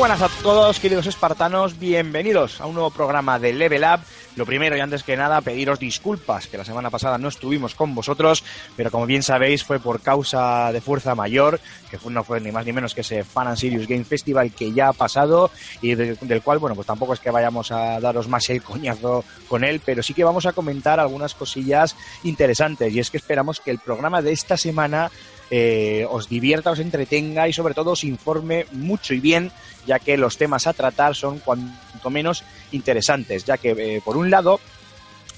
Buenas 0.00 0.22
a 0.22 0.30
todos, 0.42 0.80
queridos 0.80 1.06
espartanos, 1.06 1.78
bienvenidos 1.78 2.58
a 2.62 2.64
un 2.66 2.72
nuevo 2.72 2.90
programa 2.90 3.38
de 3.38 3.52
Level 3.52 3.82
Up. 3.84 4.00
Lo 4.34 4.46
primero 4.46 4.74
y 4.74 4.80
antes 4.80 5.02
que 5.02 5.14
nada, 5.14 5.42
pediros 5.42 5.78
disculpas, 5.78 6.46
que 6.46 6.56
la 6.56 6.64
semana 6.64 6.88
pasada 6.88 7.18
no 7.18 7.28
estuvimos 7.28 7.74
con 7.74 7.94
vosotros, 7.94 8.42
pero 8.76 8.90
como 8.90 9.04
bien 9.04 9.22
sabéis 9.22 9.62
fue 9.62 9.78
por 9.78 10.00
causa 10.00 10.72
de 10.72 10.80
fuerza 10.80 11.14
mayor, 11.14 11.60
que 11.90 11.98
no 12.08 12.24
fue 12.24 12.40
ni 12.40 12.50
más 12.50 12.64
ni 12.64 12.72
menos 12.72 12.94
que 12.94 13.02
ese 13.02 13.24
Fan 13.24 13.48
and 13.48 13.58
Serious 13.58 13.86
Game 13.86 14.04
Festival 14.04 14.52
que 14.52 14.72
ya 14.72 14.88
ha 14.88 14.92
pasado 14.94 15.50
y 15.82 15.94
de- 15.94 16.14
del 16.22 16.40
cual, 16.40 16.58
bueno, 16.60 16.74
pues 16.74 16.86
tampoco 16.86 17.12
es 17.12 17.20
que 17.20 17.30
vayamos 17.30 17.70
a 17.70 18.00
daros 18.00 18.26
más 18.26 18.48
el 18.48 18.62
coñazo 18.62 19.22
con 19.48 19.64
él, 19.64 19.82
pero 19.84 20.02
sí 20.02 20.14
que 20.14 20.24
vamos 20.24 20.46
a 20.46 20.54
comentar 20.54 20.98
algunas 20.98 21.34
cosillas 21.34 21.94
interesantes 22.22 22.90
y 22.94 23.00
es 23.00 23.10
que 23.10 23.18
esperamos 23.18 23.60
que 23.60 23.70
el 23.70 23.78
programa 23.78 24.22
de 24.22 24.32
esta 24.32 24.56
semana 24.56 25.10
eh, 25.50 26.06
os 26.08 26.28
divierta, 26.28 26.70
os 26.70 26.78
entretenga 26.78 27.48
y 27.48 27.52
sobre 27.52 27.74
todo 27.74 27.92
os 27.92 28.04
informe 28.04 28.66
mucho 28.72 29.14
y 29.14 29.20
bien, 29.20 29.50
ya 29.86 29.98
que 29.98 30.16
los 30.16 30.36
temas 30.36 30.66
a 30.66 30.72
tratar 30.72 31.14
son 31.16 31.38
cuanto 31.38 32.10
menos 32.10 32.44
interesantes, 32.72 33.44
ya 33.44 33.58
que 33.58 33.70
eh, 33.70 34.02
por 34.04 34.16
un 34.16 34.30
lado 34.30 34.60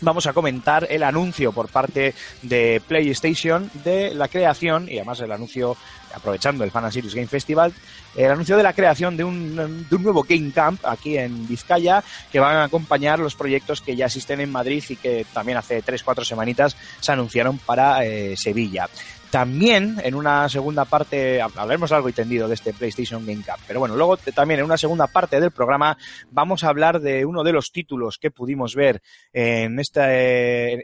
vamos 0.03 0.27
a 0.27 0.33
comentar 0.33 0.87
el 0.91 1.03
anuncio 1.03 1.53
por 1.53 1.69
parte 1.69 2.15
de 2.43 2.83
PlayStation 2.87 3.71
de 3.85 4.15
la 4.15 4.29
creación, 4.29 4.89
y 4.89 4.97
además 4.97 5.21
el 5.21 5.33
anuncio, 5.33 5.77
aprovechando 6.15 6.65
el 6.65 6.71
Fan 6.71 6.85
and 6.85 6.93
Serious 6.93 7.15
Game 7.15 7.29
Festival, 7.29 7.73
el 8.17 8.31
anuncio 8.31 8.57
de 8.57 8.63
la 8.65 8.73
creación 8.73 9.17
de 9.17 9.25
un, 9.25 9.57
de 9.89 9.97
un 9.97 10.03
nuevo 10.03 10.25
Game 10.29 10.51
Camp 10.53 10.85
aquí 10.85 11.17
en 11.17 11.47
Vizcaya, 11.47 12.03
que 12.31 12.41
van 12.41 12.57
a 12.57 12.65
acompañar 12.65 13.21
los 13.21 13.35
proyectos 13.35 13.81
que 13.81 13.97
ya 13.97 14.07
existen 14.07 14.41
en 14.41 14.51
Madrid 14.51 14.85
y 14.89 14.97
que 14.97 15.25
también 15.33 15.59
hace 15.59 15.83
3-4 15.83 16.25
semanitas 16.25 16.77
se 17.01 17.13
anunciaron 17.13 17.59
para 17.59 18.05
eh, 18.05 18.37
Sevilla. 18.37 18.89
También 19.33 19.97
en 20.05 20.15
una 20.15 20.47
segunda 20.51 20.85
parte, 20.85 21.41
hablaremos 21.41 21.91
algo 21.91 22.07
y 22.11 22.13
tendido 22.13 22.49
de 22.49 22.55
este 22.55 22.75
PlayStation 22.75 23.25
Game 23.25 23.43
Cup, 23.43 23.65
pero 23.67 23.81
bueno, 23.81 23.97
luego 23.97 24.19
te- 24.19 24.31
también 24.31 24.61
en 24.61 24.67
una 24.67 24.77
segunda 24.77 25.07
parte 25.07 25.41
del 25.41 25.51
programa 25.53 25.97
vamos 26.31 26.63
a 26.65 26.69
hablar 26.69 27.01
de 27.01 27.25
uno 27.25 27.43
de 27.43 27.53
los 27.53 27.73
títulos 27.73 28.19
que 28.19 28.31
pudimos 28.31 28.75
ver 28.75 29.01
en, 29.33 29.73
en 29.73 29.79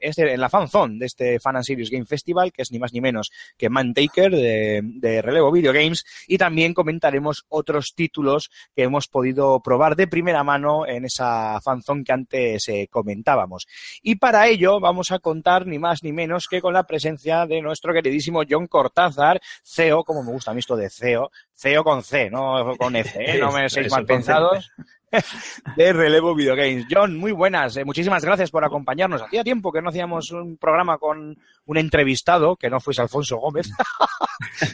este- 0.01 0.33
en 0.33 0.41
la 0.41 0.49
fanzone 0.49 0.99
de 0.99 1.05
este 1.05 1.41
Fan 1.41 1.57
and 1.57 1.65
Serious 1.67 1.91
Game 1.91 2.07
Festival, 2.07 2.51
que 2.51 2.63
es 2.63 2.73
ni 2.73 2.79
más 2.79 2.95
ni 2.95 3.03
menos 3.03 3.31
que 3.59 3.69
Man 3.69 3.93
Taker 3.93 4.31
de, 4.33 4.81
de 4.83 5.21
Relevo 5.21 5.53
Video 5.53 5.75
Games, 5.75 6.07
y 6.27 6.39
también 6.39 6.73
comentaremos 6.73 7.45
otros 7.51 7.93
títulos 7.95 8.51
que 8.75 8.85
hemos 8.85 9.09
podido 9.09 9.61
probar 9.61 9.95
de 9.95 10.07
primera 10.07 10.43
mano 10.43 10.87
en 10.87 11.05
esa 11.05 11.61
fanzone 11.61 12.03
que 12.03 12.13
antes 12.13 12.67
eh, 12.71 12.89
comentábamos. 12.91 13.67
Y 14.01 14.15
para 14.15 14.49
ello 14.49 14.81
vamos 14.81 15.13
a 15.13 15.19
contar 15.19 15.67
ni 15.67 15.79
más 15.79 16.03
ni 16.03 16.15
menos 16.15 16.47
que 16.49 16.63
con 16.63 16.73
la 16.73 16.85
presencia 16.85 17.45
de 17.45 17.61
nuestro 17.61 17.93
queridísimo 17.93 18.38
John 18.49 18.67
Cortázar, 18.67 19.41
CEO, 19.63 20.05
como 20.05 20.23
me 20.23 20.33
gusta 20.33 20.51
a 20.51 20.55
mí 20.55 20.61
esto 20.61 20.77
de 20.77 20.91
CEO, 20.91 21.31
CEO 21.55 21.83
con 21.85 22.03
C, 22.03 22.31
no 22.31 22.75
con 22.77 22.95
F, 22.97 23.19
¿eh? 23.19 23.39
no 23.39 23.51
me 23.53 23.69
seáis 23.69 23.91
mal 23.93 24.05
pensados. 24.07 24.71
de 25.77 25.93
Relevo 25.95 26.35
Video 26.35 26.55
Games. 26.55 26.85
John, 26.91 27.17
muy 27.17 27.33
buenas. 27.33 27.77
eh, 27.79 27.85
muchísimas 27.85 28.23
gracias 28.25 28.51
por 28.51 28.63
acompañarnos. 28.65 29.23
Hacía 29.23 29.43
tiempo 29.43 29.73
que 29.73 29.81
no 29.81 29.89
hacíamos 29.89 30.31
un 30.33 30.59
programa 30.59 30.99
con 30.99 31.35
un 31.65 31.77
entrevistado, 31.79 32.57
que 32.57 32.69
no 32.69 32.79
fuese 32.79 33.01
Alfonso 33.01 33.39
Gómez. 33.39 33.71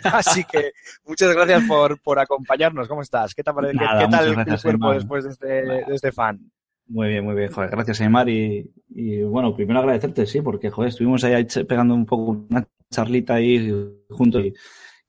Así 0.05 0.45
que 0.45 0.73
muchas 1.05 1.33
gracias 1.35 1.63
por, 1.69 2.01
por 2.01 2.19
acompañarnos. 2.19 2.89
¿Cómo 2.89 3.03
estás? 3.03 3.35
¿Qué, 3.35 3.43
te 3.43 3.53
parece? 3.53 3.79
¿Qué- 3.79 3.85
Nada, 3.85 4.01
qué 4.01 4.09
tal 4.09 4.11
muchas 4.11 4.27
el 4.27 4.35
gracias, 4.35 4.63
cuerpo 4.63 4.93
después 4.93 5.25
de 5.25 5.31
este, 5.31 5.47
de 5.47 5.95
este 5.95 6.13
fan? 6.13 6.41
Muy 6.87 7.09
bien, 7.09 7.25
muy 7.25 7.35
bien, 7.35 7.51
joder. 7.51 7.71
Gracias, 7.71 8.01
Aymar. 8.01 8.29
Y, 8.29 8.71
y 8.91 9.23
bueno, 9.23 9.55
primero 9.55 9.79
agradecerte, 9.81 10.27
sí, 10.27 10.41
porque, 10.43 10.71
joder, 10.71 10.89
estuvimos 10.91 11.25
ahí 11.25 11.47
pegando 11.67 11.95
un 11.95 12.05
poco 12.07 12.45
una 12.51 12.67
charlita 12.95 13.35
ahí 13.35 13.71
juntos 14.11 14.45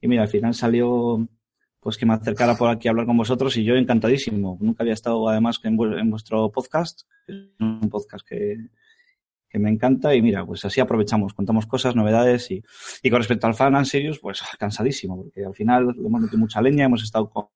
y, 0.02 0.08
mira, 0.08 0.24
al 0.24 0.28
final 0.28 0.54
salió 0.54 1.28
pues 1.80 1.98
que 1.98 2.06
me 2.06 2.14
acercara 2.16 2.56
por 2.56 2.70
aquí 2.70 2.88
a 2.88 2.92
hablar 2.92 3.06
con 3.06 3.16
vosotros 3.18 3.56
y 3.58 3.64
yo 3.64 3.76
encantadísimo. 3.76 4.58
Nunca 4.60 4.84
había 4.84 4.94
estado 4.94 5.30
además 5.30 5.60
en, 5.64 5.78
vu- 5.78 6.00
en 6.00 6.10
vuestro 6.10 6.52
podcast, 6.52 7.04
un 7.60 7.90
podcast 7.92 8.28
que, 8.28 8.58
que 9.48 9.60
me 9.60 9.70
encanta 9.70 10.16
y 10.16 10.22
mira, 10.22 10.44
pues 10.46 10.66
así 10.66 10.82
aprovechamos, 10.82 11.34
contamos 11.36 11.68
cosas, 11.68 11.96
novedades 11.96 12.50
y, 12.50 12.64
y 13.04 13.10
con 13.12 13.20
respecto 13.20 13.46
al 13.48 13.54
fan 13.54 13.76
and 13.76 13.86
serious, 13.86 14.18
pues 14.20 14.42
cansadísimo, 14.58 15.16
porque 15.16 15.46
al 15.46 15.54
final 15.54 15.96
hemos 15.98 16.22
metido 16.22 16.40
mucha 16.40 16.62
leña, 16.62 16.86
hemos 16.86 17.04
estado 17.04 17.30
con 17.30 17.48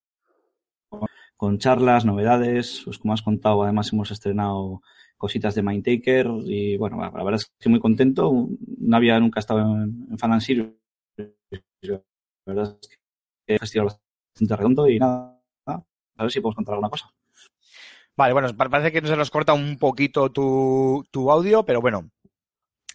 con 1.35 1.57
charlas, 1.57 2.03
novedades, 2.03 2.81
pues 2.83 2.97
como 2.99 3.13
has 3.13 3.21
contado, 3.21 3.63
además 3.63 3.93
hemos 3.93 4.11
estrenado 4.11 4.81
cositas 5.19 5.53
de 5.53 5.61
Mindtaker 5.61 6.27
y 6.45 6.77
bueno, 6.77 6.97
la 6.99 7.11
verdad 7.11 7.35
es 7.35 7.45
que 7.45 7.53
estoy 7.59 7.71
muy 7.73 7.79
contento. 7.81 8.47
No 8.79 8.97
había 8.97 9.19
nunca 9.19 9.39
estado 9.41 9.61
en, 9.61 10.07
en 10.09 10.41
Serious. 10.41 10.73
La 12.45 12.53
verdad 12.53 12.77
es 12.81 12.87
que 12.89 12.95
el 13.53 13.59
festival 13.59 13.87
bastante 13.87 14.55
redondo 14.55 14.87
y 14.89 14.99
nada, 14.99 15.39
a 15.67 16.23
ver 16.23 16.31
si 16.31 16.39
podemos 16.41 16.55
contar 16.55 16.73
alguna 16.73 16.89
cosa. 16.89 17.11
Vale, 18.17 18.33
bueno, 18.33 18.53
pa- 18.55 18.69
parece 18.69 18.91
que 18.91 19.05
se 19.07 19.15
nos 19.15 19.31
corta 19.31 19.53
un 19.53 19.77
poquito 19.77 20.31
tu, 20.31 21.05
tu 21.11 21.31
audio, 21.31 21.63
pero 21.63 21.81
bueno. 21.81 22.09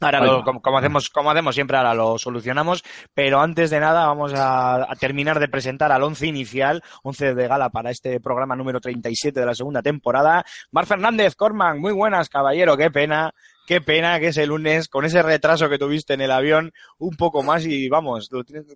Ahora, 0.05 0.21
lo- 0.21 0.45
como, 0.45 0.61
como 0.63 0.79
hacemos, 0.79 1.09
como 1.09 1.31
hacemos 1.31 1.55
siempre, 1.55 1.77
ahora 1.77 1.95
lo 1.95 2.19
solucionamos. 2.19 2.83
Pero 3.15 3.41
antes 3.41 3.71
de 3.71 3.81
nada, 3.81 4.07
vamos 4.07 4.33
a, 4.35 4.91
a 4.91 4.97
terminar 4.97 5.39
de 5.41 5.49
presentar 5.49 5.91
al 5.93 6.03
once 6.03 6.27
inicial, 6.27 6.83
once 7.03 7.35
de 7.35 7.49
gala 7.49 7.71
para 7.71 7.91
este 7.91 8.21
programa 8.21 8.57
número 8.57 8.81
37 8.81 9.41
de 9.41 9.47
la 9.47 9.55
segunda 9.55 9.83
temporada. 9.83 10.45
Mar 10.71 10.87
Fernández, 10.87 11.35
Corman, 11.37 11.79
muy 11.81 11.93
buenas, 11.93 12.29
caballero, 12.29 12.77
qué 12.77 12.91
pena. 12.91 13.33
Qué 13.67 13.81
pena 13.81 14.21
que 14.21 14.27
ese 14.29 14.47
lunes, 14.47 14.89
con 14.91 15.07
ese 15.07 15.23
retraso 15.23 15.71
que 15.71 15.79
tuviste 15.79 16.13
en 16.13 16.21
el 16.21 16.31
avión, 16.33 16.71
un 16.99 17.17
poco 17.17 17.43
más 17.43 17.65
y 17.65 17.89
vamos, 17.89 18.29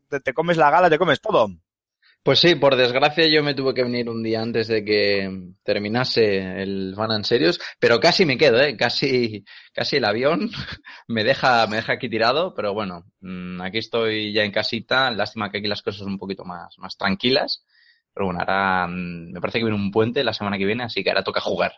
te, 0.09 0.21
te 0.21 0.33
comes 0.33 0.56
la 0.56 0.71
gala, 0.71 0.88
te 0.88 0.97
comes 0.99 1.21
todo. 1.21 1.49
Pues 2.23 2.41
sí, 2.41 2.56
por 2.56 2.77
desgracia 2.77 3.27
yo 3.27 3.43
me 3.43 3.55
tuve 3.55 3.73
que 3.73 3.83
venir 3.83 4.11
un 4.11 4.23
día 4.23 4.43
antes 4.43 4.69
de 4.69 4.84
que 4.84 5.31
terminase 5.62 6.62
el 6.62 6.93
Fan 6.95 7.11
and 7.12 7.25
Serious, 7.25 7.59
pero 7.79 7.99
casi 8.01 8.27
me 8.27 8.37
quedo, 8.37 8.61
¿eh? 8.61 8.77
Casi, 8.77 9.45
casi 9.73 9.97
el 9.97 10.05
avión 10.05 10.51
me 11.09 11.25
deja, 11.25 11.67
me 11.69 11.77
deja 11.77 11.95
aquí 11.95 12.11
tirado, 12.11 12.53
pero 12.55 12.75
bueno, 12.75 13.05
mm, 13.21 13.62
aquí 13.62 13.79
estoy 13.79 14.33
ya 14.34 14.45
en 14.45 14.53
casita, 14.53 15.11
lástima 15.11 15.51
que 15.51 15.59
aquí 15.59 15.69
las 15.69 15.81
cosas 15.81 16.01
son 16.01 16.09
un 16.12 16.19
poquito 16.19 16.45
más, 16.45 16.75
más 16.79 16.99
tranquilas, 16.99 17.65
pero 18.12 18.27
bueno, 18.27 18.41
ahora 18.41 18.87
mm, 18.89 19.33
me 19.33 19.41
parece 19.41 19.61
que 19.61 19.65
viene 19.65 19.79
un 19.81 19.91
puente 19.91 20.23
la 20.23 20.35
semana 20.35 20.59
que 20.59 20.67
viene, 20.67 20.85
así 20.85 21.03
que 21.03 21.09
ahora 21.11 21.25
toca 21.25 21.41
jugar. 21.41 21.73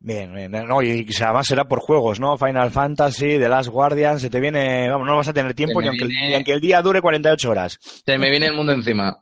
Bien, 0.00 0.32
bien, 0.32 0.50
no, 0.52 0.80
y 0.80 1.06
además 1.20 1.46
será 1.46 1.66
por 1.68 1.80
juegos, 1.80 2.20
¿no? 2.20 2.38
Final 2.38 2.70
Fantasy, 2.70 3.36
The 3.38 3.48
Last 3.48 3.68
Guardian, 3.68 4.18
se 4.20 4.30
te 4.30 4.40
viene, 4.40 4.88
vamos, 4.88 5.06
no 5.06 5.16
vas 5.16 5.28
a 5.28 5.34
tener 5.34 5.52
tiempo 5.54 5.80
aunque, 5.80 5.90
viene- 6.06 6.28
ni 6.28 6.34
aunque 6.36 6.52
el 6.52 6.60
día 6.60 6.80
dure 6.80 7.02
48 7.02 7.50
horas. 7.50 7.78
Se 7.82 8.16
me 8.16 8.30
viene 8.30 8.46
el 8.46 8.54
mundo 8.54 8.72
encima. 8.72 9.18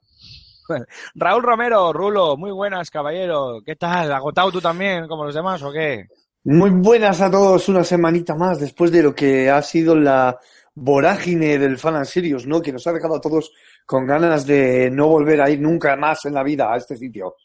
Raúl 1.14 1.42
Romero, 1.42 1.92
Rulo, 1.92 2.36
muy 2.36 2.50
buenas, 2.50 2.90
caballero. 2.90 3.60
¿Qué 3.64 3.76
tal? 3.76 4.12
¿Agotado 4.12 4.52
tú 4.52 4.60
también, 4.60 5.06
como 5.06 5.24
los 5.24 5.34
demás, 5.34 5.62
o 5.62 5.72
qué? 5.72 6.06
Muy 6.44 6.70
buenas 6.70 7.20
a 7.20 7.30
todos, 7.30 7.68
una 7.68 7.84
semanita 7.84 8.34
más 8.34 8.60
después 8.60 8.92
de 8.92 9.02
lo 9.02 9.14
que 9.14 9.50
ha 9.50 9.60
sido 9.62 9.96
la 9.96 10.38
vorágine 10.74 11.58
del 11.58 11.78
Fan 11.78 11.96
and 11.96 12.06
Serious, 12.06 12.46
¿no? 12.46 12.62
Que 12.62 12.72
nos 12.72 12.86
ha 12.86 12.92
dejado 12.92 13.16
a 13.16 13.20
todos 13.20 13.52
con 13.84 14.06
ganas 14.06 14.46
de 14.46 14.90
no 14.90 15.08
volver 15.08 15.40
a 15.40 15.50
ir 15.50 15.60
nunca 15.60 15.96
más 15.96 16.24
en 16.26 16.34
la 16.34 16.42
vida 16.42 16.72
a 16.72 16.76
este 16.76 16.96
sitio. 16.96 17.36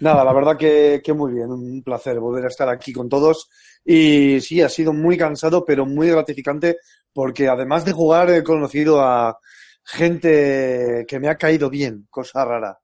Nada, 0.00 0.24
la 0.24 0.32
verdad 0.32 0.56
que, 0.56 1.00
que 1.04 1.12
muy 1.12 1.32
bien, 1.32 1.50
un 1.50 1.82
placer 1.82 2.18
volver 2.18 2.44
a 2.44 2.48
estar 2.48 2.68
aquí 2.68 2.92
con 2.92 3.08
todos. 3.08 3.48
Y 3.84 4.40
sí, 4.40 4.60
ha 4.60 4.68
sido 4.68 4.92
muy 4.92 5.16
cansado, 5.16 5.64
pero 5.64 5.86
muy 5.86 6.10
gratificante, 6.10 6.78
porque 7.12 7.48
además 7.48 7.84
de 7.84 7.92
jugar 7.92 8.30
he 8.30 8.42
conocido 8.42 9.00
a 9.00 9.38
gente 9.84 11.04
que 11.08 11.20
me 11.20 11.28
ha 11.28 11.36
caído 11.36 11.70
bien, 11.70 12.06
cosa 12.10 12.44
rara. 12.44 12.78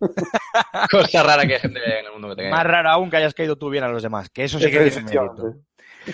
Cosa 0.90 1.22
rara 1.22 1.46
que 1.46 1.54
hay 1.54 1.60
gente 1.60 1.78
en 1.78 2.06
el 2.06 2.12
mundo 2.12 2.30
que 2.30 2.34
te 2.34 2.42
cae. 2.42 2.50
Más 2.50 2.66
raro 2.66 2.90
aún 2.90 3.08
que 3.08 3.18
hayas 3.18 3.34
caído 3.34 3.56
tú 3.56 3.70
bien 3.70 3.84
a 3.84 3.88
los 3.88 4.02
demás, 4.02 4.30
que 4.30 4.42
eso 4.42 4.58
sí 4.58 4.64
que 4.64 4.70
tiene 4.70 4.84
mérito. 4.84 5.00
Efectivamente. 5.00 5.60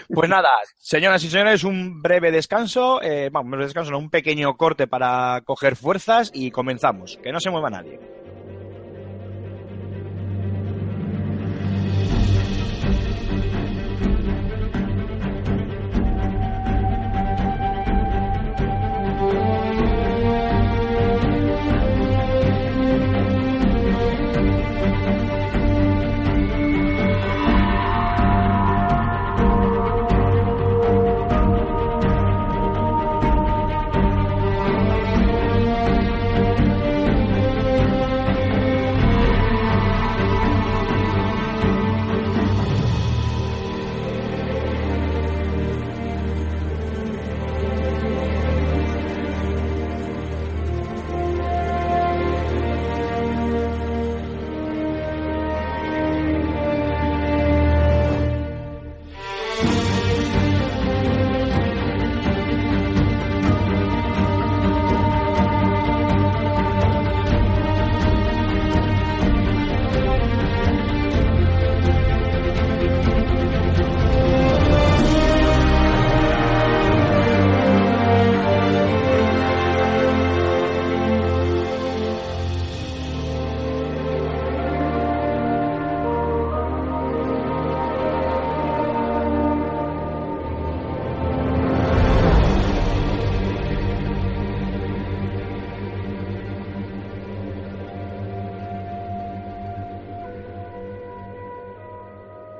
Pues 0.09 0.29
nada, 0.29 0.51
señoras 0.77 1.25
y 1.25 1.31
señores, 1.31 1.65
un 1.65 2.03
breve 2.03 2.31
descanso, 2.31 3.01
eh, 3.03 3.31
vamos, 3.33 3.55
un 3.55 3.61
descanso, 3.61 3.91
no, 3.91 3.99
un 3.99 4.11
pequeño 4.11 4.57
corte 4.57 4.87
para 4.87 5.41
coger 5.45 5.77
fuerzas 5.77 6.31
y 6.35 6.51
comenzamos. 6.51 7.19
Que 7.23 7.33
no 7.33 7.41
se 7.41 7.51
mueva 7.51 7.71
nadie. 7.71 7.99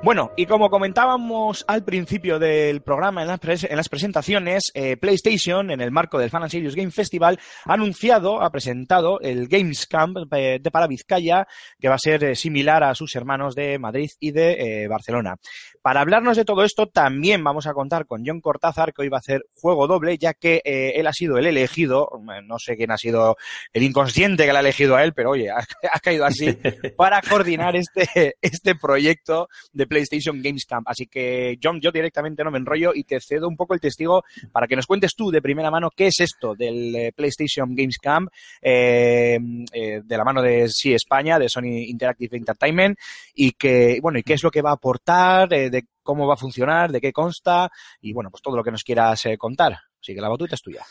Bueno, 0.09 0.31
y 0.35 0.47
como 0.47 0.71
comentábamos 0.71 1.63
al 1.67 1.83
principio 1.83 2.39
del 2.39 2.81
programa 2.81 3.21
en 3.21 3.27
las, 3.27 3.39
pres- 3.39 3.67
en 3.69 3.77
las 3.77 3.89
presentaciones, 3.89 4.71
eh, 4.73 4.97
PlayStation, 4.97 5.69
en 5.69 5.81
el 5.81 5.91
marco 5.91 6.17
del 6.17 6.31
Fan 6.31 6.49
Serious 6.49 6.73
Game 6.73 6.89
Festival, 6.89 7.37
ha 7.65 7.73
anunciado, 7.73 8.41
ha 8.41 8.49
presentado 8.49 9.19
el 9.19 9.47
Games 9.47 9.85
Camp 9.85 10.17
eh, 10.35 10.57
de 10.59 10.71
para 10.71 10.87
Vizcaya, 10.87 11.47
que 11.79 11.89
va 11.89 11.93
a 11.93 11.99
ser 11.99 12.23
eh, 12.23 12.35
similar 12.35 12.83
a 12.83 12.95
sus 12.95 13.15
hermanos 13.15 13.53
de 13.53 13.77
Madrid 13.77 14.09
y 14.19 14.31
de 14.31 14.87
Barcelona. 14.89 15.35
Para 15.83 16.01
hablarnos 16.01 16.37
de 16.37 16.43
todo 16.43 16.63
esto, 16.63 16.87
también 16.87 17.43
vamos 17.43 17.67
a 17.67 17.73
contar 17.73 18.07
con 18.07 18.23
John 18.25 18.41
Cortázar, 18.41 18.93
que 18.93 19.03
hoy 19.03 19.09
va 19.09 19.17
a 19.17 19.19
hacer 19.19 19.43
juego 19.53 19.85
doble, 19.85 20.17
ya 20.17 20.33
que 20.33 20.61
él 20.65 21.05
ha 21.05 21.13
sido 21.13 21.37
el 21.37 21.45
elegido, 21.45 22.09
no 22.45 22.57
sé 22.57 22.75
quién 22.75 22.89
ha 22.91 22.97
sido 22.97 23.37
el 23.73 23.83
inconsciente 23.83 24.45
que 24.45 24.51
le 24.51 24.57
ha 24.57 24.61
elegido 24.61 24.95
a 24.95 25.03
él, 25.03 25.13
pero 25.13 25.29
oye, 25.31 25.51
ha, 25.51 25.59
ha 25.93 25.99
caído 25.99 26.25
así, 26.25 26.51
para 26.97 27.21
coordinar 27.21 27.75
este, 27.75 28.35
este 28.41 28.73
proyecto 28.73 29.47
de 29.71 29.85
PlayStation 29.85 29.98
Games 30.41 30.65
Camp. 30.65 30.87
Así 30.87 31.07
que, 31.07 31.57
John, 31.61 31.79
yo 31.81 31.91
directamente 31.91 32.43
no 32.43 32.51
me 32.51 32.57
enrollo 32.57 32.91
y 32.93 33.03
te 33.03 33.19
cedo 33.19 33.47
un 33.47 33.55
poco 33.55 33.73
el 33.73 33.79
testigo 33.79 34.23
para 34.51 34.67
que 34.67 34.75
nos 34.75 34.85
cuentes 34.85 35.15
tú 35.15 35.31
de 35.31 35.41
primera 35.41 35.71
mano 35.71 35.89
qué 35.95 36.07
es 36.07 36.19
esto 36.19 36.55
del 36.55 36.95
eh, 36.95 37.11
PlayStation 37.15 37.75
Games 37.75 37.97
Camp 37.97 38.29
eh, 38.61 39.37
eh, 39.71 40.01
de 40.03 40.17
la 40.17 40.23
mano 40.23 40.41
de 40.41 40.69
Sí 40.69 40.93
España, 40.93 41.39
de 41.39 41.49
Sony 41.49 41.87
Interactive 41.87 42.37
Entertainment 42.37 42.97
y 43.33 43.51
que, 43.51 43.99
bueno, 44.01 44.19
y 44.19 44.23
qué 44.23 44.33
es 44.33 44.43
lo 44.43 44.51
que 44.51 44.61
va 44.61 44.71
a 44.71 44.73
aportar, 44.73 45.49
de 45.49 45.85
cómo 46.03 46.27
va 46.27 46.33
a 46.33 46.37
funcionar, 46.37 46.91
de 46.91 47.01
qué 47.01 47.11
consta 47.11 47.69
y, 48.01 48.13
bueno, 48.13 48.29
pues 48.29 48.41
todo 48.41 48.55
lo 48.55 48.63
que 48.63 48.71
nos 48.71 48.83
quieras 48.83 49.23
contar. 49.37 49.73
Así 50.01 50.15
que 50.15 50.21
la 50.21 50.29
batuta 50.29 50.55
es 50.55 50.61
tuya. 50.61 50.83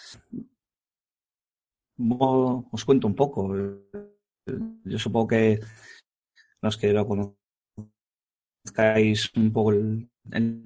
Os 1.98 2.84
cuento 2.84 3.06
un 3.06 3.14
poco. 3.14 3.52
Yo 4.84 4.98
supongo 4.98 5.28
que 5.28 5.60
los 6.62 6.76
que 6.76 6.92
lo 6.92 7.06
conozcáis 8.62 9.30
un 9.36 9.52
poco 9.52 9.72
el, 9.72 10.08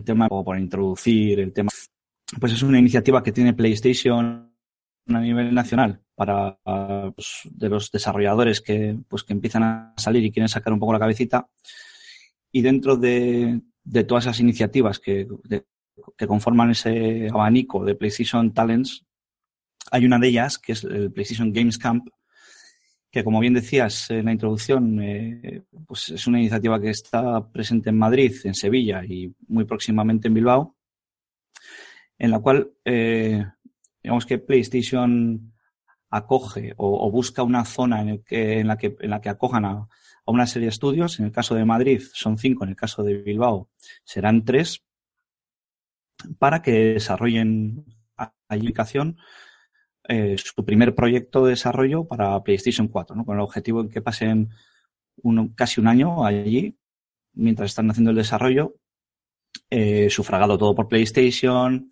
tema, 0.04 0.26
o 0.30 0.44
por 0.44 0.58
introducir 0.58 1.40
el 1.40 1.52
tema, 1.52 1.70
pues 2.40 2.52
es 2.52 2.62
una 2.62 2.78
iniciativa 2.78 3.22
que 3.22 3.32
tiene 3.32 3.54
PlayStation 3.54 4.52
a 5.08 5.20
nivel 5.20 5.54
nacional 5.54 6.00
para 6.14 6.58
pues, 7.14 7.42
de 7.50 7.68
los 7.68 7.90
desarrolladores 7.90 8.60
que 8.60 8.96
pues 9.08 9.24
que 9.24 9.32
empiezan 9.32 9.62
a 9.64 9.94
salir 9.96 10.24
y 10.24 10.32
quieren 10.32 10.48
sacar 10.48 10.72
un 10.72 10.80
poco 10.80 10.92
la 10.92 10.98
cabecita. 10.98 11.48
Y 12.50 12.62
dentro 12.62 12.96
de, 12.96 13.60
todas 14.06 14.24
esas 14.24 14.40
iniciativas 14.40 14.98
que, 14.98 15.26
que 16.16 16.26
conforman 16.26 16.70
ese 16.70 17.28
abanico 17.32 17.84
de 17.84 17.94
PlayStation 17.94 18.52
Talents 18.52 19.04
hay 19.90 20.06
una 20.06 20.18
de 20.18 20.28
ellas 20.28 20.58
que 20.58 20.72
es 20.72 20.84
el 20.84 21.12
PlayStation 21.12 21.52
Games 21.52 21.78
Camp 21.78 22.08
que 23.12 23.22
como 23.22 23.40
bien 23.40 23.54
decías 23.54 24.10
en 24.10 24.24
la 24.24 24.32
introducción 24.32 25.00
eh, 25.02 25.62
pues 25.86 26.08
es 26.08 26.26
una 26.26 26.40
iniciativa 26.40 26.80
que 26.80 26.90
está 26.90 27.46
presente 27.46 27.90
en 27.90 27.98
Madrid 27.98 28.34
en 28.44 28.54
Sevilla 28.54 29.04
y 29.04 29.32
muy 29.48 29.64
próximamente 29.64 30.28
en 30.28 30.34
Bilbao 30.34 30.74
en 32.18 32.30
la 32.30 32.38
cual 32.40 32.72
eh, 32.84 33.44
digamos 34.02 34.24
que 34.24 34.38
PlayStation 34.38 35.52
acoge 36.08 36.74
o, 36.76 37.10
busca 37.10 37.42
una 37.42 37.64
zona 37.64 38.02
en, 38.02 38.66
la 38.66 38.76
que, 38.76 38.96
en 39.00 39.10
la 39.10 39.20
que 39.20 39.28
acojan 39.28 39.64
a, 39.64 39.88
una 40.26 40.46
serie 40.46 40.66
de 40.66 40.70
estudios. 40.70 41.18
En 41.18 41.26
el 41.26 41.32
caso 41.32 41.54
de 41.54 41.64
Madrid 41.64 42.02
son 42.12 42.38
cinco, 42.38 42.64
en 42.64 42.70
el 42.70 42.76
caso 42.76 43.02
de 43.02 43.14
Bilbao 43.14 43.70
serán 44.04 44.44
tres, 44.44 44.84
para 46.38 46.62
que 46.62 46.94
desarrollen 46.94 47.84
aplicación 48.48 49.16
eh, 50.08 50.36
su 50.38 50.64
primer 50.64 50.94
proyecto 50.94 51.44
de 51.44 51.50
desarrollo 51.50 52.04
para 52.04 52.42
PlayStation 52.42 52.88
4, 52.88 53.16
¿no? 53.16 53.24
con 53.24 53.36
el 53.36 53.42
objetivo 53.42 53.84
de 53.84 53.90
que 53.90 54.02
pasen 54.02 54.50
casi 55.54 55.80
un 55.80 55.86
año 55.86 56.24
allí 56.24 56.76
mientras 57.34 57.70
están 57.70 57.90
haciendo 57.90 58.10
el 58.10 58.16
desarrollo, 58.16 58.74
eh, 59.70 60.10
sufragado 60.10 60.58
todo 60.58 60.74
por 60.74 60.88
PlayStation, 60.88 61.90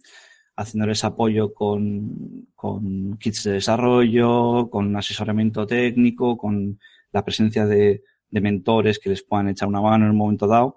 haciéndoles 0.56 1.04
apoyo 1.04 1.54
con, 1.54 2.48
con 2.54 3.16
kits 3.18 3.44
de 3.44 3.52
desarrollo, 3.52 4.68
con 4.70 4.94
asesoramiento 4.96 5.66
técnico, 5.66 6.36
con 6.36 6.78
la 7.12 7.24
presencia 7.24 7.66
de, 7.66 8.02
mentores 8.30 9.00
que 9.00 9.10
les 9.10 9.24
puedan 9.24 9.48
echar 9.48 9.66
una 9.66 9.80
mano 9.80 10.04
en 10.04 10.12
un 10.12 10.16
momento 10.16 10.46
dado, 10.46 10.76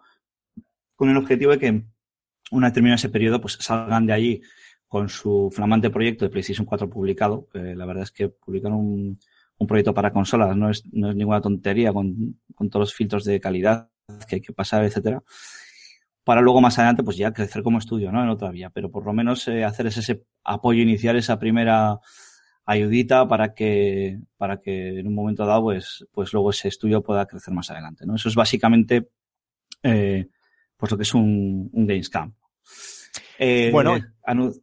con 0.95 1.09
el 1.09 1.17
objetivo 1.17 1.51
de 1.51 1.59
que 1.59 1.83
una 2.51 2.67
vez 2.67 2.73
terminado 2.73 2.95
ese 2.95 3.09
periodo, 3.09 3.39
pues 3.39 3.57
salgan 3.59 4.07
de 4.07 4.13
allí 4.13 4.41
con 4.93 5.09
su 5.09 5.49
flamante 5.51 5.89
proyecto 5.89 6.23
de 6.23 6.29
PlayStation 6.29 6.67
4 6.67 6.87
publicado. 6.87 7.47
que 7.51 7.73
la 7.73 7.83
verdad 7.87 8.03
es 8.03 8.11
que 8.11 8.29
publicar 8.29 8.71
un, 8.71 9.17
proyecto 9.67 9.91
para 9.91 10.11
consolas 10.11 10.55
no 10.55 10.69
es, 10.69 10.85
no 10.91 11.09
es 11.09 11.15
ninguna 11.15 11.41
tontería 11.41 11.91
con, 11.91 12.37
todos 12.69 12.81
los 12.81 12.93
filtros 12.93 13.23
de 13.23 13.39
calidad 13.39 13.89
que 14.27 14.35
hay 14.35 14.41
que 14.41 14.53
pasar, 14.53 14.83
etcétera 14.83 15.23
para 16.23 16.41
luego 16.41 16.61
más 16.61 16.77
adelante 16.77 17.01
pues 17.01 17.17
ya 17.17 17.33
crecer 17.33 17.63
como 17.63 17.79
estudio, 17.79 18.11
¿no? 18.11 18.21
En 18.21 18.29
otra 18.29 18.51
vía, 18.51 18.69
pero 18.69 18.91
por 18.91 19.03
lo 19.03 19.13
menos 19.13 19.47
eh, 19.47 19.63
hacer 19.63 19.87
ese, 19.87 20.01
ese 20.01 20.23
apoyo 20.43 20.83
inicial, 20.83 21.17
esa 21.17 21.39
primera 21.39 21.99
ayudita 22.63 23.27
para 23.27 23.55
que, 23.55 24.19
para 24.37 24.61
que 24.61 24.99
en 24.99 25.07
un 25.07 25.15
momento 25.15 25.45
dado 25.47 25.63
pues, 25.63 26.05
pues 26.11 26.33
luego 26.33 26.51
ese 26.51 26.67
estudio 26.67 27.01
pueda 27.01 27.25
crecer 27.25 27.51
más 27.51 27.71
adelante, 27.71 28.05
¿no? 28.05 28.15
Eso 28.15 28.29
es 28.29 28.35
básicamente 28.35 29.09
eh, 29.81 30.27
pues 30.77 30.91
lo 30.91 30.97
que 30.97 31.03
es 31.03 31.13
un, 31.15 31.69
un 31.73 31.87
Games 31.87 32.09
Camp. 32.09 32.35
Eh, 33.39 33.69
Bueno. 33.71 33.97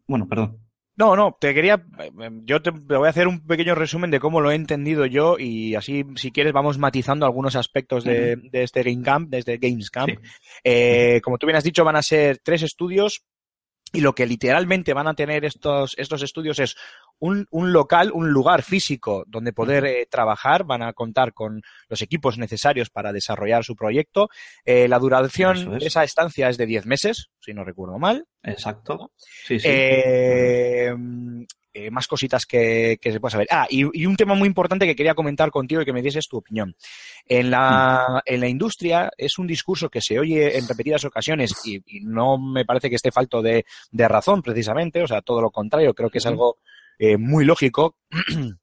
bueno, 0.06 0.28
perdón. 0.28 0.58
No, 0.96 1.16
no, 1.16 1.36
te 1.40 1.54
quería. 1.54 1.82
eh, 1.98 2.10
Yo 2.44 2.60
te, 2.60 2.72
te 2.72 2.96
voy 2.96 3.06
a 3.06 3.10
hacer 3.10 3.26
un 3.26 3.46
pequeño 3.46 3.74
resumen 3.74 4.10
de 4.10 4.20
cómo 4.20 4.40
lo 4.42 4.50
he 4.50 4.54
entendido 4.54 5.06
yo 5.06 5.38
y 5.38 5.74
así, 5.74 6.04
si 6.16 6.30
quieres, 6.30 6.52
vamos 6.52 6.76
matizando 6.76 7.24
algunos 7.24 7.56
aspectos 7.56 8.04
de, 8.04 8.36
de 8.36 8.62
este 8.62 8.82
Game 8.82 9.02
Camp, 9.02 9.30
de 9.30 9.38
este 9.38 9.56
Games 9.56 9.90
Camp. 9.90 10.10
Sí. 10.10 10.16
Eh, 10.64 11.20
como 11.24 11.38
tú 11.38 11.46
bien 11.46 11.56
has 11.56 11.64
dicho, 11.64 11.84
van 11.84 11.96
a 11.96 12.02
ser 12.02 12.38
tres 12.44 12.62
estudios 12.62 13.24
y 13.92 14.02
lo 14.02 14.14
que 14.14 14.26
literalmente 14.26 14.92
van 14.92 15.06
a 15.08 15.14
tener 15.14 15.44
estos, 15.46 15.94
estos 15.96 16.22
estudios 16.22 16.58
es 16.58 16.76
un, 17.20 17.46
un 17.50 17.72
local, 17.72 18.10
un 18.12 18.30
lugar 18.30 18.62
físico 18.62 19.24
donde 19.26 19.52
poder 19.52 19.84
eh, 19.84 20.06
trabajar, 20.10 20.64
van 20.64 20.82
a 20.82 20.92
contar 20.92 21.32
con 21.32 21.62
los 21.88 22.02
equipos 22.02 22.38
necesarios 22.38 22.90
para 22.90 23.12
desarrollar 23.12 23.64
su 23.64 23.76
proyecto. 23.76 24.28
Eh, 24.64 24.88
la 24.88 24.98
duración 24.98 25.74
es. 25.74 25.80
de 25.80 25.86
esa 25.86 26.02
estancia 26.02 26.48
es 26.48 26.56
de 26.56 26.66
10 26.66 26.86
meses, 26.86 27.30
si 27.40 27.54
no 27.54 27.64
recuerdo 27.64 27.98
mal. 27.98 28.26
Exacto. 28.42 29.12
Sí, 29.46 29.60
sí. 29.60 29.68
Eh, 29.70 30.94
eh, 31.72 31.88
más 31.88 32.08
cositas 32.08 32.46
que, 32.46 32.98
que 33.00 33.12
se 33.12 33.20
pueda 33.20 33.30
saber. 33.30 33.46
Ah, 33.48 33.68
y, 33.70 33.82
y 33.92 34.06
un 34.06 34.16
tema 34.16 34.34
muy 34.34 34.48
importante 34.48 34.86
que 34.86 34.96
quería 34.96 35.14
comentar 35.14 35.52
contigo 35.52 35.80
y 35.80 35.84
que 35.84 35.92
me 35.92 36.02
dieses 36.02 36.26
tu 36.26 36.38
opinión. 36.38 36.74
En 37.26 37.48
la, 37.48 38.22
en 38.26 38.40
la 38.40 38.48
industria 38.48 39.08
es 39.16 39.38
un 39.38 39.46
discurso 39.46 39.88
que 39.88 40.00
se 40.00 40.18
oye 40.18 40.58
en 40.58 40.66
repetidas 40.66 41.04
ocasiones 41.04 41.54
y, 41.64 41.76
y 41.86 42.00
no 42.00 42.38
me 42.38 42.64
parece 42.64 42.90
que 42.90 42.96
esté 42.96 43.12
falto 43.12 43.40
de, 43.40 43.64
de 43.92 44.08
razón 44.08 44.42
precisamente, 44.42 45.00
o 45.00 45.06
sea, 45.06 45.22
todo 45.22 45.40
lo 45.40 45.50
contrario, 45.52 45.94
creo 45.94 46.10
que 46.10 46.18
es 46.18 46.26
algo 46.26 46.58
eh, 47.00 47.16
muy 47.16 47.44
lógico. 47.44 47.96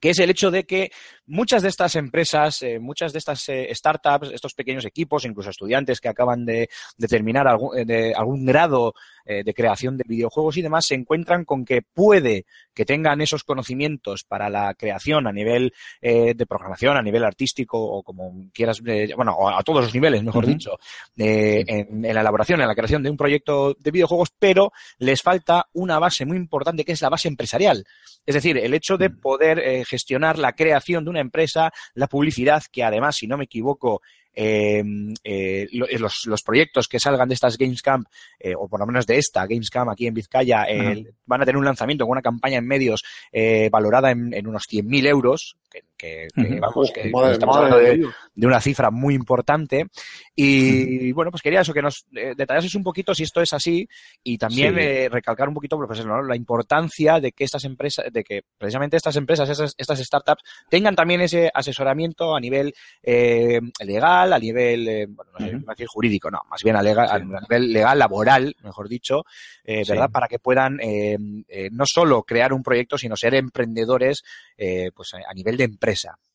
que 0.00 0.10
es 0.10 0.18
el 0.18 0.30
hecho 0.30 0.50
de 0.50 0.64
que 0.64 0.90
muchas 1.26 1.62
de 1.62 1.68
estas 1.68 1.94
empresas, 1.96 2.62
eh, 2.62 2.78
muchas 2.78 3.12
de 3.12 3.18
estas 3.18 3.48
eh, 3.48 3.68
startups, 3.72 4.30
estos 4.32 4.54
pequeños 4.54 4.84
equipos, 4.84 5.24
incluso 5.24 5.50
estudiantes 5.50 6.00
que 6.00 6.08
acaban 6.08 6.44
de, 6.44 6.68
terminar 7.08 7.46
de 7.86 8.14
algún 8.14 8.46
grado 8.46 8.94
eh, 9.30 9.44
de 9.44 9.54
creación 9.54 9.96
de 9.96 10.04
videojuegos 10.06 10.56
y 10.56 10.62
demás, 10.62 10.86
se 10.86 10.94
encuentran 10.94 11.44
con 11.44 11.64
que 11.64 11.82
puede 11.82 12.46
que 12.74 12.84
tengan 12.84 13.20
esos 13.20 13.44
conocimientos 13.44 14.24
para 14.24 14.50
la 14.50 14.74
creación 14.74 15.26
a 15.26 15.32
nivel 15.32 15.72
eh, 16.00 16.34
de 16.34 16.46
programación, 16.46 16.96
a 16.96 17.02
nivel 17.02 17.24
artístico 17.24 17.78
o 17.78 18.02
como 18.02 18.50
quieras, 18.52 18.82
eh, 18.86 19.12
bueno, 19.14 19.32
o 19.32 19.48
a 19.48 19.62
todos 19.62 19.84
los 19.84 19.94
niveles, 19.94 20.24
mejor 20.24 20.46
dicho, 20.46 20.78
eh, 21.16 21.64
en, 21.66 22.04
en 22.04 22.14
la 22.14 22.22
elaboración, 22.22 22.60
en 22.60 22.68
la 22.68 22.74
creación 22.74 23.02
de 23.02 23.10
un 23.10 23.16
proyecto 23.16 23.76
de 23.78 23.90
videojuegos, 23.90 24.30
pero 24.38 24.72
les 24.98 25.22
falta 25.22 25.66
una 25.74 25.98
base 25.98 26.24
muy 26.24 26.36
importante 26.36 26.84
que 26.84 26.92
es 26.92 27.02
la 27.02 27.08
base 27.08 27.28
empresarial. 27.28 27.84
Es 28.26 28.34
decir, 28.34 28.58
el 28.58 28.74
hecho 28.74 28.96
de 28.96 29.10
poder 29.10 29.58
eh, 29.58 29.84
gestionar 29.84 30.38
la 30.38 30.52
creación 30.52 31.04
de 31.04 31.10
una 31.10 31.20
empresa, 31.20 31.72
la 31.94 32.06
publicidad, 32.06 32.62
que 32.70 32.84
además, 32.84 33.16
si 33.16 33.26
no 33.26 33.36
me 33.36 33.44
equivoco, 33.44 34.02
eh, 34.34 34.82
eh, 35.24 35.66
lo- 35.72 35.86
los, 35.98 36.26
los 36.26 36.42
proyectos 36.42 36.88
que 36.88 37.00
salgan 37.00 37.28
de 37.28 37.34
estas 37.34 37.56
Gamescamp, 37.58 38.06
eh, 38.38 38.54
o 38.56 38.68
por 38.68 38.80
lo 38.80 38.86
menos 38.86 39.06
de 39.06 39.18
esta 39.18 39.46
Gamescamp 39.46 39.90
aquí 39.90 40.06
en 40.06 40.14
Vizcaya, 40.14 40.64
eh, 40.68 41.04
van 41.26 41.42
a 41.42 41.44
tener 41.44 41.56
un 41.58 41.64
lanzamiento 41.64 42.04
con 42.04 42.12
una 42.12 42.22
campaña 42.22 42.58
en 42.58 42.66
medios 42.66 43.02
eh, 43.32 43.68
valorada 43.70 44.10
en, 44.10 44.32
en 44.34 44.46
unos 44.46 44.64
100.000 44.70 45.06
euros, 45.06 45.56
que, 45.70 45.82
que- 46.00 46.58
vamos, 46.60 46.90
que 46.92 47.10
Madre- 47.10 47.32
estamos 47.32 47.56
hablando 47.56 47.78
de 47.78 48.46
una 48.46 48.60
cifra 48.60 48.90
muy 48.90 49.14
importante. 49.14 49.86
Y 50.34 51.12
bueno, 51.12 51.30
pues 51.30 51.42
quería 51.42 51.60
eso, 51.60 51.74
que 51.74 51.82
nos 51.82 52.06
eh, 52.16 52.34
detallases 52.36 52.74
un 52.74 52.82
poquito 52.82 53.14
si 53.14 53.24
esto 53.24 53.40
es 53.42 53.52
así 53.52 53.86
y 54.22 54.38
también 54.38 54.74
Sí. 54.74 54.80
eh, 54.80 55.08
recalcar 55.10 55.48
un 55.48 55.54
poquito 55.54 55.76
pues, 55.76 55.98
eso, 55.98 56.08
¿no? 56.08 56.22
la 56.22 56.36
importancia 56.36 57.20
de 57.20 57.32
que 57.32 57.44
estas 57.44 57.64
empresas, 57.64 58.06
de 58.12 58.24
que 58.24 58.42
precisamente 58.56 58.96
estas 58.96 59.16
empresas, 59.16 59.48
esas- 59.50 59.74
estas 59.76 59.98
startups, 60.00 60.42
tengan 60.68 60.94
también 60.96 61.20
ese 61.20 61.50
asesoramiento 61.52 62.34
a 62.34 62.40
nivel 62.40 62.72
eh, 63.02 63.60
legal, 63.84 64.32
a 64.32 64.38
nivel, 64.38 64.88
eh, 64.88 65.06
bueno, 65.08 65.32
no 65.38 65.46
sé, 65.46 65.56
decir 65.68 65.86
jurídico, 65.88 66.30
no, 66.30 66.40
más 66.48 66.62
bien 66.62 66.76
a, 66.76 66.82
lega- 66.82 67.06
Sí. 67.08 67.14
a 67.14 67.18
nivel 67.40 67.72
legal, 67.72 67.98
laboral, 67.98 68.56
mejor 68.62 68.88
dicho, 68.88 69.24
eh, 69.64 69.84
Sí. 69.84 69.92
¿verdad? 69.92 70.10
Para 70.10 70.28
que 70.28 70.38
puedan 70.38 70.78
eh, 70.80 71.16
eh, 71.48 71.68
no 71.72 71.84
solo 71.86 72.22
crear 72.22 72.52
un 72.52 72.62
proyecto, 72.62 72.96
sino 72.96 73.16
ser 73.16 73.34
emprendedores 73.34 74.22
eh, 74.56 74.90
pues 74.94 75.12
a, 75.14 75.18
a 75.28 75.34
nivel 75.34 75.56
de 75.56 75.64
empresa. 75.64 75.89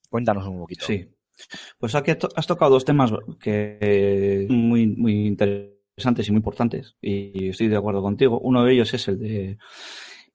Cuéntanos 0.10 0.48
un 0.48 0.60
poquito. 0.60 0.86
Sí. 0.86 1.08
Pues 1.78 1.96
aquí 1.96 2.12
has 2.12 2.48
tocado 2.48 2.72
dos 2.72 2.86
temas 2.86 3.12
que 3.40 4.48
muy, 4.50 4.88
muy 4.88 5.28
interesantes 5.28 6.28
y 6.28 6.32
muy 6.32 6.38
importantes. 6.38 6.96
Y 7.02 7.50
estoy 7.50 7.68
de 7.68 7.78
acuerdo 7.78 8.02
contigo. 8.02 8.40
Uno 8.40 8.64
de 8.64 8.74
ellos 8.74 8.94
es 8.94 9.08
el 9.08 9.20
de 9.20 9.58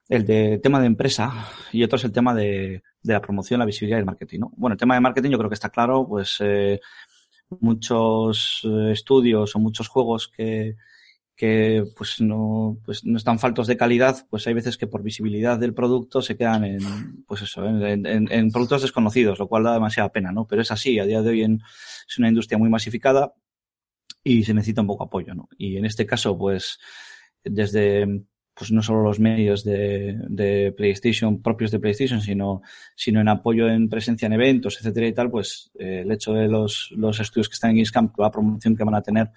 el 0.08 0.26
de 0.26 0.58
tema 0.58 0.80
de 0.80 0.86
empresa 0.86 1.48
y 1.72 1.84
otro 1.84 1.96
es 1.96 2.04
el 2.04 2.12
tema 2.12 2.34
de, 2.34 2.82
de 3.02 3.12
la 3.12 3.20
promoción, 3.20 3.60
la 3.60 3.66
visibilidad 3.66 3.98
y 3.98 4.00
el 4.00 4.06
marketing. 4.06 4.40
¿no? 4.40 4.52
Bueno, 4.56 4.74
el 4.74 4.78
tema 4.78 4.94
de 4.94 5.00
marketing 5.00 5.30
yo 5.30 5.38
creo 5.38 5.48
que 5.48 5.54
está 5.54 5.70
claro, 5.70 6.06
pues 6.06 6.36
eh, 6.40 6.80
muchos 7.60 8.62
eh, 8.64 8.90
estudios 8.92 9.54
o 9.54 9.58
muchos 9.60 9.88
juegos 9.88 10.28
que, 10.28 10.76
que 11.40 11.84
pues 11.96 12.20
no, 12.20 12.76
pues 12.84 13.02
no 13.06 13.16
están 13.16 13.38
faltos 13.38 13.66
de 13.66 13.78
calidad, 13.78 14.26
pues 14.28 14.46
hay 14.46 14.52
veces 14.52 14.76
que 14.76 14.86
por 14.86 15.02
visibilidad 15.02 15.58
del 15.58 15.72
producto 15.72 16.20
se 16.20 16.36
quedan 16.36 16.64
en, 16.64 17.24
pues 17.26 17.40
eso, 17.40 17.64
en, 17.64 18.50
productos 18.52 18.82
desconocidos, 18.82 19.38
lo 19.38 19.48
cual 19.48 19.62
da 19.64 19.72
demasiada 19.72 20.12
pena, 20.12 20.32
¿no? 20.32 20.46
Pero 20.46 20.60
es 20.60 20.70
así, 20.70 20.98
a 20.98 21.06
día 21.06 21.22
de 21.22 21.30
hoy 21.30 21.42
en- 21.44 21.62
es 22.06 22.18
una 22.18 22.28
industria 22.28 22.58
muy 22.58 22.68
masificada 22.68 23.32
y 24.22 24.44
se 24.44 24.52
necesita 24.52 24.82
un 24.82 24.88
poco 24.88 25.04
apoyo, 25.04 25.34
¿no? 25.34 25.48
Y 25.56 25.78
en 25.78 25.86
este 25.86 26.04
caso, 26.04 26.36
pues, 26.36 26.78
desde, 27.42 28.06
pues 28.52 28.70
no 28.70 28.82
solo 28.82 29.02
los 29.02 29.18
medios 29.18 29.64
de, 29.64 30.18
de 30.28 30.74
PlayStation, 30.76 31.40
propios 31.40 31.70
de 31.70 31.78
PlayStation, 31.78 32.20
sino, 32.20 32.60
sino 32.94 33.18
en 33.22 33.28
apoyo 33.28 33.66
en 33.66 33.88
presencia 33.88 34.26
en 34.26 34.34
eventos, 34.34 34.76
etcétera 34.76 35.06
y 35.06 35.14
tal, 35.14 35.30
pues 35.30 35.70
eh, 35.78 36.02
el 36.04 36.12
hecho 36.12 36.34
de 36.34 36.48
los, 36.48 36.90
los 36.94 37.18
estudios 37.18 37.48
que 37.48 37.54
están 37.54 37.70
en 37.70 37.76
Gamescamp, 37.76 38.18
la 38.18 38.30
promoción 38.30 38.76
que 38.76 38.84
van 38.84 38.96
a 38.96 39.00
tener, 39.02 39.30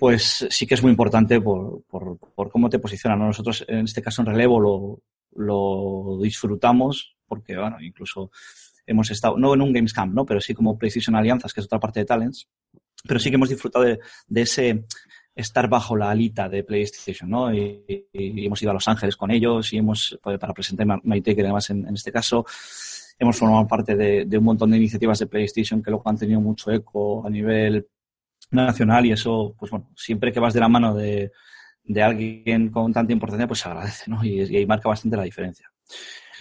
pues 0.00 0.46
sí 0.48 0.66
que 0.66 0.72
es 0.72 0.82
muy 0.82 0.90
importante 0.90 1.38
por, 1.42 1.82
por, 1.82 2.18
por 2.18 2.50
cómo 2.50 2.70
te 2.70 2.78
posicionan. 2.78 3.18
¿no? 3.18 3.26
Nosotros, 3.26 3.66
en 3.68 3.84
este 3.84 4.00
caso, 4.00 4.22
en 4.22 4.28
relevo 4.28 4.58
lo, 4.58 5.02
lo 5.36 6.18
disfrutamos 6.22 7.16
porque, 7.28 7.54
bueno, 7.54 7.76
incluso 7.82 8.30
hemos 8.86 9.10
estado, 9.10 9.36
no 9.36 9.52
en 9.52 9.60
un 9.60 9.74
Gamescamp, 9.74 10.14
¿no? 10.14 10.24
Pero 10.24 10.40
sí 10.40 10.54
como 10.54 10.78
PlayStation 10.78 11.14
Alianzas, 11.14 11.52
que 11.52 11.60
es 11.60 11.66
otra 11.66 11.78
parte 11.78 12.00
de 12.00 12.06
Talents, 12.06 12.48
pero 13.06 13.20
sí 13.20 13.28
que 13.28 13.34
hemos 13.34 13.50
disfrutado 13.50 13.84
de, 13.84 13.98
de 14.26 14.40
ese 14.40 14.86
estar 15.34 15.68
bajo 15.68 15.94
la 15.94 16.10
alita 16.10 16.48
de 16.48 16.64
PlayStation, 16.64 17.28
¿no? 17.28 17.52
Y, 17.54 18.08
hemos 18.14 18.62
ido 18.62 18.70
a 18.70 18.74
Los 18.74 18.88
Ángeles 18.88 19.16
con 19.16 19.30
ellos 19.30 19.70
y 19.74 19.76
hemos, 19.76 20.18
pues, 20.22 20.38
para 20.38 20.54
presentar 20.54 20.86
Maite, 21.04 21.36
que 21.36 21.42
además 21.42 21.68
en, 21.68 21.86
en 21.86 21.94
este 21.94 22.10
caso 22.10 22.46
hemos 23.18 23.36
formado 23.36 23.66
parte 23.68 23.96
de, 23.96 24.24
de 24.24 24.38
un 24.38 24.44
montón 24.44 24.70
de 24.70 24.78
iniciativas 24.78 25.18
de 25.18 25.26
PlayStation 25.26 25.82
que 25.82 25.90
luego 25.90 26.08
han 26.08 26.16
tenido 26.16 26.40
mucho 26.40 26.70
eco 26.70 27.26
a 27.26 27.28
nivel 27.28 27.86
nacional 28.50 29.06
y 29.06 29.12
eso, 29.12 29.54
pues 29.58 29.70
bueno, 29.70 29.90
siempre 29.96 30.32
que 30.32 30.40
vas 30.40 30.54
de 30.54 30.60
la 30.60 30.68
mano 30.68 30.94
de, 30.94 31.30
de 31.84 32.02
alguien 32.02 32.70
con 32.70 32.92
tanta 32.92 33.12
importancia, 33.12 33.46
pues 33.46 33.60
se 33.60 33.68
agradece, 33.68 34.10
¿no? 34.10 34.24
Y, 34.24 34.42
y 34.42 34.56
ahí 34.56 34.66
marca 34.66 34.88
bastante 34.88 35.16
la 35.16 35.24
diferencia. 35.24 35.70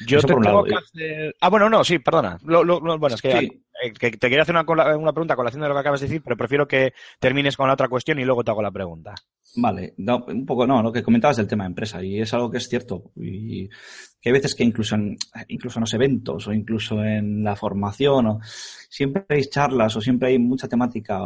Yo 0.08 0.22
te 0.22 0.28
por 0.28 0.38
un 0.38 0.44
tengo 0.44 0.56
lado. 0.63 0.66
que 0.66 0.75
hacer... 0.75 1.36
Ah, 1.42 1.50
bueno, 1.50 1.70
no, 1.70 1.84
sí, 1.84 2.00
perdona. 2.00 2.38
Lo- 2.46 2.63
lo- 2.63 2.80
lo- 2.80 2.98
bueno, 2.98 3.16
es 3.16 3.22
que, 3.22 3.38
Sí. 3.38 3.63
eh, 3.84 3.92
que 3.92 4.12
te 4.12 4.30
quería 4.30 4.44
hacer 4.44 4.56
una, 4.56 4.96
una 4.96 5.12
pregunta 5.12 5.34
a 5.34 5.38
colación 5.38 5.62
de 5.62 5.68
lo 5.68 5.74
que 5.74 5.80
acabas 5.82 6.00
de 6.00 6.08
decir, 6.08 6.22
pero 6.24 6.38
prefiero 6.38 6.68
que 6.68 6.94
termines 7.20 7.58
con 7.58 7.68
la 7.68 7.74
otra 7.74 7.89
cuestión 7.89 8.18
y 8.18 8.24
luego 8.24 8.44
te 8.44 8.51
hago 8.51 8.62
la 8.62 8.72
pregunta. 8.72 9.13
Vale, 9.58 9.96
no, 9.98 10.24
un 10.28 10.46
poco 10.46 10.66
no, 10.68 10.82
lo 10.84 10.92
que 10.94 11.04
comentabas 11.04 11.36
del 11.38 11.48
tema 11.48 11.63
de 11.63 11.70
empresa, 11.70 12.01
y 12.04 12.22
es 12.22 12.34
algo 12.36 12.51
que 12.51 12.60
es 12.60 12.70
cierto, 12.70 13.12
y 13.16 13.68
que 13.68 14.30
hay 14.30 14.32
veces 14.32 14.54
que 14.56 14.63
incluso 14.63 14.94
en, 14.96 15.18
incluso 15.48 15.80
en 15.80 15.82
los 15.82 15.94
eventos 15.96 16.48
o 16.48 16.54
incluso 16.54 17.04
en 17.04 17.44
la 17.44 17.56
formación, 17.56 18.28
o, 18.28 18.39
siempre 18.44 19.25
hay 19.28 19.44
charlas 19.46 19.96
o 19.96 20.01
siempre 20.01 20.30
hay 20.30 20.39
mucha 20.39 20.68
temática 20.70 21.20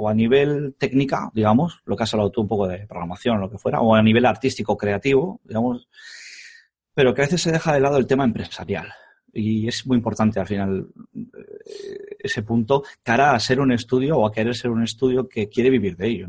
o 0.00 0.08
a 0.08 0.14
nivel 0.14 0.74
técnica, 0.78 1.30
digamos, 1.34 1.80
lo 1.84 1.96
que 1.96 2.04
has 2.04 2.14
hablado 2.14 2.30
tú 2.30 2.42
un 2.42 2.48
poco 2.48 2.68
de 2.68 2.86
programación 2.86 3.36
o 3.38 3.40
lo 3.40 3.50
que 3.50 3.58
fuera, 3.58 3.80
o 3.80 3.94
a 3.94 4.02
nivel 4.02 4.26
artístico, 4.26 4.76
creativo, 4.76 5.40
digamos, 5.44 5.88
pero 6.94 7.12
que 7.12 7.22
a 7.22 7.24
veces 7.24 7.42
se 7.42 7.50
deja 7.52 7.72
de 7.72 7.80
lado 7.80 7.96
el 7.98 8.06
tema 8.06 8.24
empresarial. 8.24 8.88
Y 9.32 9.68
es 9.68 9.86
muy 9.86 9.96
importante 9.96 10.38
al 10.40 10.46
final 10.46 10.86
eh, 11.14 12.16
ese 12.18 12.42
punto 12.42 12.82
cara 13.02 13.34
a 13.34 13.40
ser 13.40 13.60
un 13.60 13.72
estudio 13.72 14.18
o 14.18 14.26
a 14.26 14.32
querer 14.32 14.54
ser 14.54 14.70
un 14.70 14.82
estudio 14.82 15.28
que 15.28 15.48
quiere 15.48 15.70
vivir 15.70 15.96
de 15.96 16.06
ello. 16.08 16.26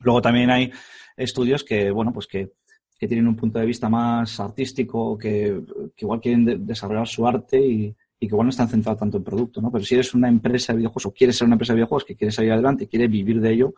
Luego 0.00 0.20
también 0.22 0.50
hay 0.50 0.70
estudios 1.16 1.64
que, 1.64 1.90
bueno, 1.90 2.12
pues 2.12 2.26
que, 2.26 2.52
que 2.98 3.08
tienen 3.08 3.26
un 3.28 3.36
punto 3.36 3.58
de 3.58 3.66
vista 3.66 3.88
más 3.88 4.38
artístico, 4.40 5.16
que, 5.18 5.60
que 5.96 6.04
igual 6.04 6.20
quieren 6.20 6.44
de- 6.44 6.58
desarrollar 6.58 7.08
su 7.08 7.26
arte 7.26 7.58
y, 7.58 7.96
y 8.24 8.28
que 8.28 8.34
igual 8.34 8.46
no 8.46 8.50
están 8.50 8.68
centrados 8.68 8.98
tanto 8.98 9.16
en 9.18 9.24
producto, 9.24 9.60
¿no? 9.60 9.70
Pero 9.70 9.84
si 9.84 9.94
eres 9.94 10.14
una 10.14 10.28
empresa 10.28 10.72
de 10.72 10.78
videojuegos 10.78 11.06
o 11.06 11.12
quieres 11.12 11.36
ser 11.36 11.46
una 11.46 11.54
empresa 11.54 11.72
de 11.72 11.76
videojuegos 11.76 12.04
que 12.04 12.16
quiere 12.16 12.32
salir 12.32 12.52
adelante 12.52 12.84
y 12.84 12.86
quiere 12.86 13.08
vivir 13.08 13.40
de 13.40 13.52
ello, 13.52 13.74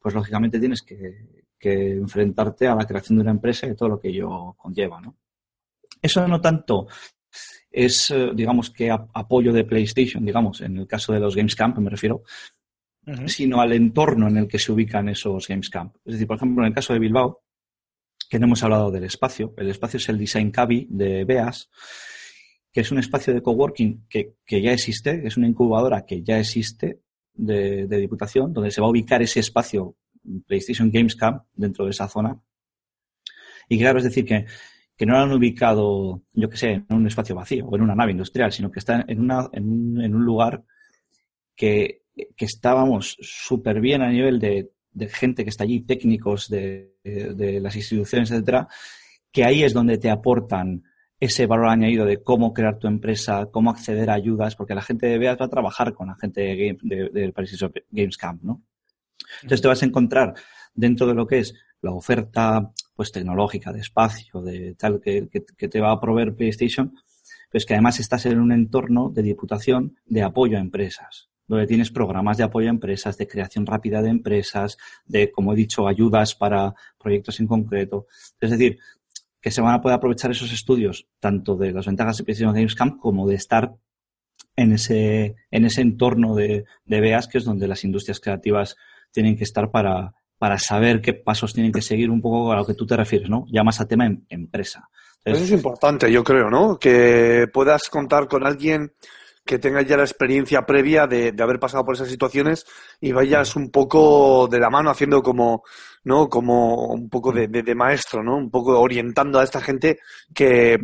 pues 0.00 0.14
lógicamente 0.14 0.58
tienes 0.60 0.82
que, 0.82 1.44
que 1.58 1.92
enfrentarte 1.92 2.66
a 2.68 2.74
la 2.74 2.86
creación 2.86 3.18
de 3.18 3.22
una 3.22 3.30
empresa 3.32 3.66
y 3.66 3.74
todo 3.74 3.88
lo 3.88 4.00
que 4.00 4.08
ello 4.08 4.54
conlleva, 4.56 5.00
¿no? 5.00 5.16
Eso 6.00 6.26
no 6.28 6.40
tanto 6.40 6.86
es, 7.70 8.10
eh, 8.10 8.30
digamos, 8.34 8.70
que 8.70 8.90
a- 8.90 9.06
apoyo 9.14 9.52
de 9.52 9.64
PlayStation, 9.64 10.24
digamos, 10.24 10.60
en 10.60 10.76
el 10.78 10.86
caso 10.86 11.12
de 11.12 11.20
los 11.20 11.34
Games 11.36 11.54
Camp, 11.56 11.76
me 11.78 11.90
refiero, 11.90 12.22
sino 13.26 13.60
al 13.60 13.72
entorno 13.72 14.28
en 14.28 14.36
el 14.36 14.48
que 14.48 14.58
se 14.58 14.70
ubican 14.72 15.08
esos 15.08 15.48
Games 15.48 15.70
Camp. 15.70 15.96
Es 16.04 16.12
decir, 16.14 16.26
por 16.26 16.36
ejemplo, 16.36 16.62
en 16.62 16.68
el 16.68 16.74
caso 16.74 16.92
de 16.92 16.98
Bilbao, 16.98 17.42
que 18.28 18.38
no 18.38 18.46
hemos 18.46 18.62
hablado 18.62 18.90
del 18.90 19.04
espacio, 19.04 19.54
el 19.56 19.70
espacio 19.70 19.96
es 19.96 20.08
el 20.10 20.18
Design 20.18 20.50
Cabi 20.50 20.86
de 20.90 21.24
Beas, 21.24 21.70
es 22.80 22.92
un 22.92 22.98
espacio 22.98 23.34
de 23.34 23.42
coworking 23.42 24.06
que, 24.08 24.34
que 24.44 24.62
ya 24.62 24.72
existe, 24.72 25.26
es 25.26 25.36
una 25.36 25.48
incubadora 25.48 26.04
que 26.04 26.22
ya 26.22 26.38
existe 26.38 27.00
de, 27.34 27.86
de 27.86 27.98
Diputación, 27.98 28.52
donde 28.52 28.70
se 28.70 28.80
va 28.80 28.86
a 28.86 28.90
ubicar 28.90 29.22
ese 29.22 29.40
espacio 29.40 29.96
PlayStation 30.46 30.90
Games 30.90 31.16
Camp 31.16 31.44
dentro 31.54 31.84
de 31.84 31.92
esa 31.92 32.08
zona. 32.08 32.40
Y 33.68 33.78
claro, 33.78 33.98
es 33.98 34.04
decir, 34.04 34.24
que, 34.24 34.46
que 34.96 35.06
no 35.06 35.14
lo 35.14 35.20
han 35.20 35.32
ubicado, 35.32 36.22
yo 36.32 36.48
que 36.48 36.56
sé, 36.56 36.84
en 36.88 36.96
un 36.96 37.06
espacio 37.06 37.34
vacío 37.34 37.66
o 37.66 37.76
en 37.76 37.82
una 37.82 37.94
nave 37.94 38.12
industrial, 38.12 38.52
sino 38.52 38.70
que 38.70 38.80
está 38.80 39.04
en, 39.06 39.20
una, 39.20 39.48
en, 39.52 40.14
un, 40.14 40.24
lugar 40.24 40.64
que, 41.54 42.02
que 42.36 42.44
estábamos 42.44 43.16
súper 43.20 43.80
bien 43.80 44.02
a 44.02 44.10
nivel 44.10 44.38
de, 44.38 44.70
de, 44.90 45.08
gente 45.08 45.44
que 45.44 45.50
está 45.50 45.64
allí, 45.64 45.80
técnicos 45.80 46.48
de, 46.48 46.96
de, 47.04 47.34
de 47.34 47.60
las 47.60 47.76
instituciones, 47.76 48.30
etcétera, 48.30 48.68
que 49.30 49.44
ahí 49.44 49.62
es 49.62 49.72
donde 49.72 49.98
te 49.98 50.10
aportan 50.10 50.82
ese 51.20 51.46
valor 51.46 51.68
añadido 51.68 52.04
de 52.04 52.22
cómo 52.22 52.52
crear 52.54 52.78
tu 52.78 52.86
empresa, 52.86 53.46
cómo 53.50 53.70
acceder 53.70 54.10
a 54.10 54.14
ayudas, 54.14 54.54
porque 54.56 54.74
la 54.74 54.82
gente 54.82 55.06
de 55.06 55.18
Beas 55.18 55.38
va 55.40 55.46
a 55.46 55.50
trabajar 55.50 55.92
con 55.94 56.08
la 56.08 56.14
gente 56.16 56.40
de, 56.42 56.56
Game- 56.56 56.78
de- 56.82 57.08
del 57.10 57.32
Paris 57.32 57.58
Games 57.90 58.16
Camp, 58.16 58.42
¿no? 58.42 58.62
Entonces 59.42 59.60
te 59.62 59.68
vas 59.68 59.82
a 59.82 59.86
encontrar 59.86 60.34
dentro 60.74 61.06
de 61.06 61.14
lo 61.14 61.26
que 61.26 61.40
es 61.40 61.54
la 61.82 61.92
oferta 61.92 62.70
pues 62.94 63.12
tecnológica, 63.12 63.72
de 63.72 63.80
espacio, 63.80 64.40
de 64.42 64.74
tal 64.74 65.00
que, 65.00 65.28
que- 65.28 65.44
que 65.56 65.68
te 65.68 65.80
va 65.80 65.92
a 65.92 66.00
proveer 66.00 66.34
PlayStation, 66.34 66.94
pues 67.50 67.64
que 67.66 67.74
además 67.74 67.98
estás 68.00 68.26
en 68.26 68.38
un 68.40 68.52
entorno 68.52 69.10
de 69.10 69.22
diputación 69.22 69.96
de 70.06 70.22
apoyo 70.22 70.56
a 70.56 70.60
empresas, 70.60 71.28
donde 71.46 71.66
tienes 71.66 71.90
programas 71.90 72.36
de 72.36 72.44
apoyo 72.44 72.68
a 72.68 72.70
empresas, 72.70 73.16
de 73.16 73.26
creación 73.26 73.64
rápida 73.66 74.02
de 74.02 74.10
empresas, 74.10 74.76
de, 75.06 75.30
como 75.32 75.52
he 75.52 75.56
dicho, 75.56 75.88
ayudas 75.88 76.34
para 76.34 76.74
proyectos 76.98 77.40
en 77.40 77.46
concreto. 77.46 78.06
Es 78.40 78.50
decir, 78.50 78.78
que 79.40 79.50
se 79.50 79.60
van 79.60 79.74
a 79.74 79.80
poder 79.80 79.96
aprovechar 79.96 80.30
esos 80.30 80.52
estudios, 80.52 81.06
tanto 81.20 81.56
de 81.56 81.72
las 81.72 81.86
ventajas 81.86 82.18
de 82.18 82.24
PlayStation 82.24 82.54
Games 82.54 82.74
Camp 82.74 82.98
como 82.98 83.28
de 83.28 83.36
estar 83.36 83.74
en 84.56 84.72
ese, 84.72 85.36
en 85.50 85.64
ese 85.64 85.82
entorno 85.82 86.34
de, 86.34 86.64
de 86.84 87.00
BEAS, 87.00 87.28
que 87.28 87.38
es 87.38 87.44
donde 87.44 87.68
las 87.68 87.84
industrias 87.84 88.20
creativas 88.20 88.76
tienen 89.12 89.36
que 89.36 89.44
estar 89.44 89.70
para, 89.70 90.14
para 90.38 90.58
saber 90.58 91.00
qué 91.00 91.14
pasos 91.14 91.54
tienen 91.54 91.72
que 91.72 91.82
seguir 91.82 92.10
un 92.10 92.20
poco 92.20 92.52
a 92.52 92.56
lo 92.56 92.66
que 92.66 92.74
tú 92.74 92.86
te 92.86 92.96
refieres, 92.96 93.28
¿no? 93.28 93.46
Ya 93.50 93.62
más 93.62 93.80
a 93.80 93.86
tema 93.86 94.06
em- 94.06 94.24
empresa. 94.28 94.88
Eso 95.24 95.44
es 95.44 95.50
importante, 95.50 96.10
yo 96.10 96.24
creo, 96.24 96.48
¿no? 96.48 96.78
Que 96.78 97.46
puedas 97.52 97.88
contar 97.88 98.28
con 98.28 98.46
alguien 98.46 98.92
que 99.48 99.58
tenga 99.58 99.80
ya 99.80 99.96
la 99.96 100.02
experiencia 100.04 100.66
previa 100.66 101.06
de, 101.06 101.32
de 101.32 101.42
haber 101.42 101.58
pasado 101.58 101.82
por 101.84 101.94
esas 101.94 102.08
situaciones 102.10 102.66
y 103.00 103.12
vayas 103.12 103.56
un 103.56 103.70
poco 103.70 104.46
de 104.46 104.60
la 104.60 104.68
mano 104.68 104.90
haciendo 104.90 105.22
como, 105.22 105.62
¿no? 106.04 106.28
Como 106.28 106.88
un 106.92 107.08
poco 107.08 107.32
de, 107.32 107.48
de- 107.48 107.74
maestro, 107.74 108.22
¿no? 108.22 108.36
Un 108.36 108.50
poco 108.50 108.78
orientando 108.78 109.38
a 109.40 109.44
esta 109.44 109.62
gente 109.62 109.98
que, 110.34 110.76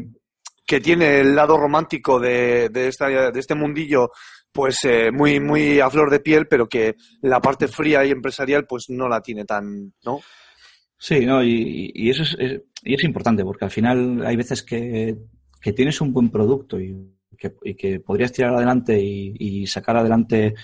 que 0.67 0.81
tiene 0.81 1.21
el 1.21 1.35
lado 1.37 1.59
romántico 1.59 2.19
de, 2.19 2.71
de, 2.71 2.89
esta, 2.89 3.09
de 3.31 3.39
este 3.39 3.55
mundillo 3.55 4.11
pues 4.51 4.79
eh, 4.85 5.11
muy, 5.13 5.41
muy 5.41 5.81
a 5.81 5.91
flor 5.91 6.11
de 6.11 6.21
piel, 6.21 6.47
pero 6.47 6.67
que 6.69 6.95
la 7.23 7.41
parte 7.41 7.69
fría 7.69 8.05
y 8.05 8.13
empresarial 8.13 8.67
pues 8.67 8.85
no 8.89 9.09
la 9.09 9.21
tiene 9.21 9.45
tan, 9.45 9.93
¿no? 10.05 10.21
Sí, 10.97 11.27
no, 11.27 11.43
y, 11.45 11.91
y 11.95 12.09
eso 12.11 12.23
es, 12.23 12.37
es- 12.39 12.63
y 12.83 12.95
es 12.95 13.05
importante 13.05 13.45
porque 13.45 13.65
al 13.67 13.71
final 13.71 14.25
hay 14.27 14.37
veces 14.37 14.63
que, 14.63 15.17
que 15.61 15.73
tienes 15.73 16.01
un 16.01 16.13
buen 16.13 16.31
producto 16.31 16.79
y 16.81 16.95
que, 17.37 17.55
y 17.63 17.75
que 17.75 18.01
podrías 18.01 18.33
tirar 18.33 18.55
adelante 18.55 19.01
y, 19.01 19.35
y 19.39 19.67
sacar 19.67 19.97
adelante 19.97 20.55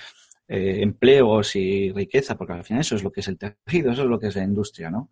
eh, 0.48 0.78
empleos 0.82 1.54
y 1.56 1.92
riqueza, 1.92 2.36
porque 2.36 2.54
al 2.54 2.64
final 2.64 2.80
eso 2.80 2.96
es 2.96 3.02
lo 3.02 3.12
que 3.12 3.20
es 3.20 3.28
el 3.28 3.38
tejido, 3.38 3.92
eso 3.92 4.02
es 4.02 4.08
lo 4.08 4.18
que 4.18 4.28
es 4.28 4.36
la 4.36 4.44
industria, 4.44 4.90
¿no? 4.90 5.10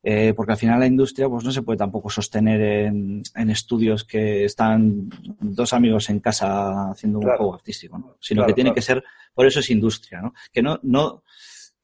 Eh, 0.00 0.32
porque 0.36 0.52
al 0.52 0.58
final 0.58 0.78
la 0.78 0.86
industria 0.86 1.28
pues 1.28 1.42
no 1.44 1.50
se 1.50 1.62
puede 1.62 1.76
tampoco 1.76 2.08
sostener 2.08 2.60
en, 2.86 3.22
en 3.34 3.50
estudios 3.50 4.04
que 4.04 4.44
están 4.44 5.10
dos 5.40 5.72
amigos 5.72 6.08
en 6.08 6.20
casa 6.20 6.90
haciendo 6.92 7.18
un 7.18 7.24
juego 7.26 7.54
artístico, 7.54 7.98
¿no? 7.98 8.16
Sino 8.20 8.40
Claro, 8.42 8.46
que 8.46 8.54
tiene 8.54 8.68
claro. 8.70 8.74
que 8.76 8.82
ser, 8.82 9.04
por 9.34 9.46
eso 9.46 9.58
es 9.58 9.70
industria, 9.70 10.20
¿no? 10.22 10.32
Que 10.52 10.62
no, 10.62 10.78
no, 10.84 11.24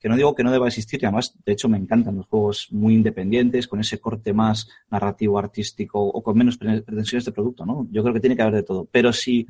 que 0.04 0.10
no 0.10 0.16
digo 0.16 0.34
que 0.34 0.44
no 0.44 0.52
deba 0.52 0.68
existir, 0.68 1.02
y 1.02 1.06
además, 1.06 1.34
de 1.46 1.52
hecho, 1.54 1.66
me 1.66 1.78
encantan 1.78 2.16
los 2.16 2.26
juegos 2.26 2.68
muy 2.70 2.92
independientes, 2.92 3.66
con 3.66 3.80
ese 3.80 4.00
corte 4.00 4.34
más 4.34 4.68
narrativo, 4.90 5.38
artístico 5.38 5.98
o 5.98 6.22
con 6.22 6.36
menos 6.36 6.58
pre- 6.58 6.82
pretensiones 6.82 7.24
de 7.24 7.32
producto, 7.32 7.64
¿no? 7.64 7.88
Yo 7.90 8.02
creo 8.02 8.12
que 8.12 8.20
tiene 8.20 8.36
que 8.36 8.42
haber 8.42 8.56
de 8.56 8.62
todo. 8.64 8.86
Pero 8.92 9.14
si 9.14 9.46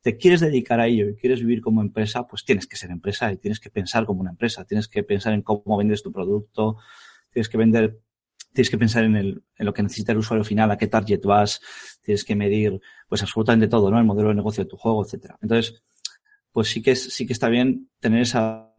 te 0.00 0.16
quieres 0.16 0.38
dedicar 0.38 0.78
a 0.78 0.86
ello 0.86 1.08
y 1.08 1.16
quieres 1.16 1.40
vivir 1.40 1.60
como 1.60 1.82
empresa, 1.82 2.28
pues 2.28 2.44
tienes 2.44 2.68
que 2.68 2.76
ser 2.76 2.92
empresa 2.92 3.32
y 3.32 3.38
tienes 3.38 3.58
que 3.58 3.70
pensar 3.70 4.06
como 4.06 4.20
una 4.20 4.30
empresa, 4.30 4.64
tienes 4.64 4.86
que 4.86 5.02
pensar 5.02 5.32
en 5.32 5.42
cómo 5.42 5.76
vendes 5.76 6.00
tu 6.00 6.12
producto, 6.12 6.76
tienes 7.32 7.48
que 7.48 7.58
vender, 7.58 7.98
tienes 8.52 8.70
que 8.70 8.78
pensar 8.78 9.02
en, 9.02 9.42
lo 9.58 9.74
que 9.74 9.82
necesita 9.82 10.12
el 10.12 10.18
usuario 10.18 10.44
final, 10.44 10.70
a 10.70 10.78
qué 10.78 10.86
target 10.86 11.22
vas, 11.24 11.60
tienes 12.02 12.22
que 12.22 12.36
medir, 12.36 12.80
pues 13.08 13.20
absolutamente 13.22 13.66
todo, 13.66 13.90
¿no? 13.90 13.98
El 13.98 14.04
modelo 14.04 14.28
de 14.28 14.36
negocio 14.36 14.62
de 14.62 14.70
tu 14.70 14.76
juego, 14.76 15.04
etcétera. 15.04 15.36
Entonces, 15.42 15.82
pues 16.52 16.68
sí 16.68 16.82
que 16.82 16.94
sí 16.94 17.26
que 17.26 17.32
está 17.32 17.48
bien 17.48 17.90
tener 17.98 18.22
esa 18.22 18.72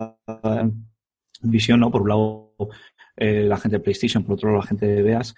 visión, 1.41 1.79
¿no? 1.79 1.91
Por 1.91 2.01
un 2.03 2.09
lado, 2.09 2.53
eh, 3.17 3.43
la 3.43 3.57
gente 3.57 3.77
de 3.77 3.83
PlayStation, 3.83 4.23
por 4.23 4.33
otro 4.35 4.49
lado, 4.49 4.61
la 4.61 4.67
gente 4.67 4.85
de 4.87 5.01
Beas. 5.01 5.35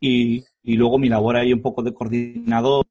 Y, 0.00 0.44
y 0.62 0.76
luego 0.76 0.98
mi 0.98 1.08
labor 1.08 1.36
ahí 1.36 1.52
un 1.52 1.62
poco 1.62 1.82
de 1.82 1.92
coordinador, 1.94 2.86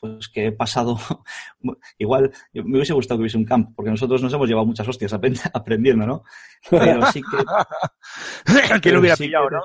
pues 0.00 0.28
que 0.28 0.46
he 0.46 0.52
pasado, 0.52 0.98
igual, 1.98 2.30
me 2.52 2.76
hubiese 2.76 2.92
gustado 2.92 3.18
que 3.18 3.22
hubiese 3.22 3.38
un 3.38 3.44
camp, 3.46 3.70
porque 3.74 3.90
nosotros 3.90 4.22
nos 4.22 4.32
hemos 4.34 4.48
llevado 4.48 4.66
muchas 4.66 4.86
hostias 4.88 5.12
aprend- 5.14 5.50
aprendiendo, 5.54 6.06
¿no? 6.06 6.22
Pero 6.68 7.06
sí 7.06 7.22
que, 7.22 7.36
¿Quién 8.44 8.80
Pero 8.82 8.94
lo 8.94 9.00
hubiera 9.00 9.16
sí 9.16 9.24
pillado, 9.26 9.48
que- 9.48 9.54
no? 9.56 9.62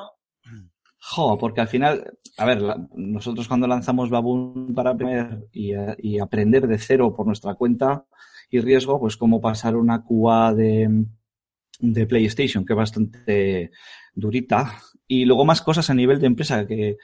Jo, 1.01 1.37
porque 1.37 1.61
al 1.61 1.67
final, 1.67 2.11
a 2.37 2.45
ver, 2.45 2.61
la- 2.61 2.87
nosotros 2.95 3.47
cuando 3.47 3.67
lanzamos 3.67 4.09
Baboon 4.09 4.73
para 4.75 4.91
aprender 4.91 5.47
y, 5.51 5.71
y 5.97 6.19
aprender 6.19 6.67
de 6.67 6.77
cero 6.77 7.13
por 7.15 7.25
nuestra 7.25 7.55
cuenta 7.55 8.05
y 8.49 8.59
riesgo, 8.59 8.99
pues 8.99 9.15
como 9.17 9.39
pasar 9.41 9.75
una 9.75 10.03
QA 10.03 10.53
de, 10.53 11.05
de 11.79 12.05
PlayStation, 12.05 12.65
que 12.65 12.73
es 12.73 12.77
bastante 12.77 13.71
durita, 14.13 14.79
y 15.07 15.25
luego 15.25 15.45
más 15.45 15.61
cosas 15.61 15.89
a 15.89 15.93
nivel 15.93 16.19
de 16.19 16.27
empresa 16.27 16.67
que, 16.67 16.97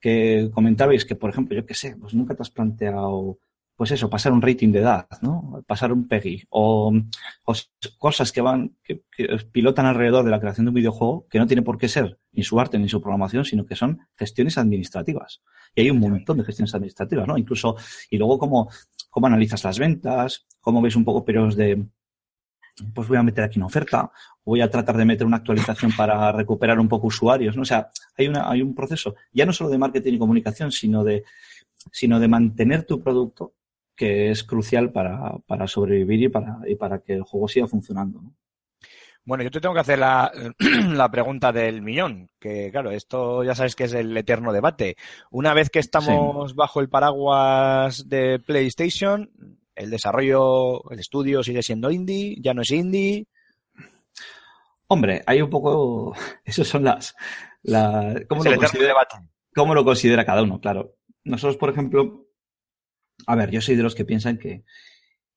que 0.00 0.50
comentabais, 0.52 1.04
que 1.04 1.16
por 1.16 1.30
ejemplo, 1.30 1.56
yo 1.56 1.66
qué 1.66 1.74
sé, 1.74 1.96
pues 1.96 2.14
nunca 2.14 2.34
te 2.34 2.42
has 2.42 2.50
planteado, 2.50 3.38
pues 3.76 3.90
eso, 3.90 4.08
pasar 4.08 4.32
un 4.32 4.42
rating 4.42 4.70
de 4.70 4.80
edad, 4.80 5.08
¿no? 5.22 5.62
Pasar 5.66 5.92
un 5.92 6.06
PEGI, 6.06 6.44
o, 6.50 6.92
cosas 7.98 8.32
que 8.32 8.40
van, 8.40 8.76
que, 8.84 9.02
que 9.10 9.26
pilotan 9.50 9.86
alrededor 9.86 10.24
de 10.24 10.30
la 10.30 10.40
creación 10.40 10.66
de 10.66 10.70
un 10.70 10.76
videojuego, 10.76 11.26
que 11.28 11.38
no 11.38 11.46
tiene 11.46 11.62
por 11.62 11.78
qué 11.78 11.88
ser 11.88 12.18
ni 12.32 12.42
su 12.42 12.58
arte 12.60 12.78
ni 12.78 12.88
su 12.88 13.00
programación, 13.00 13.44
sino 13.44 13.66
que 13.66 13.76
son 13.76 14.00
gestiones 14.16 14.56
administrativas. 14.56 15.42
Y 15.74 15.82
hay 15.82 15.90
un 15.90 15.98
montón 15.98 16.38
de 16.38 16.44
gestiones 16.44 16.74
administrativas, 16.74 17.26
¿no? 17.26 17.36
Incluso, 17.36 17.76
y 18.08 18.18
luego 18.18 18.38
cómo, 18.38 18.70
cómo 19.10 19.26
analizas 19.26 19.64
las 19.64 19.78
ventas, 19.78 20.46
cómo 20.60 20.80
ves 20.80 20.96
un 20.96 21.04
poco 21.04 21.24
periodos 21.24 21.56
de, 21.56 21.86
pues 22.94 23.08
voy 23.08 23.18
a 23.18 23.22
meter 23.22 23.44
aquí 23.44 23.58
una 23.58 23.66
oferta, 23.66 24.10
voy 24.44 24.60
a 24.60 24.70
tratar 24.70 24.96
de 24.96 25.04
meter 25.04 25.26
una 25.26 25.38
actualización 25.38 25.92
para 25.96 26.32
recuperar 26.32 26.78
un 26.80 26.88
poco 26.88 27.08
usuarios, 27.08 27.56
¿no? 27.56 27.62
O 27.62 27.66
sea, 27.66 27.90
hay 28.16 28.28
una, 28.28 28.50
hay 28.50 28.62
un 28.62 28.74
proceso, 28.74 29.14
ya 29.32 29.46
no 29.46 29.52
solo 29.52 29.70
de 29.70 29.78
marketing 29.78 30.14
y 30.14 30.18
comunicación, 30.18 30.72
sino 30.72 31.04
de, 31.04 31.24
sino 31.90 32.18
de 32.18 32.28
mantener 32.28 32.84
tu 32.84 33.02
producto, 33.02 33.54
que 33.94 34.30
es 34.30 34.42
crucial 34.42 34.90
para, 34.90 35.38
para 35.46 35.66
sobrevivir 35.68 36.22
y 36.22 36.28
para, 36.28 36.58
y 36.66 36.74
para 36.76 37.00
que 37.00 37.14
el 37.14 37.22
juego 37.22 37.48
siga 37.48 37.66
funcionando, 37.66 38.20
¿no? 38.22 38.34
Bueno, 39.24 39.44
yo 39.44 39.52
te 39.52 39.60
tengo 39.60 39.74
que 39.74 39.80
hacer 39.80 40.00
la, 40.00 40.32
la 40.88 41.08
pregunta 41.08 41.52
del 41.52 41.80
millón, 41.80 42.28
que 42.40 42.70
claro, 42.72 42.90
esto 42.90 43.44
ya 43.44 43.54
sabes 43.54 43.76
que 43.76 43.84
es 43.84 43.94
el 43.94 44.16
eterno 44.16 44.52
debate. 44.52 44.96
Una 45.30 45.54
vez 45.54 45.70
que 45.70 45.78
estamos 45.78 46.56
bajo 46.56 46.80
el 46.80 46.88
paraguas 46.88 48.08
de 48.08 48.40
PlayStation, 48.40 49.30
el 49.74 49.90
desarrollo, 49.90 50.90
el 50.90 50.98
estudio 50.98 51.42
sigue 51.42 51.62
siendo 51.62 51.90
indie, 51.90 52.36
ya 52.40 52.54
no 52.54 52.62
es 52.62 52.70
indie. 52.70 53.26
Hombre, 54.88 55.22
hay 55.26 55.40
un 55.40 55.50
poco, 55.50 56.14
esos 56.44 56.68
son 56.68 56.84
las, 56.84 57.14
cómo 59.54 59.74
lo 59.74 59.84
considera 59.84 60.24
cada 60.24 60.42
uno, 60.42 60.60
claro. 60.60 60.96
Nosotros, 61.24 61.56
por 61.56 61.70
ejemplo, 61.70 62.26
a 63.26 63.36
ver, 63.36 63.50
yo 63.50 63.60
soy 63.60 63.76
de 63.76 63.82
los 63.82 63.94
que 63.94 64.04
piensan 64.04 64.38
que, 64.38 64.64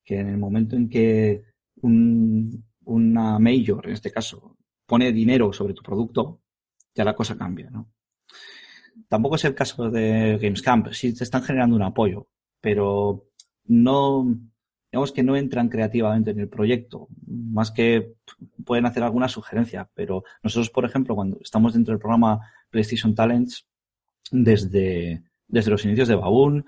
que 0.04 0.20
en 0.20 0.30
el 0.30 0.38
momento 0.38 0.76
en 0.76 0.90
que 0.90 1.44
un- 1.82 2.66
una 2.86 3.40
major, 3.40 3.86
en 3.88 3.94
este 3.94 4.12
caso, 4.12 4.58
pone 4.86 5.12
dinero 5.12 5.52
sobre 5.54 5.74
tu 5.74 5.82
producto, 5.84 6.42
ya 6.94 7.04
la 7.04 7.16
cosa 7.16 7.38
cambia, 7.38 7.70
¿no? 7.70 7.92
Tampoco 9.10 9.36
es 9.36 9.46
el 9.46 9.56
caso 9.56 9.90
de 9.90 10.38
Gamescamp, 10.42 10.92
sí 10.92 11.14
te 11.14 11.24
están 11.24 11.44
generando 11.44 11.76
un 11.76 11.84
apoyo, 11.84 12.28
pero 12.62 13.28
no, 13.66 14.38
digamos 14.92 15.12
que 15.12 15.24
no 15.24 15.36
entran 15.36 15.70
creativamente 15.70 16.32
en 16.32 16.40
el 16.40 16.50
proyecto, 16.50 17.08
más 17.28 17.72
que 17.72 18.14
pueden 18.64 18.86
hacer 18.86 19.04
alguna 19.04 19.28
sugerencia, 19.28 19.90
pero 19.94 20.24
nosotros, 20.44 20.70
por 20.70 20.86
ejemplo, 20.86 21.16
cuando 21.16 21.38
estamos 21.42 21.74
dentro 21.74 21.94
del 21.94 22.00
programa 22.00 22.40
PlayStation 22.70 23.16
Talents, 23.16 23.68
desde, 24.32 25.24
desde 25.48 25.72
los 25.72 25.86
inicios 25.86 26.08
de 26.08 26.16
Baboon 26.16 26.66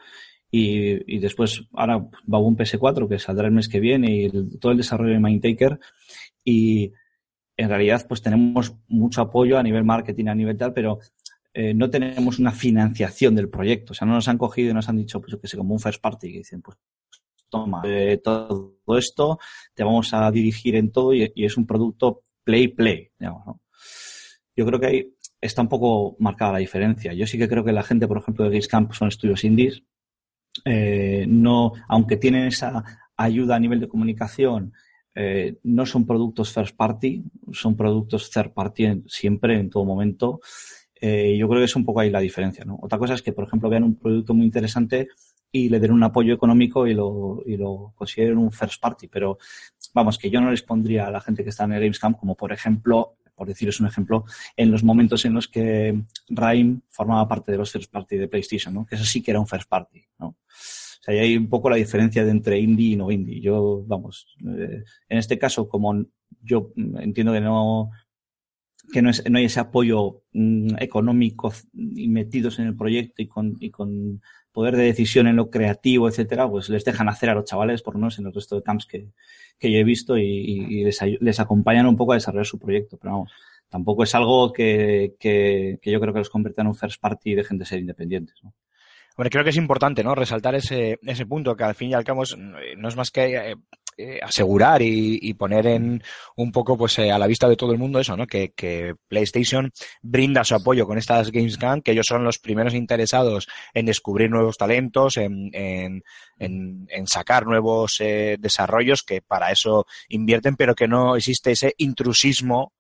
y, 0.51 1.15
y 1.15 1.19
después 1.19 1.63
ahora 1.73 2.07
Baboon 2.23 2.55
PS4 2.55 3.07
que 3.07 3.19
saldrá 3.19 3.47
el 3.47 3.53
mes 3.53 3.67
que 3.67 3.79
viene 3.79 4.12
y 4.12 4.57
todo 4.60 4.71
el 4.71 4.77
desarrollo 4.77 5.13
de 5.13 5.19
Mindtaker 5.19 5.79
y 6.43 6.93
en 7.57 7.69
realidad 7.69 8.05
pues 8.07 8.21
tenemos 8.21 8.75
mucho 8.88 9.21
apoyo 9.21 9.57
a 9.57 9.63
nivel 9.63 9.83
marketing, 9.83 10.27
a 10.27 10.36
nivel 10.36 10.57
tal, 10.57 10.73
pero 10.73 10.99
eh, 11.53 11.73
no 11.73 11.89
tenemos 11.89 12.39
una 12.39 12.51
financiación 12.51 13.36
del 13.36 13.49
proyecto. 13.49 13.93
O 13.93 13.95
sea, 13.95 14.07
no 14.07 14.13
nos 14.13 14.27
han 14.27 14.38
cogido 14.38 14.71
y 14.71 14.73
nos 14.73 14.89
han 14.89 14.97
dicho, 14.97 15.19
pues 15.19 15.31
yo 15.31 15.41
que 15.41 15.47
sé, 15.47 15.57
como 15.57 15.73
un 15.73 15.79
first 15.79 16.01
party, 16.01 16.31
que 16.31 16.38
dicen, 16.39 16.62
pues 16.62 16.77
toma 17.49 17.81
eh, 17.86 18.19
todo 18.23 18.75
esto, 18.97 19.39
te 19.73 19.83
vamos 19.83 20.13
a 20.13 20.29
dirigir 20.31 20.75
en 20.75 20.91
todo 20.91 21.13
y, 21.13 21.31
es 21.36 21.57
un 21.57 21.65
producto 21.65 22.21
play-play, 22.43 23.10
digamos, 23.17 23.45
¿no? 23.45 23.62
Yo 24.55 24.65
creo 24.65 24.79
que 24.79 24.86
ahí 24.86 25.13
está 25.39 25.62
un 25.62 25.69
poco 25.69 26.15
marcada 26.19 26.53
la 26.53 26.57
diferencia. 26.60 27.13
Yo 27.13 27.27
sí 27.27 27.38
que 27.38 27.47
creo 27.47 27.63
que 27.63 27.71
la 27.71 27.83
gente, 27.83 28.07
por 28.07 28.17
ejemplo, 28.17 28.43
de 28.43 28.51
Gamescamp 28.51 28.91
son 28.93 29.07
estudios 29.07 29.43
indies. 29.43 29.83
Eh, 30.65 31.25
no, 31.27 31.73
aunque 31.88 32.17
tienen 32.17 32.47
esa 32.47 32.83
ayuda 33.15 33.55
a 33.55 33.60
nivel 33.60 33.79
de 33.79 33.88
comunicación, 33.88 34.73
no 35.63 35.86
son 35.88 36.05
productos 36.05 36.53
first 36.53 36.75
party, 36.75 37.23
son 37.51 37.75
productos 37.75 38.29
third 38.29 38.53
party 38.53 39.03
siempre, 39.07 39.60
en 39.60 39.71
todo 39.71 39.83
momento. 39.83 40.39
Eh, 41.01 41.36
yo 41.38 41.47
creo 41.47 41.62
que 41.62 41.65
es 41.65 41.75
un 41.75 41.86
poco 41.86 41.99
ahí 41.99 42.10
la 42.10 42.19
diferencia, 42.19 42.65
¿no? 42.65 42.77
Otra 42.81 42.97
cosa 42.97 43.13
es 43.13 43.21
que, 43.21 43.33
por 43.33 43.45
ejemplo, 43.45 43.69
vean 43.69 43.83
un 43.83 43.95
producto 43.95 44.33
muy 44.33 44.45
interesante 44.45 45.07
y 45.51 45.69
le 45.69 45.79
den 45.79 45.91
un 45.91 46.03
apoyo 46.03 46.33
económico 46.33 46.88
y 46.88 46.93
lo, 46.93 47.41
y 47.45 47.57
lo 47.57 47.93
consideren 47.95 48.38
un 48.38 48.51
first 48.51 48.81
party. 48.81 49.07
Pero 49.07 49.38
vamos, 49.93 50.17
que 50.17 50.29
yo 50.29 50.41
no 50.41 50.51
les 50.51 50.63
pondría 50.63 51.07
a 51.07 51.12
la 51.12 51.21
gente 51.21 51.43
que 51.43 51.49
está 51.49 51.65
en 51.65 51.73
el 51.73 51.81
Gamescamp 51.81 52.17
como, 52.17 52.36
por 52.36 52.51
ejemplo, 52.51 53.17
por 53.38 53.47
deciros 53.47 53.79
un 53.79 53.88
ejemplo, 53.88 54.25
en 54.55 54.71
los 54.71 54.83
momentos 54.83 55.23
en 55.25 55.36
los 55.36 55.47
que 55.47 56.01
Rime 56.27 56.79
formaba 56.89 57.27
parte 57.27 57.51
de 57.51 57.60
los 57.60 57.71
first 57.71 57.91
party 57.91 58.17
de 58.17 58.27
PlayStation, 58.27 58.73
¿no? 58.73 58.86
Que 58.86 58.95
eso 58.95 59.05
sí 59.05 59.21
que 59.21 59.29
era 59.29 59.39
un 59.39 59.47
first 59.47 59.69
party, 59.69 60.03
¿no? 60.17 60.27
O 60.29 60.36
sea, 61.01 61.13
ahí 61.13 61.19
hay 61.19 61.38
un 61.38 61.47
poco 61.47 61.69
la 61.69 61.75
diferencia 61.75 62.23
entre 62.23 62.60
indie 62.60 62.93
y 62.93 62.95
no 62.95 63.12
indie. 63.12 63.39
Yo, 63.39 63.83
vamos, 63.86 64.36
eh, 64.43 64.83
en 65.07 65.17
este 65.19 65.38
caso, 65.38 65.69
como 65.69 66.03
yo 66.41 66.71
entiendo 66.75 67.31
que 67.31 67.41
no, 67.41 67.91
que 68.91 69.02
no, 69.02 69.10
es, 69.10 69.23
no 69.30 69.38
hay 69.38 69.45
ese 69.45 69.60
apoyo 69.60 70.21
mm, 70.34 70.76
económico 70.80 71.54
y 71.73 72.08
metidos 72.08 72.60
en 72.60 72.67
el 72.67 72.76
proyecto 72.76 73.21
y 73.21 73.28
con, 73.28 73.56
y 73.60 73.69
con 73.69 74.21
poder 74.52 74.76
de 74.76 74.86
decisión 74.86 75.28
en 75.28 75.36
lo 75.36 75.50
creativo, 75.50 76.08
etcétera, 76.08 76.50
pues 76.50 76.69
les 76.69 76.84
dejan 76.84 77.10
hacer 77.10 77.30
a 77.30 77.36
los 77.36 77.45
chavales, 77.45 77.82
por 77.82 77.93
lo 77.93 78.00
menos 78.00 78.17
en 78.19 78.26
el 78.26 78.34
resto 78.34 78.56
de 78.56 78.63
camps 78.63 78.86
que, 78.86 79.10
que 79.60 79.71
yo 79.71 79.78
he 79.78 79.84
visto 79.84 80.17
y, 80.17 80.84
les, 80.84 81.00
les 81.19 81.39
acompañan 81.39 81.86
un 81.86 81.95
poco 81.95 82.13
a 82.13 82.15
desarrollar 82.15 82.45
su 82.45 82.58
proyecto. 82.58 82.97
Pero 82.97 83.13
vamos, 83.13 83.32
tampoco 83.69 84.04
es 84.04 84.15
algo 84.15 84.52
que, 84.52 85.15
que, 85.19 85.80
yo 85.84 86.00
creo 86.00 86.13
que 86.13 86.19
los 86.19 86.30
convierta 86.30 86.62
en 86.62 86.69
un 86.69 86.76
first 86.76 87.00
party 87.02 87.32
y 87.32 87.36
dejen 87.36 87.58
de 87.58 87.65
ser 87.65 87.80
independientes. 87.80 88.36
¿no? 88.43 88.54
Hombre, 89.15 89.30
creo 89.30 89.43
que 89.43 89.50
es 89.50 89.58
importante, 89.58 90.04
¿no? 90.04 90.15
Resaltar 90.15 90.56
ese, 90.56 91.00
ese 91.02 91.26
punto, 91.26 91.56
que 91.56 91.63
al 91.63 91.76
fin 91.76 91.91
y 91.91 91.93
al 91.93 92.04
cabo 92.04 92.23
no 92.36 92.88
es 92.88 92.95
más 92.95 93.12
que 93.12 93.56
eh, 93.97 94.19
asegurar 94.21 94.81
y, 94.81 95.19
y 95.21 95.33
poner 95.33 95.65
en 95.67 96.03
un 96.36 96.51
poco 96.51 96.77
pues 96.77 96.99
eh, 96.99 97.12
a 97.12 97.17
la 97.17 97.27
vista 97.27 97.49
de 97.49 97.55
todo 97.55 97.71
el 97.71 97.79
mundo 97.79 97.99
eso, 97.99 98.15
¿no? 98.15 98.27
Que, 98.27 98.53
que 98.55 98.93
PlayStation 99.07 99.71
brinda 100.01 100.43
su 100.43 100.55
apoyo 100.55 100.86
con 100.86 100.97
estas 100.97 101.31
Gamescom, 101.31 101.81
que 101.81 101.91
ellos 101.91 102.05
son 102.07 102.23
los 102.23 102.38
primeros 102.39 102.73
interesados 102.73 103.47
en 103.73 103.88
descubrir 103.88 104.29
nuevos 104.29 104.57
talentos, 104.57 105.17
en, 105.17 105.49
en, 105.53 106.03
en, 106.38 106.88
en 106.89 107.07
sacar 107.07 107.45
nuevos 107.45 107.97
eh, 107.99 108.38
desarrollos, 108.39 109.03
que 109.03 109.21
para 109.21 109.51
eso 109.51 109.86
invierten, 110.10 110.55
pero 110.55 110.75
que 110.75 110.88
no 110.88 111.15
existe 111.15 111.51
ese 111.51 111.73
intrusismo 111.77 112.73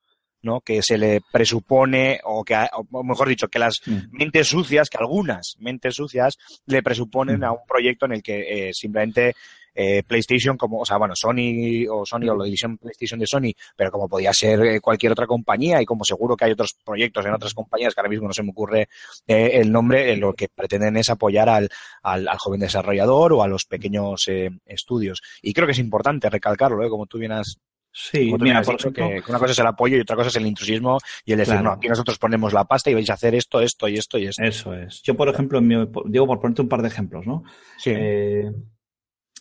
¿no? 0.43 0.61
que 0.61 0.81
se 0.83 0.99
le 0.99 1.21
presupone 1.31 2.21
o 2.23 2.43
que 2.43 2.55
o 2.71 3.03
mejor 3.03 3.27
dicho 3.27 3.47
que 3.47 3.57
las 3.59 3.81
Mm. 3.87 3.99
mentes 4.11 4.47
sucias 4.47 4.89
que 4.89 4.97
algunas 4.97 5.55
mentes 5.59 5.95
sucias 5.95 6.37
le 6.67 6.83
presuponen 6.83 7.43
a 7.43 7.51
un 7.51 7.65
proyecto 7.67 8.05
en 8.05 8.13
el 8.13 8.21
que 8.23 8.69
eh, 8.69 8.73
simplemente 8.73 9.33
eh, 9.79 10.01
PlayStation 10.01 10.57
como 10.57 10.79
o 10.79 10.85
sea 10.85 10.97
bueno 10.97 11.15
Sony 11.15 11.85
o 11.87 12.03
Sony 12.03 12.27
o 12.29 12.35
la 12.35 12.45
división 12.45 12.79
PlayStation 12.79 13.19
de 13.19 13.27
Sony 13.27 13.51
pero 13.75 13.91
como 13.91 14.09
podía 14.09 14.33
ser 14.33 14.59
eh, 14.65 14.81
cualquier 14.81 15.11
otra 15.11 15.27
compañía 15.27 15.79
y 15.79 15.85
como 15.85 16.03
seguro 16.03 16.35
que 16.35 16.45
hay 16.45 16.53
otros 16.53 16.75
proyectos 16.83 17.23
en 17.27 17.33
otras 17.33 17.53
compañías 17.53 17.93
que 17.93 18.01
ahora 18.01 18.09
mismo 18.09 18.27
no 18.27 18.33
se 18.33 18.41
me 18.41 18.49
ocurre 18.49 18.89
eh, 19.27 19.51
el 19.53 19.71
nombre 19.71 20.17
lo 20.17 20.33
que 20.33 20.47
pretenden 20.49 20.97
es 20.97 21.11
apoyar 21.11 21.47
al, 21.47 21.69
al, 22.01 22.27
al 22.27 22.37
joven 22.39 22.59
desarrollador 22.61 23.33
o 23.33 23.43
a 23.43 23.47
los 23.47 23.65
pequeños 23.65 24.27
estudios 24.65 25.21
y 25.43 25.53
creo 25.53 25.67
que 25.67 25.73
es 25.73 25.79
importante 25.79 26.27
recalcarlo 26.29 26.83
¿eh? 26.83 26.89
como 26.89 27.05
tú 27.05 27.19
bien 27.19 27.33
has 27.33 27.59
Sí, 27.99 28.31
mira, 28.39 28.61
por 28.61 28.75
ejemplo, 28.75 29.07
que, 29.07 29.23
que 29.23 29.31
una 29.31 29.39
cosa 29.39 29.53
es 29.53 29.59
el 29.59 29.65
apoyo 29.65 29.97
y 29.97 30.01
otra 30.01 30.15
cosa 30.15 30.27
es 30.29 30.35
el 30.35 30.45
intrusismo 30.45 30.99
y 31.25 31.31
el 31.31 31.39
decir, 31.39 31.53
Claro. 31.55 31.69
no, 31.69 31.71
aquí 31.71 31.87
nosotros 31.87 32.19
ponemos 32.19 32.53
la 32.53 32.65
pasta 32.65 32.91
y 32.91 32.93
vais 32.93 33.09
a 33.09 33.13
hacer 33.13 33.33
esto, 33.33 33.59
esto 33.59 33.87
y 33.87 33.95
esto 33.97 34.19
y 34.19 34.27
esto. 34.27 34.43
eso 34.43 34.73
es. 34.75 35.01
Yo, 35.01 35.15
por 35.17 35.29
ejemplo, 35.29 35.57
en 35.57 35.67
mi, 35.67 35.75
digo 36.05 36.27
por 36.27 36.39
ponerte 36.39 36.61
un 36.61 36.69
par 36.69 36.83
de 36.83 36.89
ejemplos, 36.89 37.25
¿no? 37.25 37.43
Sí. 37.79 37.93
Eh, 37.95 38.51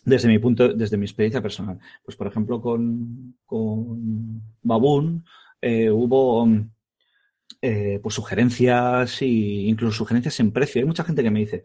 desde 0.07 0.27
mi 0.29 0.39
punto, 0.39 0.73
desde 0.73 0.97
mi 0.97 1.05
experiencia 1.05 1.41
personal. 1.41 1.79
Pues, 2.03 2.15
por 2.17 2.27
ejemplo, 2.27 2.61
con, 2.61 3.35
con 3.45 4.41
Baboon 4.63 5.25
eh, 5.61 5.89
hubo 5.91 6.47
eh, 7.61 7.99
pues 8.01 8.15
sugerencias 8.15 9.21
y 9.21 9.67
incluso 9.67 9.97
sugerencias 9.97 10.39
en 10.39 10.51
precio. 10.51 10.81
Hay 10.81 10.85
mucha 10.87 11.03
gente 11.03 11.23
que 11.23 11.31
me 11.31 11.39
dice, 11.39 11.63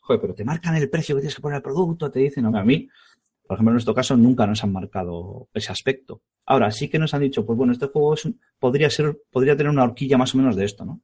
joder, 0.00 0.20
pero 0.20 0.34
te 0.34 0.44
marcan 0.44 0.76
el 0.76 0.90
precio 0.90 1.14
que 1.16 1.22
tienes 1.22 1.36
que 1.36 1.42
poner 1.42 1.56
al 1.56 1.62
producto, 1.62 2.10
te 2.10 2.20
dicen, 2.20 2.44
no, 2.44 2.56
a 2.56 2.64
mí, 2.64 2.88
por 3.46 3.56
ejemplo, 3.56 3.72
en 3.72 3.76
nuestro 3.76 3.94
caso 3.94 4.16
nunca 4.16 4.46
nos 4.46 4.64
han 4.64 4.72
marcado 4.72 5.48
ese 5.54 5.72
aspecto. 5.72 6.22
Ahora, 6.46 6.70
sí 6.72 6.88
que 6.88 6.98
nos 6.98 7.14
han 7.14 7.22
dicho, 7.22 7.46
pues 7.46 7.56
bueno, 7.58 7.72
este 7.72 7.86
juego 7.88 8.14
es 8.14 8.24
un- 8.26 8.40
podría 8.58 8.90
ser, 8.90 9.18
podría 9.30 9.56
tener 9.56 9.70
una 9.72 9.84
horquilla 9.84 10.18
más 10.18 10.34
o 10.34 10.38
menos 10.38 10.56
de 10.56 10.64
esto, 10.66 10.84
¿no? 10.84 11.02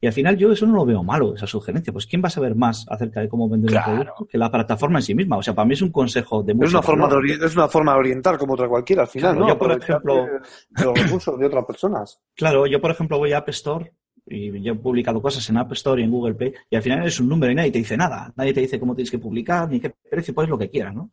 Y 0.00 0.06
al 0.06 0.12
final 0.12 0.36
yo 0.36 0.52
eso 0.52 0.66
no 0.66 0.74
lo 0.74 0.84
veo 0.84 1.02
malo, 1.02 1.34
esa 1.34 1.46
sugerencia. 1.46 1.90
Pues 1.92 2.06
¿quién 2.06 2.22
va 2.22 2.26
a 2.26 2.30
saber 2.30 2.54
más 2.54 2.84
acerca 2.88 3.20
de 3.20 3.28
cómo 3.28 3.48
vender 3.48 3.70
Claro. 3.70 3.92
un 3.92 3.98
producto 4.00 4.26
que 4.26 4.36
la 4.36 4.50
plataforma 4.50 4.98
en 4.98 5.02
sí 5.02 5.14
misma? 5.14 5.38
O 5.38 5.42
sea, 5.42 5.54
para 5.54 5.66
mí 5.66 5.72
es 5.74 5.80
un 5.82 5.90
consejo 5.90 6.42
de 6.42 6.52
mucho 6.52 6.66
Es 6.66 6.72
una, 6.74 6.82
forma 6.82 7.08
de 7.08 7.46
es 7.46 7.54
una 7.56 7.68
forma 7.68 7.92
de 7.94 7.98
orientar 8.00 8.36
como 8.36 8.52
otra 8.54 8.68
cualquiera 8.68 9.02
al 9.02 9.08
final, 9.08 9.32
Claro, 9.32 9.46
¿no? 9.46 9.52
yo, 9.54 9.58
por 9.58 9.72
ejemplo- 9.72 10.26
de 10.70 10.84
los 10.84 10.98
recursos 11.02 11.38
de 11.38 11.46
otras 11.46 11.64
personas. 11.64 12.20
Claro, 12.34 12.66
yo 12.66 12.80
por 12.80 12.90
ejemplo 12.90 13.16
voy 13.18 13.32
a 13.32 13.38
App 13.38 13.48
Store 13.48 13.90
y 14.26 14.60
yo 14.60 14.72
he 14.72 14.76
publicado 14.76 15.22
cosas 15.22 15.48
en 15.48 15.56
App 15.56 15.72
Store 15.72 16.00
y 16.00 16.04
en 16.04 16.10
Google 16.10 16.34
Play 16.34 16.52
y 16.68 16.76
al 16.76 16.82
final 16.82 17.06
es 17.06 17.18
un 17.18 17.28
número 17.28 17.52
y 17.52 17.54
nadie 17.54 17.70
te 17.72 17.78
dice 17.78 17.96
nada. 17.96 18.32
Nadie 18.36 18.52
te 18.52 18.60
dice 18.60 18.78
cómo 18.78 18.94
tienes 18.94 19.10
que 19.10 19.18
publicar 19.18 19.66
ni 19.70 19.80
qué 19.80 19.94
precio, 20.10 20.34
pues 20.34 20.48
lo 20.48 20.58
que 20.58 20.68
quieras, 20.68 20.94
¿no? 20.94 21.10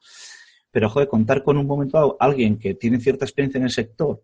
Pero, 0.72 0.90
joder, 0.90 1.08
contar 1.08 1.44
con 1.44 1.56
un 1.58 1.68
momento 1.68 1.98
dado 1.98 2.18
alguien 2.20 2.58
que 2.58 2.74
tiene 2.74 3.00
cierta 3.00 3.24
experiencia 3.26 3.60
en 3.60 3.66
el 3.66 3.70
sector 3.70 4.24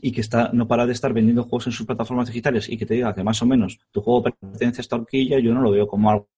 y 0.00 0.12
que 0.12 0.20
está 0.20 0.50
no 0.52 0.66
para 0.66 0.86
de 0.86 0.92
estar 0.92 1.12
vendiendo 1.12 1.44
juegos 1.44 1.66
en 1.66 1.72
sus 1.72 1.86
plataformas 1.86 2.28
digitales 2.28 2.68
y 2.68 2.76
que 2.76 2.86
te 2.86 2.94
diga 2.94 3.14
que 3.14 3.22
más 3.22 3.40
o 3.42 3.46
menos 3.46 3.78
tu 3.90 4.00
juego 4.00 4.22
pertenece 4.22 4.80
a 4.80 4.82
esta 4.82 4.96
horquilla, 4.96 5.38
yo 5.38 5.54
no 5.54 5.60
lo 5.60 5.70
veo 5.70 5.86
como 5.86 6.10
algo 6.10 6.28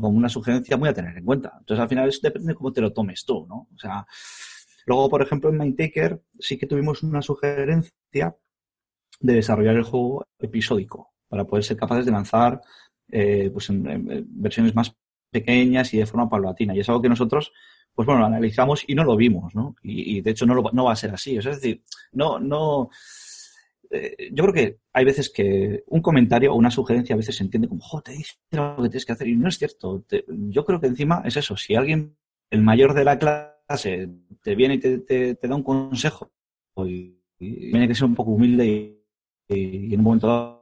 como 0.00 0.08
una 0.08 0.28
sugerencia 0.28 0.76
muy 0.76 0.88
a 0.88 0.94
tener 0.94 1.16
en 1.16 1.24
cuenta. 1.24 1.52
Entonces, 1.58 1.80
al 1.80 1.88
final, 1.88 2.08
eso 2.08 2.20
depende 2.22 2.48
de 2.48 2.54
cómo 2.54 2.72
te 2.72 2.80
lo 2.80 2.92
tomes 2.92 3.24
tú, 3.24 3.46
¿no? 3.48 3.68
O 3.72 3.78
sea, 3.78 4.04
luego, 4.86 5.08
por 5.08 5.22
ejemplo, 5.22 5.50
en 5.50 5.58
Mindtaker 5.58 6.20
sí 6.38 6.58
que 6.58 6.66
tuvimos 6.66 7.02
una 7.02 7.22
sugerencia 7.22 8.36
de 9.20 9.32
desarrollar 9.32 9.76
el 9.76 9.84
juego 9.84 10.26
episódico 10.38 11.12
para 11.28 11.44
poder 11.44 11.64
ser 11.64 11.76
capaces 11.76 12.04
de 12.04 12.12
lanzar 12.12 12.60
eh, 13.12 13.50
pues 13.52 13.68
versiones 13.70 14.74
más 14.74 14.94
pequeñas 15.30 15.94
y 15.94 15.98
de 15.98 16.06
forma 16.06 16.28
paulatina. 16.28 16.74
Y 16.74 16.80
es 16.80 16.88
algo 16.88 17.02
que 17.02 17.08
nosotros, 17.08 17.52
pues 17.94 18.06
bueno, 18.06 18.20
lo 18.20 18.26
analizamos 18.26 18.84
y 18.86 18.94
no 18.94 19.04
lo 19.04 19.16
vimos, 19.16 19.54
¿no? 19.54 19.76
Y, 19.82 20.20
de 20.20 20.30
hecho 20.30 20.46
no, 20.46 20.54
lo, 20.54 20.62
no 20.72 20.84
va 20.84 20.92
a 20.92 20.96
ser 20.96 21.10
así. 21.12 21.36
Es 21.36 21.44
decir, 21.44 21.82
no, 22.12 22.38
no. 22.38 22.90
eh, 23.90 24.30
yo 24.32 24.44
creo 24.44 24.54
que 24.54 24.78
hay 24.92 25.04
veces 25.04 25.30
que 25.30 25.82
un 25.86 26.00
comentario 26.00 26.52
o 26.52 26.56
una 26.56 26.70
sugerencia 26.70 27.14
a 27.14 27.18
veces 27.18 27.36
se 27.36 27.44
entiende 27.44 27.68
como, 27.68 27.82
jo, 27.82 28.00
te 28.00 28.12
dice 28.12 28.34
lo 28.52 28.76
que 28.76 28.88
tienes 28.88 29.06
que 29.06 29.12
hacer 29.12 29.28
y 29.28 29.36
no 29.36 29.48
es 29.48 29.58
cierto. 29.58 30.04
Yo 30.28 30.64
creo 30.64 30.80
que 30.80 30.86
encima 30.86 31.22
es 31.24 31.36
eso. 31.36 31.56
Si 31.56 31.74
alguien, 31.74 32.16
el 32.50 32.62
mayor 32.62 32.94
de 32.94 33.04
la 33.04 33.18
clase, 33.18 34.08
te 34.42 34.54
viene 34.54 34.74
y 34.74 34.78
te 34.78 35.36
da 35.42 35.54
un 35.54 35.62
consejo 35.62 36.32
y, 36.78 37.20
y 37.38 37.70
tiene 37.70 37.88
que 37.88 37.94
ser 37.94 38.04
un 38.06 38.14
poco 38.14 38.32
humilde 38.32 38.66
y, 38.66 39.00
y 39.56 39.94
en 39.94 40.00
un 40.00 40.04
momento 40.04 40.26
dado 40.26 40.60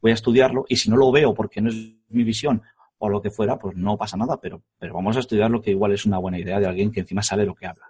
voy 0.00 0.10
a 0.10 0.14
estudiarlo 0.14 0.64
y 0.68 0.76
si 0.76 0.90
no 0.90 0.96
lo 0.96 1.10
veo 1.10 1.32
porque 1.34 1.60
no 1.60 1.70
es 1.70 1.76
mi 2.08 2.24
visión 2.24 2.62
o 3.04 3.08
lo 3.08 3.20
que 3.20 3.30
fuera, 3.30 3.58
pues 3.58 3.76
no 3.76 3.98
pasa 3.98 4.16
nada, 4.16 4.38
pero, 4.40 4.62
pero 4.78 4.94
vamos 4.94 5.16
a 5.16 5.20
estudiar 5.20 5.50
lo 5.50 5.60
que 5.60 5.72
igual 5.72 5.92
es 5.92 6.06
una 6.06 6.18
buena 6.18 6.38
idea 6.38 6.58
de 6.58 6.66
alguien 6.66 6.90
que 6.90 7.00
encima 7.00 7.22
sabe 7.22 7.44
lo 7.44 7.54
que 7.54 7.66
habla. 7.66 7.86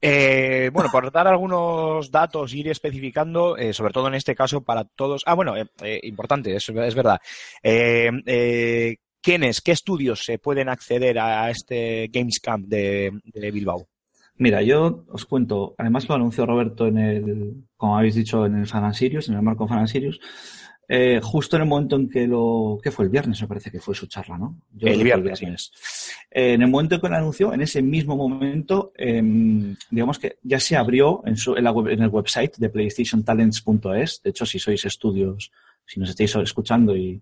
Eh, 0.00 0.70
bueno, 0.72 0.90
por 0.92 1.10
dar 1.10 1.26
algunos 1.26 2.10
datos, 2.10 2.54
ir 2.54 2.68
especificando, 2.68 3.56
eh, 3.56 3.72
sobre 3.72 3.92
todo 3.92 4.06
en 4.08 4.14
este 4.14 4.34
caso 4.34 4.62
para 4.62 4.84
todos. 4.84 5.22
Ah, 5.26 5.34
bueno, 5.34 5.54
eh, 5.56 6.00
importante, 6.04 6.54
es, 6.54 6.68
es 6.68 6.94
verdad. 6.94 7.20
¿Quiénes, 7.62 9.60
qué 9.60 9.72
estudios 9.72 10.24
se 10.24 10.38
pueden 10.38 10.68
acceder 10.68 11.18
a 11.18 11.50
este 11.50 12.08
Games 12.12 12.38
Camp 12.40 12.68
de, 12.68 13.10
de 13.24 13.50
Bilbao? 13.50 13.88
Mira, 14.38 14.62
yo 14.62 15.04
os 15.08 15.24
cuento, 15.24 15.74
además 15.78 16.08
lo 16.08 16.14
anunció 16.14 16.46
Roberto 16.46 16.86
en 16.86 16.98
el, 16.98 17.64
como 17.76 17.98
habéis 17.98 18.14
dicho, 18.14 18.46
en 18.46 18.56
el 18.56 18.66
Fan 18.66 18.94
Sirius, 18.94 19.28
en 19.28 19.34
el 19.34 19.42
marco 19.42 19.66
Fan 19.66 19.88
Sirius, 19.88 20.20
eh, 20.88 21.20
justo 21.22 21.56
en 21.56 21.62
el 21.62 21.68
momento 21.68 21.96
en 21.96 22.08
que 22.08 22.26
lo, 22.26 22.78
¿qué 22.82 22.90
fue? 22.90 23.04
El 23.06 23.10
viernes 23.10 23.40
me 23.42 23.48
parece 23.48 23.70
que 23.70 23.80
fue 23.80 23.94
su 23.94 24.06
charla, 24.06 24.38
¿no? 24.38 24.60
Yo 24.72 24.86
El 24.88 24.98
que 24.98 25.04
viernes, 25.04 25.72
Eh, 26.30 26.52
en 26.54 26.62
el 26.62 26.68
momento 26.68 26.94
en 26.96 27.00
que 27.00 27.08
lo 27.08 27.16
anunció, 27.16 27.52
en 27.52 27.60
ese 27.60 27.82
mismo 27.82 28.16
momento, 28.16 28.92
em, 28.96 29.74
digamos 29.90 30.18
que 30.18 30.38
ya 30.42 30.60
se 30.60 30.76
abrió 30.76 31.22
en, 31.26 31.36
su, 31.36 31.56
en, 31.56 31.64
la 31.64 31.72
web- 31.72 31.88
en 31.92 32.02
el 32.02 32.08
website 32.08 32.56
de 32.58 32.68
PlayStationTalents.es. 32.68 34.22
De 34.22 34.30
hecho, 34.30 34.46
si 34.46 34.58
sois 34.58 34.84
estudios, 34.84 35.50
si 35.84 36.00
nos 36.00 36.10
estáis 36.10 36.34
escuchando 36.36 36.96
y, 36.96 37.20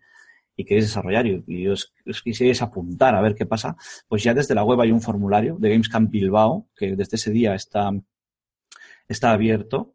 y 0.56 0.64
queréis 0.64 0.86
desarrollar 0.86 1.26
y, 1.26 1.42
y 1.46 1.66
os, 1.68 1.92
os 2.06 2.22
quisierais 2.22 2.60
apuntar 2.62 3.14
a 3.14 3.20
ver 3.22 3.34
qué 3.34 3.46
pasa, 3.46 3.76
pues 4.08 4.22
ya 4.22 4.34
desde 4.34 4.54
la 4.54 4.62
web 4.64 4.80
hay 4.80 4.92
un 4.92 5.00
formulario 5.00 5.56
de 5.58 5.70
Gamescamp 5.70 6.10
Bilbao 6.10 6.68
que 6.76 6.94
desde 6.96 7.16
ese 7.16 7.30
día 7.30 7.54
está, 7.54 7.90
está 9.08 9.32
abierto. 9.32 9.94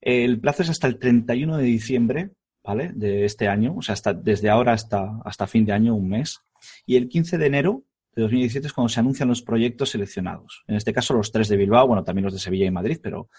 El 0.00 0.40
plazo 0.40 0.62
es 0.62 0.70
hasta 0.70 0.86
el 0.86 0.98
31 0.98 1.58
de 1.58 1.64
diciembre, 1.64 2.30
¿vale? 2.62 2.90
De 2.94 3.24
este 3.24 3.48
año, 3.48 3.76
o 3.76 3.82
sea, 3.82 3.94
hasta, 3.94 4.12
desde 4.12 4.50
ahora 4.50 4.72
hasta, 4.72 5.18
hasta 5.24 5.46
fin 5.46 5.64
de 5.64 5.72
año, 5.72 5.94
un 5.94 6.08
mes. 6.08 6.40
Y 6.86 6.96
el 6.96 7.08
15 7.08 7.38
de 7.38 7.46
enero 7.46 7.84
de 8.14 8.22
2017 8.22 8.66
es 8.66 8.72
cuando 8.72 8.88
se 8.88 9.00
anuncian 9.00 9.28
los 9.28 9.42
proyectos 9.42 9.90
seleccionados. 9.90 10.64
En 10.66 10.76
este 10.76 10.92
caso, 10.92 11.14
los 11.14 11.32
tres 11.32 11.48
de 11.48 11.56
Bilbao, 11.56 11.86
bueno, 11.86 12.04
también 12.04 12.24
los 12.24 12.34
de 12.34 12.40
Sevilla 12.40 12.66
y 12.66 12.70
Madrid, 12.70 12.98
pero, 13.02 13.30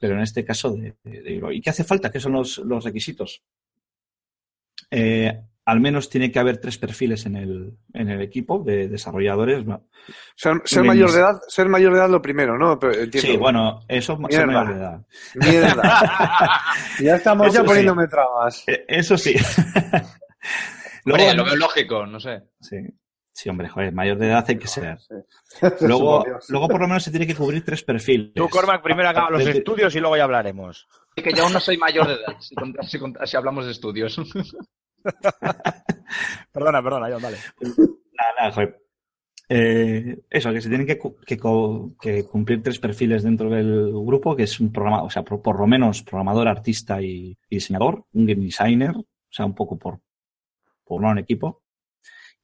pero 0.00 0.14
en 0.14 0.20
este 0.20 0.44
caso 0.44 0.72
de, 0.72 0.96
Bilbao. 1.04 1.52
¿Y 1.52 1.60
qué 1.60 1.70
hace 1.70 1.84
falta? 1.84 2.10
¿Qué 2.10 2.20
son 2.20 2.32
los, 2.32 2.58
los 2.58 2.84
requisitos? 2.84 3.42
Eh, 4.90 5.40
al 5.66 5.80
menos 5.80 6.08
tiene 6.10 6.32
que 6.32 6.38
haber 6.38 6.58
tres 6.58 6.78
perfiles 6.78 7.26
en 7.26 7.36
el, 7.36 7.76
en 7.92 8.08
el 8.08 8.20
equipo 8.22 8.62
de 8.64 8.88
desarrolladores. 8.88 9.64
¿no? 9.64 9.86
Ser, 10.34 10.62
ser 10.64 10.82
mayor 10.84 11.12
de 11.12 11.18
edad, 11.20 11.40
ser 11.48 11.68
mayor 11.68 11.92
de 11.92 11.98
edad 12.00 12.10
lo 12.10 12.22
primero, 12.22 12.58
¿no? 12.58 12.78
Pero 12.78 12.94
entiendo. 12.94 13.30
Sí, 13.30 13.36
bueno, 13.36 13.80
eso 13.88 14.16
ser 14.28 14.46
Mierda. 14.46 14.46
mayor 14.46 14.74
de 14.74 14.80
edad. 14.80 15.06
Mierda. 15.34 16.60
ya 17.00 17.16
estamos 17.16 17.46
Eso 17.48 17.56
ya 17.56 17.60
sí. 17.62 17.66
poniéndome 17.66 18.08
trabas. 18.08 18.64
Eh, 18.66 18.84
Eso 18.88 19.16
sí. 19.16 19.34
Hombre, 21.06 21.24
Luego, 21.24 21.34
lo 21.34 21.44
veo 21.44 21.56
lógico, 21.56 22.06
no 22.06 22.20
sé. 22.20 22.42
sí. 22.60 22.76
Sí, 23.32 23.48
hombre, 23.48 23.68
joder, 23.70 23.90
mayor 23.94 24.18
de 24.18 24.26
edad 24.26 24.44
hay 24.46 24.58
que 24.58 24.66
ser. 24.66 24.98
Sí. 24.98 25.14
Luego, 25.86 26.22
luego 26.48 26.68
por 26.68 26.80
lo 26.80 26.86
menos 26.88 27.02
se 27.04 27.10
tiene 27.10 27.26
que 27.26 27.34
cubrir 27.34 27.64
tres 27.64 27.82
perfiles. 27.82 28.32
Tú, 28.34 28.46
Cormac, 28.50 28.82
primero 28.82 29.08
acaba 29.08 29.30
los 29.30 29.38
Desde- 29.38 29.58
estudios 29.58 29.94
y 29.94 30.00
luego 30.00 30.16
ya 30.18 30.24
hablaremos. 30.24 30.86
Es 31.16 31.24
que 31.24 31.32
yo 31.32 31.44
aún 31.44 31.52
no 31.54 31.60
soy 31.60 31.78
mayor 31.78 32.06
de 32.08 32.14
edad, 32.14 32.36
si 33.24 33.36
hablamos 33.36 33.64
de 33.64 33.70
estudios. 33.72 34.20
Perdona, 36.52 36.82
perdona, 36.82 37.08
John, 37.10 37.22
dale. 37.22 37.36
Eh, 39.52 40.16
eso, 40.30 40.52
que 40.52 40.60
se 40.60 40.68
tienen 40.68 40.86
que, 40.86 40.96
cumplir 42.28 42.62
tres 42.62 42.78
perfiles 42.78 43.24
dentro 43.24 43.50
del 43.50 43.90
grupo, 43.92 44.36
que 44.36 44.44
es 44.44 44.60
un 44.60 44.70
programa, 44.72 45.02
o 45.02 45.10
sea, 45.10 45.24
por, 45.24 45.58
lo 45.58 45.66
menos 45.66 46.02
programador, 46.02 46.46
artista 46.46 47.02
y, 47.02 47.36
diseñador, 47.50 48.04
un 48.12 48.26
game 48.26 48.44
designer, 48.44 48.96
o 48.96 49.06
sea, 49.28 49.46
un 49.46 49.54
poco 49.54 49.76
por, 49.76 50.00
por 50.84 51.02
un 51.02 51.18
equipo, 51.18 51.62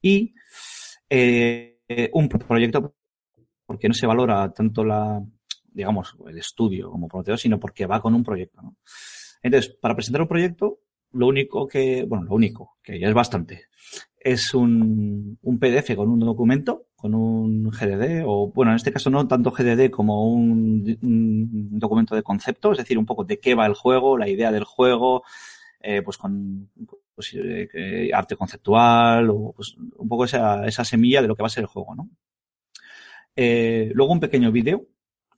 y 0.02 0.34
eh, 1.08 1.78
un 2.12 2.28
pro- 2.28 2.40
proyecto, 2.40 2.94
porque 3.64 3.86
no 3.86 3.94
se 3.94 4.06
valora 4.06 4.52
tanto 4.52 4.84
la, 4.84 5.22
digamos, 5.64 6.16
el 6.26 6.38
estudio 6.38 6.90
como 6.90 7.06
prometedor, 7.06 7.38
sino 7.38 7.60
porque 7.60 7.86
va 7.86 8.00
con 8.00 8.14
un 8.14 8.24
proyecto, 8.24 8.62
¿no? 8.62 8.76
Entonces, 9.42 9.76
para 9.80 9.94
presentar 9.94 10.22
un 10.22 10.28
proyecto, 10.28 10.80
lo 11.16 11.26
único 11.26 11.66
que, 11.66 12.04
bueno, 12.04 12.24
lo 12.24 12.34
único, 12.34 12.76
que 12.82 12.98
ya 12.98 13.08
es 13.08 13.14
bastante, 13.14 13.64
es 14.18 14.54
un, 14.54 15.38
un 15.42 15.58
PDF 15.58 15.94
con 15.94 16.08
un 16.10 16.20
documento, 16.20 16.86
con 16.96 17.14
un 17.14 17.70
GDD, 17.70 18.24
o 18.26 18.50
bueno, 18.52 18.72
en 18.72 18.76
este 18.76 18.92
caso 18.92 19.10
no 19.10 19.28
tanto 19.28 19.50
GDD 19.50 19.90
como 19.90 20.28
un, 20.28 20.98
un 21.02 21.78
documento 21.78 22.14
de 22.14 22.22
concepto, 22.22 22.72
es 22.72 22.78
decir, 22.78 22.98
un 22.98 23.06
poco 23.06 23.24
de 23.24 23.38
qué 23.38 23.54
va 23.54 23.66
el 23.66 23.74
juego, 23.74 24.18
la 24.18 24.28
idea 24.28 24.50
del 24.50 24.64
juego, 24.64 25.22
eh, 25.80 26.02
pues 26.02 26.18
con 26.18 26.68
pues, 27.14 27.34
eh, 27.34 28.10
arte 28.12 28.36
conceptual, 28.36 29.30
o 29.30 29.52
pues 29.54 29.76
un 29.76 30.08
poco 30.08 30.24
esa, 30.24 30.66
esa 30.66 30.84
semilla 30.84 31.22
de 31.22 31.28
lo 31.28 31.36
que 31.36 31.42
va 31.42 31.46
a 31.46 31.50
ser 31.50 31.62
el 31.62 31.68
juego, 31.68 31.94
¿no? 31.94 32.10
Eh, 33.36 33.92
luego 33.94 34.12
un 34.12 34.20
pequeño 34.20 34.50
vídeo, 34.50 34.86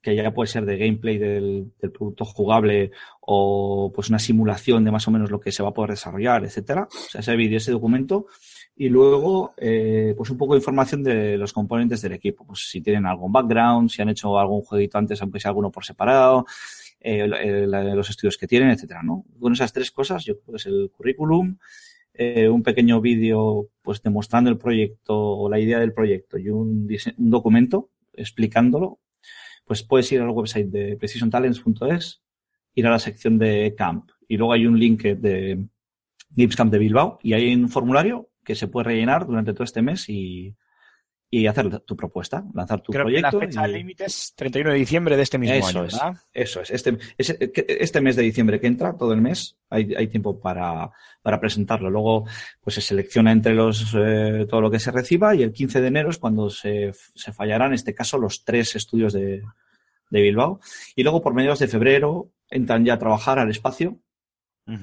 que 0.08 0.22
ya 0.22 0.32
puede 0.32 0.48
ser 0.48 0.64
de 0.64 0.76
gameplay 0.78 1.18
del, 1.18 1.70
producto 1.80 2.24
jugable 2.24 2.90
o 3.20 3.92
pues 3.94 4.08
una 4.08 4.18
simulación 4.18 4.84
de 4.84 4.90
más 4.90 5.06
o 5.06 5.10
menos 5.10 5.30
lo 5.30 5.40
que 5.40 5.52
se 5.52 5.62
va 5.62 5.70
a 5.70 5.74
poder 5.74 5.90
desarrollar, 5.90 6.44
etcétera. 6.44 6.88
O 6.90 7.10
sea, 7.10 7.20
ese 7.20 7.36
vídeo, 7.36 7.58
ese 7.58 7.72
documento. 7.72 8.26
Y 8.76 8.88
luego, 8.88 9.54
eh, 9.56 10.14
pues 10.16 10.30
un 10.30 10.38
poco 10.38 10.54
de 10.54 10.60
información 10.60 11.02
de 11.02 11.36
los 11.36 11.52
componentes 11.52 12.00
del 12.00 12.12
equipo. 12.12 12.46
Pues 12.46 12.68
si 12.70 12.80
tienen 12.80 13.06
algún 13.06 13.32
background, 13.32 13.90
si 13.90 14.00
han 14.00 14.08
hecho 14.08 14.38
algún 14.38 14.62
jueguito 14.62 14.98
antes, 14.98 15.20
aunque 15.20 15.40
sea 15.40 15.50
alguno 15.50 15.70
por 15.70 15.84
separado, 15.84 16.46
eh, 17.00 17.26
los 17.66 18.08
estudios 18.08 18.36
que 18.38 18.46
tienen, 18.46 18.70
etcétera. 18.70 19.02
Con 19.38 19.52
esas 19.52 19.72
tres 19.72 19.90
cosas, 19.90 20.24
yo 20.24 20.38
creo 20.38 20.52
que 20.52 20.56
es 20.56 20.66
el 20.66 20.90
currículum, 20.96 21.58
eh, 22.14 22.48
un 22.48 22.62
pequeño 22.62 23.00
vídeo, 23.00 23.68
pues 23.82 24.02
demostrando 24.02 24.48
el 24.48 24.58
proyecto 24.58 25.16
o 25.16 25.50
la 25.50 25.60
idea 25.60 25.78
del 25.80 25.92
proyecto 25.92 26.38
y 26.38 26.48
un 26.48 26.88
documento 27.16 27.90
explicándolo, 28.14 28.98
pues 29.68 29.84
puedes 29.84 30.10
ir 30.10 30.20
al 30.20 30.30
website 30.30 30.68
de 30.68 30.96
precisiontalents.es, 30.96 32.22
ir 32.74 32.86
a 32.86 32.90
la 32.90 32.98
sección 32.98 33.38
de 33.38 33.74
Camp 33.76 34.10
y 34.26 34.36
luego 34.36 34.52
hay 34.52 34.66
un 34.66 34.78
link 34.78 35.02
de 35.02 35.64
Games 36.30 36.56
Camp 36.56 36.72
de 36.72 36.78
Bilbao 36.78 37.20
y 37.22 37.34
hay 37.34 37.54
un 37.54 37.68
formulario 37.68 38.30
que 38.44 38.54
se 38.54 38.66
puede 38.66 38.84
rellenar 38.84 39.26
durante 39.26 39.52
todo 39.52 39.64
este 39.64 39.82
mes 39.82 40.08
y, 40.08 40.56
y 41.30 41.46
hacer 41.46 41.80
tu 41.80 41.94
propuesta, 41.94 42.42
lanzar 42.54 42.80
tu 42.80 42.90
Creo 42.92 43.06
que 43.06 43.20
la 43.20 43.30
proyecto. 43.30 43.40
fecha 43.52 43.68
y- 43.68 43.72
límite 43.74 44.06
es 44.06 44.32
31 44.34 44.70
de 44.72 44.78
diciembre 44.78 45.14
de 45.16 45.22
este 45.22 45.36
mismo 45.38 45.54
Eso 45.56 45.68
año, 45.80 45.84
es. 45.84 45.92
¿verdad? 45.92 46.16
Eso 46.32 46.60
es. 46.62 46.70
Este, 46.70 46.96
que- 47.52 47.66
este 47.80 48.00
mes 48.00 48.16
de 48.16 48.22
diciembre 48.22 48.58
que 48.58 48.66
entra, 48.66 48.96
todo 48.96 49.12
el 49.12 49.20
mes, 49.20 49.56
hay, 49.68 49.94
hay 49.94 50.06
tiempo 50.08 50.40
para, 50.40 50.90
para 51.20 51.38
presentarlo. 51.38 51.90
Luego, 51.90 52.24
pues 52.62 52.74
se 52.76 52.80
selecciona 52.80 53.30
entre 53.32 53.54
los 53.54 53.94
eh, 53.94 54.46
todo 54.48 54.62
lo 54.62 54.70
que 54.70 54.78
se 54.80 54.90
reciba 54.90 55.34
y 55.34 55.42
el 55.42 55.52
15 55.52 55.80
de 55.82 55.86
enero 55.88 56.08
es 56.10 56.16
cuando 56.18 56.48
se, 56.48 56.92
se 57.14 57.32
fallarán, 57.32 57.68
en 57.68 57.74
este 57.74 57.94
caso, 57.94 58.16
los 58.16 58.42
tres 58.44 58.74
estudios 58.76 59.12
de, 59.12 59.42
de 60.10 60.22
Bilbao. 60.22 60.60
Y 60.96 61.02
luego, 61.02 61.20
por 61.20 61.34
mediados 61.34 61.58
de 61.58 61.68
febrero, 61.68 62.30
entran 62.48 62.86
ya 62.86 62.94
a 62.94 62.98
trabajar 62.98 63.38
al 63.38 63.50
espacio 63.50 63.98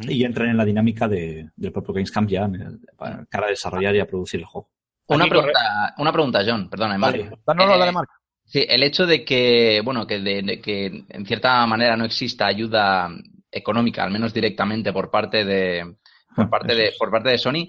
y 0.08 0.24
entran 0.24 0.50
en 0.50 0.58
la 0.58 0.66
dinámica 0.66 1.08
de- 1.08 1.50
del 1.56 1.72
propio 1.72 1.94
Gamescamp 1.94 2.30
ya 2.30 2.50
para, 2.98 3.48
desarrollar 3.48 3.96
y 3.96 4.00
a 4.00 4.08
producir 4.08 4.40
el 4.40 4.46
juego. 4.46 4.70
Una 5.08 5.28
pregunta, 5.28 5.94
una 5.98 6.12
pregunta, 6.12 6.44
John, 6.46 6.70
perdona, 6.70 6.98
Mario. 6.98 7.38
No, 7.48 7.54
no, 7.54 7.68
no, 7.68 7.76
Eh, 7.76 7.80
dale, 7.80 7.92
Marc. 7.92 8.10
Sí, 8.44 8.66
el 8.68 8.84
hecho 8.84 9.06
de 9.06 9.26
que, 9.26 9.82
bueno, 9.84 10.06
que, 10.06 10.20
de, 10.20 10.42
de 10.42 10.62
que 10.62 11.06
en 11.10 11.26
cierta 11.26 11.66
manera 11.66 11.98
no 11.98 12.06
exista 12.06 12.46
ayuda 12.46 13.10
económica, 13.52 14.04
al 14.04 14.12
menos 14.12 14.34
directamente 14.34 14.94
por 14.94 15.10
parte 15.10 15.44
de, 15.44 15.96
por 16.36 16.50
parte 16.50 16.76
de, 16.76 16.94
por 16.98 17.10
parte 17.10 17.30
de 17.30 17.38
Sony, 17.38 17.68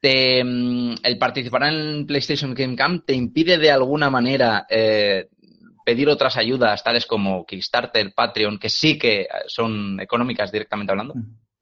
te, 0.00 0.42
mm, 0.42 0.94
el 1.02 1.18
participar 1.18 1.64
en 1.64 2.06
PlayStation 2.06 2.54
Game 2.54 2.76
Camp 2.76 3.04
te 3.06 3.14
impide 3.14 3.58
de 3.58 3.70
alguna 3.70 4.08
manera 4.08 4.66
eh, 4.68 5.28
pedir 5.84 6.08
otras 6.08 6.36
ayudas, 6.36 6.82
tales 6.82 7.06
como 7.06 7.44
Kickstarter, 7.44 8.12
Patreon, 8.14 8.58
que 8.58 8.68
sí 8.68 8.98
que 8.98 9.26
son 9.46 10.00
económicas 10.00 10.50
directamente 10.50 10.92
hablando. 10.92 11.14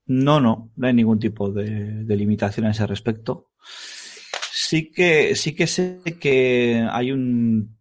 No, 0.07 0.41
no, 0.41 0.71
no 0.77 0.87
hay 0.87 0.95
ningún 0.95 1.19
tipo 1.19 1.51
de, 1.51 2.05
de 2.05 2.17
limitación 2.17 2.67
a 2.67 2.71
ese 2.71 2.87
respecto. 2.87 3.51
Sí 4.57 4.93
que, 4.93 5.35
sí 5.35 5.53
que 5.53 5.67
sé 5.67 6.01
que 6.21 6.87
hay 6.89 7.11
un, 7.11 7.77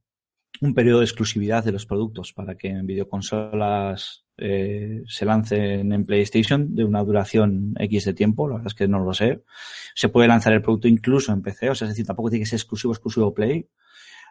un 0.60 0.74
periodo 0.74 1.00
de 1.00 1.06
exclusividad 1.06 1.64
de 1.64 1.72
los 1.72 1.86
productos 1.86 2.34
para 2.34 2.56
que 2.56 2.70
en 2.70 2.88
videoconsolas 2.88 4.26
eh, 4.40 5.04
se 5.06 5.24
lancen 5.24 5.94
en 5.94 6.04
PlayStation 6.04 6.74
de 6.74 6.84
una 6.84 7.04
duración 7.04 7.76
X 7.78 8.06
de 8.06 8.16
tiempo, 8.16 8.48
la 8.48 8.56
verdad 8.56 8.72
es 8.72 8.74
que 8.74 8.88
no 8.88 8.98
lo 8.98 9.14
sé. 9.14 9.44
Se 9.94 10.10
puede 10.10 10.28
lanzar 10.28 10.52
el 10.54 10.64
producto 10.64 10.88
incluso 10.88 11.32
en 11.32 11.44
PC, 11.44 11.70
o 11.70 11.76
sea, 11.76 11.86
es 11.86 11.92
decir, 11.92 12.08
tampoco 12.08 12.32
tiene 12.32 12.44
que 12.44 12.50
ser 12.50 12.58
exclusivo, 12.58 12.92
exclusivo 12.92 13.36
Play. 13.36 13.68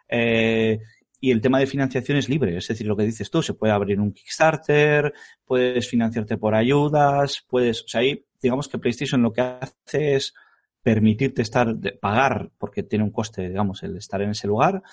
Eh, 0.09 0.81
y 1.21 1.31
el 1.31 1.39
tema 1.39 1.59
de 1.59 1.65
financiación 1.65 2.17
es 2.17 2.27
libre, 2.27 2.57
es 2.57 2.67
decir, 2.67 2.85
lo 2.85 2.97
que 2.97 3.05
dices 3.05 3.31
tú, 3.31 3.41
se 3.41 3.53
puede 3.53 3.71
abrir 3.71 4.01
un 4.01 4.11
Kickstarter, 4.11 5.13
puedes 5.45 5.87
financiarte 5.87 6.35
por 6.35 6.55
ayudas, 6.55 7.41
puedes, 7.47 7.83
o 7.83 7.87
sea, 7.87 8.01
ahí 8.01 8.25
digamos 8.41 8.67
que 8.67 8.79
PlayStation 8.79 9.21
lo 9.21 9.31
que 9.31 9.39
hace 9.39 10.15
es 10.15 10.33
permitirte 10.83 11.41
estar, 11.41 11.75
pagar, 11.99 12.51
porque 12.57 12.83
tiene 12.83 13.05
un 13.05 13.11
coste, 13.11 13.49
digamos, 13.49 13.81
el 13.83 13.97
estar 13.97 14.21
en 14.21 14.31
ese 14.31 14.47
lugar 14.47 14.83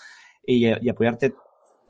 y, 0.46 0.66
y 0.66 0.88
apoyarte 0.88 1.34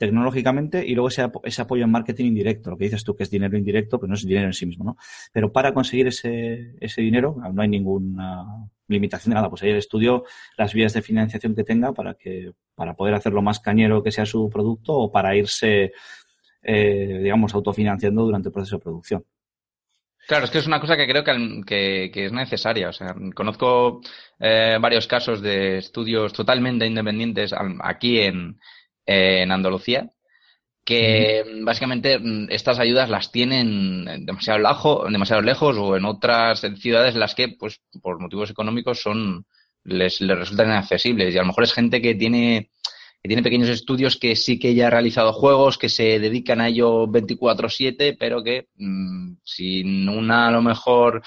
tecnológicamente 0.00 0.86
y 0.86 0.94
luego 0.94 1.08
ese, 1.08 1.30
ese 1.44 1.60
apoyo 1.60 1.84
en 1.84 1.90
marketing 1.90 2.24
indirecto, 2.24 2.70
lo 2.70 2.78
que 2.78 2.84
dices 2.84 3.04
tú 3.04 3.14
que 3.14 3.24
es 3.24 3.30
dinero 3.30 3.58
indirecto, 3.58 4.00
pero 4.00 4.08
no 4.08 4.14
es 4.14 4.24
dinero 4.24 4.46
en 4.46 4.54
sí 4.54 4.64
mismo, 4.64 4.82
¿no? 4.82 4.96
Pero 5.30 5.52
para 5.52 5.74
conseguir 5.74 6.06
ese, 6.06 6.74
ese 6.80 7.02
dinero 7.02 7.36
no 7.52 7.60
hay 7.60 7.68
ninguna 7.68 8.66
limitación 8.88 9.32
de 9.32 9.34
nada, 9.34 9.50
pues 9.50 9.62
ahí 9.62 9.70
el 9.70 9.76
estudio 9.76 10.24
las 10.56 10.72
vías 10.72 10.94
de 10.94 11.02
financiación 11.02 11.54
que 11.54 11.64
tenga 11.64 11.92
para 11.92 12.14
que 12.14 12.52
para 12.74 12.94
poder 12.94 13.12
hacer 13.12 13.34
lo 13.34 13.42
más 13.42 13.60
cañero 13.60 14.02
que 14.02 14.10
sea 14.10 14.24
su 14.24 14.48
producto 14.48 14.94
o 14.94 15.12
para 15.12 15.36
irse 15.36 15.92
eh, 16.62 17.20
digamos 17.22 17.54
autofinanciando 17.54 18.24
durante 18.24 18.48
el 18.48 18.52
proceso 18.54 18.76
de 18.76 18.82
producción. 18.82 19.24
Claro, 20.31 20.45
es 20.45 20.53
que 20.53 20.59
es 20.59 20.66
una 20.69 20.79
cosa 20.79 20.97
que 20.97 21.09
creo 21.09 21.25
que, 21.25 21.31
al- 21.33 21.64
que- 21.66 22.11
que 22.14 22.27
es 22.27 22.33
necesaria. 22.33 22.88
O 22.90 22.93
sea, 22.93 23.16
conozco 23.35 24.01
eh, 24.38 24.79
varios 24.81 25.09
casos 25.09 25.43
de 25.43 25.79
estudios 25.79 26.33
totalmente 26.33 26.87
independientes 26.87 27.53
aquí 27.81 28.21
en, 28.21 28.61
en 29.07 29.51
Andalucía 29.51 30.09
que 30.85 31.45
mm, 31.47 31.64
básicamente 31.64 32.19
mm, 32.21 32.49
estas 32.51 32.79
ayudas 32.79 33.11
las 33.11 33.33
tienen 33.33 34.27
demasiado, 34.27 34.61
lajo- 34.61 35.07
demasiado 35.11 35.43
lejos 35.43 35.77
o 35.79 35.97
en 35.97 36.05
otras 36.07 36.61
ciudades 36.79 37.14
en 37.14 37.21
las 37.21 37.35
que, 37.35 37.49
pues, 37.49 37.81
por 38.03 38.21
motivos 38.21 38.51
económicos 38.51 39.03
son 39.03 39.47
les, 39.85 40.21
les 40.21 40.38
resultan 40.38 40.69
inaccesibles. 40.69 41.35
Y 41.35 41.38
a 41.38 41.43
lo 41.43 41.49
mejor 41.49 41.64
es 41.64 41.75
gente 41.75 42.03
que 42.03 42.14
tiene 42.14 42.71
que 43.22 43.28
tiene 43.28 43.42
pequeños 43.42 43.68
estudios 43.68 44.16
que 44.16 44.35
sí 44.35 44.59
que 44.59 44.74
ya 44.74 44.87
ha 44.87 44.90
realizado 44.90 45.33
juegos, 45.33 45.76
que 45.78 45.88
se 45.88 46.18
dedican 46.18 46.61
a 46.61 46.68
ello 46.68 47.06
24/7, 47.06 48.16
pero 48.18 48.42
que 48.42 48.68
mm, 48.76 49.33
sin 49.44 50.09
una, 50.09 50.48
a 50.48 50.50
lo 50.50 50.62
mejor, 50.62 51.22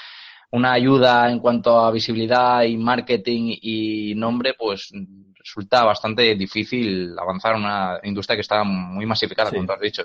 una 0.52 0.74
ayuda 0.74 1.30
en 1.32 1.40
cuanto 1.40 1.80
a 1.80 1.92
visibilidad 1.92 2.64
y 2.64 2.78
marketing 2.78 3.56
y 3.62 4.14
nombre, 4.16 4.56
pues 4.58 4.92
resulta 5.36 5.84
bastante 5.84 6.36
difícil 6.36 7.14
avanzar 7.20 7.56
en 7.56 7.64
una 7.64 8.00
industria 8.04 8.38
que 8.38 8.42
está 8.42 8.64
muy 8.64 9.06
masificada, 9.06 9.50
Sí. 9.50 9.56
como 9.56 9.68
tú 9.68 9.74
has 9.74 9.82
dicho. 9.82 10.04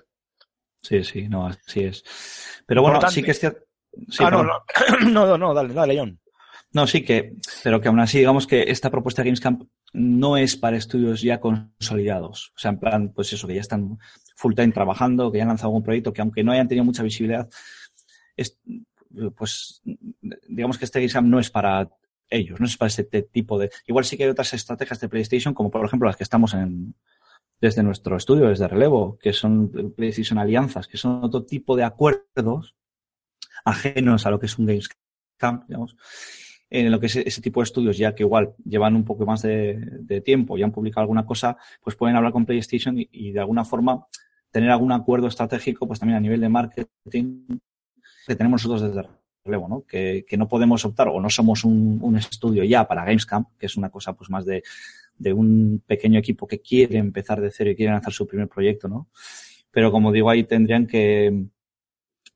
Sí, 0.82 1.02
sí, 1.04 1.28
no, 1.28 1.46
así 1.46 1.80
es. 1.80 2.02
Pero 2.66 2.82
bueno, 2.82 2.96
Importante. 2.96 3.14
sí 3.14 3.22
que 3.22 3.30
es 3.32 3.40
cierto. 3.40 3.60
sí, 4.08 4.22
ah, 4.24 4.30
no, 4.30 4.42
no, 4.42 4.62
no, 5.26 5.38
no, 5.38 5.54
dale, 5.54 5.72
dale, 5.74 5.98
John. 5.98 6.18
No, 6.72 6.86
sí 6.86 7.02
que, 7.02 7.32
pero 7.64 7.80
que 7.80 7.88
aún 7.88 8.00
así, 8.00 8.18
digamos 8.18 8.46
que 8.46 8.64
esta 8.68 8.90
propuesta 8.90 9.22
de 9.22 9.28
Gamescamp 9.30 9.62
no 9.92 10.36
es 10.36 10.56
para 10.56 10.76
estudios 10.76 11.22
ya 11.22 11.40
consolidados. 11.40 12.52
O 12.56 12.58
sea, 12.58 12.70
en 12.70 12.78
plan, 12.78 13.12
pues 13.14 13.32
eso, 13.32 13.46
que 13.46 13.54
ya 13.54 13.60
están 13.60 13.98
full 14.36 14.54
time 14.54 14.72
trabajando, 14.72 15.30
que 15.32 15.38
ya 15.38 15.44
han 15.44 15.48
lanzado 15.48 15.68
algún 15.68 15.82
proyecto, 15.82 16.12
que 16.12 16.20
aunque 16.20 16.44
no 16.44 16.52
hayan 16.52 16.68
tenido 16.68 16.84
mucha 16.84 17.02
visibilidad, 17.02 17.48
es, 18.36 18.58
pues 19.36 19.82
digamos 20.48 20.78
que 20.78 20.84
este 20.84 21.00
Gamescamp 21.00 21.28
no 21.28 21.40
es 21.40 21.50
para 21.50 21.88
ellos, 22.30 22.60
no 22.60 22.66
es 22.66 22.76
para 22.76 22.88
ese 22.88 23.04
te- 23.04 23.22
tipo 23.22 23.58
de... 23.58 23.70
Igual 23.86 24.04
sí 24.04 24.16
que 24.16 24.24
hay 24.24 24.30
otras 24.30 24.52
estrategias 24.54 25.00
de 25.00 25.08
PlayStation, 25.08 25.54
como 25.54 25.70
por 25.70 25.84
ejemplo 25.84 26.06
las 26.06 26.16
que 26.16 26.24
estamos 26.24 26.54
en 26.54 26.94
desde 27.60 27.82
nuestro 27.82 28.16
estudio, 28.16 28.48
desde 28.48 28.68
Relevo, 28.68 29.18
que 29.18 29.32
son 29.32 29.92
PlayStation 29.96 30.38
Alianzas, 30.38 30.86
que 30.86 30.96
son 30.96 31.24
otro 31.24 31.44
tipo 31.44 31.74
de 31.74 31.82
acuerdos 31.82 32.76
ajenos 33.64 34.26
a 34.26 34.30
lo 34.30 34.38
que 34.38 34.46
es 34.46 34.58
un 34.58 34.66
Games 34.66 34.88
Camp, 35.36 35.64
digamos, 35.66 35.96
en 36.70 36.90
lo 36.90 37.00
que 37.00 37.06
es 37.06 37.16
ese 37.16 37.40
tipo 37.40 37.60
de 37.60 37.64
estudios, 37.64 37.96
ya 37.96 38.14
que 38.14 38.22
igual 38.22 38.54
llevan 38.64 38.94
un 38.94 39.04
poco 39.04 39.24
más 39.24 39.42
de, 39.42 40.22
tiempo 40.24 40.58
y 40.58 40.62
han 40.62 40.72
publicado 40.72 41.02
alguna 41.02 41.24
cosa, 41.24 41.56
pues 41.82 41.96
pueden 41.96 42.16
hablar 42.16 42.32
con 42.32 42.44
PlayStation 42.44 42.98
y, 42.98 43.08
y 43.10 43.32
de 43.32 43.40
alguna 43.40 43.64
forma 43.64 44.06
tener 44.50 44.70
algún 44.70 44.92
acuerdo 44.92 45.28
estratégico, 45.28 45.86
pues 45.86 46.00
también 46.00 46.16
a 46.16 46.20
nivel 46.20 46.40
de 46.40 46.48
marketing 46.48 47.58
que 48.26 48.36
tenemos 48.36 48.64
nosotros 48.64 48.94
desde 48.94 49.08
Relevo, 49.44 49.68
¿no? 49.68 49.82
Que, 49.82 50.24
que 50.28 50.36
no 50.36 50.48
podemos 50.48 50.84
optar 50.84 51.08
o 51.08 51.20
no 51.20 51.30
somos 51.30 51.64
un, 51.64 51.98
un 52.02 52.16
estudio 52.16 52.64
ya 52.64 52.86
para 52.86 53.04
Gamescamp, 53.04 53.48
que 53.58 53.66
es 53.66 53.76
una 53.76 53.88
cosa 53.88 54.12
pues 54.12 54.28
más 54.28 54.44
de, 54.44 54.62
de 55.16 55.32
un 55.32 55.82
pequeño 55.86 56.18
equipo 56.18 56.46
que 56.46 56.60
quiere 56.60 56.98
empezar 56.98 57.40
de 57.40 57.50
cero 57.50 57.70
y 57.70 57.76
quiere 57.76 57.92
lanzar 57.92 58.12
su 58.12 58.26
primer 58.26 58.48
proyecto, 58.48 58.88
¿no? 58.88 59.08
Pero 59.70 59.90
como 59.90 60.12
digo, 60.12 60.28
ahí 60.30 60.44
tendrían 60.44 60.86
que, 60.86 61.46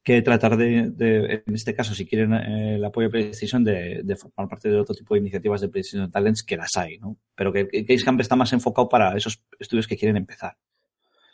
que 0.03 0.21
tratar 0.23 0.57
de, 0.57 0.91
de, 0.91 1.43
en 1.47 1.55
este 1.55 1.75
caso, 1.75 1.95
si 1.95 2.07
quieren 2.07 2.35
eh, 2.35 2.75
el 2.75 2.85
apoyo 2.85 3.07
de 3.07 3.13
PlayStation, 3.13 3.63
de, 3.63 4.03
de, 4.03 4.17
formar 4.17 4.49
parte 4.49 4.69
de 4.69 4.81
otro 4.81 4.95
tipo 4.95 5.15
de 5.15 5.21
iniciativas 5.21 5.61
de 5.61 5.69
PlayStation 5.69 6.11
Talents 6.11 6.43
que 6.43 6.57
las 6.57 6.77
hay, 6.77 6.99
¿no? 6.99 7.17
Pero 7.35 7.53
que, 7.53 7.69
que 7.69 7.83
Gamescamp 7.83 8.21
está 8.21 8.35
más 8.35 8.53
enfocado 8.53 8.89
para 8.89 9.17
esos 9.17 9.43
estudios 9.59 9.87
que 9.87 9.97
quieren 9.97 10.17
empezar. 10.17 10.57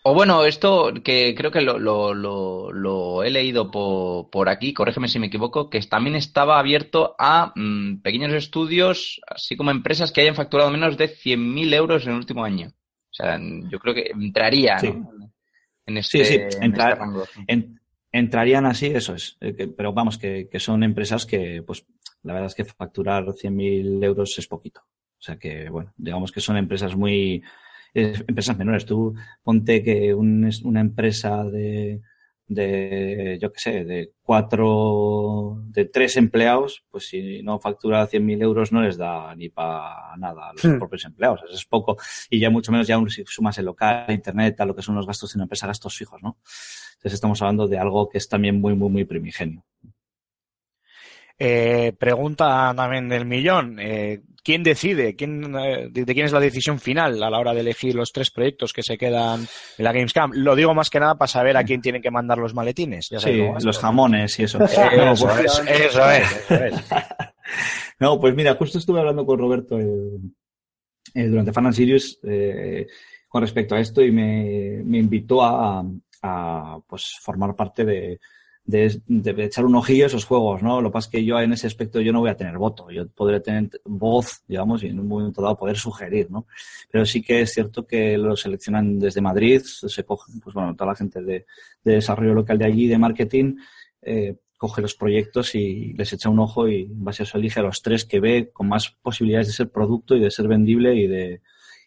O 0.02 0.14
bueno, 0.14 0.44
esto 0.44 0.92
que 1.02 1.34
creo 1.34 1.50
que 1.50 1.60
lo, 1.60 1.78
lo, 1.78 2.14
lo, 2.14 2.70
lo 2.72 3.22
he 3.24 3.30
leído 3.30 3.70
por, 3.70 4.30
por, 4.30 4.48
aquí, 4.48 4.72
corrígeme 4.72 5.08
si 5.08 5.18
me 5.18 5.26
equivoco, 5.26 5.68
que 5.68 5.80
también 5.80 6.16
estaba 6.16 6.58
abierto 6.58 7.14
a 7.18 7.52
mmm, 7.54 8.00
pequeños 8.00 8.32
estudios, 8.32 9.20
así 9.26 9.56
como 9.56 9.70
empresas 9.70 10.12
que 10.12 10.20
hayan 10.20 10.34
facturado 10.34 10.70
menos 10.70 10.96
de 10.96 11.08
100.000 11.08 11.74
euros 11.74 12.04
en 12.04 12.12
el 12.12 12.18
último 12.18 12.44
año. 12.44 12.68
O 12.68 13.14
sea, 13.14 13.38
yo 13.40 13.78
creo 13.78 13.94
que 13.94 14.10
entraría 14.12 14.78
sí. 14.78 14.92
¿no? 14.92 15.32
en 15.86 15.96
este, 15.96 16.24
sí, 16.24 16.34
sí. 16.34 16.56
En 16.60 16.72
este 16.72 16.94
rango. 16.94 17.24
En, 17.46 17.77
entrarían 18.12 18.66
así, 18.66 18.86
eso 18.86 19.14
es. 19.14 19.36
Eh, 19.40 19.72
pero 19.76 19.92
vamos, 19.92 20.18
que, 20.18 20.48
que, 20.50 20.60
son 20.60 20.82
empresas 20.82 21.26
que, 21.26 21.62
pues, 21.62 21.86
la 22.22 22.32
verdad 22.32 22.48
es 22.48 22.54
que 22.54 22.64
facturar 22.64 23.24
100.000 23.24 24.04
euros 24.04 24.38
es 24.38 24.46
poquito. 24.46 24.80
O 24.80 25.20
sea 25.22 25.36
que, 25.36 25.68
bueno, 25.68 25.92
digamos 25.96 26.32
que 26.32 26.40
son 26.40 26.56
empresas 26.56 26.96
muy, 26.96 27.42
empresas 27.94 28.56
menores. 28.56 28.86
Tú 28.86 29.14
ponte 29.42 29.82
que 29.82 30.14
un, 30.14 30.48
una 30.64 30.80
empresa 30.80 31.44
de, 31.44 32.00
de, 32.48 33.38
yo 33.40 33.52
qué 33.52 33.60
sé, 33.60 33.84
de 33.84 34.12
cuatro, 34.22 35.62
de 35.66 35.84
tres 35.84 36.16
empleados, 36.16 36.84
pues 36.90 37.08
si 37.08 37.42
no 37.42 37.60
factura 37.60 38.08
100.000 38.08 38.42
euros 38.42 38.72
no 38.72 38.82
les 38.82 38.96
da 38.96 39.34
ni 39.36 39.50
para 39.50 40.16
nada 40.16 40.48
a 40.48 40.52
los 40.54 40.64
hmm. 40.64 40.78
propios 40.78 41.04
empleados. 41.04 41.42
Eso 41.44 41.54
es 41.54 41.66
poco. 41.66 41.96
Y 42.30 42.40
ya 42.40 42.50
mucho 42.50 42.72
menos 42.72 42.86
ya 42.86 42.98
si 43.08 43.22
sumas 43.26 43.58
el 43.58 43.66
local, 43.66 44.06
internet, 44.08 44.60
a 44.60 44.66
lo 44.66 44.74
que 44.74 44.82
son 44.82 44.94
los 44.94 45.06
gastos 45.06 45.32
de 45.32 45.38
una 45.38 45.44
empresa, 45.44 45.66
gastos 45.66 45.96
fijos, 45.96 46.22
¿no? 46.22 46.38
Entonces 46.96 47.14
estamos 47.14 47.40
hablando 47.42 47.68
de 47.68 47.78
algo 47.78 48.08
que 48.08 48.18
es 48.18 48.28
también 48.28 48.60
muy, 48.60 48.74
muy, 48.74 48.88
muy 48.88 49.04
primigenio. 49.04 49.64
Eh, 51.38 51.92
pregunta 51.98 52.72
también 52.74 53.08
del 53.08 53.24
millón. 53.24 53.78
Eh, 53.78 54.22
¿Quién 54.42 54.62
decide? 54.62 55.14
¿Quién, 55.14 55.54
eh, 55.56 55.88
de, 55.90 56.04
de, 56.04 56.14
quién 56.14 56.26
es 56.26 56.32
la 56.32 56.40
decisión 56.40 56.80
final 56.80 57.22
a 57.22 57.30
la 57.30 57.38
hora 57.38 57.54
de 57.54 57.60
elegir 57.60 57.94
los 57.94 58.12
tres 58.12 58.30
proyectos 58.30 58.72
que 58.72 58.82
se 58.82 58.96
quedan 58.96 59.40
en 59.78 59.84
la 59.84 59.92
Gamescom? 59.92 60.32
Lo 60.34 60.56
digo 60.56 60.74
más 60.74 60.90
que 60.90 60.98
nada 60.98 61.16
para 61.16 61.28
saber 61.28 61.56
a 61.56 61.64
quién 61.64 61.82
tienen 61.82 62.02
que 62.02 62.10
mandar 62.10 62.38
los 62.38 62.54
maletines. 62.54 63.08
Ya 63.10 63.20
sí, 63.20 63.42
los 63.62 63.78
jamones 63.78 64.38
y 64.38 64.44
eso. 64.44 64.58
eso, 64.64 64.80
es, 65.38 65.62
eso, 65.68 66.10
es, 66.10 66.50
eso 66.50 66.64
es. 66.64 66.84
no, 68.00 68.18
pues 68.18 68.34
mira, 68.34 68.54
justo 68.54 68.78
estuve 68.78 69.00
hablando 69.00 69.24
con 69.26 69.38
Roberto 69.38 69.78
durante 71.14 71.52
Fan 71.52 71.66
and 71.66 71.74
Sirius 71.74 72.18
eh, 72.22 72.86
con 73.28 73.42
respecto 73.42 73.74
a 73.74 73.80
esto 73.80 74.02
y 74.02 74.10
me, 74.10 74.80
me 74.84 74.98
invitó 74.98 75.42
a, 75.42 75.84
a 76.22 76.78
pues, 76.86 77.16
formar 77.20 77.54
parte 77.54 77.84
de, 77.84 78.18
de, 78.68 79.00
echar 79.44 79.64
un 79.64 79.74
ojillo 79.76 80.04
a 80.04 80.08
esos 80.08 80.26
juegos, 80.26 80.62
¿no? 80.62 80.82
Lo 80.82 80.90
que 80.90 80.92
pasa 80.92 81.06
es 81.06 81.12
que 81.12 81.24
yo 81.24 81.40
en 81.40 81.54
ese 81.54 81.66
aspecto 81.66 82.02
yo 82.02 82.12
no 82.12 82.20
voy 82.20 82.28
a 82.28 82.36
tener 82.36 82.58
voto, 82.58 82.90
yo 82.90 83.08
podré 83.08 83.40
tener 83.40 83.70
voz, 83.86 84.42
digamos, 84.46 84.82
y 84.82 84.88
en 84.88 85.00
un 85.00 85.08
momento 85.08 85.40
dado 85.40 85.56
poder 85.56 85.78
sugerir, 85.78 86.30
¿no? 86.30 86.46
Pero 86.90 87.06
sí 87.06 87.22
que 87.22 87.40
es 87.40 87.52
cierto 87.54 87.86
que 87.86 88.18
lo 88.18 88.36
seleccionan 88.36 88.98
desde 88.98 89.22
Madrid, 89.22 89.62
se 89.62 90.04
cogen, 90.04 90.38
pues 90.40 90.54
bueno, 90.54 90.74
toda 90.76 90.90
la 90.90 90.96
gente 90.96 91.22
de, 91.22 91.46
de 91.82 91.92
desarrollo 91.94 92.34
local 92.34 92.58
de 92.58 92.66
allí, 92.66 92.86
de 92.86 92.98
marketing, 92.98 93.56
eh, 94.02 94.36
coge 94.58 94.82
los 94.82 94.94
proyectos 94.94 95.54
y 95.54 95.94
les 95.94 96.12
echa 96.12 96.28
un 96.28 96.40
ojo 96.40 96.68
y 96.68 96.82
en 96.82 97.04
base 97.04 97.22
a 97.22 97.24
eso 97.24 97.38
elige 97.38 97.60
a 97.60 97.62
los 97.62 97.80
tres 97.80 98.04
que 98.04 98.20
ve 98.20 98.50
con 98.52 98.68
más 98.68 98.90
posibilidades 98.90 99.46
de 99.46 99.54
ser 99.54 99.70
producto 99.70 100.14
y 100.14 100.20
de 100.20 100.30
ser 100.30 100.46
vendible 100.46 100.94
y 100.94 101.06
de, 101.06 101.40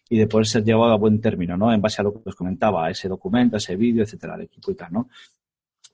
y 0.08 0.18
de 0.18 0.26
poder 0.26 0.46
ser 0.46 0.64
llevado 0.64 0.92
a 0.92 0.96
buen 0.96 1.20
término, 1.20 1.56
¿no? 1.56 1.72
En 1.72 1.80
base 1.80 2.00
a 2.00 2.04
lo 2.04 2.12
que 2.12 2.30
os 2.30 2.34
comentaba, 2.34 2.90
ese 2.90 3.08
documento, 3.08 3.56
ese 3.56 3.76
vídeo, 3.76 4.02
etcétera, 4.02 4.34
el 4.34 4.42
equipo 4.42 4.72
y 4.72 4.74
tal, 4.74 4.92
¿no? 4.92 5.08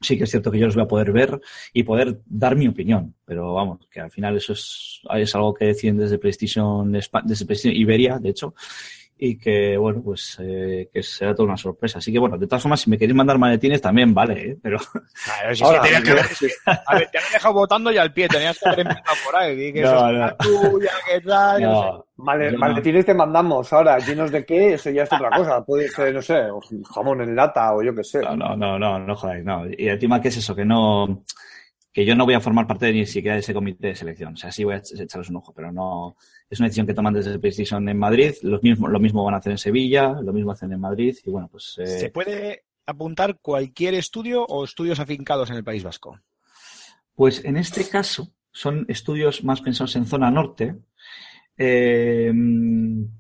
Sí 0.01 0.17
que 0.17 0.25
es 0.25 0.31
cierto 0.31 0.51
que 0.51 0.59
yo 0.59 0.67
los 0.67 0.75
voy 0.75 0.85
a 0.85 0.89
poder 0.89 1.13
ver 1.13 1.41
y 1.73 1.83
poder 1.83 2.21
dar 2.27 2.57
mi 2.57 2.69
opinión, 2.69 3.15
pero 3.25 3.55
vamos, 3.55 3.87
que 3.91 4.01
al 4.01 4.11
final 4.11 4.37
eso 4.37 4.53
es, 4.53 5.01
es 5.15 5.35
algo 5.35 5.55
que 5.55 5.67
deciden 5.67 5.97
desde 5.97 6.19
PlayStation, 6.19 6.91
desde 6.93 7.47
PlayStation 7.47 7.75
Iberia, 7.75 8.19
de 8.19 8.31
hecho, 8.31 8.55
y 9.21 9.37
que, 9.37 9.77
bueno, 9.77 10.01
pues 10.01 10.39
eh, 10.41 10.89
que 10.93 11.03
será 11.03 11.35
toda 11.35 11.49
una 11.49 11.57
sorpresa. 11.57 11.99
Así 11.99 12.13
que, 12.13 12.21
bueno, 12.21 12.39
de 12.39 12.47
todas 12.47 12.63
formas, 12.63 12.81
si 12.81 12.89
me 12.89 12.97
queréis 12.97 13.17
mandar 13.17 13.37
maletines 13.37 13.81
también 13.81 14.15
vale, 14.15 14.51
¿eh? 14.51 14.59
pero... 14.63 14.79
Claro, 15.25 15.55
si 15.55 15.65
Ahora, 15.65 15.83
que 15.83 16.15
ver, 16.15 16.27
a 16.87 16.95
ver, 16.95 17.09
te 17.11 17.19
han 17.19 17.25
dejado 17.33 17.55
votando 17.55 17.91
ya 17.91 18.03
al 18.03 18.13
pie, 18.13 18.29
tenías 18.29 18.57
que 18.59 18.69
haber 18.69 18.81
empezado 18.81 19.17
por 19.25 19.37
ahí, 19.37 19.73
que 19.73 19.83
no, 19.83 19.89
eso 19.89 20.13
no. 20.13 20.27
es 20.27 20.37
tuya, 20.39 20.91
que 21.11 21.21
tal, 21.21 21.63
No, 21.63 22.07
sé. 22.17 22.57
Maletines 22.57 23.07
te 23.07 23.15
mandamos 23.15 23.73
ahora, 23.73 23.99
llenos 23.99 24.31
de 24.31 24.45
qué, 24.45 24.75
eso 24.75 24.91
ya 24.91 25.03
es 25.03 25.13
otra 25.13 25.31
cosa. 25.31 25.65
Puede 25.65 25.89
ser, 25.89 26.15
no 26.15 26.23
sé, 26.23 26.45
jamón 26.95 27.21
en 27.21 27.35
lata 27.35 27.75
o 27.75 27.83
yo 27.83 27.95
qué 27.95 28.05
sé. 28.05 28.21
No, 28.23 28.37
no, 28.37 28.57
no, 28.57 28.79
no, 28.79 28.99
no 29.01 29.17
jodáis, 29.17 29.45
no. 29.45 29.65
Y 29.67 29.89
encima, 29.89 30.21
¿qué 30.21 30.29
es 30.29 30.37
eso? 30.37 30.55
Que 30.55 30.65
no, 30.65 31.25
que 31.99 32.05
yo 32.05 32.15
no 32.15 32.27
voy 32.27 32.35
a 32.35 32.41
formar 32.41 32.65
parte 32.69 32.93
ni 32.93 33.05
siquiera 33.07 33.35
de 33.35 33.41
ese 33.41 33.53
comité 33.53 33.89
de 33.89 33.97
selección. 33.97 34.35
O 34.35 34.37
sea, 34.37 34.53
sí 34.53 34.63
voy 34.63 34.75
a 34.75 34.79
ech- 34.81 35.01
echarles 35.01 35.31
un 35.31 35.37
ojo, 35.39 35.53
pero 35.53 35.73
no, 35.73 36.15
es 36.49 36.61
una 36.61 36.69
decisión 36.69 36.87
que 36.87 36.95
toman 36.95 37.13
desde 37.13 37.37
PlayStation 37.41 37.89
en 37.89 37.99
Madrid. 37.99 38.35
Los 38.43 38.63
mismos, 38.63 38.89
lo 38.93 39.01
mismo 39.01 39.25
van 39.25 39.35
a 39.35 39.39
hacer 39.39 39.51
en 39.51 39.59
Sevilla, 39.59 40.13
lo 40.23 40.33
mismo 40.33 40.53
hacen 40.53 40.73
en 40.73 40.79
Madrid. 40.79 41.17
Y 41.25 41.31
bueno, 41.31 41.49
pues, 41.51 41.75
eh, 41.79 41.87
¿Se 41.89 42.11
puede 42.11 42.63
apuntar 42.87 43.41
cualquier 43.43 43.95
estudio 43.95 44.45
o 44.45 44.63
estudios 44.65 45.01
afincados 45.01 45.51
en 45.51 45.57
el 45.57 45.65
País 45.65 45.83
Vasco? 45.83 46.21
Pues 47.17 47.45
en 47.45 47.57
este 47.57 47.85
caso 47.89 48.29
son 48.53 48.85
estudios 48.87 49.43
más 49.43 49.61
pensados 49.61 49.97
en 49.97 50.07
zona 50.07 50.31
norte, 50.31 50.77
eh, 51.61 52.33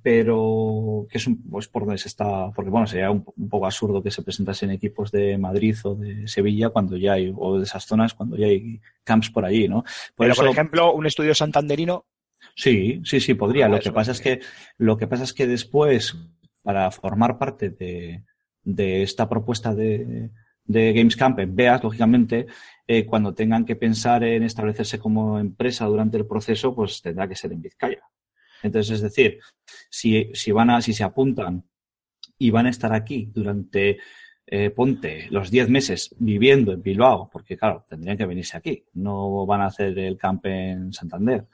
pero 0.00 1.06
que 1.10 1.18
es 1.18 1.26
un, 1.26 1.42
pues 1.50 1.66
por 1.66 1.84
donde 1.84 1.98
se 1.98 2.06
está, 2.06 2.52
porque 2.52 2.70
bueno, 2.70 2.86
sería 2.86 3.10
un, 3.10 3.24
un 3.36 3.48
poco 3.48 3.66
absurdo 3.66 4.00
que 4.00 4.12
se 4.12 4.22
presentasen 4.22 4.70
equipos 4.70 5.10
de 5.10 5.36
Madrid 5.36 5.76
o 5.82 5.96
de 5.96 6.28
Sevilla 6.28 6.70
cuando 6.70 6.96
ya 6.96 7.14
hay, 7.14 7.34
o 7.36 7.58
de 7.58 7.64
esas 7.64 7.84
zonas 7.84 8.14
cuando 8.14 8.36
ya 8.36 8.46
hay 8.46 8.80
camps 9.02 9.30
por 9.30 9.44
allí, 9.44 9.66
¿no? 9.66 9.82
Por 9.82 10.24
Pero, 10.24 10.32
eso, 10.32 10.42
por 10.42 10.50
ejemplo, 10.52 10.94
un 10.94 11.06
estudio 11.06 11.34
santanderino, 11.34 12.06
sí, 12.54 13.00
sí, 13.04 13.20
sí, 13.20 13.34
podría. 13.34 13.66
Ah, 13.66 13.70
Lo 13.70 13.80
que 13.80 13.90
pasa 13.90 14.12
es 14.12 14.20
que, 14.20 14.40
lo 14.76 14.96
que 14.96 15.08
pasa 15.08 15.24
es 15.24 15.32
que 15.32 15.48
después, 15.48 16.16
para 16.62 16.90
formar 16.92 17.38
parte 17.38 17.70
de, 17.70 18.22
de 18.62 19.02
esta 19.02 19.28
propuesta 19.28 19.74
de, 19.74 20.30
de 20.64 20.92
Games 20.92 21.16
Camp 21.16 21.40
en 21.40 21.56
BEAS, 21.56 21.82
lógicamente, 21.82 22.46
eh, 22.86 23.04
cuando 23.04 23.34
tengan 23.34 23.64
que 23.64 23.74
pensar 23.74 24.22
en 24.22 24.44
establecerse 24.44 25.00
como 25.00 25.40
empresa 25.40 25.86
durante 25.86 26.18
el 26.18 26.26
proceso, 26.26 26.72
pues 26.72 27.02
tendrá 27.02 27.26
que 27.26 27.34
ser 27.34 27.52
en 27.52 27.62
Vizcaya. 27.62 28.02
Entonces, 28.62 28.96
es 28.96 29.02
decir, 29.02 29.38
si, 29.90 30.30
si 30.34 30.52
van 30.52 30.70
a, 30.70 30.80
si 30.82 30.92
se 30.92 31.04
apuntan 31.04 31.64
y 32.38 32.50
van 32.50 32.66
a 32.66 32.70
estar 32.70 32.92
aquí 32.92 33.30
durante, 33.34 33.98
eh, 34.46 34.70
ponte, 34.70 35.26
los 35.30 35.50
10 35.50 35.68
meses 35.68 36.14
viviendo 36.18 36.72
en 36.72 36.82
Bilbao, 36.82 37.28
porque 37.32 37.56
claro, 37.56 37.84
tendrían 37.88 38.16
que 38.16 38.26
venirse 38.26 38.56
aquí, 38.56 38.84
no 38.94 39.44
van 39.46 39.60
a 39.62 39.66
hacer 39.66 39.98
el 39.98 40.16
camp 40.16 40.46
en 40.46 40.92
Santander, 40.92 41.46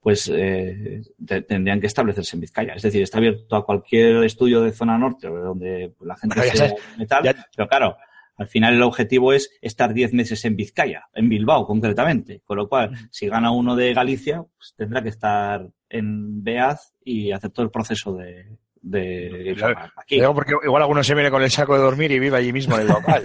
pues 0.00 0.30
eh, 0.34 1.00
te- 1.26 1.42
tendrían 1.42 1.80
que 1.80 1.86
establecerse 1.86 2.36
en 2.36 2.40
Vizcaya. 2.40 2.74
Es 2.74 2.82
decir, 2.82 3.02
está 3.02 3.18
abierto 3.18 3.56
a 3.56 3.64
cualquier 3.64 4.22
estudio 4.24 4.60
de 4.60 4.72
zona 4.72 4.98
norte 4.98 5.28
donde 5.28 5.94
la 6.02 6.16
gente 6.16 6.36
Bueno, 6.38 6.52
sabes, 6.54 6.74
metal, 6.98 7.24
ya- 7.24 7.46
pero 7.56 7.68
claro, 7.68 7.96
al 8.36 8.48
final 8.48 8.74
el 8.74 8.82
objetivo 8.82 9.32
es 9.32 9.48
estar 9.62 9.94
10 9.94 10.12
meses 10.12 10.44
en 10.44 10.56
Vizcaya, 10.56 11.04
en 11.14 11.28
Bilbao 11.28 11.66
concretamente. 11.66 12.42
Con 12.44 12.56
lo 12.58 12.68
cual, 12.68 12.90
si 13.10 13.28
gana 13.28 13.50
uno 13.52 13.76
de 13.76 13.94
Galicia, 13.94 14.44
pues 14.58 14.74
tendrá 14.76 15.02
que 15.02 15.08
estar 15.08 15.70
en 15.98 16.42
Beaz 16.42 16.92
y 17.04 17.30
hacer 17.32 17.50
todo 17.50 17.64
el 17.64 17.70
proceso 17.70 18.14
de, 18.14 18.46
de 18.82 19.56
aquí. 19.96 20.16
Digo 20.16 20.34
porque 20.34 20.54
igual 20.64 20.82
alguno 20.82 21.02
se 21.04 21.14
viene 21.14 21.30
con 21.30 21.42
el 21.42 21.50
saco 21.50 21.74
de 21.74 21.82
dormir 21.82 22.10
y 22.12 22.18
vive 22.18 22.36
allí 22.36 22.52
mismo 22.52 22.74
en 22.76 22.82
el 22.82 22.88
local. 22.88 23.22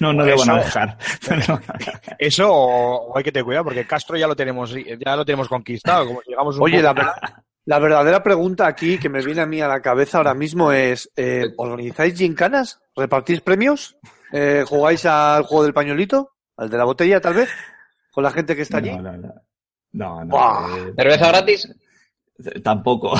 No, 0.00 0.12
no 0.12 0.24
eso- 0.24 0.54
dejar. 0.54 0.96
Eso 2.18 2.50
o, 2.52 3.12
o 3.12 3.18
hay 3.18 3.24
que 3.24 3.32
tener 3.32 3.44
cuidado 3.44 3.64
porque 3.64 3.86
Castro 3.86 4.16
ya 4.16 4.26
lo 4.26 4.34
tenemos 4.36 4.74
ya 4.74 5.16
lo 5.16 5.24
tenemos 5.24 5.48
conquistado. 5.48 6.06
Como 6.06 6.22
si 6.22 6.30
llegamos 6.30 6.56
un 6.56 6.62
Oye, 6.62 6.76
poco- 6.80 6.84
la, 6.84 6.92
verdad- 6.94 7.14
la 7.64 7.78
verdadera 7.78 8.22
pregunta 8.22 8.66
aquí 8.66 8.98
que 8.98 9.08
me 9.08 9.22
viene 9.22 9.40
a 9.42 9.46
mí 9.46 9.60
a 9.60 9.68
la 9.68 9.80
cabeza 9.82 10.18
ahora 10.18 10.34
mismo 10.34 10.72
es, 10.72 11.10
eh, 11.16 11.44
¿organizáis 11.56 12.16
gincanas? 12.16 12.80
¿Repartís 12.94 13.40
premios? 13.40 13.96
Eh, 14.32 14.64
¿Jugáis 14.66 15.04
al 15.06 15.42
juego 15.44 15.64
del 15.64 15.74
pañuelito? 15.74 16.32
¿Al 16.56 16.70
de 16.70 16.78
la 16.78 16.84
botella, 16.84 17.20
tal 17.20 17.34
vez? 17.34 17.50
¿Con 18.12 18.24
la 18.24 18.30
gente 18.30 18.54
que 18.56 18.62
está 18.62 18.78
allí? 18.78 18.90
no, 18.90 19.02
no, 19.02 19.12
no. 19.16 19.34
No, 19.92 20.24
no. 20.24 20.76
Eh, 20.76 20.92
¿Cerveza 20.96 21.28
gratis? 21.28 21.68
Tampoco. 22.62 23.14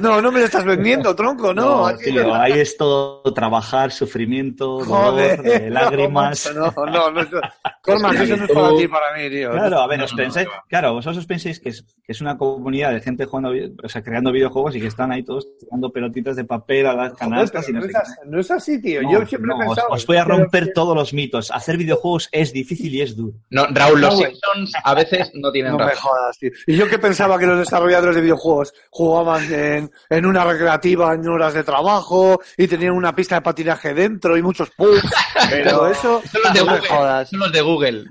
No, 0.00 0.20
no 0.22 0.32
me 0.32 0.40
lo 0.40 0.46
estás 0.46 0.64
vendiendo, 0.64 1.14
tronco, 1.16 1.52
no. 1.54 1.86
aquí- 1.86 2.04
tío, 2.10 2.34
ahí 2.34 2.52
es 2.52 2.76
todo 2.76 3.22
trabajar, 3.34 3.90
sufrimiento, 3.92 4.80
Joder, 4.84 5.36
dolor, 5.42 5.62
eh, 5.62 5.70
lágrimas. 5.70 6.50
No, 6.54 6.72
no, 6.86 7.10
no, 7.10 7.22
no, 7.22 7.40
Cormac, 7.82 8.14
eso 8.20 8.36
no 8.36 8.44
es 8.44 8.50
para 8.52 8.76
ti, 8.76 8.88
para 8.88 9.16
mí, 9.16 9.28
tío. 9.30 9.50
Claro, 9.50 9.80
a 9.80 9.86
ver, 9.86 9.98
No, 9.98 10.04
os 10.06 10.12
no, 10.12 10.16
pensáis, 10.16 10.46
no, 10.48 10.54
no. 10.54 10.62
claro, 10.68 10.92
vosotros 10.94 11.18
os 11.18 11.26
pensáis 11.26 11.60
que 11.60 11.68
es, 11.70 11.82
que 11.82 12.12
es 12.12 12.20
una 12.20 12.36
comunidad 12.38 12.92
de 12.92 13.00
gente 13.00 13.24
jugando, 13.26 13.50
o 13.82 13.88
sea, 13.88 14.02
creando 14.02 14.32
videojuegos 14.32 14.74
y 14.76 14.80
que 14.80 14.86
están 14.88 15.12
ahí 15.12 15.22
todos 15.22 15.46
tirando 15.58 15.90
pelotitas 15.92 16.36
de 16.36 16.44
papel 16.44 16.86
a 16.86 16.94
las 16.94 17.12
Joder, 17.12 17.18
canastas 17.18 17.68
y 17.68 17.72
no 17.72 17.80
no, 17.80 17.86
es 17.86 17.94
así, 17.94 18.14
no 18.26 18.40
es 18.40 18.50
así, 18.50 18.80
tío. 18.82 19.02
No, 19.02 19.12
Yo 19.12 19.26
siempre 19.26 19.48
no, 19.48 19.54
he 19.54 19.66
os, 19.66 19.74
pensado. 19.74 19.88
os 19.94 20.06
voy 20.06 20.16
a 20.16 20.24
pero- 20.24 20.38
romper 20.38 20.72
todos 20.72 20.96
los 20.96 21.12
mitos. 21.12 21.50
Hacer 21.50 21.76
videojuegos 21.76 22.28
es 22.32 22.52
difícil 22.52 22.94
y 22.94 23.02
es 23.02 23.16
duro. 23.16 23.34
No, 23.50 23.66
Raúl, 23.70 24.00
los 24.00 24.14
No. 24.14 24.20
Simpsons 24.26 24.72
a 24.82 24.94
veces 24.94 25.30
no 25.34 25.50
tienen 25.52 25.72
No 25.72 25.78
me 25.78 25.84
razón. 25.86 26.02
jodas, 26.02 26.38
tío. 26.38 26.50
Y 26.66 26.76
yo 26.76 26.88
que 26.88 26.98
pensaba 26.98 27.38
que 27.38 27.46
los 27.46 27.58
desarrolladores 27.58 28.16
de 28.16 28.21
videojuegos 28.22 28.72
jugaban 28.90 29.52
en, 29.52 29.90
en 30.08 30.26
una 30.26 30.44
recreativa 30.44 31.12
en 31.14 31.28
horas 31.28 31.54
de 31.54 31.62
trabajo 31.64 32.40
y 32.56 32.66
tenían 32.68 32.92
una 32.94 33.14
pista 33.14 33.34
de 33.36 33.42
patinaje 33.42 33.92
dentro 33.94 34.36
y 34.36 34.42
muchos 34.42 34.70
pubs. 34.70 35.02
Pero 35.50 35.86
eso, 35.88 36.22
Son 36.30 36.42
los 36.42 36.52
de 36.54 36.60
no 36.60 36.66
Google. 36.66 36.88
jodas. 36.88 37.28
Son 37.30 37.40
los 37.40 37.52
de 37.52 37.60
Google. 37.60 38.04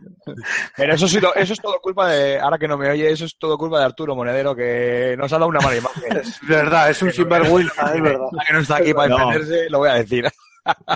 Pero 0.77 0.93
eso, 0.93 1.07
sido- 1.07 1.33
eso 1.35 1.53
es 1.53 1.59
todo 1.61 1.79
culpa 1.81 2.09
de, 2.09 2.39
ahora 2.39 2.57
que 2.57 2.67
no 2.67 2.77
me 2.77 2.89
oye, 2.89 3.11
eso 3.11 3.25
es 3.25 3.37
todo 3.37 3.57
culpa 3.57 3.79
de 3.79 3.85
Arturo 3.85 4.15
Monedero, 4.15 4.55
que 4.55 5.15
nos 5.17 5.31
ha 5.33 5.37
dado 5.37 5.47
una 5.49 5.59
mala 5.61 5.77
imagen. 5.77 6.17
Es 6.17 6.39
verdad, 6.47 6.89
es 6.89 7.01
un 7.01 7.11
sinvergüenza, 7.11 7.95
es 7.95 8.01
verdad. 8.01 8.27
Que 8.47 8.53
no 8.53 8.59
está 8.59 8.75
aquí 8.77 8.93
para 8.93 9.09
No. 9.09 9.17
defenderse, 9.17 9.69
lo 9.69 9.79
voy 9.79 9.89
a 9.89 9.93
decir. 9.95 10.29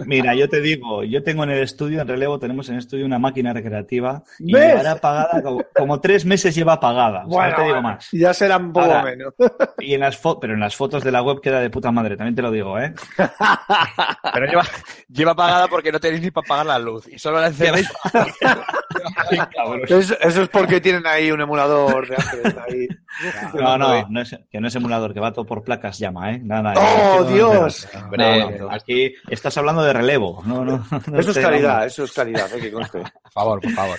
Mira, 0.06 0.36
yo 0.36 0.48
te 0.48 0.62
digo, 0.62 1.04
yo 1.04 1.24
tengo 1.24 1.44
en 1.44 1.52
el 1.52 1.64
estudio, 1.64 2.02
en 2.02 2.08
relevo, 2.08 2.40
tenemos 2.40 2.70
en 2.70 2.76
el 2.76 2.80
estudio 2.80 3.06
una 3.06 3.20
máquina 3.20 3.54
recreativa 3.54 4.24
y 4.40 4.54
¿Ves? 4.54 4.68
llevará 4.68 4.92
apagada, 4.92 5.42
como, 5.42 5.64
como 5.76 6.00
tres 6.02 6.26
meses 6.26 6.54
lleva 6.56 6.74
apagada. 6.74 7.26
O 7.26 7.32
sea, 7.32 7.50
no 7.50 7.56
te 7.56 7.64
digo 7.64 7.82
más. 7.82 8.08
Ya 8.12 8.34
será 8.34 8.58
un 8.58 8.72
poco 8.72 8.86
Ahora, 8.86 9.04
menos. 9.04 9.34
Y 9.80 9.94
en 9.94 10.02
las 10.02 10.20
pero 10.40 10.54
en 10.54 10.60
las 10.60 10.76
fotos 10.76 11.04
de 11.04 11.12
la 11.12 11.22
web 11.22 11.42
queda 11.42 11.60
de 11.60 11.70
puta 11.70 11.92
madre, 11.92 12.18
también 12.18 12.36
te 12.36 12.42
lo 12.42 12.52
digo, 12.52 12.80
¿eh? 12.80 12.94
Pero 14.34 14.46
lleva, 14.46 14.64
lleva 15.10 15.36
pagada 15.36 15.68
porque 15.68 15.92
no 15.92 16.00
tenéis 16.00 16.22
ni 16.22 16.32
para 16.32 16.48
pagar 16.48 16.66
la 16.66 16.80
luz. 16.80 17.08
Y 17.08 17.18
solo 17.20 17.40
la 17.40 17.48
encendéis 17.48 17.90
Eso, 19.88 20.18
eso 20.20 20.42
es 20.44 20.50
porque 20.50 20.82
tienen 20.82 21.06
ahí 21.08 21.32
un 21.32 21.42
emulador 21.42 22.08
de 22.08 22.16
antes. 22.16 22.58
Ahí. 22.58 22.88
No, 23.54 23.78
no, 23.78 24.08
no 24.10 24.22
es, 24.22 24.36
que 24.50 24.60
no 24.60 24.68
es 24.68 24.76
emulador, 24.76 25.14
que 25.14 25.20
va 25.20 25.32
todo 25.32 25.46
por 25.46 25.64
placas 25.64 25.98
llama, 26.00 26.32
¿eh? 26.34 26.40
Nada, 26.44 26.74
¡Oh, 26.78 27.20
no- 27.22 27.24
Dios! 27.26 27.88
Hombre, 27.96 28.40
No, 28.40 28.52
no, 28.68 28.72
aquí 28.72 29.14
estás 29.30 29.58
hablando 29.58 29.84
de 29.84 29.94
relevo, 29.94 30.44
no, 30.46 30.66
no. 30.66 30.86
no 31.08 31.20
Eso 31.20 31.32
es 31.32 31.40
calidad, 31.40 31.86
eso 31.86 32.04
es 32.04 32.12
calidad, 32.12 32.54
eh, 32.54 32.60
que 32.60 32.72
conste. 32.72 33.00
Por 33.00 33.32
favor, 33.32 33.62
por 33.62 33.72
favor. 33.72 33.98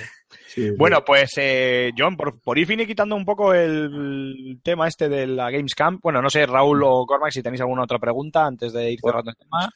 Sí, 0.48 0.68
sí. 0.68 0.70
Bueno, 0.76 1.04
pues 1.04 1.32
eh, 1.36 1.92
John, 1.96 2.16
por, 2.16 2.40
por 2.40 2.58
ir 2.58 2.86
quitando 2.86 3.14
un 3.14 3.24
poco 3.24 3.52
el 3.54 4.58
tema 4.62 4.88
este 4.88 5.08
de 5.08 5.26
la 5.26 5.50
Games 5.50 5.74
Camp, 5.74 6.00
bueno, 6.02 6.20
no 6.22 6.30
sé, 6.30 6.46
Raúl 6.46 6.82
o 6.82 7.04
Cormac, 7.06 7.30
si 7.30 7.42
tenéis 7.42 7.60
alguna 7.60 7.82
otra 7.84 7.98
pregunta 7.98 8.46
antes 8.46 8.72
de 8.72 8.92
ir 8.92 8.98
cerrando 9.02 9.30
el 9.30 9.36
tema. 9.36 9.70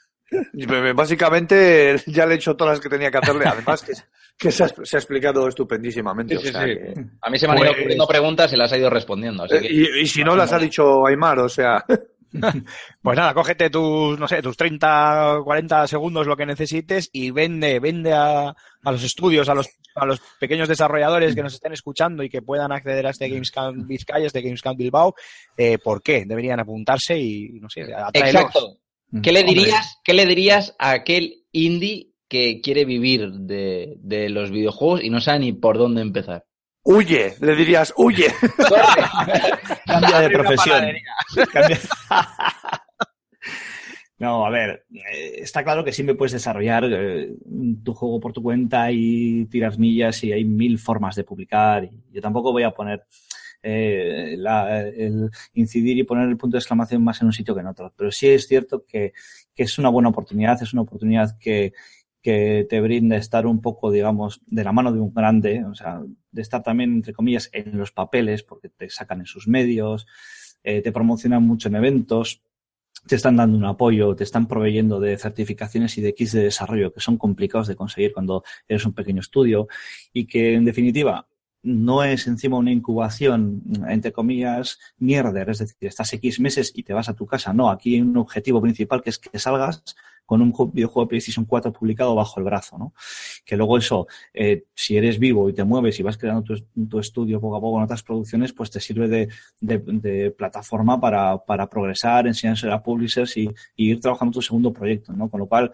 Básicamente 0.95 1.97
ya 2.07 2.26
le 2.26 2.35
he 2.35 2.37
hecho 2.37 2.57
todas 2.57 2.74
las 2.76 2.81
que 2.81 2.89
tenía 2.89 3.11
que 3.11 3.18
hacerle, 3.18 3.45
además 3.47 3.83
que, 3.83 3.93
que 4.39 4.51
se, 4.53 4.64
ha, 4.64 4.68
se 4.68 4.97
ha 4.97 4.99
explicado 5.01 5.49
estupendísimamente. 5.49 6.37
Sí, 6.37 6.43
sí, 6.43 6.49
o 6.49 6.53
sea 6.53 6.62
sí. 6.64 6.68
que- 6.74 6.95
A 7.22 7.31
mí 7.31 7.39
se 7.39 7.47
me 7.47 7.53
han 7.53 7.59
ido 7.59 7.66
Pues- 7.68 7.78
ocurriendo 7.78 8.07
preguntas 8.07 8.53
y 8.53 8.57
las 8.57 8.72
ha 8.72 8.78
ido 8.78 8.91
respondiendo. 8.91 9.45
Así 9.45 9.57
Eh, 9.57 9.61
que... 9.61 9.72
y, 9.72 10.01
y 10.03 10.07
si 10.07 10.22
no 10.24 10.37
las 10.37 10.53
ha 10.53 10.59
dicho 10.59 11.07
Aymar, 11.07 11.39
o 11.41 11.49
sea, 11.49 11.85
Pues 13.03 13.16
nada, 13.18 13.35
cógete 13.35 13.70
tus, 13.70 14.16
no 14.16 14.28
sé, 14.28 14.41
tus 14.41 14.57
30, 14.57 15.41
40 15.43 15.89
segundos, 15.89 16.28
lo 16.28 16.37
que 16.37 16.47
necesites, 16.47 17.11
y 17.12 17.33
vende, 17.33 17.81
vende 17.81 18.12
a, 18.12 18.51
a 18.51 18.93
los 18.93 19.03
estudios, 19.03 19.49
a 19.49 19.55
los, 19.55 19.66
a 19.97 20.07
los 20.07 20.20
pequeños 20.39 20.68
desarrolladores 20.68 21.35
que 21.35 21.43
nos 21.43 21.55
estén 21.55 21.72
escuchando 21.72 22.22
y 22.22 22.28
que 22.31 22.41
puedan 22.41 22.70
acceder 22.70 23.05
a 23.09 23.11
este 23.11 23.28
Gamescom 23.28 23.85
Vizcaya, 23.85 24.26
este 24.26 24.43
Gamescom 24.43 24.76
Bilbao, 24.76 25.12
eh, 25.57 25.78
por 25.78 26.05
qué 26.05 26.24
deberían 26.24 26.61
apuntarse 26.61 27.18
y, 27.18 27.59
no 27.61 27.68
sé, 27.68 27.83
atráelos. 27.93 28.43
Exacto. 28.43 28.76
¿Qué 29.22 29.32
le 29.32 29.42
dirías, 29.44 29.98
¿Qué 30.04 30.14
le 30.14 30.26
dirías 30.26 30.74
a 30.78 30.90
aquel 30.92 31.44
indie 31.52 32.12
que 32.28 32.61
quiere 32.61 32.84
vivir 32.84 33.30
de, 33.32 33.96
de 33.98 34.28
los 34.28 34.50
videojuegos 34.50 35.02
y 35.02 35.11
no 35.11 35.20
sabe 35.20 35.40
ni 35.40 35.52
por 35.52 35.78
dónde 35.78 36.02
empezar? 36.02 36.44
huye, 36.82 37.34
le 37.40 37.54
dirías, 37.56 37.92
huye. 37.96 38.26
Cambia 39.86 40.20
de 40.20 40.30
profesión. 40.30 40.84
Cambia- 41.52 41.78
No, 44.18 44.44
a 44.44 44.50
ver, 44.50 44.84
eh, 44.92 45.36
está 45.40 45.64
claro 45.64 45.82
que 45.82 45.92
siempre 45.92 46.14
puedes 46.14 46.32
desarrollar 46.32 46.84
eh, 46.92 47.30
tu 47.82 47.94
juego 47.94 48.20
por 48.20 48.34
tu 48.34 48.42
cuenta 48.42 48.92
y 48.92 49.46
tiras 49.46 49.78
millas 49.78 50.22
y 50.24 50.30
hay 50.32 50.44
mil 50.44 50.78
formas 50.78 51.16
de 51.16 51.24
publicar. 51.24 51.84
Y 51.84 52.02
yo 52.12 52.20
tampoco 52.20 52.52
voy 52.52 52.62
a 52.64 52.70
poner 52.70 53.02
eh, 53.62 54.34
la- 54.38 54.80
el 54.88 55.30
incidir 55.54 55.98
y 55.98 56.04
poner 56.04 56.28
el 56.28 56.36
punto 56.36 56.56
de 56.56 56.61
exclamación 56.61 57.02
más 57.04 57.20
en 57.20 57.26
un 57.26 57.32
sitio 57.32 57.54
que 57.54 57.61
en 57.61 57.66
otro. 57.68 57.92
Pero 57.96 58.11
sí 58.12 58.28
es 58.28 58.46
cierto 58.48 58.84
que, 58.86 59.12
que 59.54 59.62
es 59.64 59.78
una 59.78 59.88
buena 59.90 60.08
oportunidad, 60.11 60.62
es 60.62 60.72
una 60.72 60.82
oportunidad 60.82 61.38
que, 61.38 61.72
que 62.22 62.66
te 62.68 62.80
brinda 62.80 63.16
estar 63.16 63.46
un 63.46 63.61
poco, 63.61 63.90
digamos, 63.90 64.40
de 64.46 64.64
la 64.64 64.72
mano 64.72 64.92
de 64.92 65.00
un 65.00 65.12
grande, 65.14 65.64
o 65.64 65.74
sea, 65.74 66.02
de 66.32 66.42
estar 66.42 66.62
también, 66.62 66.92
entre 66.92 67.12
comillas, 67.14 67.48
en 67.52 67.78
los 67.78 67.92
papeles, 67.92 68.42
porque 68.42 68.68
te 68.68 68.90
sacan 68.90 69.20
en 69.20 69.26
sus 69.26 69.48
medios, 69.48 70.06
eh, 70.62 70.82
te 70.82 70.92
promocionan 70.92 71.42
mucho 71.42 71.68
en 71.68 71.76
eventos, 71.76 72.42
te 73.06 73.16
están 73.16 73.36
dando 73.36 73.56
un 73.56 73.64
apoyo, 73.64 74.14
te 74.14 74.24
están 74.24 74.46
proveyendo 74.46 75.00
de 75.00 75.16
certificaciones 75.16 75.96
y 75.96 76.02
de 76.02 76.14
kits 76.14 76.32
de 76.32 76.44
desarrollo 76.44 76.92
que 76.92 77.00
son 77.00 77.16
complicados 77.16 77.68
de 77.68 77.76
conseguir 77.76 78.12
cuando 78.12 78.44
eres 78.68 78.84
un 78.84 78.92
pequeño 78.92 79.20
estudio 79.20 79.68
y 80.12 80.26
que, 80.26 80.54
en 80.54 80.64
definitiva, 80.66 81.26
no 81.62 82.02
es 82.04 82.26
encima 82.26 82.56
una 82.58 82.72
incubación, 82.72 83.62
entre 83.88 84.12
comillas, 84.12 84.78
mierder, 84.98 85.50
es 85.50 85.58
decir, 85.58 85.76
estás 85.88 86.12
X 86.14 86.40
meses 86.40 86.72
y 86.74 86.82
te 86.82 86.92
vas 86.94 87.08
a 87.08 87.14
tu 87.14 87.26
casa. 87.26 87.52
No, 87.52 87.70
aquí 87.70 87.94
hay 87.96 88.00
un 88.00 88.16
objetivo 88.16 88.61
principal 88.62 89.02
que 89.02 89.11
es 89.11 89.18
que 89.18 89.38
salgas 89.38 89.82
con 90.24 90.42
un 90.42 90.52
ju- 90.52 90.72
videojuego 90.72 91.06
de 91.06 91.08
PlayStation 91.08 91.44
4 91.44 91.72
publicado 91.72 92.14
bajo 92.14 92.38
el 92.38 92.44
brazo, 92.44 92.78
¿no? 92.78 92.94
Que 93.44 93.56
luego 93.56 93.76
eso, 93.76 94.06
eh, 94.32 94.62
si 94.74 94.96
eres 94.96 95.18
vivo 95.18 95.48
y 95.50 95.52
te 95.52 95.64
mueves 95.64 95.98
y 95.98 96.04
vas 96.04 96.16
creando 96.16 96.42
tu, 96.44 96.56
tu 96.88 97.00
estudio 97.00 97.40
poco 97.40 97.56
a 97.56 97.61
poco 97.61 97.78
en 97.78 97.84
otras 97.84 98.04
producciones, 98.04 98.52
pues 98.52 98.70
te 98.70 98.78
sirve 98.78 99.08
de, 99.08 99.28
de- 99.61 100.30
plataforma 100.30 101.00
para, 101.00 101.36
para 101.38 101.68
progresar, 101.68 102.28
enseñárselo 102.28 102.72
a 102.74 102.82
publishers 102.82 103.36
y, 103.36 103.50
ir 103.76 104.00
trabajando 104.00 104.34
tu 104.34 104.42
segundo 104.42 104.72
proyecto, 104.72 105.12
¿no? 105.12 105.28
Con 105.28 105.40
lo 105.40 105.46
cual, 105.46 105.72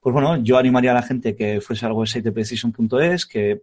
pues 0.00 0.12
bueno, 0.12 0.36
yo 0.36 0.56
animaría 0.56 0.92
a 0.92 0.94
la 0.94 1.02
gente 1.02 1.34
que 1.34 1.60
fuese 1.60 1.84
algo 1.84 2.02
de 2.02 2.06
site 2.06 2.30
PlayStation.es, 2.32 3.26
que 3.26 3.62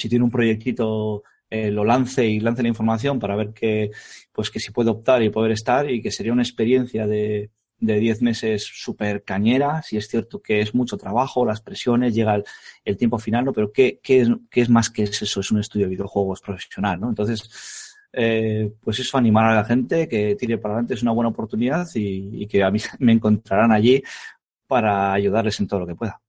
si 0.00 0.08
tiene 0.08 0.24
un 0.24 0.30
proyectito 0.30 1.22
eh, 1.48 1.70
lo 1.70 1.84
lance 1.84 2.24
y 2.26 2.40
lance 2.40 2.62
la 2.62 2.68
información 2.68 3.18
para 3.18 3.36
ver 3.36 3.52
que, 3.52 3.90
pues 4.32 4.50
que 4.50 4.60
si 4.60 4.70
puede 4.70 4.90
optar 4.90 5.22
y 5.22 5.30
poder 5.30 5.52
estar 5.52 5.90
y 5.90 6.00
que 6.00 6.12
sería 6.12 6.32
una 6.32 6.42
experiencia 6.42 7.06
de, 7.06 7.50
de 7.80 7.98
10 7.98 8.22
meses 8.22 8.64
súper 8.64 9.24
cañera, 9.24 9.82
si 9.82 9.96
es 9.96 10.06
cierto 10.08 10.40
que 10.40 10.60
es 10.60 10.74
mucho 10.74 10.96
trabajo, 10.96 11.44
las 11.44 11.60
presiones, 11.60 12.14
llega 12.14 12.40
el, 12.84 12.96
tiempo 12.96 13.18
final, 13.18 13.46
¿no? 13.46 13.52
Pero 13.52 13.72
¿qué, 13.72 13.98
qué, 14.02 14.20
es, 14.20 14.28
¿qué 14.50 14.60
es 14.60 14.68
más 14.68 14.90
que 14.90 15.04
eso? 15.04 15.40
Es 15.40 15.50
un 15.50 15.58
estudio 15.58 15.86
de 15.86 15.90
videojuegos 15.90 16.40
profesional, 16.40 17.00
¿no? 17.00 17.08
Entonces, 17.08 17.96
eh, 18.12 18.72
pues 18.80 19.00
eso, 19.00 19.18
animar 19.18 19.46
a 19.46 19.54
la 19.54 19.64
gente 19.64 20.08
que 20.08 20.36
tire 20.36 20.58
para 20.58 20.74
adelante 20.74 20.94
es 20.94 21.02
una 21.02 21.12
buena 21.12 21.30
oportunidad 21.30 21.88
y 21.94 22.46
que 22.46 22.62
a 22.62 22.70
mí 22.70 22.78
me 23.00 23.12
encontrarán 23.12 23.72
allí 23.72 24.02
para 24.66 25.12
ayudarles 25.12 25.58
en 25.58 25.66
todo 25.66 25.80
lo 25.80 25.86
que 25.86 25.96
pueda. 25.96 26.20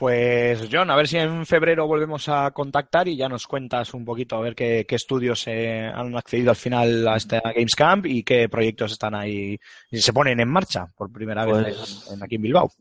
Pues 0.00 0.66
John, 0.72 0.90
a 0.90 0.96
ver 0.96 1.06
si 1.06 1.18
en 1.18 1.44
febrero 1.44 1.86
volvemos 1.86 2.26
a 2.30 2.50
contactar 2.52 3.06
y 3.06 3.16
ya 3.18 3.28
nos 3.28 3.46
cuentas 3.46 3.92
un 3.92 4.02
poquito 4.02 4.34
a 4.36 4.40
ver 4.40 4.54
qué, 4.54 4.86
qué 4.88 4.94
estudios 4.94 5.44
eh, 5.46 5.92
han 5.94 6.16
accedido 6.16 6.48
al 6.48 6.56
final 6.56 7.06
a 7.06 7.16
esta 7.16 7.40
Games 7.54 7.74
Camp 7.76 8.06
y 8.06 8.22
qué 8.22 8.48
proyectos 8.48 8.92
están 8.92 9.14
ahí 9.14 9.58
y 9.90 9.98
se 9.98 10.14
ponen 10.14 10.40
en 10.40 10.48
marcha 10.48 10.86
por 10.96 11.12
primera 11.12 11.44
vez 11.44 11.76
Pues- 11.76 12.06
en- 12.08 12.14
en- 12.14 12.22
aquí 12.22 12.36
en 12.36 12.42
Bilbao. 12.42 12.72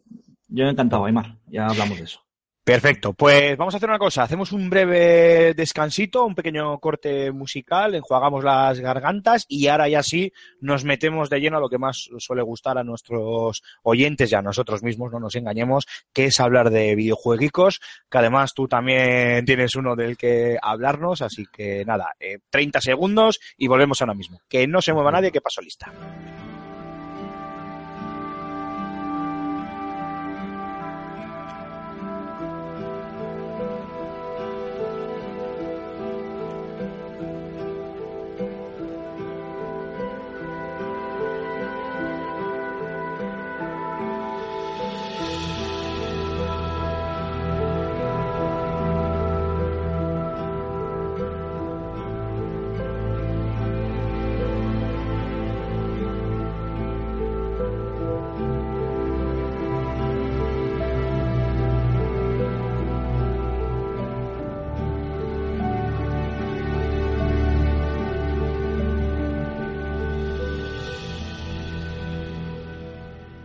Yo 0.48 0.64
encantado, 0.70 1.04
Aymar, 1.04 1.36
ya 1.48 1.68
hablamos 1.68 1.98
de 1.98 2.06
eso. 2.06 2.22
Perfecto, 2.70 3.14
pues 3.14 3.58
vamos 3.58 3.74
a 3.74 3.78
hacer 3.78 3.90
una 3.90 3.98
cosa, 3.98 4.22
hacemos 4.22 4.52
un 4.52 4.70
breve 4.70 5.56
descansito, 5.56 6.24
un 6.24 6.36
pequeño 6.36 6.78
corte 6.78 7.32
musical, 7.32 7.96
enjuagamos 7.96 8.44
las 8.44 8.80
gargantas 8.80 9.48
y 9.48 9.66
ahora 9.66 9.90
ya 9.90 10.04
sí 10.04 10.32
nos 10.62 10.84
metemos 10.84 11.32
de 11.32 11.40
lleno 11.42 11.58
a 11.58 11.62
lo 11.62 11.68
que 11.68 11.80
más 11.80 12.12
suele 12.20 12.44
gustar 12.44 12.78
a 12.78 12.84
nuestros 12.84 13.64
oyentes 13.82 14.32
y 14.32 14.36
a 14.36 14.44
nosotros 14.44 14.84
mismos, 14.84 15.12
no 15.12 15.20
nos 15.20 15.34
engañemos, 15.34 15.88
que 16.14 16.26
es 16.26 16.40
hablar 16.40 16.70
de 16.70 16.94
videojueguicos, 16.94 17.82
que 18.08 18.18
además 18.20 18.54
tú 18.54 18.68
también 18.68 19.46
tienes 19.46 19.76
uno 19.76 19.96
del 19.96 20.16
que 20.16 20.60
hablarnos, 20.62 21.24
así 21.24 21.48
que 21.52 21.84
nada, 21.86 22.14
eh, 22.20 22.38
30 22.52 22.82
segundos 22.82 23.40
y 23.58 23.66
volvemos 23.66 24.00
ahora 24.00 24.14
mismo. 24.14 24.42
Que 24.48 24.68
no 24.68 24.80
se 24.84 24.94
mueva 24.94 25.12
nadie, 25.12 25.32
que 25.32 25.42
paso 25.42 25.60
lista. 25.60 25.92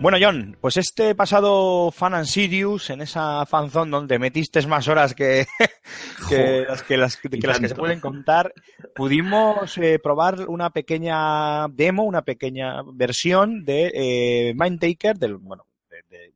Bueno, 0.04 0.18
John, 0.20 0.54
pues 0.60 0.76
este 0.76 1.14
pasado 1.14 1.90
Fan 1.90 2.12
and 2.12 2.26
Sirius, 2.26 2.90
en 2.90 3.00
esa 3.00 3.46
fanzone 3.46 3.90
donde 3.90 4.18
metiste 4.18 4.60
más 4.66 4.86
horas 4.86 5.14
que, 5.14 5.46
que 6.28 6.66
las, 6.68 6.82
que, 6.82 6.98
las, 6.98 7.16
que, 7.16 7.28
Y 7.32 7.40
las 7.40 7.58
que 7.58 7.68
se 7.70 7.74
pueden 7.74 8.00
contar, 8.00 8.52
pudimos 8.94 9.78
eh, 9.78 9.98
probar 9.98 10.46
una 10.46 10.68
pequeña 10.68 11.68
demo, 11.68 12.02
una 12.02 12.20
pequeña 12.20 12.82
versión 12.92 13.64
de 13.64 13.92
eh, 13.94 14.54
Mindtaker, 14.54 15.16
del, 15.16 15.38
bueno, 15.38 15.64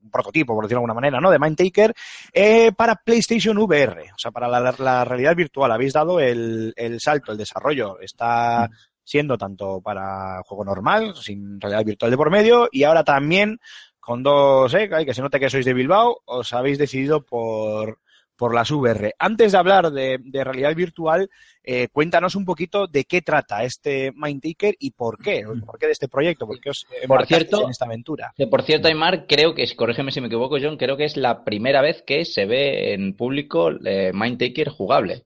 un 0.02 0.10
prototipo, 0.10 0.54
por 0.54 0.64
decirlo 0.64 0.78
de 0.78 0.84
alguna 0.84 0.94
manera, 0.94 1.20
¿no? 1.20 1.30
De 1.30 1.38
Mindtaker, 1.38 1.92
eh, 2.32 2.72
para 2.72 2.96
PlayStation 2.96 3.58
VR, 3.58 4.12
o 4.14 4.18
sea, 4.18 4.30
para 4.30 4.48
la, 4.48 4.74
la 4.78 5.04
realidad 5.04 5.36
virtual. 5.36 5.70
Habéis 5.72 5.92
dado 5.92 6.20
el, 6.20 6.72
el 6.74 7.00
salto, 7.00 7.32
el 7.32 7.38
desarrollo. 7.38 8.00
Está 8.00 8.70
siendo 9.08 9.38
tanto 9.38 9.80
para 9.80 10.42
juego 10.44 10.64
normal, 10.66 11.14
sin 11.16 11.58
realidad 11.58 11.84
virtual 11.84 12.10
de 12.10 12.16
por 12.18 12.30
medio, 12.30 12.68
y 12.70 12.82
ahora 12.84 13.04
también 13.04 13.58
con 13.98 14.22
dos, 14.22 14.74
eh, 14.74 14.88
que 15.06 15.14
se 15.14 15.22
note 15.22 15.40
que 15.40 15.48
sois 15.48 15.64
de 15.64 15.72
Bilbao, 15.72 16.20
os 16.26 16.52
habéis 16.52 16.76
decidido 16.78 17.24
por, 17.24 17.98
por 18.36 18.54
las 18.54 18.70
VR. 18.70 19.14
Antes 19.18 19.52
de 19.52 19.58
hablar 19.58 19.90
de, 19.90 20.18
de 20.22 20.44
realidad 20.44 20.74
virtual, 20.74 21.28
eh, 21.64 21.88
cuéntanos 21.90 22.34
un 22.34 22.44
poquito 22.44 22.86
de 22.86 23.04
qué 23.04 23.22
trata 23.22 23.64
este 23.64 24.12
Mindtaker 24.14 24.76
y 24.78 24.90
por 24.92 25.16
qué, 25.22 25.44
por 25.64 25.78
qué 25.78 25.86
de 25.86 25.92
este 25.92 26.08
proyecto, 26.08 26.46
por 26.46 26.60
qué 26.60 26.70
os 26.70 26.86
embarcasteis 27.02 27.48
cierto- 27.48 27.64
en 27.64 27.70
esta 27.70 27.84
aventura. 27.86 28.32
Que, 28.36 28.46
por 28.46 28.62
cierto, 28.62 28.88
Aymar, 28.88 29.26
creo 29.26 29.54
que, 29.54 29.62
es- 29.62 29.74
corrígeme 29.74 30.12
si 30.12 30.20
me 30.20 30.26
equivoco, 30.28 30.56
John, 30.60 30.76
creo 30.76 30.96
que 30.98 31.04
es 31.06 31.16
la 31.16 31.44
primera 31.44 31.80
vez 31.82 32.02
que 32.06 32.24
se 32.26 32.44
ve 32.46 32.92
en 32.94 33.14
público 33.16 33.70
eh, 33.84 34.12
Mindtaker 34.14 34.68
jugable. 34.68 35.24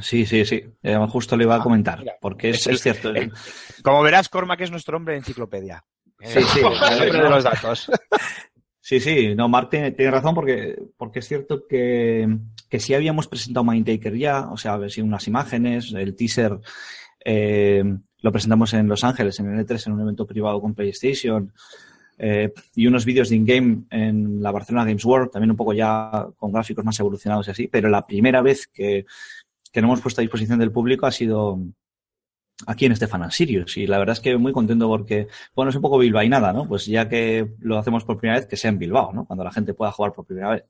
Sí, 0.00 0.26
sí, 0.26 0.44
sí. 0.44 0.64
Eh, 0.82 0.96
justo 1.08 1.36
le 1.36 1.44
iba 1.44 1.56
a 1.56 1.62
comentar, 1.62 2.00
mira. 2.00 2.14
porque 2.20 2.50
es, 2.50 2.66
Es 2.66 2.80
cierto. 2.80 3.12
Como 3.82 4.02
verás, 4.02 4.28
Cormac 4.28 4.60
es 4.60 4.70
nuestro 4.70 4.96
hombre 4.96 5.14
de 5.14 5.18
enciclopedia. 5.18 5.84
Sí, 6.20 6.40
sí. 6.42 6.60
Hombre 6.62 7.22
de 7.22 7.30
los 7.30 7.44
datos. 7.44 7.90
Sí, 8.80 9.00
sí, 9.00 9.34
no, 9.34 9.48
Mark 9.48 9.70
tiene, 9.70 9.92
tiene 9.92 10.10
razón 10.10 10.34
porque, 10.34 10.76
porque 10.98 11.20
es 11.20 11.28
cierto 11.28 11.66
que, 11.66 12.28
que 12.68 12.80
sí 12.80 12.92
habíamos 12.92 13.28
presentado 13.28 13.64
Mindtaker 13.64 14.14
ya, 14.14 14.50
o 14.50 14.58
sea, 14.58 14.74
a 14.74 14.76
ver 14.76 14.90
si 14.90 15.00
unas 15.00 15.26
imágenes, 15.26 15.92
el 15.94 16.14
teaser 16.14 16.58
eh, 17.24 17.82
lo 18.20 18.30
presentamos 18.32 18.74
en 18.74 18.86
Los 18.86 19.02
Ángeles, 19.02 19.40
en 19.40 19.54
el 19.54 19.66
E3, 19.66 19.86
en 19.86 19.92
un 19.94 20.02
evento 20.02 20.26
privado 20.26 20.60
con 20.60 20.74
PlayStation, 20.74 21.50
eh, 22.18 22.52
y 22.74 22.86
unos 22.86 23.04
vídeos 23.06 23.30
de 23.30 23.36
in-game 23.36 23.84
en 23.90 24.42
la 24.42 24.52
Barcelona 24.52 24.84
Games 24.84 25.04
World, 25.04 25.30
también 25.30 25.50
un 25.50 25.56
poco 25.56 25.72
ya 25.72 26.26
con 26.36 26.52
gráficos 26.52 26.84
más 26.84 27.00
evolucionados 27.00 27.48
y 27.48 27.50
así, 27.52 27.68
pero 27.68 27.88
la 27.88 28.06
primera 28.06 28.42
vez 28.42 28.66
que, 28.66 29.06
que 29.74 29.82
no 29.82 29.88
hemos 29.88 30.00
puesto 30.00 30.20
a 30.20 30.22
disposición 30.22 30.60
del 30.60 30.70
público 30.70 31.04
ha 31.04 31.10
sido 31.10 31.58
aquí 32.64 32.86
en 32.86 32.92
este 32.92 33.08
Fan 33.08 33.24
and 33.24 33.32
Sirius, 33.32 33.76
y 33.76 33.88
la 33.88 33.98
verdad 33.98 34.12
es 34.12 34.20
que 34.20 34.36
muy 34.38 34.52
contento 34.52 34.86
porque 34.86 35.26
bueno, 35.52 35.70
es 35.70 35.76
un 35.76 35.82
poco 35.82 35.98
bilbainada, 35.98 36.52
¿no? 36.52 36.68
Pues 36.68 36.86
ya 36.86 37.08
que 37.08 37.54
lo 37.58 37.76
hacemos 37.76 38.04
por 38.04 38.16
primera 38.16 38.38
vez, 38.38 38.46
que 38.46 38.56
sea 38.56 38.70
en 38.70 38.78
Bilbao, 38.78 39.12
¿no? 39.12 39.26
Cuando 39.26 39.42
la 39.42 39.50
gente 39.50 39.74
pueda 39.74 39.90
jugar 39.90 40.12
por 40.12 40.26
primera 40.26 40.50
vez. 40.50 40.64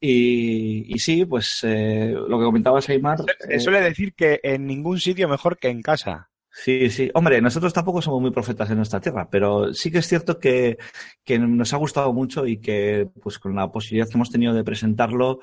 Y, 0.00 0.92
y 0.92 0.98
sí, 0.98 1.24
pues 1.24 1.60
eh, 1.62 2.12
lo 2.12 2.38
que 2.40 2.44
comentabas, 2.44 2.88
Aymar. 2.88 3.18
Se 3.38 3.54
eh, 3.54 3.60
suele 3.60 3.80
decir 3.80 4.14
que 4.14 4.40
en 4.42 4.66
ningún 4.66 4.98
sitio 4.98 5.28
mejor 5.28 5.56
que 5.56 5.68
en 5.68 5.80
casa. 5.80 6.28
Sí, 6.50 6.90
sí. 6.90 7.08
Hombre, 7.14 7.40
nosotros 7.40 7.72
tampoco 7.72 8.02
somos 8.02 8.20
muy 8.20 8.32
profetas 8.32 8.68
en 8.70 8.78
nuestra 8.78 9.00
tierra, 9.00 9.28
pero 9.30 9.72
sí 9.72 9.92
que 9.92 9.98
es 9.98 10.08
cierto 10.08 10.40
que, 10.40 10.76
que 11.24 11.38
nos 11.38 11.72
ha 11.72 11.76
gustado 11.76 12.12
mucho 12.12 12.46
y 12.46 12.58
que, 12.60 13.08
pues 13.22 13.38
con 13.38 13.54
la 13.54 13.70
posibilidad 13.70 14.08
que 14.08 14.14
hemos 14.14 14.30
tenido 14.30 14.54
de 14.54 14.64
presentarlo, 14.64 15.38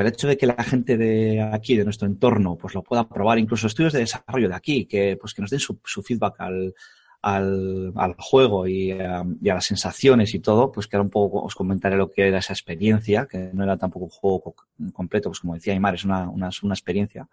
el 0.00 0.06
hecho 0.06 0.28
de 0.28 0.36
que 0.36 0.46
la 0.46 0.62
gente 0.62 0.96
de 0.96 1.40
aquí, 1.40 1.76
de 1.76 1.84
nuestro 1.84 2.06
entorno, 2.06 2.56
pues 2.56 2.74
lo 2.74 2.82
pueda 2.82 3.08
probar, 3.08 3.38
incluso 3.38 3.66
estudios 3.66 3.92
de 3.92 4.00
desarrollo 4.00 4.48
de 4.48 4.54
aquí, 4.54 4.86
que 4.86 5.16
pues 5.20 5.34
que 5.34 5.42
nos 5.42 5.50
den 5.50 5.60
su, 5.60 5.78
feedback 6.02 6.36
al, 6.40 8.14
juego 8.18 8.66
y 8.66 8.92
a, 8.92 9.24
y 9.40 9.48
a 9.48 9.54
las 9.54 9.64
sensaciones 9.64 10.34
y 10.34 10.40
todo, 10.40 10.70
pues 10.70 10.86
que 10.86 10.96
ahora 10.96 11.04
un 11.04 11.10
poco 11.10 11.42
os 11.42 11.54
comentaré 11.54 11.96
lo 11.96 12.10
que 12.10 12.28
era 12.28 12.38
esa 12.38 12.52
experiencia, 12.52 13.26
que 13.26 13.50
no 13.52 13.64
era 13.64 13.76
tampoco 13.76 14.04
un 14.04 14.10
juego 14.10 14.40
co- 14.42 14.66
completo, 14.92 15.30
pues 15.30 15.40
como 15.40 15.54
decía 15.54 15.72
Aymar, 15.72 15.94
es 15.94 16.04
una, 16.04 16.30
experiencia. 16.70 17.28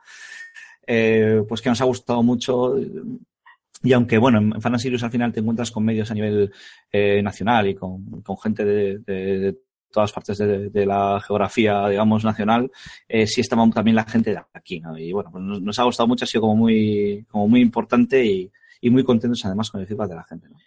Eh, 0.87 1.43
pues 1.47 1.61
que 1.61 1.69
nos 1.69 1.81
ha 1.81 1.85
gustado 1.85 2.23
mucho. 2.23 2.75
Y 3.83 3.93
aunque, 3.93 4.17
bueno, 4.17 4.39
en 4.39 4.61
Fan 4.61 4.75
al 4.75 5.11
final 5.11 5.33
te 5.33 5.39
encuentras 5.41 5.71
con 5.71 5.83
medios 5.83 6.09
a 6.09 6.13
nivel 6.13 6.51
eh, 6.91 7.21
nacional 7.21 7.67
y 7.67 7.75
con, 7.75 8.23
gente 8.41 8.63
de 8.65 9.55
todas 9.95 10.11
partes 10.11 10.37
de, 10.37 10.69
de 10.69 10.85
la 10.85 11.19
geografía, 11.25 11.87
digamos, 11.87 12.23
nacional, 12.23 12.69
eh, 13.07 13.25
sí 13.25 13.41
estaba 13.41 13.67
también 13.69 13.95
la 13.95 14.03
gente 14.03 14.31
de 14.31 14.41
aquí, 14.53 14.79
¿no? 14.79 14.97
Y 14.97 15.11
bueno, 15.11 15.31
pues 15.31 15.43
nos, 15.43 15.61
nos 15.61 15.79
ha 15.79 15.83
gustado 15.83 16.07
mucho, 16.07 16.25
ha 16.25 16.27
sido 16.27 16.41
como 16.41 16.55
muy, 16.55 17.25
como 17.31 17.47
muy 17.47 17.61
importante 17.61 18.23
y, 18.23 18.51
y 18.81 18.89
muy 18.89 19.03
contentos 19.03 19.43
además 19.45 19.71
con 19.71 19.81
el 19.81 19.87
feedback 19.87 20.09
de 20.09 20.15
la 20.15 20.23
gente, 20.25 20.49
¿no? 20.49 20.57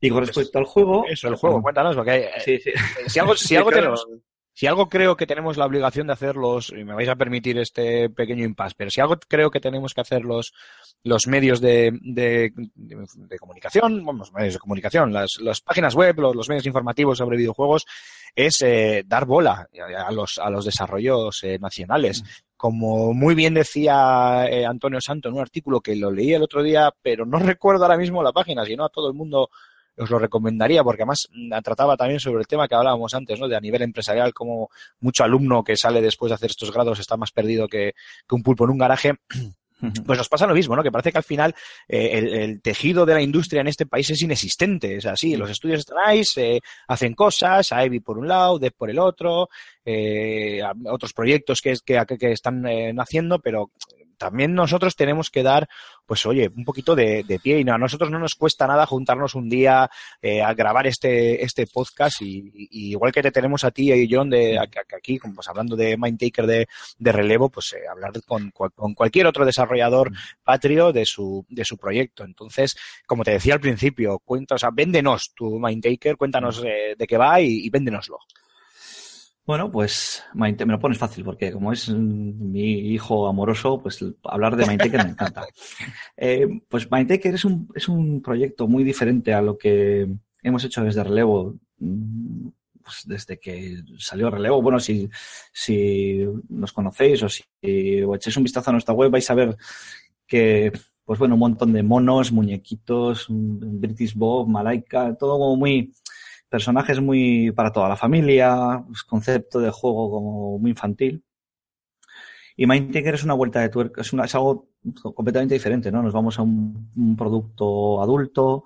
Y 0.00 0.10
con 0.10 0.20
respecto 0.26 0.58
al 0.58 0.64
juego... 0.64 1.04
Eso, 1.08 1.28
el 1.28 1.36
juego, 1.36 1.62
cuéntanos, 1.62 1.94
porque 1.96 2.16
eh, 2.16 2.30
Sí, 2.44 2.58
sí. 2.58 2.70
si 3.06 3.18
algo, 3.18 3.36
si 3.36 3.46
Sí, 3.48 3.56
algo 3.56 3.70
claro. 3.70 3.94
tenemos, 3.94 4.06
si 4.54 4.66
algo 4.66 4.88
creo 4.88 5.16
que 5.16 5.26
tenemos 5.26 5.56
la 5.56 5.66
obligación 5.66 6.06
de 6.06 6.12
hacer 6.14 6.36
los, 6.36 6.70
y 6.70 6.84
me 6.84 6.94
vais 6.94 7.08
a 7.08 7.16
permitir 7.16 7.58
este 7.58 8.08
pequeño 8.08 8.44
impasse, 8.44 8.74
pero 8.78 8.90
si 8.90 9.00
algo 9.00 9.16
creo 9.28 9.50
que 9.50 9.60
tenemos 9.60 9.92
que 9.92 10.00
hacer 10.00 10.22
los, 10.24 10.52
los 11.02 11.26
medios 11.26 11.60
de, 11.60 11.90
de, 12.02 12.52
de- 12.74 13.06
de 13.16 13.38
comunicación, 13.38 14.04
bueno, 14.04 14.20
los 14.20 14.32
medios 14.32 14.54
de 14.54 14.60
comunicación, 14.60 15.12
las, 15.12 15.32
las 15.40 15.60
páginas 15.60 15.94
web, 15.94 16.18
los, 16.20 16.34
los 16.36 16.48
medios 16.48 16.66
informativos 16.66 17.18
sobre 17.18 17.36
videojuegos, 17.36 17.84
es 18.36 18.62
eh, 18.62 19.02
dar 19.06 19.26
bola 19.26 19.68
a, 20.06 20.10
los, 20.12 20.38
a 20.38 20.50
los 20.50 20.64
desarrollos 20.64 21.42
eh, 21.44 21.58
nacionales. 21.60 22.22
Como 22.56 23.12
muy 23.12 23.34
bien 23.34 23.54
decía 23.54 24.46
eh, 24.48 24.64
Antonio 24.64 25.00
Santo 25.00 25.28
en 25.28 25.34
un 25.34 25.40
artículo 25.40 25.80
que 25.80 25.94
lo 25.96 26.10
leí 26.10 26.32
el 26.32 26.42
otro 26.42 26.62
día, 26.62 26.92
pero 27.02 27.26
no 27.26 27.38
recuerdo 27.40 27.84
ahora 27.84 27.98
mismo 27.98 28.22
la 28.22 28.32
página, 28.32 28.64
si 28.64 28.74
no 28.76 28.84
a 28.84 28.88
todo 28.88 29.08
el 29.08 29.14
mundo 29.14 29.50
os 29.96 30.10
lo 30.10 30.18
recomendaría 30.18 30.82
porque 30.84 31.02
además 31.02 31.28
mm, 31.32 31.52
trataba 31.62 31.96
también 31.96 32.20
sobre 32.20 32.40
el 32.40 32.46
tema 32.46 32.66
que 32.68 32.74
hablábamos 32.74 33.14
antes, 33.14 33.38
¿no? 33.38 33.48
De 33.48 33.56
a 33.56 33.60
nivel 33.60 33.82
empresarial, 33.82 34.32
como 34.34 34.68
mucho 35.00 35.24
alumno 35.24 35.62
que 35.64 35.76
sale 35.76 36.00
después 36.02 36.30
de 36.30 36.34
hacer 36.34 36.50
estos 36.50 36.72
grados 36.72 36.98
está 36.98 37.16
más 37.16 37.30
perdido 37.32 37.68
que, 37.68 37.92
que 38.28 38.34
un 38.34 38.42
pulpo 38.42 38.64
en 38.64 38.70
un 38.70 38.78
garaje. 38.78 39.14
Pues 40.06 40.16
nos 40.16 40.28
pasa 40.30 40.46
lo 40.46 40.54
mismo, 40.54 40.74
¿no? 40.74 40.82
Que 40.82 40.90
parece 40.92 41.12
que 41.12 41.18
al 41.18 41.24
final 41.24 41.54
eh, 41.88 42.10
el, 42.14 42.28
el 42.32 42.62
tejido 42.62 43.04
de 43.04 43.12
la 43.14 43.20
industria 43.20 43.60
en 43.60 43.66
este 43.66 43.84
país 43.84 44.08
es 44.08 44.22
inexistente. 44.22 44.96
Es 44.96 45.04
así, 45.04 45.36
los 45.36 45.50
estudios 45.50 45.80
están 45.80 45.98
ahí, 46.02 46.24
se 46.24 46.60
hacen 46.88 47.12
cosas, 47.14 47.70
a 47.70 47.84
Ivy 47.84 48.00
por 48.00 48.16
un 48.16 48.26
lado, 48.26 48.58
Dev 48.58 48.72
por 48.72 48.88
el 48.88 48.98
otro, 48.98 49.48
eh, 49.84 50.62
a- 50.62 50.72
otros 50.90 51.12
proyectos 51.12 51.60
que, 51.60 51.74
que, 51.84 52.02
que 52.18 52.32
están 52.32 52.66
eh, 52.66 52.94
naciendo, 52.94 53.40
pero 53.40 53.72
también 54.16 54.54
nosotros 54.54 54.96
tenemos 54.96 55.30
que 55.30 55.42
dar, 55.42 55.68
pues 56.06 56.24
oye, 56.26 56.50
un 56.54 56.64
poquito 56.64 56.94
de, 56.94 57.24
de 57.24 57.38
pie 57.38 57.58
y 57.60 57.64
no, 57.64 57.74
a 57.74 57.78
nosotros 57.78 58.10
no 58.10 58.18
nos 58.18 58.34
cuesta 58.34 58.66
nada 58.66 58.86
juntarnos 58.86 59.34
un 59.34 59.48
día 59.48 59.90
eh, 60.22 60.42
a 60.42 60.52
grabar 60.54 60.86
este, 60.86 61.42
este 61.44 61.66
podcast 61.66 62.22
y, 62.22 62.50
y 62.54 62.90
igual 62.90 63.12
que 63.12 63.22
te 63.22 63.30
tenemos 63.30 63.64
a 63.64 63.70
ti 63.70 63.92
y 63.92 64.08
John 64.12 64.30
de 64.30 64.58
aquí, 64.58 65.18
como, 65.18 65.34
pues 65.34 65.48
hablando 65.48 65.76
de 65.76 65.96
Mindtaker 65.96 66.46
de, 66.46 66.66
de 66.98 67.12
relevo, 67.12 67.48
pues 67.48 67.72
eh, 67.74 67.86
hablar 67.90 68.12
con, 68.26 68.50
con- 68.50 68.70
con 68.70 68.94
cualquier 68.94 69.26
otro 69.26 69.44
desarrollador 69.44 70.10
patrio 70.42 70.92
de 70.92 71.06
su, 71.06 71.44
de 71.48 71.64
su 71.64 71.76
proyecto. 71.76 72.24
Entonces, 72.24 72.76
como 73.06 73.24
te 73.24 73.32
decía 73.32 73.54
al 73.54 73.60
principio, 73.60 74.18
cuenta, 74.24 74.54
o 74.56 74.58
sea, 74.58 74.70
véndenos 74.72 75.32
tu 75.34 75.58
Mindtaker, 75.58 76.16
cuéntanos 76.16 76.62
eh, 76.64 76.94
de 76.96 77.06
qué 77.06 77.16
va 77.16 77.40
y, 77.40 77.64
y 77.66 77.70
véndenoslo. 77.70 78.18
Bueno, 79.46 79.70
pues 79.70 80.22
Mindtaker- 80.32 80.66
me 80.66 80.72
lo 80.72 80.80
pones 80.80 80.96
fácil 80.96 81.22
porque 81.22 81.52
como 81.52 81.70
es 81.72 81.90
mi 81.90 82.70
hijo 82.92 83.26
amoroso, 83.26 83.78
pues 83.82 84.02
hablar 84.24 84.56
de 84.56 84.66
Mindtaker 84.66 85.04
me 85.04 85.10
encanta. 85.10 85.46
Eh, 86.16 86.46
pues 86.68 86.90
Mindtaker 86.90 87.34
es 87.34 87.44
un, 87.44 87.68
es 87.74 87.88
un 87.88 88.22
proyecto 88.22 88.66
muy 88.68 88.84
diferente 88.84 89.34
a 89.34 89.42
lo 89.42 89.58
que 89.58 90.08
hemos 90.42 90.64
hecho 90.64 90.82
desde 90.84 91.02
Relevo, 91.04 91.56
mm, 91.78 92.48
pues 92.82 93.02
desde 93.04 93.38
que 93.38 93.82
salió 93.98 94.30
Relevo. 94.30 94.62
Bueno, 94.62 94.78
si, 94.80 95.10
si 95.52 96.24
nos 96.48 96.72
conocéis 96.72 97.22
o 97.24 97.28
si 97.28 97.42
o 98.02 98.14
echáis 98.14 98.36
un 98.36 98.44
vistazo 98.44 98.70
a 98.70 98.72
nuestra 98.72 98.94
web 98.94 99.10
vais 99.10 99.28
a 99.28 99.34
ver 99.34 99.56
que, 100.26 100.72
pues 101.04 101.18
bueno, 101.18 101.34
un 101.34 101.40
montón 101.40 101.72
de 101.72 101.82
monos, 101.82 102.32
muñequitos, 102.32 103.26
mm, 103.28 103.80
British 103.80 104.14
Bob, 104.14 104.48
Malaika, 104.48 105.14
todo 105.16 105.32
como 105.38 105.56
muy 105.56 105.92
personajes 106.54 107.00
muy 107.00 107.50
para 107.50 107.72
toda 107.72 107.88
la 107.88 107.96
familia, 107.96 108.84
concepto 109.08 109.58
de 109.58 109.72
juego 109.72 110.08
como 110.08 110.58
muy 110.60 110.70
infantil. 110.70 111.24
Y 112.56 112.64
Mindtaker 112.68 113.16
es 113.16 113.24
una 113.24 113.34
vuelta 113.34 113.58
de 113.58 113.70
tuerca, 113.70 114.02
es, 114.02 114.12
es 114.12 114.34
algo 114.36 114.68
completamente 115.16 115.54
diferente, 115.54 115.90
¿no? 115.90 116.00
Nos 116.00 116.12
vamos 116.12 116.38
a 116.38 116.42
un, 116.42 116.92
un 116.96 117.16
producto 117.16 118.00
adulto, 118.00 118.62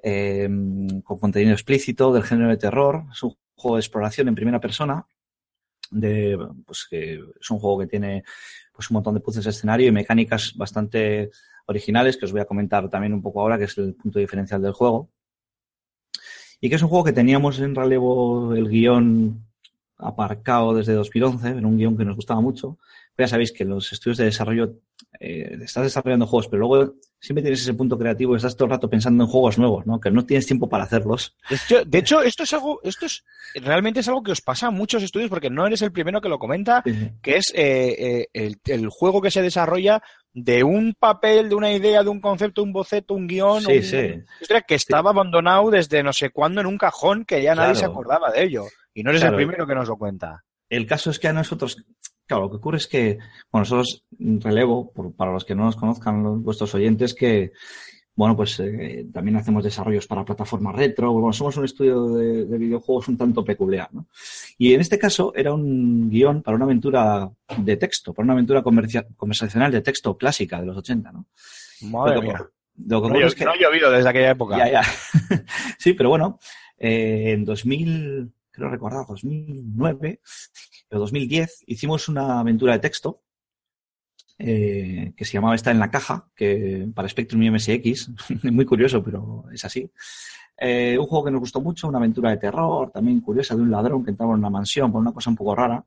eh, 0.00 0.48
con 1.02 1.18
contenido 1.18 1.52
explícito 1.52 2.12
del 2.12 2.22
género 2.22 2.48
de 2.48 2.58
terror. 2.58 3.06
Es 3.10 3.24
un 3.24 3.34
juego 3.56 3.74
de 3.74 3.80
exploración 3.80 4.28
en 4.28 4.36
primera 4.36 4.60
persona. 4.60 5.04
De, 5.90 6.38
pues 6.64 6.86
que 6.88 7.14
es 7.40 7.50
un 7.50 7.58
juego 7.58 7.80
que 7.80 7.88
tiene 7.88 8.22
pues 8.72 8.88
un 8.88 8.94
montón 8.94 9.14
de 9.14 9.20
puzzles 9.20 9.46
de 9.46 9.50
escenario 9.50 9.88
y 9.88 9.92
mecánicas 9.92 10.54
bastante 10.56 11.30
originales 11.66 12.16
que 12.16 12.26
os 12.26 12.30
voy 12.30 12.40
a 12.40 12.44
comentar 12.44 12.88
también 12.88 13.14
un 13.14 13.22
poco 13.22 13.40
ahora, 13.40 13.58
que 13.58 13.64
es 13.64 13.76
el 13.78 13.96
punto 13.96 14.20
diferencial 14.20 14.62
del 14.62 14.74
juego. 14.74 15.10
Y 16.60 16.68
que 16.68 16.76
es 16.76 16.82
un 16.82 16.88
juego 16.88 17.04
que 17.04 17.12
teníamos 17.12 17.58
en 17.60 17.74
relevo 17.74 18.54
el 18.54 18.68
guion 18.68 19.46
aparcado 19.98 20.74
desde 20.74 20.94
2011, 20.94 21.48
era 21.48 21.66
un 21.66 21.78
guion 21.78 21.96
que 21.96 22.04
nos 22.04 22.16
gustaba 22.16 22.40
mucho, 22.40 22.78
ya 23.18 23.28
sabéis 23.28 23.52
que 23.52 23.64
los 23.64 23.92
estudios 23.92 24.18
de 24.18 24.24
desarrollo, 24.26 24.74
eh, 25.20 25.58
estás 25.62 25.84
desarrollando 25.84 26.26
juegos, 26.26 26.48
pero 26.48 26.66
luego 26.66 26.94
siempre 27.18 27.42
tienes 27.42 27.60
ese 27.62 27.74
punto 27.74 27.98
creativo 27.98 28.34
y 28.34 28.36
estás 28.36 28.54
todo 28.56 28.66
el 28.66 28.70
rato 28.72 28.90
pensando 28.90 29.24
en 29.24 29.30
juegos 29.30 29.58
nuevos, 29.58 29.86
¿no? 29.86 29.98
Que 30.00 30.10
no 30.10 30.24
tienes 30.26 30.46
tiempo 30.46 30.68
para 30.68 30.84
hacerlos. 30.84 31.36
De 31.86 31.98
hecho, 31.98 32.22
esto 32.22 32.42
es 32.42 32.52
algo, 32.52 32.80
esto 32.84 33.06
es, 33.06 33.24
realmente 33.54 34.00
es 34.00 34.08
algo 34.08 34.22
que 34.22 34.32
os 34.32 34.40
pasa 34.42 34.66
a 34.66 34.70
muchos 34.70 35.02
estudios 35.02 35.30
porque 35.30 35.48
no 35.50 35.66
eres 35.66 35.80
el 35.82 35.92
primero 35.92 36.20
que 36.20 36.28
lo 36.28 36.38
comenta, 36.38 36.82
que 37.22 37.36
es 37.36 37.52
eh, 37.54 37.96
eh, 37.98 38.26
el, 38.32 38.60
el 38.66 38.88
juego 38.90 39.22
que 39.22 39.30
se 39.30 39.42
desarrolla 39.42 40.02
de 40.34 40.62
un 40.62 40.92
papel, 40.98 41.48
de 41.48 41.54
una 41.54 41.72
idea, 41.72 42.02
de 42.02 42.10
un 42.10 42.20
concepto, 42.20 42.62
un 42.62 42.72
boceto, 42.74 43.14
un 43.14 43.26
guion, 43.26 43.62
Sí, 43.62 43.76
un- 43.78 43.82
sí. 43.82 44.24
que 44.68 44.74
estaba 44.74 45.10
abandonado 45.10 45.70
desde 45.70 46.02
no 46.02 46.12
sé 46.12 46.28
cuándo 46.28 46.60
en 46.60 46.66
un 46.66 46.76
cajón 46.76 47.24
que 47.24 47.42
ya 47.42 47.54
nadie 47.54 47.72
Claro. 47.72 47.78
se 47.78 47.84
acordaba 47.86 48.30
de 48.30 48.42
ello. 48.44 48.64
Y 48.92 49.02
no 49.02 49.10
eres 49.10 49.22
Claro. 49.22 49.38
el 49.38 49.44
primero 49.46 49.66
que 49.66 49.74
nos 49.74 49.88
lo 49.88 49.96
cuenta. 49.96 50.44
El 50.68 50.86
caso 50.86 51.10
es 51.10 51.18
que 51.18 51.28
a 51.28 51.32
nosotros, 51.32 51.78
claro, 52.26 52.44
lo 52.44 52.50
que 52.50 52.56
ocurre 52.56 52.78
es 52.78 52.86
que, 52.86 53.18
bueno, 53.50 53.62
nosotros 53.62 54.04
relevo, 54.18 54.92
por- 54.92 55.12
para 55.14 55.32
los 55.32 55.44
que 55.44 55.54
no 55.54 55.64
nos 55.64 55.76
conozcan, 55.76 56.22
los- 56.22 56.42
vuestros 56.42 56.74
oyentes, 56.74 57.14
que, 57.14 57.52
bueno, 58.14 58.34
pues 58.34 58.58
eh, 58.60 59.06
también 59.12 59.36
hacemos 59.36 59.62
desarrollos 59.62 60.06
para 60.06 60.24
plataformas 60.24 60.74
retro, 60.74 61.12
bueno, 61.12 61.32
somos 61.34 61.56
un 61.58 61.64
estudio 61.66 62.06
de, 62.14 62.46
de 62.46 62.58
videojuegos 62.58 63.08
un 63.08 63.16
tanto 63.18 63.44
peculiar, 63.44 63.88
¿no? 63.92 64.06
Y 64.56 64.72
en 64.72 64.80
este 64.80 64.98
caso 64.98 65.32
era 65.36 65.52
un 65.52 66.08
guion 66.08 66.42
para 66.42 66.56
una 66.56 66.64
aventura 66.64 67.30
de 67.58 67.76
texto, 67.76 68.14
para 68.14 68.24
una 68.24 68.32
aventura 68.32 68.62
conversacional 68.62 69.70
de 69.70 69.82
texto 69.82 70.16
clásica 70.16 70.60
de 70.60 70.66
los 70.66 70.76
80, 70.78 71.12
¿no? 71.12 71.26
Madre 71.82 72.14
lo 72.14 72.20
que, 72.22 72.26
mía. 72.28 72.38
lo 72.86 73.02
que 73.02 73.08
No, 73.10 73.26
es 73.26 73.34
que... 73.34 73.44
no 73.44 73.50
ha 73.50 73.56
llovido 73.58 73.90
desde 73.90 74.08
aquella 74.08 74.30
época. 74.30 74.56
Ya, 74.56 74.70
ya. 74.72 74.82
sí, 75.78 75.92
pero 75.92 76.08
bueno, 76.08 76.38
eh, 76.78 77.32
en 77.34 77.44
2000, 77.44 78.32
creo 78.50 78.70
recordar, 78.70 79.04
2009 79.06 80.20
o 80.90 80.98
2010, 80.98 81.64
hicimos 81.66 82.08
una 82.08 82.40
aventura 82.40 82.72
de 82.74 82.78
texto 82.78 83.22
eh, 84.38 85.12
que 85.16 85.24
se 85.24 85.32
llamaba 85.32 85.54
Está 85.54 85.70
en 85.70 85.78
la 85.78 85.90
caja, 85.90 86.28
que 86.34 86.86
para 86.94 87.08
Spectrum 87.08 87.42
y 87.42 87.50
MSX, 87.50 88.10
muy 88.52 88.64
curioso, 88.64 89.02
pero 89.02 89.44
es 89.52 89.64
así. 89.64 89.90
Eh, 90.58 90.96
un 90.98 91.06
juego 91.06 91.24
que 91.24 91.30
nos 91.30 91.40
gustó 91.40 91.60
mucho, 91.60 91.88
una 91.88 91.98
aventura 91.98 92.30
de 92.30 92.36
terror, 92.38 92.90
también 92.90 93.20
curiosa, 93.20 93.54
de 93.54 93.62
un 93.62 93.70
ladrón 93.70 94.04
que 94.04 94.10
entraba 94.10 94.32
en 94.32 94.38
una 94.40 94.50
mansión 94.50 94.92
por 94.92 95.00
una 95.00 95.12
cosa 95.12 95.30
un 95.30 95.36
poco 95.36 95.54
rara. 95.54 95.84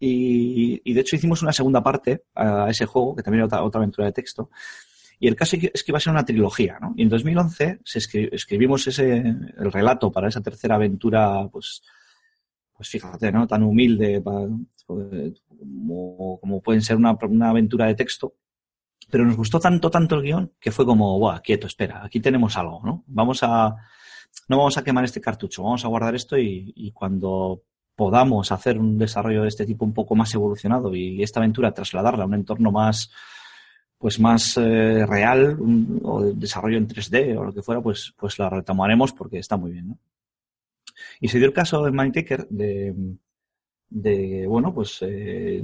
Y, 0.00 0.92
de 0.92 1.00
hecho 1.00 1.16
hicimos 1.16 1.42
una 1.42 1.52
segunda 1.52 1.82
parte 1.82 2.22
a 2.34 2.70
ese 2.70 2.86
juego, 2.86 3.16
que 3.16 3.22
también 3.22 3.40
era 3.40 3.46
otra, 3.46 3.64
otra 3.64 3.78
aventura 3.80 4.06
de 4.06 4.12
texto. 4.12 4.50
Y 5.18 5.26
el 5.26 5.34
caso 5.34 5.56
es 5.56 5.82
que 5.82 5.90
iba 5.90 5.98
a 5.98 6.00
ser 6.00 6.12
una 6.12 6.24
trilogía, 6.24 6.78
¿no? 6.80 6.94
Y 6.96 7.02
en 7.02 7.08
2011 7.08 7.80
se 7.84 7.98
escri- 7.98 8.28
escribimos 8.30 8.86
ese, 8.86 9.16
el 9.16 9.72
relato 9.72 10.12
para 10.12 10.28
esa 10.28 10.40
tercera 10.40 10.76
aventura, 10.76 11.48
pues, 11.50 11.82
pues 12.78 12.88
fíjate, 12.88 13.30
¿no? 13.32 13.46
Tan 13.46 13.62
humilde 13.64 14.22
pues, 14.22 15.42
como, 15.58 16.38
como 16.40 16.62
pueden 16.62 16.80
ser 16.80 16.96
una, 16.96 17.18
una 17.28 17.50
aventura 17.50 17.86
de 17.86 17.94
texto. 17.96 18.34
Pero 19.10 19.24
nos 19.26 19.36
gustó 19.36 19.58
tanto, 19.60 19.90
tanto 19.90 20.14
el 20.14 20.22
guion 20.22 20.52
que 20.60 20.70
fue 20.70 20.86
como, 20.86 21.18
¡buah, 21.18 21.40
quieto, 21.40 21.66
espera! 21.66 22.04
Aquí 22.04 22.20
tenemos 22.20 22.56
algo, 22.56 22.80
¿no? 22.84 23.04
Vamos 23.08 23.40
a, 23.42 23.74
no 24.48 24.58
vamos 24.58 24.78
a 24.78 24.84
quemar 24.84 25.04
este 25.04 25.20
cartucho, 25.20 25.62
vamos 25.64 25.84
a 25.84 25.88
guardar 25.88 26.14
esto 26.14 26.38
y, 26.38 26.72
y 26.76 26.92
cuando 26.92 27.62
podamos 27.96 28.52
hacer 28.52 28.78
un 28.78 28.96
desarrollo 28.96 29.42
de 29.42 29.48
este 29.48 29.66
tipo 29.66 29.84
un 29.84 29.92
poco 29.94 30.14
más 30.14 30.32
evolucionado 30.34 30.94
y 30.94 31.22
esta 31.22 31.40
aventura 31.40 31.74
trasladarla 31.74 32.22
a 32.22 32.26
un 32.28 32.34
entorno 32.34 32.70
más, 32.70 33.10
pues 33.98 34.20
más 34.20 34.56
eh, 34.56 35.04
real 35.06 35.58
un- 35.58 36.00
o 36.04 36.22
de 36.22 36.34
desarrollo 36.34 36.76
en 36.78 36.86
3D 36.86 37.36
o 37.36 37.42
lo 37.44 37.52
que 37.52 37.62
fuera, 37.62 37.80
pues, 37.80 38.14
pues 38.16 38.38
la 38.38 38.48
retomaremos 38.50 39.12
porque 39.12 39.38
está 39.40 39.56
muy 39.56 39.72
bien, 39.72 39.88
¿no? 39.88 39.98
Y 41.20 41.28
se 41.28 41.38
dio 41.38 41.46
el 41.46 41.52
caso 41.52 41.82
de 41.84 41.92
Mindtaker 41.92 42.46
de, 42.48 42.94
de 43.90 44.46
bueno, 44.46 44.74
pues 44.74 44.98
eh, 45.02 45.62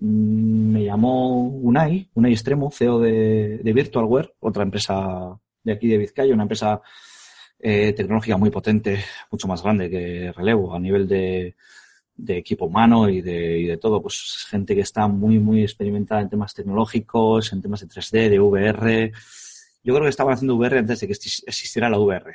mm, 0.00 0.72
me 0.72 0.84
llamó 0.84 1.42
Unai, 1.48 2.08
Unai 2.14 2.32
Extremo, 2.32 2.70
CEO 2.70 3.00
de, 3.00 3.58
de 3.58 3.72
Virtualware, 3.72 4.34
otra 4.40 4.62
empresa 4.62 5.38
de 5.62 5.72
aquí 5.72 5.88
de 5.88 5.98
Vizcaya, 5.98 6.32
una 6.34 6.44
empresa 6.44 6.80
eh, 7.58 7.92
tecnológica 7.92 8.36
muy 8.36 8.50
potente, 8.50 9.04
mucho 9.30 9.48
más 9.48 9.62
grande 9.62 9.90
que 9.90 10.32
Relevo 10.32 10.74
a 10.74 10.78
nivel 10.80 11.06
de, 11.08 11.56
de 12.16 12.38
equipo 12.38 12.66
humano 12.66 13.08
y 13.08 13.20
de, 13.22 13.58
y 13.60 13.66
de 13.66 13.76
todo, 13.78 14.00
pues 14.02 14.46
gente 14.48 14.74
que 14.74 14.80
está 14.82 15.08
muy, 15.08 15.38
muy 15.38 15.62
experimentada 15.62 16.20
en 16.22 16.30
temas 16.30 16.54
tecnológicos, 16.54 17.52
en 17.52 17.62
temas 17.62 17.80
de 17.80 17.88
3D, 17.88 18.28
de 18.30 18.40
VR. 18.40 19.12
Yo 19.82 19.94
creo 19.94 20.04
que 20.04 20.10
estaban 20.10 20.34
haciendo 20.34 20.56
VR 20.56 20.78
antes 20.78 21.00
de 21.00 21.06
que 21.06 21.14
exis- 21.14 21.44
existiera 21.46 21.90
la 21.90 21.98
VR. 21.98 22.32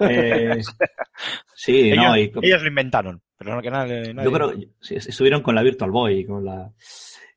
Eh, 0.00 0.60
sí, 1.54 1.90
ellos, 1.90 1.96
no, 2.04 2.16
y, 2.16 2.32
ellos 2.42 2.62
lo 2.62 2.68
inventaron, 2.68 3.22
pero 3.36 3.54
no 3.54 3.62
que 3.62 3.70
nadie. 3.70 4.14
nadie- 4.14 4.24
yo 4.24 4.32
creo 4.32 4.52
estuvieron 4.80 5.42
con 5.42 5.54
la 5.54 5.62
Virtual 5.62 5.90
Boy, 5.90 6.24
con 6.24 6.44
la 6.44 6.72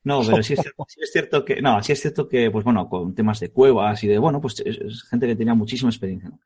no, 0.04 0.22
pero 0.24 0.40
sí 0.40 0.52
es, 0.54 0.60
cierto, 0.60 0.86
sí 0.88 1.00
es 1.02 1.10
cierto 1.10 1.44
que 1.44 1.60
no, 1.60 1.82
sí 1.82 1.92
es 1.92 2.00
cierto 2.00 2.28
que 2.28 2.48
pues 2.50 2.64
bueno, 2.64 2.88
con 2.88 3.12
temas 3.14 3.40
de 3.40 3.50
cuevas 3.50 4.04
y 4.04 4.06
de 4.06 4.18
bueno, 4.18 4.40
pues 4.40 4.60
es, 4.64 4.78
es 4.78 5.02
gente 5.02 5.26
que 5.26 5.34
tenía 5.34 5.54
muchísima 5.54 5.90
experiencia. 5.90 6.28
¿no? 6.28 6.38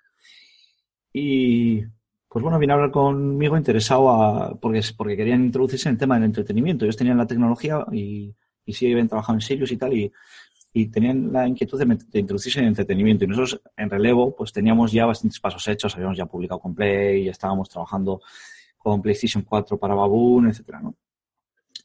Y 1.12 1.82
pues 2.28 2.42
bueno, 2.42 2.58
vine 2.58 2.72
a 2.72 2.76
hablar 2.76 2.90
conmigo 2.90 3.56
interesado 3.56 4.08
a, 4.10 4.54
porque, 4.58 4.80
porque 4.96 5.16
querían 5.16 5.44
introducirse 5.44 5.88
en 5.88 5.94
el 5.94 5.98
tema 5.98 6.14
del 6.14 6.24
entretenimiento. 6.24 6.84
Ellos 6.84 6.96
tenían 6.96 7.18
la 7.18 7.26
tecnología 7.26 7.84
y, 7.92 8.34
y 8.64 8.72
sí 8.72 8.90
habían 8.90 9.08
trabajado 9.08 9.36
en 9.36 9.40
Sirius 9.40 9.72
y 9.72 9.76
tal, 9.76 9.92
y, 9.94 10.12
y 10.72 10.86
tenían 10.86 11.32
la 11.32 11.48
inquietud 11.48 11.78
de, 11.78 12.18
introducirse 12.18 12.60
en 12.60 12.66
entretenimiento. 12.66 13.24
Y 13.24 13.28
nosotros 13.28 13.60
en 13.76 13.90
relevo, 13.90 14.34
pues 14.34 14.52
teníamos 14.52 14.92
ya 14.92 15.06
bastantes 15.06 15.40
pasos 15.40 15.66
hechos, 15.68 15.94
habíamos 15.94 16.16
ya 16.16 16.26
publicado 16.26 16.60
con 16.60 16.74
Play, 16.74 17.24
ya 17.24 17.32
estábamos 17.32 17.68
trabajando 17.68 18.20
con 18.78 19.02
PlayStation 19.02 19.42
4 19.42 19.78
para 19.78 19.94
Baboon, 19.94 20.48
etcétera, 20.48 20.80
¿no? 20.80 20.94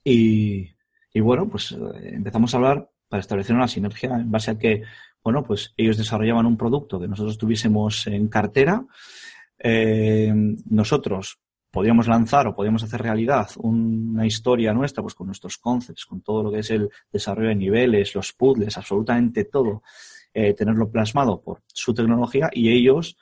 Y, 0.04 0.70
y 1.14 1.20
bueno, 1.20 1.50
pues 1.50 1.72
eh, 1.72 1.78
empezamos 2.14 2.54
a 2.54 2.58
hablar 2.58 2.90
para 3.10 3.22
establecer 3.22 3.56
una 3.56 3.68
sinergia 3.68 4.16
en 4.16 4.32
base 4.32 4.52
a 4.52 4.58
que, 4.58 4.84
bueno, 5.24 5.44
pues 5.44 5.74
ellos 5.78 5.98
desarrollaban 5.98 6.46
un 6.46 6.58
producto 6.58 7.00
que 7.00 7.08
nosotros 7.08 7.38
tuviésemos 7.38 8.06
en 8.08 8.28
cartera, 8.28 8.86
eh, 9.58 10.32
nosotros 10.70 11.40
podíamos 11.76 12.08
lanzar 12.08 12.48
o 12.48 12.56
podíamos 12.56 12.84
hacer 12.84 13.02
realidad 13.02 13.50
una 13.58 14.26
historia 14.26 14.74
nuestra, 14.74 15.04
pues 15.04 15.14
con 15.14 15.28
nuestros 15.28 15.58
concepts, 15.58 16.06
con 16.06 16.22
todo 16.22 16.42
lo 16.42 16.50
que 16.50 16.60
es 16.60 16.72
el 16.72 16.90
desarrollo 17.12 17.50
de 17.50 17.56
niveles, 17.56 18.16
los 18.16 18.32
puzzles, 18.32 18.78
absolutamente 18.78 19.44
todo, 19.44 19.84
eh, 20.34 20.54
tenerlo 20.54 20.90
plasmado 20.90 21.42
por 21.42 21.64
su 21.68 21.94
tecnología 21.94 22.50
y 22.54 22.70
ellos 22.70 23.18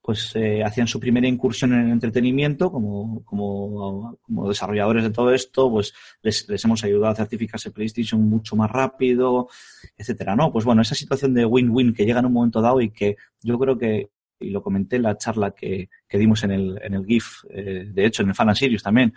pues 0.00 0.34
eh, 0.36 0.64
hacían 0.64 0.86
su 0.86 0.98
primera 0.98 1.28
incursión 1.28 1.74
en 1.74 1.80
el 1.80 1.90
entretenimiento 1.90 2.72
como, 2.72 3.22
como, 3.26 4.16
como 4.22 4.48
desarrolladores 4.48 5.04
de 5.04 5.10
todo 5.10 5.30
esto, 5.34 5.70
pues 5.70 5.92
les, 6.22 6.48
les 6.48 6.64
hemos 6.64 6.82
ayudado 6.82 7.12
a 7.12 7.14
certificarse 7.14 7.72
PlayStation 7.72 8.26
mucho 8.26 8.56
más 8.56 8.70
rápido, 8.70 9.50
etcétera, 9.98 10.34
¿no? 10.34 10.50
Pues 10.50 10.64
bueno, 10.64 10.80
esa 10.80 10.94
situación 10.94 11.34
de 11.34 11.44
win-win 11.44 11.92
que 11.92 12.06
llega 12.06 12.20
en 12.20 12.26
un 12.26 12.32
momento 12.32 12.62
dado 12.62 12.80
y 12.80 12.88
que 12.88 13.16
yo 13.42 13.58
creo 13.58 13.76
que, 13.76 14.08
y 14.40 14.50
lo 14.50 14.62
comenté 14.62 14.96
en 14.96 15.02
la 15.02 15.16
charla 15.16 15.52
que, 15.52 15.88
que 16.08 16.18
dimos 16.18 16.42
en 16.44 16.50
el, 16.52 16.80
en 16.82 16.94
el 16.94 17.04
GIF, 17.04 17.44
eh, 17.50 17.86
de 17.88 18.06
hecho 18.06 18.22
en 18.22 18.28
el 18.28 18.34
Fan 18.34 18.54
Sirius 18.54 18.82
también, 18.82 19.14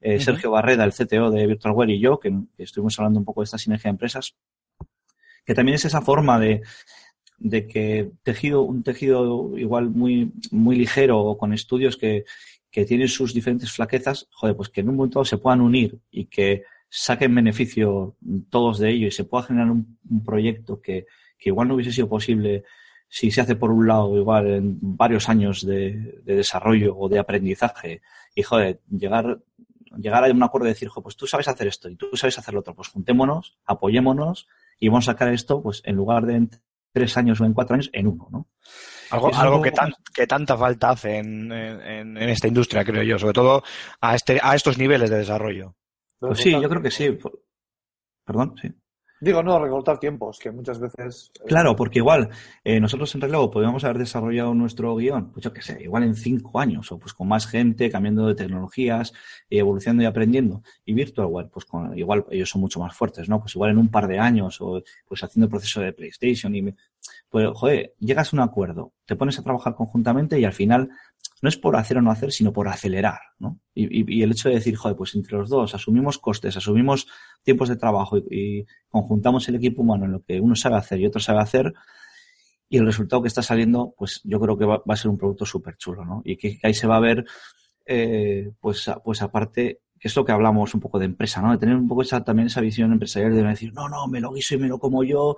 eh. 0.00 0.20
Sergio 0.20 0.50
Barreda, 0.50 0.84
el 0.84 0.92
CTO 0.92 1.30
de 1.30 1.46
Virtualware 1.46 1.90
y 1.90 2.00
yo, 2.00 2.18
que, 2.18 2.32
que 2.56 2.62
estuvimos 2.62 2.98
hablando 2.98 3.18
un 3.18 3.24
poco 3.24 3.40
de 3.40 3.44
esta 3.44 3.58
sinergia 3.58 3.88
de 3.88 3.94
empresas, 3.94 4.34
que 5.44 5.54
también 5.54 5.74
es 5.74 5.84
esa 5.84 6.00
forma 6.00 6.38
de, 6.38 6.62
de 7.38 7.66
que 7.66 8.10
tejido, 8.22 8.62
un 8.62 8.82
tejido 8.82 9.58
igual 9.58 9.90
muy, 9.90 10.32
muy 10.50 10.76
ligero 10.76 11.18
o 11.18 11.36
con 11.36 11.52
estudios 11.52 11.96
que, 11.96 12.24
que 12.70 12.84
tienen 12.84 13.08
sus 13.08 13.34
diferentes 13.34 13.72
flaquezas, 13.72 14.28
joder, 14.30 14.56
pues 14.56 14.68
que 14.68 14.80
en 14.80 14.88
un 14.88 14.96
momento 14.96 15.24
se 15.24 15.38
puedan 15.38 15.60
unir 15.60 15.98
y 16.10 16.26
que 16.26 16.64
saquen 16.88 17.34
beneficio 17.34 18.16
todos 18.48 18.78
de 18.78 18.90
ello 18.90 19.06
y 19.08 19.10
se 19.10 19.24
pueda 19.24 19.44
generar 19.44 19.70
un, 19.70 19.98
un 20.08 20.24
proyecto 20.24 20.80
que, 20.80 21.06
que 21.38 21.50
igual 21.50 21.68
no 21.68 21.74
hubiese 21.74 21.92
sido 21.92 22.08
posible 22.08 22.64
si 23.12 23.30
se 23.32 23.40
hace 23.42 23.56
por 23.56 23.70
un 23.72 23.86
lado 23.88 24.16
igual 24.16 24.46
en 24.46 24.78
varios 24.80 25.28
años 25.28 25.66
de, 25.66 26.20
de 26.24 26.36
desarrollo 26.36 26.96
o 26.96 27.08
de 27.08 27.18
aprendizaje 27.18 28.00
y 28.34 28.42
joder, 28.42 28.80
llegar, 28.88 29.40
llegar 29.98 30.24
a 30.24 30.30
un 30.30 30.42
acuerdo 30.44 30.66
de 30.66 30.70
decir, 30.74 30.88
jo, 30.88 31.02
pues 31.02 31.16
tú 31.16 31.26
sabes 31.26 31.48
hacer 31.48 31.66
esto 31.66 31.88
y 31.90 31.96
tú 31.96 32.16
sabes 32.16 32.38
hacer 32.38 32.54
lo 32.54 32.60
otro, 32.60 32.74
pues 32.74 32.88
juntémonos, 32.88 33.58
apoyémonos 33.66 34.46
y 34.78 34.88
vamos 34.88 35.08
a 35.08 35.12
sacar 35.12 35.32
esto, 35.34 35.60
pues 35.62 35.82
en 35.84 35.96
lugar 35.96 36.24
de 36.24 36.36
en 36.36 36.50
tres 36.92 37.16
años 37.16 37.40
o 37.40 37.44
en 37.44 37.52
cuatro 37.52 37.74
años, 37.74 37.90
en 37.92 38.06
uno, 38.06 38.28
¿no? 38.30 38.48
Algo, 39.10 39.26
algo 39.42 39.60
que, 39.62 39.70
tan- 39.72 39.92
que 40.14 40.26
tanta 40.28 40.56
falta 40.56 40.90
hace 40.90 41.18
en, 41.18 41.50
en- 41.52 42.16
en 42.16 42.28
esta 42.28 42.46
industria, 42.48 42.84
creo 42.84 43.02
yo, 43.02 43.18
sobre 43.18 43.32
todo 43.34 43.62
a, 44.00 44.14
este, 44.14 44.38
a 44.42 44.54
estos 44.54 44.78
niveles 44.78 45.10
de 45.10 45.18
desarrollo. 45.18 45.74
Pues 46.20 46.38
sí, 46.38 46.50
yo 46.62 46.68
creo 46.68 46.80
que 46.82 46.90
sí. 46.92 47.18
Perdón, 48.24 48.54
sí. 48.60 48.68
Digo, 49.20 49.42
no, 49.42 49.58
recortar 49.58 49.98
tiempos, 49.98 50.38
que 50.38 50.50
muchas 50.50 50.80
veces. 50.80 51.30
eh, 51.40 51.44
Claro, 51.46 51.76
porque 51.76 51.98
igual 51.98 52.30
eh, 52.64 52.80
nosotros 52.80 53.14
en 53.14 53.20
relevo 53.20 53.50
podríamos 53.50 53.84
haber 53.84 53.98
desarrollado 53.98 54.54
nuestro 54.54 54.96
guion, 54.96 55.30
pues 55.32 55.44
yo 55.44 55.52
qué 55.52 55.60
sé, 55.60 55.78
igual 55.82 56.04
en 56.04 56.14
cinco 56.14 56.58
años, 56.58 56.90
o 56.90 56.98
pues 56.98 57.12
con 57.12 57.28
más 57.28 57.46
gente, 57.46 57.90
cambiando 57.90 58.26
de 58.26 58.34
tecnologías, 58.34 59.12
evolucionando 59.50 60.02
y 60.02 60.06
aprendiendo. 60.06 60.62
Y 60.84 60.94
Virtualware, 60.94 61.48
pues 61.48 61.66
con, 61.66 61.96
igual 61.98 62.24
ellos 62.30 62.48
son 62.48 62.62
mucho 62.62 62.80
más 62.80 62.94
fuertes, 62.96 63.28
¿no? 63.28 63.40
Pues 63.40 63.54
igual 63.54 63.72
en 63.72 63.78
un 63.78 63.88
par 63.88 64.08
de 64.08 64.18
años, 64.18 64.60
o 64.60 64.82
pues 65.06 65.22
haciendo 65.22 65.44
el 65.46 65.50
proceso 65.50 65.80
de 65.80 65.92
PlayStation, 65.92 66.54
y 66.54 66.74
pues 67.28 67.48
joder, 67.54 67.94
llegas 67.98 68.32
a 68.32 68.36
un 68.36 68.40
acuerdo, 68.42 68.92
te 69.06 69.16
pones 69.16 69.38
a 69.38 69.42
trabajar 69.42 69.74
conjuntamente 69.74 70.38
y 70.38 70.44
al 70.44 70.52
final 70.52 70.90
no 71.42 71.48
es 71.48 71.56
por 71.56 71.76
hacer 71.76 71.98
o 71.98 72.02
no 72.02 72.10
hacer, 72.10 72.32
sino 72.32 72.52
por 72.52 72.68
acelerar, 72.68 73.20
¿no? 73.38 73.58
Y, 73.74 74.18
y- 74.18 74.22
el 74.22 74.32
hecho 74.32 74.48
de 74.48 74.56
decir, 74.56 74.76
joder, 74.76 74.96
pues 74.96 75.14
entre 75.14 75.36
los 75.38 75.48
dos 75.48 75.74
asumimos 75.74 76.18
costes, 76.18 76.56
asumimos 76.56 77.06
tiempos 77.42 77.68
de 77.68 77.76
trabajo 77.76 78.18
y, 78.18 78.24
y 78.30 78.66
conjuntamos 78.90 79.48
el 79.48 79.56
equipo 79.56 79.82
humano 79.82 80.04
en 80.06 80.12
lo 80.12 80.22
que 80.22 80.40
uno 80.40 80.54
sabe 80.56 80.76
hacer 80.76 81.00
y 81.00 81.06
otro 81.06 81.20
sabe 81.20 81.40
hacer, 81.40 81.72
y 82.68 82.78
el 82.78 82.86
resultado 82.86 83.22
que 83.22 83.28
está 83.28 83.42
saliendo, 83.42 83.94
pues 83.96 84.20
yo 84.24 84.38
creo 84.40 84.56
que 84.56 84.64
va, 84.64 84.78
va 84.78 84.94
a 84.94 84.96
ser 84.96 85.10
un 85.10 85.18
producto 85.18 85.44
súper 85.44 85.76
chulo, 85.76 86.04
¿no? 86.04 86.22
Y 86.24 86.36
que, 86.36 86.58
ahí 86.62 86.74
se 86.74 86.86
va 86.86 86.96
a 86.96 87.00
ver, 87.00 87.24
eh, 87.86 88.52
pues, 88.60 88.90
pues 89.04 89.22
aparte, 89.22 89.80
que 89.98 90.08
es 90.08 90.16
lo 90.16 90.24
que 90.24 90.32
hablamos 90.32 90.74
un 90.74 90.80
poco 90.80 90.98
de 90.98 91.06
empresa, 91.06 91.42
¿no? 91.42 91.52
De 91.52 91.58
tener 91.58 91.76
un 91.76 91.88
poco 91.88 92.02
esa, 92.02 92.22
también 92.24 92.46
esa 92.46 92.60
visión 92.60 92.92
empresarial 92.92 93.34
de 93.34 93.42
decir, 93.44 93.72
no, 93.74 93.88
no, 93.88 94.06
me 94.08 94.20
lo 94.20 94.32
guiso 94.32 94.54
y 94.54 94.58
me 94.58 94.68
lo 94.68 94.78
como 94.78 95.04
yo, 95.04 95.36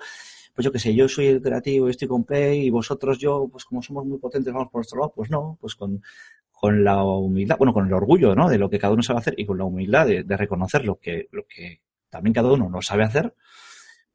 pues 0.54 0.64
yo 0.64 0.72
qué 0.72 0.78
sé, 0.78 0.94
yo 0.94 1.08
soy 1.08 1.26
el 1.26 1.42
creativo 1.42 1.88
y 1.88 1.90
estoy 1.90 2.08
con 2.08 2.24
Play 2.24 2.66
y 2.66 2.70
vosotros 2.70 3.18
yo, 3.18 3.48
pues 3.50 3.64
como 3.64 3.82
somos 3.82 4.04
muy 4.04 4.18
potentes, 4.18 4.52
vamos 4.52 4.70
por 4.70 4.80
nuestro 4.80 5.00
lado, 5.00 5.12
pues 5.14 5.30
no, 5.30 5.58
pues 5.60 5.74
con, 5.74 6.02
con 6.50 6.84
la 6.84 7.02
humildad, 7.02 7.56
bueno, 7.58 7.72
con 7.72 7.86
el 7.86 7.92
orgullo, 7.92 8.34
¿no? 8.34 8.48
De 8.48 8.58
lo 8.58 8.70
que 8.70 8.78
cada 8.78 8.92
uno 8.92 9.02
sabe 9.02 9.20
hacer 9.20 9.34
y 9.36 9.46
con 9.46 9.58
la 9.58 9.64
humildad 9.64 10.06
de, 10.06 10.24
de 10.24 10.36
reconocer 10.36 10.84
lo 10.84 10.98
que, 10.98 11.28
lo 11.32 11.46
que 11.46 11.80
también 12.10 12.34
cada 12.34 12.52
uno 12.52 12.68
no 12.68 12.82
sabe 12.82 13.04
hacer, 13.04 13.34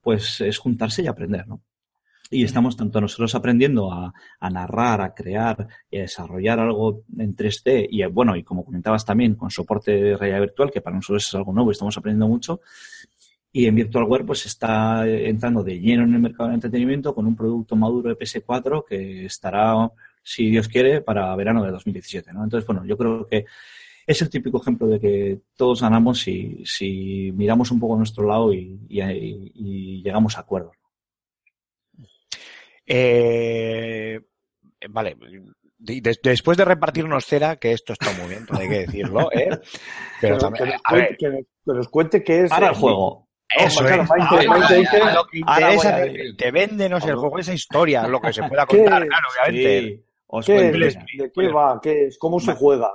pues 0.02 0.42
es 0.42 0.58
juntarse 0.58 1.02
y 1.04 1.08
aprender, 1.08 1.48
¿no? 1.48 1.62
Y 2.30 2.44
estamos 2.44 2.76
tanto 2.76 3.00
nosotros 3.00 3.34
aprendiendo 3.36 3.92
a, 3.92 4.14
a 4.40 4.50
narrar, 4.50 5.02
a 5.02 5.14
crear 5.14 5.68
y 5.90 5.98
a 5.98 6.02
desarrollar 6.02 6.60
algo 6.60 7.04
en 7.18 7.36
3D 7.36 7.88
y 7.90 8.04
bueno, 8.06 8.36
y 8.36 8.44
como 8.44 8.66
comentabas 8.66 9.06
también 9.06 9.36
con 9.36 9.50
soporte 9.50 9.92
de 9.92 10.18
realidad 10.18 10.42
virtual, 10.42 10.72
que 10.72 10.82
para 10.82 10.98
nosotros 10.98 11.26
es 11.26 11.36
algo 11.36 11.54
nuevo 11.54 11.72
y 11.72 11.74
estamos 11.74 11.98
aprendiendo 11.98 12.28
mucho. 12.28 12.60
Y 13.58 13.66
en 13.66 13.74
VirtualWare 13.74 14.24
pues 14.24 14.46
está 14.46 15.08
entrando 15.08 15.64
de 15.64 15.80
lleno 15.80 16.04
en 16.04 16.14
el 16.14 16.20
mercado 16.20 16.46
del 16.50 16.56
entretenimiento 16.56 17.16
con 17.16 17.26
un 17.26 17.36
producto 17.36 17.76
maduro 17.76 18.10
de 18.10 18.16
PS4 18.16 18.86
que 18.88 19.26
estará, 19.26 19.92
si 20.22 20.52
Dios 20.52 20.68
quiere, 20.68 21.02
para 21.02 21.36
verano 21.36 21.64
de 21.64 21.72
2017, 21.72 22.34
¿no? 22.34 22.44
Entonces, 22.44 22.68
bueno, 22.68 22.86
yo 22.86 22.96
creo 22.98 23.26
que 23.28 23.46
es 24.06 24.22
el 24.22 24.30
típico 24.30 24.62
ejemplo 24.62 24.86
de 24.88 25.00
que 25.00 25.40
todos 25.56 25.82
ganamos 25.82 26.20
si, 26.20 26.62
si 26.66 27.32
miramos 27.34 27.72
un 27.72 27.80
poco 27.80 27.96
a 27.96 27.98
nuestro 27.98 28.28
lado 28.28 28.54
y, 28.54 28.80
y- 28.90 29.52
y 29.56 30.04
llegamos 30.04 30.38
a 30.38 30.42
acuerdos. 30.42 30.76
Eh, 32.86 34.20
vale. 34.90 35.18
de- 35.80 36.02
de- 36.02 36.20
después 36.24 36.58
de 36.58 36.66
repartirnos 36.66 37.26
cera, 37.26 37.56
que 37.58 37.72
esto 37.72 37.94
está 37.94 38.12
muy 38.14 38.30
bien, 38.30 38.46
hay 38.52 38.68
que 38.70 38.80
decirlo, 38.86 39.32
¿eh? 39.32 39.50
Pero 40.22 40.36
Que, 40.38 40.42
también, 40.42 40.66
que 40.66 40.72
nos 40.72 40.82
a 40.84 40.90
cuente, 40.90 41.08
ver, 41.10 41.18
que 41.18 41.28
nos- 41.30 41.46
que 41.66 41.74
nos 41.74 41.88
cuente 41.90 42.24
qué 42.24 42.42
es. 42.44 42.50
Para 42.50 42.68
el 42.70 42.74
eh, 42.74 42.80
juego. 42.80 43.27
Eso 43.56 43.82
claro, 43.84 44.04
es. 44.04 44.10
Maite, 44.10 44.26
Ahora, 44.30 44.50
Maite 44.60 44.76
dice- 44.80 45.02
a 45.02 45.14
lo 45.14 45.26
que 45.28 45.38
interesa, 45.40 45.90
a 45.90 45.96
te, 46.02 46.12
el 47.10 47.16
juego, 47.16 47.40
esa 47.40 47.54
historia, 47.54 48.08
lo 48.08 48.20
que 48.22 48.34
se 48.34 48.44
pueda 48.44 48.66
¿Qué? 48.70 48.78
contar, 48.78 49.08
claro, 49.08 49.28
obviamente. 49.42 49.82
Sí, 49.82 50.04
os 50.28 50.46
¿Qué 50.46 50.54
cuento. 50.56 50.78
¿De 51.18 51.32
qué 51.32 51.48
va? 51.54 51.80
¿Qué 51.82 52.06
es? 52.08 52.18
¿Cómo 52.18 52.40
se 52.40 52.54
juega? 52.54 52.90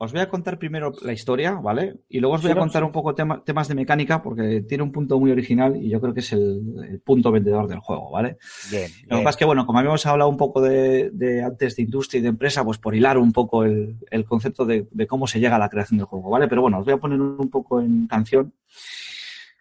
Os 0.00 0.12
voy 0.12 0.20
a 0.20 0.28
contar 0.28 0.60
primero 0.60 0.92
la 1.02 1.12
historia, 1.12 1.54
¿vale? 1.54 1.96
Y 2.08 2.20
luego 2.20 2.36
os 2.36 2.42
voy 2.42 2.52
a 2.52 2.54
contar 2.54 2.84
un 2.84 2.92
poco 2.92 3.16
tema- 3.16 3.42
temas 3.44 3.66
de 3.66 3.74
mecánica 3.74 4.22
porque 4.22 4.60
tiene 4.60 4.84
un 4.84 4.92
punto 4.92 5.18
muy 5.18 5.32
original 5.32 5.74
y 5.74 5.90
yo 5.90 6.00
creo 6.00 6.14
que 6.14 6.20
es 6.20 6.32
el, 6.32 6.62
el 6.88 7.00
punto 7.00 7.32
vendedor 7.32 7.66
del 7.66 7.80
juego, 7.80 8.08
¿vale? 8.12 8.36
Bien, 8.70 8.88
Lo 9.08 9.18
que 9.18 9.24
pasa 9.24 9.30
es 9.30 9.36
que, 9.38 9.44
bueno, 9.44 9.66
como 9.66 9.80
habíamos 9.80 10.06
hablado 10.06 10.30
un 10.30 10.36
poco 10.36 10.60
de, 10.60 11.10
de 11.10 11.42
antes 11.42 11.74
de 11.74 11.82
industria 11.82 12.20
y 12.20 12.22
de 12.22 12.28
empresa, 12.28 12.62
pues 12.64 12.78
por 12.78 12.94
hilar 12.94 13.18
un 13.18 13.32
poco 13.32 13.64
el, 13.64 13.96
el 14.12 14.24
concepto 14.24 14.64
de, 14.64 14.86
de 14.88 15.06
cómo 15.08 15.26
se 15.26 15.40
llega 15.40 15.56
a 15.56 15.58
la 15.58 15.68
creación 15.68 15.98
del 15.98 16.06
juego, 16.06 16.30
¿vale? 16.30 16.46
Pero 16.46 16.62
bueno, 16.62 16.78
os 16.78 16.84
voy 16.84 16.94
a 16.94 16.98
poner 16.98 17.20
un 17.20 17.50
poco 17.50 17.80
en 17.80 18.06
canción. 18.06 18.52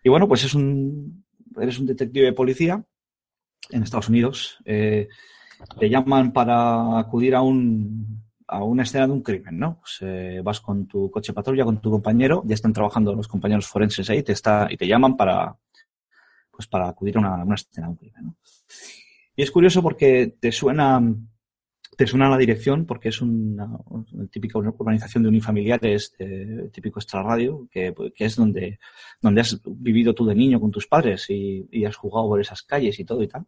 Y 0.04 0.10
bueno, 0.10 0.28
pues 0.28 0.44
es 0.44 0.54
un, 0.54 1.26
eres 1.60 1.80
un 1.80 1.86
detective 1.86 2.26
de 2.26 2.34
policía 2.34 2.84
en 3.70 3.84
Estados 3.84 4.10
Unidos. 4.10 4.58
Eh, 4.66 5.08
te 5.80 5.90
llaman 5.90 6.32
para 6.32 7.00
acudir 7.00 7.36
a 7.36 7.42
un, 7.42 8.24
a 8.48 8.64
una 8.64 8.84
escena 8.84 9.08
de 9.08 9.14
un 9.14 9.22
crimen, 9.22 9.60
¿no? 9.60 9.80
Pues, 9.80 10.44
vas 10.44 10.62
con 10.62 10.88
tu 10.88 11.12
coche 11.12 11.34
patrulla, 11.34 11.66
con 11.66 11.82
tu 11.82 11.92
compañero, 11.92 12.44
ya 12.46 12.54
están 12.54 12.74
trabajando 12.74 13.14
los 13.14 13.28
compañeros 13.28 13.68
forenses 13.68 14.10
ahí, 14.10 14.24
te 14.24 14.32
está, 14.32 14.68
y 14.70 14.78
te 14.78 14.88
llaman 14.88 15.18
para, 15.18 15.58
pues 16.52 16.68
para 16.68 16.88
acudir 16.88 17.18
a 17.18 17.20
una, 17.20 17.44
una 17.44 17.56
escena 17.56 17.88
de 17.88 17.92
un 17.92 17.98
crimen. 17.98 18.36
Y 19.36 19.44
es 19.44 19.52
curioso 19.52 19.84
porque 19.84 20.36
te 20.40 20.52
suena, 20.52 21.02
te 21.98 22.08
suena 22.08 22.30
la 22.30 22.38
dirección, 22.38 22.86
porque 22.86 23.10
es 23.10 23.22
una, 23.22 23.66
una 23.90 24.28
típica 24.32 24.60
urbanización 24.60 25.24
de 25.24 25.30
unifamiliares, 25.30 26.14
de, 26.18 26.70
típico 26.72 27.00
extrarradio, 27.00 27.68
que, 27.70 27.94
que 28.16 28.26
es 28.26 28.36
donde, 28.38 28.80
donde 29.22 29.42
has 29.42 29.60
vivido 29.66 30.14
tú 30.14 30.26
de 30.26 30.36
niño 30.36 30.62
con 30.62 30.72
tus 30.72 30.88
padres 30.88 31.26
y, 31.30 31.68
y 31.72 31.84
has 31.86 31.96
jugado 31.98 32.28
por 32.30 32.40
esas 32.40 32.62
calles 32.62 33.00
y 33.00 33.04
todo 33.04 33.22
y 33.24 33.28
tal. 33.28 33.46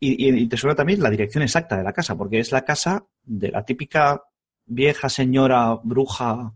Y, 0.00 0.28
y- 0.28 0.42
y 0.42 0.46
te 0.48 0.56
suena 0.56 0.74
también 0.76 1.02
la 1.02 1.10
dirección 1.10 1.42
exacta 1.42 1.76
de 1.78 1.84
la 1.84 1.92
casa, 1.92 2.16
porque 2.18 2.38
es 2.40 2.52
la 2.52 2.64
casa 2.64 3.06
de 3.24 3.50
la 3.50 3.64
típica 3.64 4.22
vieja 4.66 5.08
señora 5.08 5.74
bruja 5.82 6.52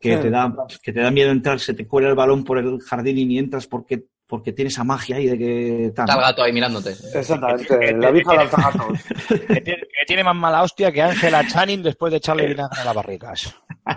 que 0.00 0.16
Sí. 0.16 0.22
te 0.22 0.30
da, 0.30 0.54
que 0.82 0.92
te 0.92 1.00
da 1.00 1.10
miedo 1.10 1.30
entrar, 1.30 1.58
se 1.60 1.74
te 1.74 1.86
cuela 1.86 2.08
el 2.08 2.14
balón 2.14 2.44
por 2.44 2.58
el 2.58 2.80
jardín 2.80 3.18
y 3.18 3.24
ni 3.24 3.38
entras 3.38 3.66
porque, 3.66 4.06
porque 4.26 4.52
tiene 4.52 4.68
esa 4.68 4.84
magia 4.84 5.16
ahí 5.16 5.26
de 5.26 5.38
que 5.38 5.92
tal. 5.94 6.04
Está 6.08 6.14
el 6.14 6.20
gato 6.20 6.42
ahí 6.42 6.52
mirándote. 6.52 6.90
Exactamente, 6.90 7.92
la 7.96 8.10
vieja 8.10 8.34
lanzagatos. 8.34 8.98
Que 9.28 9.60
tiene, 9.60 9.82
que 9.82 10.06
tiene 10.06 10.24
más 10.24 10.34
mala 10.36 10.62
hostia 10.62 10.90
que 10.92 11.02
Angela 11.02 11.46
Channing 11.46 11.82
después 11.82 12.10
de 12.10 12.16
echarle 12.18 12.46
vinagre 12.46 12.80
a 12.80 12.84
las 12.84 12.94
barricas. 12.94 13.54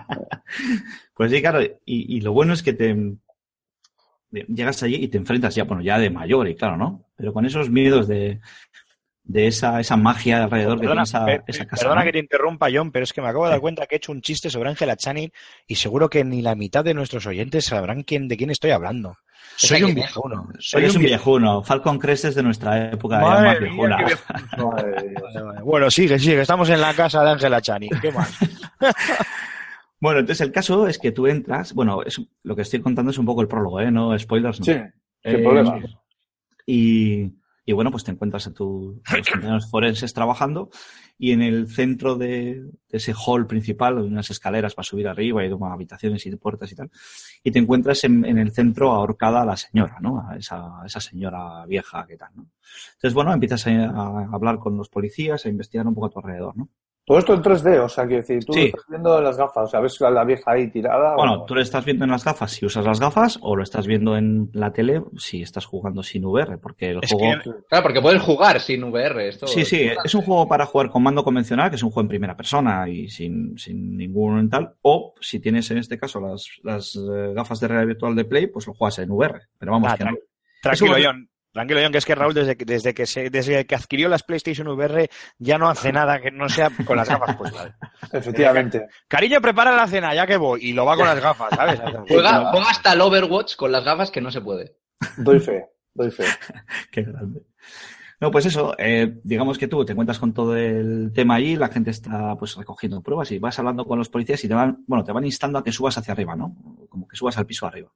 Pues 1.13 1.31
sí, 1.31 1.41
claro, 1.41 1.61
y, 1.63 1.73
y 1.85 2.21
lo 2.21 2.31
bueno 2.31 2.53
es 2.53 2.61
que 2.61 2.73
te 2.73 2.93
de- 2.93 4.45
llegas 4.47 4.83
allí 4.83 4.95
y 4.95 5.07
te 5.07 5.17
enfrentas 5.17 5.55
ya, 5.55 5.63
bueno, 5.63 5.81
ya 5.81 5.97
de 5.97 6.09
mayor 6.09 6.47
y 6.47 6.55
claro, 6.55 6.77
¿no? 6.77 7.05
Pero 7.15 7.33
con 7.33 7.45
esos 7.45 7.69
miedos 7.69 8.07
de, 8.07 8.39
de 9.23 9.47
esa, 9.47 9.79
esa 9.79 9.97
magia 9.97 10.43
alrededor 10.43 10.79
Perdona, 10.79 11.03
que 11.03 11.09
tiene 11.11 11.25
per- 11.25 11.43
esa, 11.47 11.51
esa 11.63 11.65
casa. 11.69 11.81
perdona 11.81 12.01
¿no? 12.01 12.05
que 12.05 12.11
te 12.13 12.19
interrumpa, 12.19 12.67
John, 12.71 12.91
pero 12.91 13.03
es 13.03 13.13
que 13.13 13.21
me 13.21 13.27
acabo 13.29 13.45
de 13.45 13.51
dar 13.51 13.59
cuenta 13.61 13.87
que 13.87 13.95
he 13.95 13.97
hecho 13.97 14.11
un 14.11 14.21
chiste 14.21 14.49
sobre 14.49 14.69
Angela 14.69 14.95
Channing 14.95 15.31
y 15.65 15.75
seguro 15.75 16.09
que 16.09 16.23
ni 16.23 16.41
la 16.41 16.55
mitad 16.55 16.83
de 16.85 16.93
nuestros 16.93 17.25
oyentes 17.25 17.65
sabrán 17.65 18.03
quién, 18.03 18.27
de 18.27 18.37
quién 18.37 18.51
estoy 18.51 18.71
hablando. 18.71 19.17
Soy 19.55 19.83
un 19.83 19.95
viejuno. 19.95 20.49
Soy 20.59 20.85
un 20.85 20.97
un 20.97 21.01
viejuno. 21.03 21.63
Falcon 21.63 21.97
Crest 21.97 22.25
es 22.25 22.35
de 22.35 22.43
nuestra 22.43 22.91
época, 22.91 23.19
más 23.19 23.41
mía, 23.41 23.55
viejuna. 23.59 23.97
Madre. 23.97 25.13
Vale, 25.21 25.41
vale. 25.41 25.61
Bueno, 25.61 25.89
sigue, 25.89 26.19
sigue. 26.19 26.41
Estamos 26.41 26.69
en 26.69 26.81
la 26.81 26.93
casa 26.93 27.23
de 27.23 27.31
Angela 27.31 27.61
Channing. 27.61 27.91
¿Qué 28.01 28.11
más? 28.11 28.37
Bueno, 29.99 30.19
entonces 30.19 30.45
el 30.45 30.51
caso 30.51 30.87
es 30.87 30.99
que 30.99 31.11
tú 31.11 31.25
entras, 31.25 31.73
bueno, 31.73 32.03
es, 32.03 32.21
lo 32.43 32.55
que 32.55 32.61
estoy 32.61 32.81
contando 32.81 33.09
es 33.09 33.17
un 33.17 33.25
poco 33.25 33.41
el 33.41 33.47
prólogo, 33.47 33.79
¿eh? 33.79 33.89
No 33.89 34.17
spoilers, 34.19 34.59
no. 34.59 34.65
Sí, 34.65 34.73
sin 34.73 34.91
Eh, 35.23 35.37
problemas. 35.39 35.83
Y, 36.67 37.33
y 37.69 37.73
bueno, 37.73 37.91
pues 37.91 38.05
te 38.05 38.11
encuentras 38.11 38.47
a, 38.47 38.53
tu, 38.53 39.01
forenses 39.69 40.13
trabajando 40.13 40.69
y 41.19 41.33
en 41.33 41.41
el 41.41 41.67
centro 41.67 42.15
de, 42.15 42.63
ese 42.89 43.13
hall 43.13 43.45
principal, 43.45 43.97
hay 43.97 44.05
unas 44.05 44.31
escaleras 44.31 44.73
para 44.73 44.85
subir 44.85 45.05
arriba 45.05 45.43
y 45.43 45.49
dos 45.49 45.59
habitaciones 45.61 46.25
y 46.25 46.33
puertas 46.37 46.71
y 46.71 46.75
tal, 46.75 46.89
y 47.43 47.51
te 47.51 47.59
encuentras 47.59 48.05
en, 48.05 48.23
el 48.25 48.51
centro 48.53 48.93
ahorcada 48.93 49.41
a 49.41 49.45
la 49.45 49.57
señora, 49.57 49.97
¿no? 49.99 50.31
Esa, 50.37 50.81
esa 50.85 51.01
señora 51.01 51.65
vieja 51.65 52.05
que 52.07 52.15
tal, 52.15 52.29
¿no? 52.35 52.47
Entonces, 52.93 53.13
bueno, 53.13 53.33
empiezas 53.33 53.67
a, 53.67 53.71
a 53.71 54.29
hablar 54.31 54.59
con 54.59 54.77
los 54.77 54.87
policías, 54.87 55.45
a 55.45 55.49
investigar 55.49 55.85
un 55.85 55.93
poco 55.93 56.07
a 56.07 56.09
tu 56.09 56.19
alrededor, 56.19 56.55
¿no? 56.55 56.69
Todo 57.07 57.19
esto 57.19 57.33
en 57.33 57.41
3D, 57.41 57.79
o 57.79 57.87
sea, 57.87 58.05
quiero 58.05 58.21
decir, 58.21 58.43
tú 58.43 58.51
Sí. 58.51 58.59
lo 58.59 58.65
estás 58.65 58.83
viendo 58.89 59.17
en 59.17 59.23
las 59.23 59.37
gafas, 59.37 59.63
o 59.63 59.67
sea, 59.67 59.79
ves 59.79 60.01
a 60.01 60.09
la 60.11 60.25
vieja 60.25 60.51
ahí 60.51 60.69
tirada. 60.69 61.15
Bueno, 61.15 61.43
o- 61.43 61.45
tú 61.45 61.55
lo 61.55 61.61
estás 61.61 61.85
viendo 61.85 62.03
en 62.03 62.11
las 62.11 62.25
gafas 62.25 62.51
si 62.51 62.65
usas 62.65 62.83
las 62.83 62.99
gafas 62.99 63.39
o 63.41 63.55
lo 63.55 63.63
estás 63.63 63.87
viendo 63.87 64.17
en 64.17 64.49
la 64.51 64.73
tele 64.73 65.01
si 65.15 65.41
estás 65.41 65.65
jugando 65.65 66.03
sin 66.03 66.25
VR, 66.25 66.57
porque 66.57 66.89
el 66.89 66.99
Es 67.01 67.13
juego... 67.13 67.41
que- 67.41 67.49
Claro, 67.69 67.83
porque 67.83 68.01
puedes 68.01 68.21
jugar 68.21 68.59
sin 68.59 68.83
VR. 68.83 69.29
Esto 69.29 69.47
Sí, 69.47 69.63
sí, 69.63 69.89
es 70.03 70.15
un 70.15 70.21
juego 70.23 70.49
para 70.49 70.65
jugar 70.65 70.89
con 70.89 71.01
mando 71.01 71.23
convencional, 71.23 71.69
que 71.69 71.77
es 71.77 71.83
un 71.83 71.91
juego 71.91 72.01
en 72.01 72.09
primera 72.09 72.35
persona 72.35 72.89
y 72.89 73.07
sin, 73.07 73.57
sin 73.57 73.95
ningún 73.95 74.49
tal. 74.49 74.73
O 74.81 75.13
si 75.21 75.39
tienes 75.39 75.71
en 75.71 75.77
este 75.77 75.97
caso 75.97 76.19
las, 76.19 76.45
las 76.63 76.93
eh, 76.97 77.31
gafas 77.33 77.61
de 77.61 77.69
realidad 77.69 77.87
virtual 77.87 78.15
de 78.17 78.25
Play, 78.25 78.47
pues 78.47 78.67
lo 78.67 78.73
juegas 78.73 78.99
en 78.99 79.11
VR. 79.11 79.39
Pero 79.57 79.71
vamos, 79.71 79.93
Ah, 79.93 79.97
que 79.97 80.03
no. 80.03 80.11
Tranquilo, 80.61 80.95
John. 81.01 81.29
Tranquilo, 81.57 81.79
John, 81.81 81.91
que 81.91 81.97
es 81.97 82.05
que 82.05 82.13
Raúl, 82.13 82.35
desde 82.35 82.55
que, 82.55 82.65
desde 82.65 82.93
que, 82.93 83.07
se, 83.07 83.31
desde 83.31 83.65
que 83.65 83.73
adquirió 83.73 84.07
las 84.09 84.21
PlayStation 84.21 84.67
VR, 84.67 85.09
ya 85.39 85.57
no 85.57 85.67
hace 85.67 85.91
nada 85.91 86.21
que 86.21 86.29
no 86.29 86.47
sea 86.49 86.69
con 86.85 86.95
las 86.95 87.09
gafas 87.09 87.35
puestas. 87.35 87.71
Efectivamente. 88.13 88.85
Cariño, 89.07 89.41
prepara 89.41 89.75
la 89.75 89.87
cena, 89.87 90.13
ya 90.13 90.27
que 90.27 90.37
voy. 90.37 90.59
Y 90.65 90.73
lo 90.73 90.85
va 90.85 90.95
con 90.95 91.07
las 91.07 91.19
gafas, 91.19 91.49
¿sabes? 91.55 91.79
Juega, 92.07 92.51
juega 92.51 92.69
hasta 92.69 92.93
el 92.93 93.01
Overwatch 93.01 93.55
con 93.55 93.71
las 93.71 93.83
gafas 93.83 94.11
que 94.11 94.21
no 94.21 94.29
se 94.29 94.41
puede. 94.41 94.75
Doy 95.17 95.39
fe, 95.39 95.65
doy 95.95 96.11
fe. 96.11 96.25
Qué 96.91 97.01
grande. 97.01 97.41
No, 98.19 98.29
pues 98.29 98.45
eso, 98.45 98.75
eh, 98.77 99.19
digamos 99.23 99.57
que 99.57 99.67
tú 99.67 99.83
te 99.83 99.93
encuentras 99.93 100.19
con 100.19 100.35
todo 100.35 100.55
el 100.55 101.11
tema 101.11 101.35
allí, 101.35 101.55
la 101.55 101.69
gente 101.69 101.89
está 101.89 102.35
pues 102.35 102.55
recogiendo 102.55 103.01
pruebas 103.01 103.31
y 103.31 103.39
vas 103.39 103.57
hablando 103.57 103.83
con 103.83 103.97
los 103.97 104.09
policías 104.09 104.43
y 104.43 104.47
te 104.47 104.53
van, 104.53 104.83
bueno, 104.85 105.03
te 105.03 105.11
van 105.11 105.25
instando 105.25 105.57
a 105.57 105.63
que 105.63 105.71
subas 105.71 105.97
hacia 105.97 106.13
arriba, 106.13 106.35
¿no? 106.35 106.55
Como 106.87 107.07
que 107.07 107.15
subas 107.15 107.35
al 107.39 107.47
piso 107.47 107.65
arriba. 107.65 107.89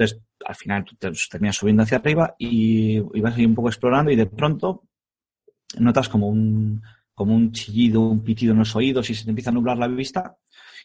Entonces, 0.00 0.20
al 0.46 0.54
final 0.54 0.84
tú 0.84 0.96
te- 0.96 1.12
terminas 1.30 1.56
subiendo 1.56 1.82
hacia 1.82 1.98
arriba 1.98 2.34
y, 2.38 2.96
y 2.96 3.20
vas 3.20 3.36
ahí 3.36 3.44
un 3.44 3.54
poco 3.54 3.68
explorando 3.68 4.10
y 4.10 4.16
de 4.16 4.26
pronto 4.26 4.84
notas 5.78 6.08
como 6.08 6.28
un, 6.28 6.82
como 7.14 7.34
un 7.34 7.52
chillido, 7.52 8.00
un 8.00 8.24
pitido 8.24 8.52
en 8.52 8.60
los 8.60 8.74
oídos 8.74 9.10
y 9.10 9.14
se 9.14 9.24
te 9.24 9.30
empieza 9.30 9.50
a 9.50 9.52
nublar 9.52 9.76
la 9.76 9.88
vista 9.88 10.36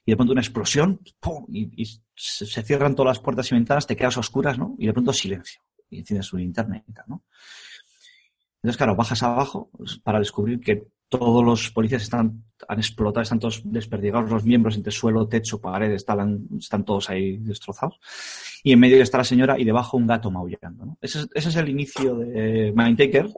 y 0.06 0.12
de 0.12 0.16
pronto 0.18 0.34
una 0.34 0.42
explosión. 0.42 1.00
Y, 1.48 1.86
se, 2.14 2.62
cierran 2.64 2.94
todas 2.94 3.12
las 3.18 3.24
puertas 3.24 3.50
y 3.52 3.56
ventanas, 3.56 3.88
te 3.88 3.96
quedas 3.96 4.18
oscuras, 4.18 4.58
¿no? 4.58 4.76
Y 4.78 4.86
de 4.88 4.94
pronto 4.94 5.14
silencio 5.14 5.62
y 5.90 6.00
enciendes 6.00 6.32
y 6.34 6.52
tal, 6.52 7.06
¿no? 7.08 7.24
Entonces, 8.62 8.78
claro, 8.78 8.96
bajas 8.96 9.24
abajo 9.24 9.70
pues, 9.72 9.98
para 10.00 10.20
descubrir 10.20 10.60
que 10.60 10.88
todos 11.08 11.44
los 11.44 11.72
policías 11.72 12.04
están 12.04 12.44
han 12.68 12.80
explotado, 12.80 13.22
están 13.22 13.40
todos 13.40 13.62
desperdigados 13.66 14.30
los 14.32 14.44
miembros 14.46 14.76
entre 14.76 14.92
suelo, 14.92 15.28
techo, 15.28 15.60
paredes, 15.60 15.98
están, 15.98 16.48
están 16.60 16.84
todos 16.86 17.10
ahí 17.10 17.38
destrozados. 17.38 18.00
Y 18.64 18.72
en 18.74 18.80
medio 18.80 19.02
está 19.04 19.18
la 19.20 19.24
señora 19.24 19.60
y 19.60 19.64
debajo 19.66 19.98
un 19.98 20.08
gato 20.08 20.32
maullando. 20.32 20.86
¿no? 20.86 20.98
Ese, 21.02 21.20
es, 21.20 21.30
ese 21.34 21.50
es 21.50 21.56
el 21.58 21.70
inicio 21.70 22.16
de 22.16 22.74
Mindtaker. 22.76 23.30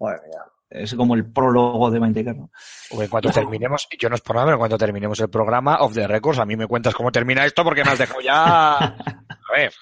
Madre 0.00 0.20
mía. 0.28 0.40
Es 0.70 0.94
como 0.94 1.14
el 1.14 1.30
prólogo 1.30 1.90
de 1.90 2.00
Mindtaker. 2.00 2.36
¿no? 2.36 2.50
O 2.90 3.00
en 3.02 3.08
cuanto 3.08 3.28
terminemos, 3.30 3.86
yo 3.98 4.08
no 4.08 4.16
es 4.16 4.20
por 4.22 4.34
nada, 4.36 4.46
pero 4.46 4.56
en 4.56 4.60
cuanto 4.60 4.78
terminemos 4.78 5.20
el 5.20 5.28
programa 5.30 5.76
Off 5.80 5.94
the 5.94 6.08
Records, 6.08 6.40
a 6.40 6.44
mí 6.46 6.56
me 6.56 6.66
cuentas 6.66 6.94
cómo 6.94 7.12
termina 7.12 7.44
esto 7.44 7.62
porque 7.62 7.84
me 7.84 7.90
has 7.92 7.98
dejado 7.98 8.20
ya. 8.20 8.74
A 8.76 9.52
ver, 9.56 9.72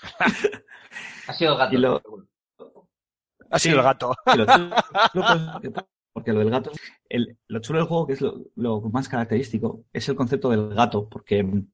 Ha 1.29 1.33
sido 1.33 1.53
el 1.53 1.59
gato. 1.59 1.75
Y 1.75 1.79
lo- 1.79 2.03
ha 3.51 3.59
sido 3.59 3.77
el 3.77 3.83
gato. 3.83 4.15
Porque 6.13 6.33
lo 6.33 6.41
del 6.41 6.51
gato, 6.51 6.71
el- 7.09 7.39
lo 7.49 7.61
chulo 7.61 7.79
del 7.79 7.89
juego, 7.89 8.07
que 8.07 8.13
es 8.15 8.21
lo, 8.21 8.43
lo 8.57 8.81
más 8.83 9.09
característico, 9.09 9.85
es 9.93 10.09
el 10.09 10.15
concepto 10.17 10.51
del 10.51 10.75
gato, 10.75 11.09
porque 11.09 11.43
mm, 11.43 11.67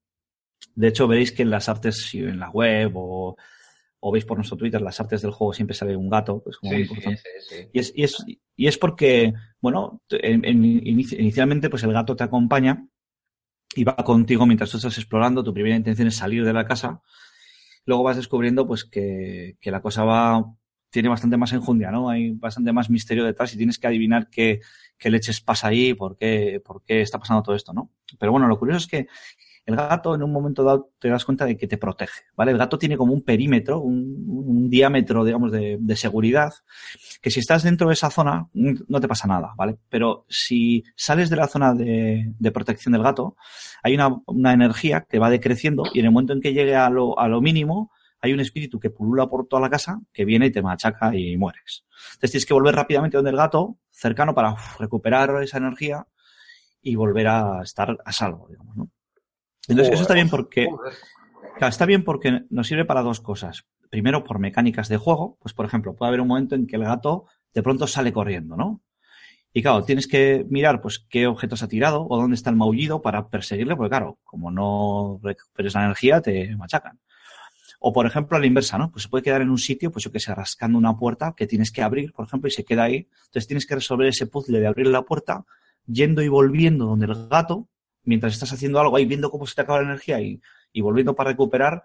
de 0.77 0.89
hecho 0.89 1.09
veréis 1.09 1.33
que 1.33 1.43
en 1.43 1.51
las 1.51 1.69
artes, 1.69 2.15
en 2.15 2.39
la 2.39 2.51
web 2.51 2.93
o, 2.97 3.37
o 4.01 4.13
veis 4.13 4.25
por 4.25 4.37
nuestro 4.39 4.57
Twitter, 4.57 4.81
las 4.81 5.01
artes 5.01 5.23
del 5.23 5.33
juego 5.33 5.53
siempre 5.53 5.75
sale 5.75 5.97
un 5.97 6.09
gato, 6.09 6.43
es 6.49 6.57
como 6.59 6.73
muy 6.73 6.83
Sí, 6.83 6.89
importante. 6.89 7.21
sí, 7.21 7.57
sí. 7.57 7.69
Y 7.73 7.79
es, 7.81 7.93
y 7.97 8.03
es, 8.05 8.25
y 8.57 8.67
es 8.69 8.79
porque, 8.79 9.35
bueno, 9.61 10.03
en- 10.11 10.45
en- 10.45 10.63
inici- 10.63 11.19
inicialmente 11.19 11.69
pues 11.69 11.83
el 11.83 11.93
gato 11.93 12.15
te 12.15 12.25
acompaña 12.25 12.87
y 13.75 13.85
va 13.85 13.97
contigo 13.97 14.47
mientras 14.47 14.71
tú 14.71 14.77
estás 14.77 14.97
explorando, 14.99 15.43
tu 15.45 15.53
primera 15.53 15.77
intención 15.77 16.09
es 16.09 16.17
salir 16.17 16.45
de 16.45 16.53
la 16.53 16.65
casa, 16.65 17.03
luego 17.87 18.05
vas 18.05 18.17
descubriendo 18.17 18.67
pues 18.67 18.85
que, 18.85 19.57
que 19.61 19.71
la 19.71 19.83
cosa 19.83 20.05
va, 20.05 20.45
tiene 20.91 21.09
bastante 21.09 21.37
más 21.37 21.53
enjundia, 21.53 21.91
¿no? 21.91 22.09
Hay 22.09 22.33
bastante 22.33 22.73
más 22.73 22.91
misterio 22.91 23.25
detrás 23.25 23.53
y 23.55 23.57
tienes 23.57 23.79
que 23.79 23.87
adivinar 23.87 24.29
qué, 24.31 24.61
qué 24.97 25.11
leches 25.11 25.41
pasa 25.41 25.69
ahí, 25.69 25.95
por 25.95 26.17
qué, 26.17 26.61
por 26.65 26.83
qué 26.85 27.03
está 27.03 27.19
pasando 27.19 27.43
todo 27.43 27.55
esto, 27.55 27.73
¿no? 27.73 27.91
Pero 28.19 28.33
bueno, 28.33 28.49
lo 28.49 28.59
curioso 28.59 28.79
es 28.79 28.87
que 28.87 29.07
el 29.69 29.77
gato 29.77 30.15
en 30.15 30.23
un 30.23 30.33
momento 30.33 30.65
dado 30.65 30.93
te 30.99 31.11
das 31.11 31.27
cuenta 31.27 31.45
de 31.45 31.59
que 31.59 31.67
te 31.67 31.77
protege, 31.77 32.23
¿vale? 32.35 32.53
El 32.53 32.59
gato 32.59 32.79
tiene 32.79 32.97
como 32.97 33.13
un 33.13 33.23
perímetro, 33.23 33.81
un, 33.81 34.71
diámetro, 34.71 35.25
digamos, 35.25 35.53
de, 35.53 35.77
de 35.79 35.97
seguridad, 35.97 36.53
que 37.21 37.31
si 37.31 37.41
estás 37.41 37.65
dentro 37.65 37.89
de 37.89 37.95
esa 37.95 38.11
zona 38.11 38.49
mm, 38.55 38.75
no 38.89 39.01
te 39.01 39.09
pasa 39.09 39.29
nada, 39.29 39.53
¿vale? 39.59 39.77
Pero 39.91 40.25
si 40.29 40.85
sales 40.97 41.29
de 41.29 41.37
la 41.37 41.49
zona 41.49 41.75
de, 41.75 42.33
de 42.39 42.51
protección 42.51 42.93
del 42.93 43.03
gato, 43.03 43.37
hay 43.83 43.95
una, 43.95 44.17
una 44.27 44.55
energía 44.55 45.07
que 45.07 45.19
va 45.19 45.29
decreciendo 45.29 45.85
y 45.93 46.01
en 46.01 46.07
el 46.07 46.13
momento 46.13 46.33
en 46.33 46.41
que 46.41 46.55
llegue 46.55 46.75
a 46.75 46.89
lo, 46.89 47.19
a 47.19 47.29
lo 47.29 47.43
mínimo, 47.43 47.93
hay 48.21 48.33
un 48.33 48.41
espíritu 48.41 48.79
que 48.81 48.91
pulula 48.91 49.29
por 49.29 49.47
toda 49.47 49.63
la 49.63 49.71
casa 49.71 50.01
que 50.13 50.25
viene 50.25 50.47
y 50.47 50.51
te 50.51 50.63
machaca 50.63 51.15
y 51.15 51.37
mueres. 51.37 51.85
Entonces 52.15 52.31
tienes 52.33 52.47
que 52.47 52.55
volver 52.55 52.75
rápidamente 52.75 53.17
donde 53.17 53.31
el 53.31 53.37
gato, 53.37 53.79
cercano, 53.91 54.35
para 54.35 54.53
uf, 54.53 54.79
recuperar 54.79 55.43
esa 55.43 55.59
energía 55.59 56.07
y 56.83 56.97
volver 56.97 57.29
a 57.29 57.63
estar 57.63 57.97
a 58.05 58.13
salvo, 58.13 58.49
digamos, 58.49 58.77
¿no? 58.77 58.91
Entonces, 59.69 59.95
eso 59.95 60.03
está 60.03 60.15
bien 60.15 60.31
porque, 60.31 60.67
claro, 61.57 61.69
está 61.69 61.85
bien 61.85 62.03
porque 62.03 62.43
nos 62.49 62.67
sirve 62.67 62.87
para 62.87 63.03
dos 63.03 63.21
cosas. 63.21 63.67
Primero, 63.91 64.25
por 64.25 64.39
mecánicas 64.39 64.89
de 64.89 64.97
juego, 64.97 65.37
pues 65.41 65.53
por 65.53 65.67
ejemplo, 65.67 65.95
puede 65.95 66.09
haber 66.09 66.23
un 66.23 66.29
momento 66.29 66.55
en 66.55 66.67
que 66.67 66.77
el 66.77 66.85
gato 66.85 67.27
de 67.53 67.63
pronto 67.63 67.87
sale 67.87 68.13
corriendo, 68.13 68.57
¿no? 68.57 68.83
Y 69.53 69.63
claro, 69.63 69.83
tienes 69.85 70.07
que 70.07 70.47
mirar 70.49 70.81
pues 70.81 71.01
qué 71.09 71.27
objetos 71.27 71.63
ha 71.63 71.69
tirado 71.69 72.07
o 72.09 72.17
dónde 72.17 72.35
está 72.37 72.51
el 72.51 72.57
maullido 72.57 73.03
para 73.03 73.29
perseguirle, 73.29 73.77
porque 73.77 73.91
claro, 73.91 74.19
como 74.25 74.51
no 74.51 75.21
recuperes 75.23 75.75
la 75.75 75.85
energía, 75.85 76.21
te 76.21 76.55
machacan. 76.57 77.01
O 77.81 77.93
por 77.93 78.07
ejemplo, 78.07 78.37
a 78.37 78.41
la 78.41 78.47
inversa, 78.47 78.77
¿no? 78.79 78.91
Pues 78.91 79.05
se 79.05 79.09
puede 79.09 79.23
quedar 79.23 79.41
en 79.41 79.51
un 79.51 79.59
sitio, 79.59 79.91
pues 79.93 80.05
yo 80.05 80.11
que 80.11 80.19
sé, 80.21 80.35
rascando 80.35 80.79
una 80.79 80.97
puerta 80.97 81.35
que 81.37 81.47
tienes 81.47 81.71
que 81.71 81.83
abrir, 81.83 82.13
por 82.13 82.27
ejemplo, 82.27 82.49
y 82.49 82.51
se 82.51 82.65
queda 82.65 82.85
ahí. 82.85 83.09
Entonces 83.27 83.47
tienes 83.47 83.67
que 83.67 83.77
resolver 83.77 84.09
ese 84.09 84.27
puzzle 84.27 84.59
de 84.61 84.67
abrir 84.67 84.89
la 84.89 85.03
puerta, 85.03 85.45
yendo 85.87 86.23
y 86.23 86.29
volviendo 86.29 86.87
donde 86.87 87.07
el 87.07 87.29
gato, 87.29 87.69
mientras 88.03 88.33
estás 88.35 88.53
haciendo 88.53 88.81
algo 88.81 88.97
ahí, 88.97 89.05
viendo 89.07 89.31
cómo 89.31 89.47
se 89.47 89.55
te 89.55 89.61
acaba 89.63 89.81
la 89.81 89.89
energía 89.89 90.21
y, 90.21 90.41
y 90.73 90.81
volviendo 90.81 91.15
para 91.15 91.31
recuperar, 91.31 91.83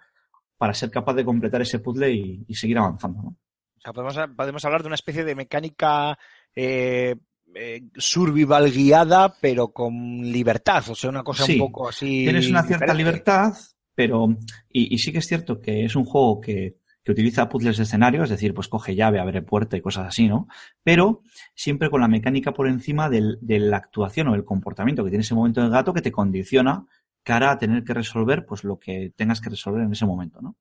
para 0.58 0.74
ser 0.74 0.90
capaz 0.90 1.14
de 1.14 1.26
completar 1.26 1.62
ese 1.62 1.80
puzzle 1.80 2.12
y, 2.12 2.46
y 2.48 2.56
seguir 2.56 2.78
avanzando, 2.78 3.22
¿no? 3.22 3.30
O 3.78 3.82
sea, 3.84 3.94
podemos, 3.94 4.18
podemos 4.36 4.66
hablar 4.66 4.82
de 4.82 4.88
una 4.88 4.96
especie 4.96 5.26
de 5.26 5.36
mecánica 5.36 6.18
eh, 6.56 7.16
eh, 7.54 7.82
survival 7.98 8.72
guiada, 8.72 9.36
pero 9.42 9.68
con 9.74 10.22
libertad. 10.22 10.84
O 10.90 10.96
sea, 10.96 11.10
una 11.10 11.24
cosa 11.24 11.46
Sí, 11.46 11.54
un 11.54 11.68
poco 11.68 11.90
así. 11.90 12.24
Tienes 12.24 12.50
una 12.50 12.64
cierta 12.64 12.86
diferente. 12.86 12.98
libertad, 12.98 13.54
pero. 13.96 14.28
Y, 14.70 14.94
y 14.94 14.98
sí 15.00 15.12
que 15.12 15.20
es 15.20 15.28
cierto 15.28 15.60
que 15.60 15.86
es 15.86 15.96
un 15.96 16.06
juego 16.06 16.40
que, 16.42 16.76
que 17.04 17.12
utiliza 17.12 17.50
puzzles 17.50 17.78
de 17.78 17.84
escenario, 17.84 18.24
es 18.24 18.30
decir, 18.30 18.54
pues 18.54 18.68
coge 18.68 18.96
llave, 18.96 19.20
abre 19.20 19.42
puerta 19.42 19.76
y 19.78 19.82
cosas 19.82 20.08
así, 20.08 20.28
¿no? 20.28 20.48
Pero 20.84 21.22
siempre 21.54 21.90
con 21.90 22.02
la 22.02 22.08
mecánica 22.08 22.54
por 22.54 22.68
encima 22.68 23.10
del- 23.10 23.38
de 23.42 23.60
la 23.60 23.78
actuación 23.78 24.28
o 24.30 24.36
el 24.36 24.46
comportamiento 24.46 25.04
que 25.04 25.10
tiene 25.10 25.24
ese 25.24 25.36
momento 25.36 25.62
el 25.62 25.70
gato 25.70 25.94
que 25.94 26.02
te 26.02 26.12
condiciona 26.12 26.86
cara 27.26 27.52
a 27.52 27.58
tener 27.58 27.84
que 27.86 27.94
resolver 27.94 28.46
pues 28.46 28.64
lo 28.66 28.78
que 28.78 29.14
tengas 29.16 29.40
que 29.40 29.50
resolver 29.50 29.82
en 29.84 29.92
ese 29.94 30.06
momento, 30.06 30.42
¿no? 30.42 30.56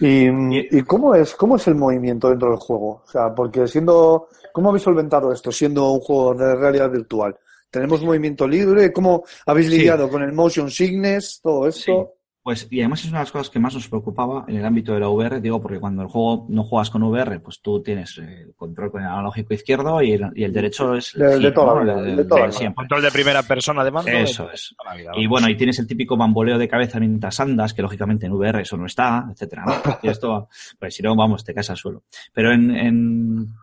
¿Y, 0.00 0.82
cómo, 0.82 1.14
es, 1.14 1.34
cómo 1.34 1.56
es 1.56 1.66
el 1.68 1.76
movimiento 1.76 2.28
dentro 2.28 2.48
del 2.50 2.58
juego? 2.58 3.02
O 3.04 3.08
sea, 3.10 3.32
porque 3.34 3.68
siendo. 3.68 4.26
¿Cómo 4.52 4.68
habéis 4.70 4.82
solventado 4.82 5.32
esto 5.32 5.50
siendo 5.52 5.90
un 5.92 6.00
juego 6.00 6.34
de 6.34 6.54
realidad 6.56 6.90
virtual? 6.90 7.36
¿Tenemos 7.70 8.02
movimiento 8.02 8.46
libre? 8.48 8.92
¿Cómo 8.92 9.22
habéis 9.46 9.68
Sí. 9.68 9.78
lidiado 9.78 10.08
con 10.10 10.22
el 10.22 10.32
motion 10.32 10.70
sickness? 10.70 11.40
Todo 11.42 11.68
esto. 11.68 12.14
Pues, 12.42 12.66
y 12.72 12.80
además 12.80 13.00
es 13.04 13.08
una 13.10 13.18
de 13.18 13.22
las 13.22 13.30
cosas 13.30 13.50
que 13.50 13.60
más 13.60 13.72
nos 13.74 13.88
preocupaba 13.88 14.44
en 14.48 14.56
el 14.56 14.64
ámbito 14.64 14.92
de 14.92 14.98
la 14.98 15.08
VR, 15.08 15.40
digo, 15.40 15.62
porque 15.62 15.78
cuando 15.78 16.02
el 16.02 16.08
juego 16.08 16.46
no 16.48 16.64
juegas 16.64 16.90
con 16.90 17.04
VR, 17.04 17.38
pues 17.38 17.60
tú 17.60 17.80
tienes 17.82 18.18
eh, 18.18 18.42
el 18.48 18.54
control 18.56 18.90
con 18.90 19.00
el 19.00 19.06
analógico 19.06 19.54
izquierdo 19.54 20.02
y 20.02 20.12
el, 20.14 20.28
y 20.34 20.42
el 20.42 20.52
derecho 20.52 20.94
es 20.96 21.12
De- 21.14 21.24
de 21.24 21.36
giro, 21.38 21.52
toda 21.52 21.84
la 21.84 21.94
¿no? 21.94 22.00
vida, 22.02 22.10
El- 22.10 22.16
de 22.16 22.24
toda 22.24 22.40
de 22.40 22.46
vida. 22.48 22.58
siempre. 22.58 22.74
Control 22.76 23.02
de 23.02 23.10
primera 23.12 23.42
persona 23.44 23.84
de 23.84 23.90
mando. 23.92 24.10
Eso 24.10 24.48
de 24.48 24.54
es. 24.54 24.74
toda 24.76 24.94
vida, 24.96 25.12
Y 25.14 25.26
bueno, 25.28 25.48
y 25.48 25.56
tienes 25.56 25.78
el 25.78 25.86
típico 25.86 26.16
bamboleo 26.16 26.58
de 26.58 26.66
cabeza 26.68 26.98
mientras 26.98 27.38
andas, 27.38 27.74
que 27.74 27.82
lógicamente 27.82 28.26
en 28.26 28.32
VR 28.32 28.60
eso 28.62 28.76
no 28.76 28.86
está, 28.86 29.24
etcétera, 29.30 29.64
¿no? 29.64 29.74
Y 30.02 30.08
esto, 30.08 30.48
pues 30.80 30.94
si 30.96 31.02
no, 31.04 31.14
vamos, 31.14 31.44
te 31.44 31.54
caes 31.54 31.70
al 31.70 31.76
suelo. 31.76 32.02
Pero 32.32 32.52
en, 32.52 32.74
en- 32.76 33.54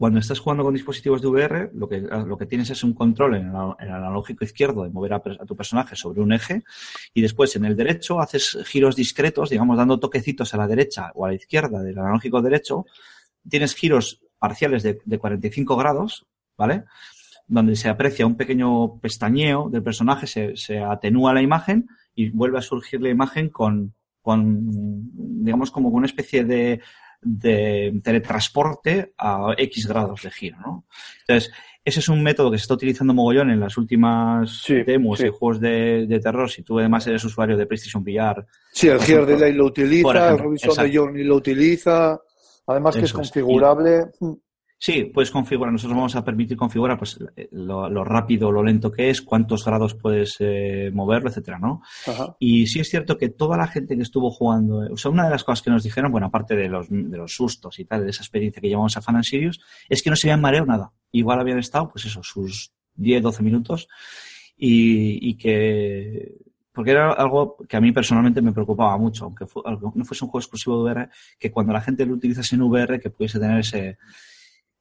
cuando 0.00 0.18
estás 0.18 0.38
jugando 0.38 0.64
con 0.64 0.72
dispositivos 0.72 1.20
de 1.20 1.28
VR, 1.28 1.70
lo 1.74 1.86
que, 1.86 2.00
lo 2.00 2.38
que 2.38 2.46
tienes 2.46 2.70
es 2.70 2.82
un 2.82 2.94
control 2.94 3.34
en 3.34 3.48
el, 3.48 3.90
analógico 3.90 4.46
izquierdo 4.46 4.84
de 4.84 4.88
mover 4.88 5.12
a, 5.12 5.20
tu 5.20 5.54
personaje 5.54 5.94
sobre 5.94 6.22
un 6.22 6.32
eje 6.32 6.64
y 7.12 7.20
después 7.20 7.54
en 7.56 7.66
el 7.66 7.76
derecho 7.76 8.18
haces 8.18 8.56
giros 8.64 8.96
discretos, 8.96 9.50
digamos, 9.50 9.76
dando 9.76 10.00
toquecitos 10.00 10.54
a 10.54 10.56
la 10.56 10.66
derecha 10.66 11.12
o 11.14 11.26
a 11.26 11.28
la 11.28 11.34
izquierda 11.34 11.82
del 11.82 11.98
analógico 11.98 12.40
derecho. 12.40 12.86
Tienes 13.46 13.74
giros 13.74 14.22
parciales 14.38 14.82
de, 14.82 15.02
de 15.04 15.18
45 15.18 15.76
grados, 15.76 16.24
¿vale? 16.56 16.84
donde 17.46 17.76
se 17.76 17.90
aprecia 17.90 18.26
un 18.26 18.38
pequeño 18.38 18.98
pestañeo 19.00 19.68
del 19.68 19.82
personaje, 19.82 20.26
se, 20.26 20.56
se 20.56 20.78
atenúa 20.78 21.34
la 21.34 21.42
imagen 21.42 21.88
y 22.14 22.30
vuelve 22.30 22.56
a 22.56 22.62
surgir 22.62 23.02
la 23.02 23.10
imagen 23.10 23.50
con, 23.50 23.92
con 24.22 24.66
digamos, 25.44 25.70
como 25.70 25.90
una 25.90 26.06
especie 26.06 26.42
de, 26.46 26.80
de 27.22 28.00
teletransporte 28.02 29.12
a 29.18 29.54
X 29.56 29.86
grados 29.86 30.22
de 30.22 30.30
giro, 30.30 30.56
¿no? 30.60 30.84
Entonces, 31.26 31.52
ese 31.84 32.00
es 32.00 32.08
un 32.08 32.22
método 32.22 32.50
que 32.50 32.58
se 32.58 32.62
está 32.62 32.74
utilizando 32.74 33.14
mogollón 33.14 33.50
en 33.50 33.60
las 33.60 33.76
últimas 33.78 34.62
Sí, 34.64 34.82
demos 34.82 35.18
sí. 35.18 35.26
y 35.26 35.30
juegos 35.30 35.60
de, 35.60 36.06
de 36.06 36.20
terror. 36.20 36.50
Si 36.50 36.62
tú 36.62 36.78
además 36.78 37.06
eres 37.06 37.24
usuario 37.24 37.56
de 37.56 37.66
PlayStation 37.66 38.02
VR, 38.02 38.44
Sí, 38.72 38.88
el 38.88 39.00
Gear. 39.00 39.24
Delay 39.26 39.52
lo 39.54 39.66
utiliza, 39.66 40.10
el 40.10 40.16
ejemplo, 40.16 40.44
Robinson 40.44 40.84
de. 40.90 40.96
Journey 40.96 41.24
lo 41.24 41.36
utiliza. 41.36 42.18
Además 42.66 42.94
que 42.94 43.00
Eso 43.04 43.06
es. 43.06 43.12
configurable. 43.30 44.06
Mm. 44.20 44.32
Sí, 44.82 45.04
puedes 45.04 45.30
configurar. 45.30 45.70
Nosotros 45.72 45.94
vamos 45.94 46.16
a 46.16 46.24
permitir 46.24 46.56
configurar 46.56 46.96
pues, 46.96 47.18
lo, 47.52 47.90
lo 47.90 48.02
rápido, 48.02 48.50
lo 48.50 48.64
lento 48.64 48.90
que 48.90 49.10
es, 49.10 49.20
cuántos 49.20 49.62
grados 49.62 49.94
puedes 49.94 50.36
eh, 50.40 50.90
moverlo, 50.94 51.28
etcétera, 51.28 51.58
¿no? 51.58 51.82
Ajá. 52.06 52.34
Y 52.38 52.66
sí 52.66 52.80
es 52.80 52.88
cierto 52.88 53.18
que 53.18 53.28
toda 53.28 53.58
la 53.58 53.66
gente 53.66 53.94
que 53.94 54.02
estuvo 54.02 54.30
jugando, 54.30 54.78
o 54.90 54.96
sea, 54.96 55.10
una 55.10 55.24
de 55.24 55.30
las 55.30 55.44
cosas 55.44 55.60
que 55.62 55.70
nos 55.70 55.82
dijeron, 55.82 56.10
bueno, 56.10 56.28
aparte 56.28 56.56
de 56.56 56.70
los, 56.70 56.88
de 56.88 57.14
los 57.18 57.34
sustos 57.34 57.78
y 57.78 57.84
tal, 57.84 58.04
de 58.04 58.10
esa 58.10 58.22
experiencia 58.22 58.62
que 58.62 58.68
llevamos 58.68 58.96
a 58.96 59.02
Fan 59.02 59.16
and 59.16 59.24
Sirius, 59.24 59.60
es 59.86 60.02
que 60.02 60.08
no 60.08 60.16
se 60.16 60.28
habían 60.28 60.40
mareado 60.40 60.64
nada. 60.64 60.92
Igual 61.12 61.40
habían 61.40 61.58
estado, 61.58 61.90
pues 61.90 62.06
eso, 62.06 62.22
sus 62.22 62.72
10, 62.94 63.22
12 63.22 63.42
minutos 63.42 63.86
y, 64.56 65.28
y 65.28 65.34
que, 65.36 66.36
porque 66.72 66.92
era 66.92 67.12
algo 67.12 67.56
que 67.68 67.76
a 67.76 67.80
mí 67.82 67.92
personalmente 67.92 68.40
me 68.40 68.52
preocupaba 68.52 68.96
mucho, 68.96 69.26
aunque 69.26 69.46
fu- 69.46 69.62
aunque 69.64 69.86
no 69.98 70.04
fuese 70.06 70.24
un 70.24 70.30
juego 70.30 70.40
exclusivo 70.42 70.76
de 70.84 70.92
VR, 70.92 71.08
que 71.38 71.50
cuando 71.50 71.72
la 71.74 71.82
gente 71.82 72.06
lo 72.06 72.14
utilizase 72.14 72.54
en 72.56 72.62
VR, 72.62 72.98
que 72.98 73.10
pudiese 73.10 73.38
tener 73.38 73.60
ese, 73.60 73.98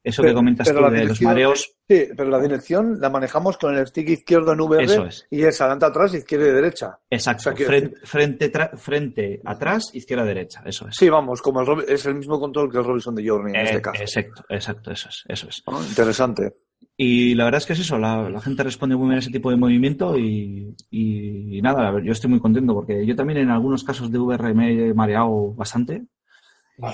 eso 0.03 0.21
Pero- 0.21 0.31
que 0.33 0.35
comentas 0.35 0.67
tú 0.71 0.73
de 0.89 1.05
los 1.05 1.21
mareos, 1.21 1.75
Sí, 1.87 2.03
pero 2.15 2.29
la 2.29 2.39
dirección 2.39 2.99
la 3.01 3.09
manejamos 3.09 3.57
con 3.57 3.75
el 3.75 3.87
stick 3.87 4.09
izquierdo 4.09 4.53
en 4.53 4.61
VR 4.61 4.83
Eso 4.85 5.05
es. 5.05 5.25
y 5.31 5.41
es 5.43 5.59
adelante 5.59 5.85
atrás, 5.87 6.13
izquierda 6.13 6.47
y 6.47 6.51
derecha. 6.51 6.99
exacto, 7.09 7.41
o 7.41 7.43
sea, 7.43 7.53
quiero 7.53 7.71
frente, 7.71 7.95
frente, 8.05 8.51
frente, 8.77 9.41
atrás, 9.43 9.89
izquierda, 9.93 10.23
derecha, 10.23 10.61
eso 10.65 10.87
es. 10.87 10.95
Sí, 10.95 11.09
vamos, 11.09 11.41
como 11.41 11.61
el 11.61 11.83
es 11.89 12.05
el 12.05 12.15
mismo 12.15 12.39
control 12.39 12.71
que 12.71 12.77
el 12.77 12.83
Robinson 12.85 13.15
de 13.15 13.27
Journey 13.27 13.53
en 13.55 13.59
Eh, 13.61 13.63
este 13.69 13.81
caso. 13.81 14.01
Exacto, 14.01 14.43
exacto, 14.49 14.91
eso 14.91 15.09
es, 15.09 15.23
eso 15.27 15.47
es. 15.49 15.63
¿no? 15.67 15.81
Interesante. 15.83 16.53
Y 16.95 17.33
la 17.35 17.45
verdad 17.45 17.59
es 17.59 17.65
que 17.65 17.73
es 17.73 17.79
eso, 17.79 17.97
la, 17.97 18.29
la 18.29 18.41
gente 18.41 18.61
responde 18.63 18.95
muy 18.95 19.05
bien 19.07 19.15
a 19.15 19.19
ese 19.19 19.31
tipo 19.31 19.49
de 19.49 19.55
movimiento 19.57 20.17
y, 20.17 20.75
y- 20.91 21.57
y 21.57 21.61
nada, 21.61 21.93
yo 22.03 22.11
estoy 22.11 22.29
muy 22.29 22.39
contento 22.39 22.73
porque 22.73 23.05
yo 23.05 23.15
también 23.15 23.39
en 23.39 23.49
algunos 23.49 23.83
casos 23.83 24.11
de 24.11 24.19
VR 24.19 24.53
me 24.53 24.89
he 24.89 24.93
mareado 24.93 25.53
bastante 25.53 26.03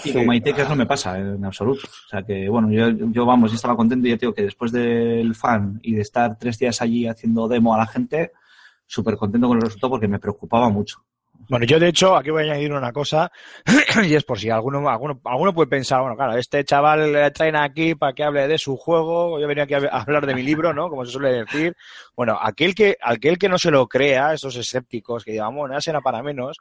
Y 0.03 0.13
con 0.13 0.27
My 0.27 0.41
Takers 0.41 0.69
no 0.69 0.75
me 0.75 0.85
pasa 0.85 1.17
en 1.19 1.43
absoluto. 1.45 1.87
O 1.87 2.09
sea 2.09 2.23
que, 2.23 2.49
bueno, 2.49 2.71
yo, 2.71 2.89
yo 3.11 3.25
vamos, 3.25 3.51
yo 3.51 3.55
estaba 3.55 3.75
contento 3.75 4.07
y 4.07 4.11
ya 4.11 4.17
te 4.17 4.25
digo 4.25 4.33
que 4.33 4.43
después 4.43 4.71
del 4.71 5.35
fan 5.35 5.79
y 5.83 5.93
de 5.93 6.01
estar 6.01 6.37
tres 6.37 6.57
días 6.57 6.81
allí 6.81 7.07
haciendo 7.07 7.47
demo 7.47 7.73
a 7.73 7.77
la 7.77 7.85
gente, 7.85 8.31
súper 8.87 9.15
contento 9.15 9.47
con 9.47 9.57
el 9.57 9.63
resultado 9.63 9.91
porque 9.91 10.07
me 10.07 10.19
preocupaba 10.19 10.69
mucho. 10.69 11.03
Bueno, 11.47 11.65
yo 11.67 11.79
de 11.79 11.89
hecho 11.89 12.15
aquí 12.15 12.31
voy 12.31 12.41
a 12.41 12.53
añadir 12.53 12.73
una 12.73 12.91
cosa 12.91 13.31
y 14.03 14.15
es 14.15 14.23
por 14.23 14.39
si 14.39 14.49
alguno, 14.49 14.89
alguno, 14.89 15.21
alguno 15.25 15.53
puede 15.53 15.67
pensar, 15.67 16.01
bueno, 16.01 16.15
claro, 16.15 16.35
este 16.37 16.63
chaval 16.63 17.11
le 17.11 17.29
traen 17.29 17.55
aquí 17.55 17.93
para 17.93 18.13
que 18.13 18.23
hable 18.23 18.47
de 18.47 18.57
su 18.57 18.75
juego, 18.77 19.39
yo 19.39 19.47
venía 19.47 19.65
aquí 19.65 19.75
a 19.75 19.77
hablar 19.77 20.25
de 20.25 20.33
mi 20.33 20.41
libro, 20.41 20.73
¿no? 20.73 20.89
Como 20.89 21.05
se 21.05 21.11
suele 21.11 21.45
decir. 21.45 21.75
Bueno, 22.15 22.37
aquel 22.41 22.73
que, 22.73 22.97
aquel 22.99 23.37
que 23.37 23.49
no 23.49 23.59
se 23.59 23.69
lo 23.69 23.87
crea, 23.87 24.33
esos 24.33 24.55
escépticos 24.55 25.23
que 25.23 25.33
digan, 25.33 25.55
bueno, 25.55 25.75
no 25.75 25.81
será 25.81 26.01
para 26.01 26.23
menos, 26.23 26.57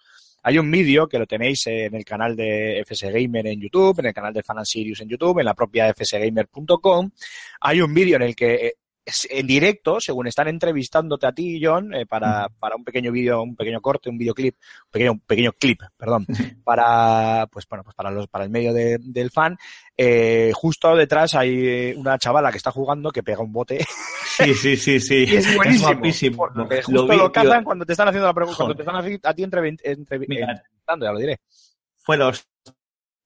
hay 0.47 0.59
un 0.59 0.70
vídeo 0.70 1.09
que 1.09 1.18
lo 1.18 1.26
tenéis 1.26 1.66
en 1.68 1.95
el 1.95 2.05
canal 2.05 2.36
de 2.36 2.84
FS 2.86 3.11
Gamer 3.11 3.47
en 3.47 3.59
YouTube, 3.59 3.99
en 4.01 4.07
el 4.07 4.12
canal 4.12 4.34
de 4.34 4.42
Fan 4.42 4.64
Sirius 4.64 5.01
en 5.01 5.09
YouTube, 5.09 5.38
en 5.38 5.47
la 5.47 5.55
propia 5.55 5.92
fsgamer.com. 5.95 7.11
Hay 7.62 7.80
un 7.80 7.95
vídeo 7.95 8.16
en 8.16 8.22
el 8.22 8.36
que 8.36 8.55
eh, 8.55 8.74
en 9.31 9.47
directo, 9.47 10.01
según 10.01 10.27
están 10.27 10.49
entrevistándote 10.49 11.27
a 11.27 11.33
ti, 11.33 11.61
John, 11.63 11.95
eh, 11.95 12.07
para, 12.07 12.49
para 12.59 12.75
un 12.77 12.85
pequeño 12.85 13.13
vídeo, 13.13 13.43
un 13.43 13.55
pequeño 13.55 13.81
corte, 13.81 14.09
un 14.09 14.17
videoclip, 14.17 14.57
un 14.87 14.91
pequeño, 14.91 15.13
un 15.13 15.21
pequeño 15.21 15.53
clip, 15.53 15.83
perdón, 15.97 16.27
para, 16.65 17.47
pues 17.53 17.67
bueno, 17.69 17.85
pues 17.85 17.95
para 17.95 18.11
los, 18.11 18.27
para 18.29 18.45
el 18.45 18.51
medio 18.51 18.73
de- 18.73 18.99
del 19.01 19.31
fan, 19.31 19.57
eh, 19.97 20.53
justo 20.55 20.97
detrás 20.97 21.35
hay 21.35 21.93
una 21.97 22.19
chavala 22.19 22.51
que 22.51 22.57
está 22.57 22.71
jugando 22.71 23.11
que 23.11 23.23
pega 23.23 23.43
un 23.43 23.53
bote 23.53 23.85
Sí, 24.37 24.55
sí, 24.55 24.77
sí, 24.77 24.99
sí. 24.99 25.25
y 25.29 25.37
es 25.37 25.55
buenísimo. 25.57 25.89
guapísimo. 25.93 26.37
porque 26.55 26.77
Lo 26.89 27.03
justo 27.03 27.09
vi, 27.09 27.17
lo 27.19 27.31
tío. 27.31 27.43
cazan 27.43 27.63
cuando 27.65 27.85
te 27.87 27.93
están 27.93 28.09
haciendo 28.09 28.27
la 28.27 28.35
pregunta, 28.35 28.57
cuando 28.57 28.75
te 28.75 28.83
están 28.83 28.97
haciendo 28.97 29.29
a 29.29 29.35
ti 29.35 29.43
Mira. 29.47 29.71
entrevistando, 29.93 31.07
ya 31.07 31.13
lo 31.13 31.19
diré. 31.19 31.39
fue 31.99 32.17
los 32.17 32.47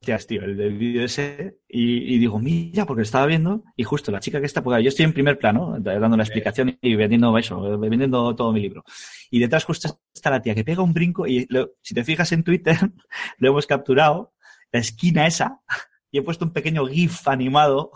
hostias, 0.01 0.27
tío, 0.27 0.43
el 0.45 0.57
del 0.57 0.79
vídeo 0.79 1.05
ese. 1.05 1.59
Y, 1.69 2.15
y 2.15 2.19
digo, 2.19 2.39
mira, 2.39 2.85
porque 2.87 3.01
lo 3.01 3.05
estaba 3.05 3.27
viendo. 3.27 3.65
Y 3.77 3.85
justo 3.85 4.13
la 4.13 4.21
chica 4.21 4.41
que 4.41 4.47
está, 4.47 4.63
porque 4.63 4.83
yo 4.83 4.89
estoy 4.89 5.05
en 5.05 5.13
primer 5.13 5.39
plano, 5.39 5.77
dando 5.81 6.17
la 6.17 6.23
explicación 6.23 6.79
y 6.81 6.95
vendiendo 6.95 7.37
eso, 7.39 7.79
vendiendo 7.79 8.35
todo 8.35 8.53
mi 8.53 8.61
libro. 8.61 8.85
Y 9.31 9.41
detrás 9.41 9.65
justo 9.65 10.01
está 10.15 10.31
la 10.31 10.41
tía 10.43 10.55
que 10.55 10.65
pega 10.65 10.83
un 10.83 10.93
brinco. 10.95 11.27
Y 11.27 11.47
lo- 11.51 11.73
si 11.83 11.95
te 11.95 12.05
fijas 12.05 12.33
en 12.33 12.45
Twitter, 12.45 12.77
lo 13.39 13.49
hemos 13.49 13.67
capturado, 13.67 14.35
la 14.73 14.81
esquina 14.81 15.27
esa, 15.27 15.61
y 16.11 16.19
he 16.19 16.23
puesto 16.23 16.45
un 16.45 16.53
pequeño 16.53 16.87
GIF 16.87 17.27
animado 17.29 17.91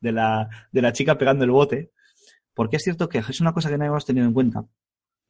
de 0.00 0.12
la, 0.12 0.48
de 0.72 0.82
la 0.82 0.92
chica 0.92 1.16
pegando 1.18 1.44
el 1.44 1.50
bote. 1.50 1.92
Porque 2.54 2.76
es 2.76 2.82
cierto 2.84 3.08
que 3.08 3.18
es 3.18 3.40
una 3.40 3.52
cosa 3.52 3.68
que 3.70 3.78
no 3.78 3.84
hemos 3.84 4.06
tenido 4.06 4.26
en 4.26 4.32
cuenta 4.32 4.64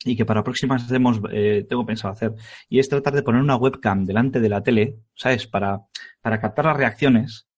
y 0.05 0.17
que 0.17 0.25
para 0.25 0.45
próximas 0.45 0.89
demos 0.89 1.21
eh, 1.33 1.67
tengo 1.69 1.85
pensado 1.87 2.13
hacer. 2.13 2.35
Y 2.69 2.79
es 2.79 2.89
tratar 2.89 3.15
de 3.15 3.23
poner 3.23 3.41
una 3.43 3.57
webcam 3.57 4.05
delante 4.05 4.41
de 4.41 4.49
la 4.49 4.63
tele, 4.63 4.99
¿sabes? 5.15 5.47
Para, 5.47 5.81
para 6.21 6.41
captar 6.41 6.67
las 6.67 6.77
reacciones. 6.77 7.49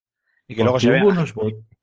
Y 0.47 0.55
que 0.55 0.62
luego 0.62 0.80
se 0.80 0.91
vea. 0.91 1.05
unos. 1.05 1.34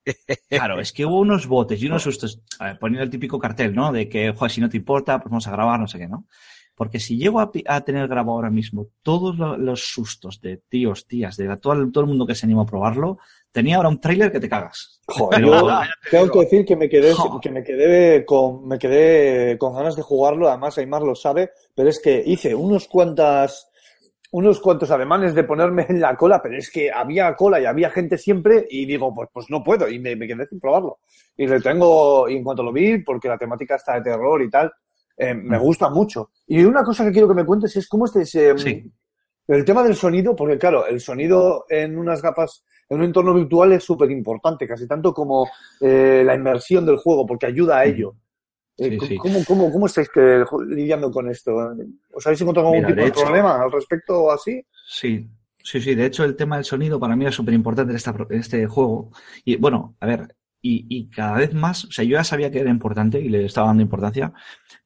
Claro, 0.49 0.80
es 0.80 0.91
que 0.93 1.06
hubo 1.06 1.20
unos 1.20 1.47
botes 1.47 1.82
y 1.82 1.88
unos 1.88 2.03
sustos, 2.03 2.41
a 2.60 2.66
ver, 2.66 2.80
poniendo 2.80 3.03
el 3.03 3.10
típico 3.10 3.39
cartel, 3.39 3.74
¿no? 3.74 3.91
De 3.91 4.08
que, 4.08 4.32
joder, 4.34 4.51
si 4.51 4.62
no 4.62 4.70
te 4.70 4.78
importa, 4.78 5.18
pues 5.20 5.32
vamos 5.32 5.47
a 5.47 5.51
grabar, 5.51 5.80
no 5.80 5.88
sé 5.88 5.97
qué, 5.97 6.08
¿no? 6.08 6.28
Porque 6.76 6.99
si 6.99 7.18
llego 7.18 7.39
a, 7.39 7.51
a 7.68 7.82
tener 7.82 8.08
grabado 8.08 8.34
ahora 8.34 8.49
mismo 8.51 8.88
todos 9.01 9.38
lo- 9.38 9.58
los 9.58 9.82
sustos 9.91 10.41
de 10.41 10.58
tíos, 10.58 11.08
tías, 11.08 11.38
de 11.38 11.45
la- 11.45 11.58
todo, 11.58 11.74
el- 11.74 11.91
todo 11.91 12.03
el 12.03 12.10
mundo 12.10 12.28
que 12.28 12.36
se 12.36 12.45
anima 12.45 12.64
a 12.64 12.66
probarlo, 12.66 13.18
tenía 13.56 13.78
ahora 13.78 13.88
un 13.89 14.01
tráiler 14.01 14.32
que 14.32 14.39
te 14.41 14.49
cagas. 14.49 14.99
Joder, 15.08 15.39
Pero- 15.39 15.62
yo 15.70 15.80
tengo 16.12 16.30
que 16.32 16.39
decir 16.41 16.66
que 16.66 16.76
me 16.76 16.89
quedé, 16.89 17.14
que 17.41 17.49
me 17.49 17.64
quedé 17.64 18.26
con, 18.26 18.68
me 18.68 18.78
quedé 18.78 19.58
con 19.58 19.74
ganas 19.74 19.95
de 19.95 20.01
jugarlo, 20.01 20.49
además 20.49 20.78
Aymar 20.78 21.01
lo 21.03 21.16
sabe, 21.16 21.51
pero 21.74 21.88
es 21.89 21.99
que 22.01 22.22
hice 22.26 22.53
unos 22.53 22.88
cuantas, 22.89 23.70
unos 24.32 24.60
cuantos 24.60 24.91
alemanes 24.91 25.34
de 25.34 25.45
ponerme 25.45 25.86
en 25.88 26.01
la 26.01 26.18
cola, 26.18 26.41
pero 26.41 26.58
es 26.58 26.70
que 26.70 26.91
había 26.91 27.34
cola 27.36 27.62
y 27.62 27.66
había 27.66 27.89
gente 27.89 28.18
siempre 28.18 28.66
y 28.70 28.86
digo, 28.86 29.14
pues, 29.16 29.30
pues 29.32 29.45
no 29.49 29.64
puedo, 29.64 29.88
y 29.88 29.99
me, 29.99 30.16
me 30.18 30.28
quedé 30.28 30.45
sin 30.47 30.60
probarlo. 30.60 30.99
Y 31.38 31.47
le 31.47 31.62
tengo, 31.62 32.28
y 32.28 32.36
en 32.36 32.43
cuanto 32.43 32.62
lo 32.64 32.74
vi, 32.74 32.97
porque 33.03 33.30
la 33.30 33.38
temática 33.38 33.76
está 33.76 33.93
de 33.93 34.01
terror 34.01 34.41
y 34.41 34.49
tal, 34.49 34.70
eh, 35.18 35.34
me 35.34 35.58
Mm. 35.58 35.62
gusta 35.62 35.89
mucho. 35.89 36.32
Y 36.47 36.62
una 36.66 36.84
cosa 36.84 37.06
que 37.06 37.12
quiero 37.14 37.30
que 37.30 37.36
me 37.36 37.45
cuentes 37.45 37.74
es 37.78 37.88
cómo 37.88 38.03
este, 38.06 38.26
Sí. 38.26 38.91
el 39.47 39.64
tema 39.64 39.82
del 39.84 39.95
sonido, 39.95 40.36
porque 40.36 40.58
claro, 40.58 40.86
el 40.88 40.99
sonido 40.99 41.66
en 41.70 41.97
unas 41.97 42.22
gafas, 42.22 42.66
en 42.89 42.97
un 42.97 43.03
entorno 43.03 43.33
virtual 43.33 43.73
es 43.73 43.83
súper 43.83 44.11
importante, 44.11 44.67
casi 44.67 44.88
tanto 44.88 45.13
como 45.13 45.47
eh, 45.81 46.23
la 46.25 46.36
inmersión 46.36 46.86
del 46.86 46.97
juego, 46.97 47.25
porque 47.25 47.47
ayuda 47.47 47.79
a 47.79 47.86
ello. 47.86 48.15
Eh, 48.77 48.97
Sí, 49.07 49.15
¿cómo- 49.17 49.39
sí. 49.39 49.45
¿cómo, 49.47 49.86
estáis 49.86 50.09
que- 50.09 50.43
lidiando 50.67 51.09
con 51.09 51.29
esto? 51.29 51.55
¿Os 52.13 52.25
habéis 52.27 52.41
encontrado 52.41 52.67
algún 52.67 52.81
Mira, 52.81 52.88
tipo 52.89 52.95
de 52.97 53.01
de, 53.03 53.07
hecho- 53.09 53.21
problema 53.21 53.61
al 53.61 53.71
respecto 53.71 54.23
o 54.23 54.31
así? 54.31 54.61
Sí, 54.88 55.29
sí, 55.63 55.79
sí. 55.81 55.95
De 55.95 56.05
hecho, 56.05 56.25
el 56.25 56.36
tema 56.36 56.57
del 56.57 56.65
sonido 56.65 56.99
para 56.99 57.15
mí 57.15 57.25
es 57.25 57.33
súper 57.36 57.53
importante 57.53 57.93
en, 57.93 58.38
este 58.39 58.67
juego. 58.67 59.11
Y 59.45 59.55
bueno, 59.55 59.95
a 60.01 60.05
ver, 60.05 60.36
y, 60.61 60.86
y 60.89 61.09
cada 61.09 61.38
vez 61.38 61.53
más, 61.53 61.86
o 61.86 61.91
sea, 61.91 62.03
yo 62.03 62.13
ya 62.17 62.23
sabía 62.23 62.51
que 62.51 62.59
era 62.59 62.69
importante 62.69 63.19
y 63.21 63.29
le 63.29 63.45
estaba 63.45 63.67
dando 63.67 63.83
importancia, 63.83 64.33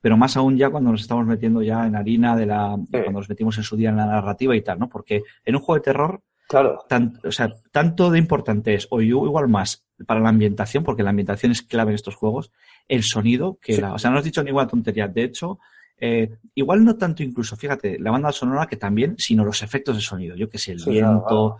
pero 0.02 0.18
más 0.18 0.38
aún 0.38 0.56
ya 0.58 0.70
cuando 0.70 0.92
nos 0.92 1.02
estamos 1.02 1.26
metiendo 1.26 1.62
ya 1.64 1.88
en 1.88 1.96
harina 1.96 2.36
de 2.36 2.46
la, 2.46 2.76
Sí. 2.78 2.86
cuando 2.92 3.12
nos 3.20 3.30
metimos 3.30 3.58
en 3.58 3.64
su 3.64 3.76
día 3.76 3.90
en 3.90 3.98
la 3.98 4.06
narrativa 4.06 4.56
y 4.56 4.62
tal, 4.62 4.78
¿no? 4.78 4.88
Porque 4.90 5.24
en 5.46 5.56
un 5.56 5.62
juego 5.62 5.80
de 5.80 5.84
terror, 5.84 6.22
Claro. 6.50 6.84
tan- 6.90 7.20
o 7.24 7.32
sea, 7.32 7.52
tanto 7.72 8.10
de 8.10 8.18
importante 8.18 8.74
es, 8.74 8.88
o 8.90 9.02
igual 9.02 9.48
más, 9.48 9.86
para 10.08 10.20
la 10.20 10.30
ambientación, 10.30 10.84
porque 10.84 11.04
la 11.04 11.12
ambientación 11.12 11.52
es 11.52 11.62
clave 11.62 11.92
en 11.92 11.96
estos 11.96 12.16
juegos, 12.16 12.52
el 12.88 13.04
sonido, 13.04 13.60
que 13.62 13.76
Sí. 13.76 13.82
la, 13.82 13.94
o 13.94 14.00
sea, 14.00 14.10
no 14.10 14.18
has 14.18 14.24
dicho 14.24 14.44
ninguna 14.44 14.68
tontería. 14.68 15.08
De 15.08 15.24
hecho, 15.24 15.60
eh, 16.02 16.38
igual 16.56 16.84
no 16.84 16.96
tanto 16.98 17.22
incluso, 17.24 17.56
fíjate, 17.56 18.00
la 18.00 18.10
banda 18.12 18.32
sonora 18.32 18.66
que 18.66 18.78
también, 18.78 19.16
sino 19.20 19.46
los 19.46 19.62
efectos 19.62 19.96
de 19.96 20.02
sonido. 20.02 20.36
Yo 20.36 20.50
que 20.50 20.58
sé, 20.58 20.72
el 20.72 20.80
Sí, 20.80 20.90
viento, 20.90 21.24
claro, 21.28 21.58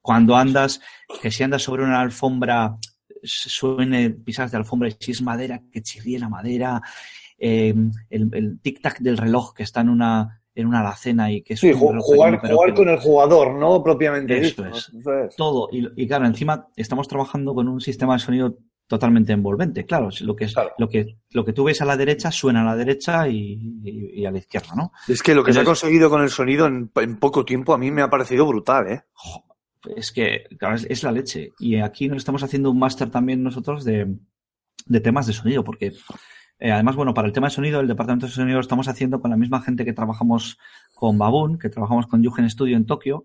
cuando 0.00 0.34
andas, 0.36 0.80
que 1.20 1.30
si 1.30 1.44
andas 1.44 1.62
sobre 1.62 1.84
una 1.84 2.00
alfombra, 2.00 2.76
suene 3.22 4.10
pisas 4.10 4.50
de 4.50 4.56
alfombra 4.56 4.88
y 4.88 4.96
si 4.98 5.12
es 5.12 5.22
madera, 5.22 5.62
que 5.70 5.82
chirríe 5.82 6.18
la 6.18 6.28
madera, 6.28 6.82
eh, 7.38 7.74
el, 8.10 8.28
el 8.34 8.60
tic-tac 8.60 8.98
del 8.98 9.16
reloj 9.18 9.54
que 9.54 9.62
está 9.62 9.80
en 9.82 9.88
una, 9.90 10.40
en 10.54 10.66
una 10.66 10.80
alacena 10.80 11.32
y 11.32 11.42
que 11.42 11.54
es 11.54 11.60
Sí, 11.60 11.72
jugar, 11.72 12.00
jugar 12.00 12.40
que- 12.40 12.74
con 12.74 12.88
el 12.88 12.98
jugador, 12.98 13.54
¿no? 13.54 13.82
Propiamente 13.82 14.36
Eso 14.38 14.62
dicho, 14.62 14.76
es. 14.76 14.92
Eso 14.98 15.18
es. 15.18 15.36
todo. 15.36 15.68
Y, 15.72 15.88
y 15.96 16.06
claro, 16.06 16.26
encima 16.26 16.68
estamos 16.76 17.08
trabajando 17.08 17.54
con 17.54 17.68
un 17.68 17.80
sistema 17.80 18.14
de 18.14 18.18
sonido 18.20 18.58
totalmente 18.86 19.32
envolvente. 19.32 19.86
Claro, 19.86 20.08
es 20.10 20.20
lo 20.20 20.36
que 20.36 20.44
es, 20.44 20.52
Claro. 20.52 20.70
lo 20.76 20.88
que, 20.88 21.16
lo 21.30 21.44
que 21.46 21.54
tú 21.54 21.64
ves 21.64 21.80
a 21.80 21.86
la 21.86 21.96
derecha 21.96 22.30
suena 22.30 22.60
a 22.60 22.64
la 22.66 22.76
derecha 22.76 23.26
y, 23.28 23.80
y- 23.82 24.20
y 24.20 24.26
a 24.26 24.30
la 24.30 24.38
izquierda, 24.38 24.74
¿no? 24.76 24.92
Es 25.08 25.22
que 25.22 25.34
lo 25.34 25.42
que 25.42 25.52
se 25.54 25.60
ha 25.60 25.64
conseguido 25.64 26.10
con 26.10 26.20
el 26.22 26.28
sonido 26.28 26.66
en, 26.66 26.90
en 26.96 27.18
poco 27.18 27.44
tiempo 27.46 27.72
a 27.72 27.78
mí 27.78 27.90
me 27.90 28.02
ha 28.02 28.10
parecido 28.10 28.44
brutal, 28.46 28.86
¿eh? 28.88 29.02
Es 29.96 30.12
que 30.12 30.44
claro, 30.58 30.76
es, 30.76 30.86
es 30.90 31.02
la 31.02 31.10
leche. 31.12 31.52
Y 31.58 31.76
aquí 31.76 32.08
nos 32.08 32.18
estamos 32.18 32.42
haciendo 32.42 32.70
un 32.70 32.78
máster 32.78 33.10
también 33.10 33.42
nosotros 33.42 33.84
de, 33.84 34.14
de 34.84 35.00
temas 35.00 35.26
de 35.26 35.32
sonido, 35.32 35.64
porque 35.64 35.92
eh, 36.62 36.70
además, 36.70 36.94
bueno, 36.94 37.12
para 37.12 37.26
el 37.26 37.32
tema 37.32 37.48
de 37.48 37.54
sonido, 37.54 37.80
el 37.80 37.88
departamento 37.88 38.26
de 38.26 38.32
sonido 38.32 38.54
lo 38.54 38.60
estamos 38.60 38.86
haciendo 38.86 39.20
con 39.20 39.32
la 39.32 39.36
misma 39.36 39.60
gente 39.62 39.84
que 39.84 39.92
trabajamos 39.92 40.60
con 40.94 41.18
Baboon, 41.18 41.58
que 41.58 41.68
trabajamos 41.68 42.06
con 42.06 42.22
Yugen 42.22 42.48
Studio 42.48 42.76
en 42.76 42.86
Tokio, 42.86 43.24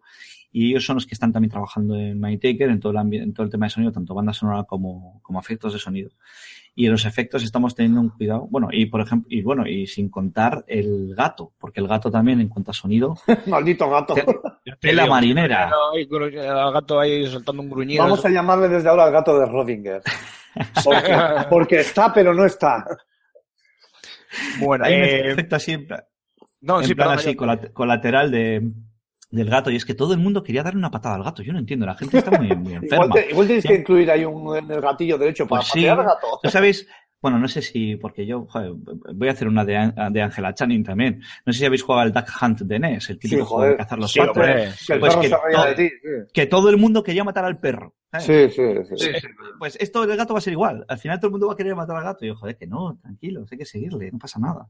y 0.51 0.71
ellos 0.71 0.87
son 0.87 0.95
los 0.95 1.05
que 1.05 1.13
están 1.13 1.31
también 1.31 1.51
trabajando 1.51 1.95
en 1.95 2.19
MyTaker, 2.19 2.67
en 2.67 2.79
todo 2.79 2.93
el, 2.99 3.13
en 3.13 3.33
todo 3.35 3.45
el 3.45 3.51
tema 3.51 3.67
de 3.67 3.69
sonido, 3.69 3.91
tanto 3.91 4.15
banda 4.15 4.33
sonora 4.33 4.63
como, 4.63 5.19
como 5.21 5.39
efectos 5.39 5.73
de 5.73 5.77
sonido. 5.77 6.09
Y 6.73 6.87
en 6.87 6.93
los 6.93 7.05
efectos 7.05 7.43
estamos 7.43 7.75
teniendo 7.75 8.01
un 8.01 8.09
cuidado, 8.09 8.47
bueno, 8.49 8.69
y 8.71 8.87
por 8.87 9.01
ejemplo, 9.01 9.27
y 9.29 9.43
bueno, 9.43 9.67
y 9.67 9.85
sin 9.85 10.09
contar 10.09 10.65
el 10.67 11.13
gato, 11.15 11.53
porque 11.59 11.79
el 11.79 11.87
gato 11.87 12.09
también 12.09 12.41
en 12.41 12.49
cuanto 12.49 12.71
a 12.71 12.73
sonido, 12.73 13.17
Maldito 13.45 13.87
gato. 13.87 14.15
tela 14.79 15.05
marinera. 15.05 15.69
El 15.93 16.07
gato 16.73 16.99
ahí 16.99 17.27
soltando 17.27 17.61
un 17.61 17.69
gruñido. 17.69 18.03
Vamos 18.03 18.25
a 18.25 18.29
llamarle 18.29 18.67
desde 18.67 18.89
ahora 18.89 19.03
al 19.03 19.11
gato 19.11 19.37
de 19.39 19.45
Rodinger. 19.45 20.01
Porque, 20.83 21.15
porque 21.51 21.79
está, 21.81 22.11
pero 22.11 22.33
no 22.33 22.43
está. 22.43 22.83
Bueno, 24.59 24.85
un 24.85 24.91
eh, 24.91 25.47
así, 25.51 25.71
en 25.73 25.87
plan- 25.87 26.03
no, 26.61 26.79
en 26.81 26.87
sí, 26.87 26.95
plan 26.95 27.09
perdón, 27.09 27.19
así 27.59 27.71
colateral 27.73 28.31
de, 28.31 28.71
del 29.31 29.49
gato. 29.49 29.69
Y 29.71 29.75
es 29.75 29.85
que 29.85 29.93
todo 29.93 30.13
el 30.13 30.19
mundo 30.19 30.43
quería 30.43 30.63
darle 30.63 30.79
una 30.79 30.91
patada 30.91 31.15
al 31.15 31.23
gato. 31.23 31.43
Yo 31.43 31.53
no 31.53 31.59
entiendo, 31.59 31.85
la 31.85 31.95
gente 31.95 32.17
está 32.17 32.31
muy, 32.31 32.47
muy 32.55 32.73
Igual, 32.73 32.83
enferma. 32.83 33.09
te- 33.15 33.29
igual 33.29 33.47
tienes 33.47 33.63
Ya. 33.63 33.69
que 33.69 33.75
incluir 33.77 34.11
ahí 34.11 34.25
un, 34.25 34.57
en 34.57 34.71
el 34.71 34.81
gatillo 34.81 35.17
derecho 35.17 35.47
para 35.47 35.61
Pues 35.61 35.71
sí. 35.71 35.79
patear 35.79 35.99
al 35.99 36.05
gato. 36.05 36.27
¿Tú 36.43 36.49
sabéis? 36.49 36.87
Bueno, 37.19 37.39
no 37.39 37.47
sé 37.47 37.63
si, 37.63 37.95
porque 37.95 38.27
yo 38.27 38.45
joder, 38.47 38.73
voy 39.15 39.27
a 39.27 39.31
hacer 39.31 39.47
una 39.47 39.65
de, 39.65 39.91
de 40.11 40.21
Angela 40.21 40.53
Channing 40.53 40.83
también. 40.83 41.19
No 41.47 41.51
sé 41.51 41.59
si 41.59 41.65
habéis 41.65 41.81
jugado 41.81 42.01
al 42.03 42.13
Duck 42.13 42.27
Hunt 42.39 42.59
de 42.61 42.77
NES, 42.79 43.09
el 43.09 43.17
típico 43.17 43.41
Sí, 43.41 43.47
juego 43.47 43.63
de 43.71 43.75
cazar 43.77 43.97
los 43.97 44.11
Sí, 44.11 44.19
patos. 44.19 44.35
Pues 44.99 45.15
que 45.15 45.75
ti. 45.75 45.89
Que 46.31 46.45
todo 46.45 46.69
el 46.69 46.77
mundo 46.77 47.01
quería 47.01 47.23
matar 47.23 47.43
al 47.45 47.59
perro. 47.59 47.95
Sí, 48.19 48.49
sí, 48.49 48.61
sí. 48.89 48.95
sí. 48.97 49.27
Pues 49.59 49.77
esto 49.79 50.05
del 50.05 50.17
gato 50.17 50.33
va 50.33 50.39
a 50.39 50.41
ser 50.41 50.53
igual. 50.53 50.85
Al 50.87 50.97
final 50.97 51.19
todo 51.19 51.27
el 51.27 51.31
mundo 51.31 51.47
va 51.47 51.53
a 51.53 51.57
querer 51.57 51.75
matar 51.75 51.97
al 51.97 52.03
gato. 52.03 52.23
Y 52.25 52.29
yo, 52.29 52.35
joder, 52.35 52.57
que 52.57 52.65
no, 52.67 52.97
tranquilo, 53.01 53.45
hay 53.51 53.57
que 53.57 53.65
seguirle, 53.65 54.11
no 54.11 54.17
pasa 54.17 54.39
nada. 54.39 54.67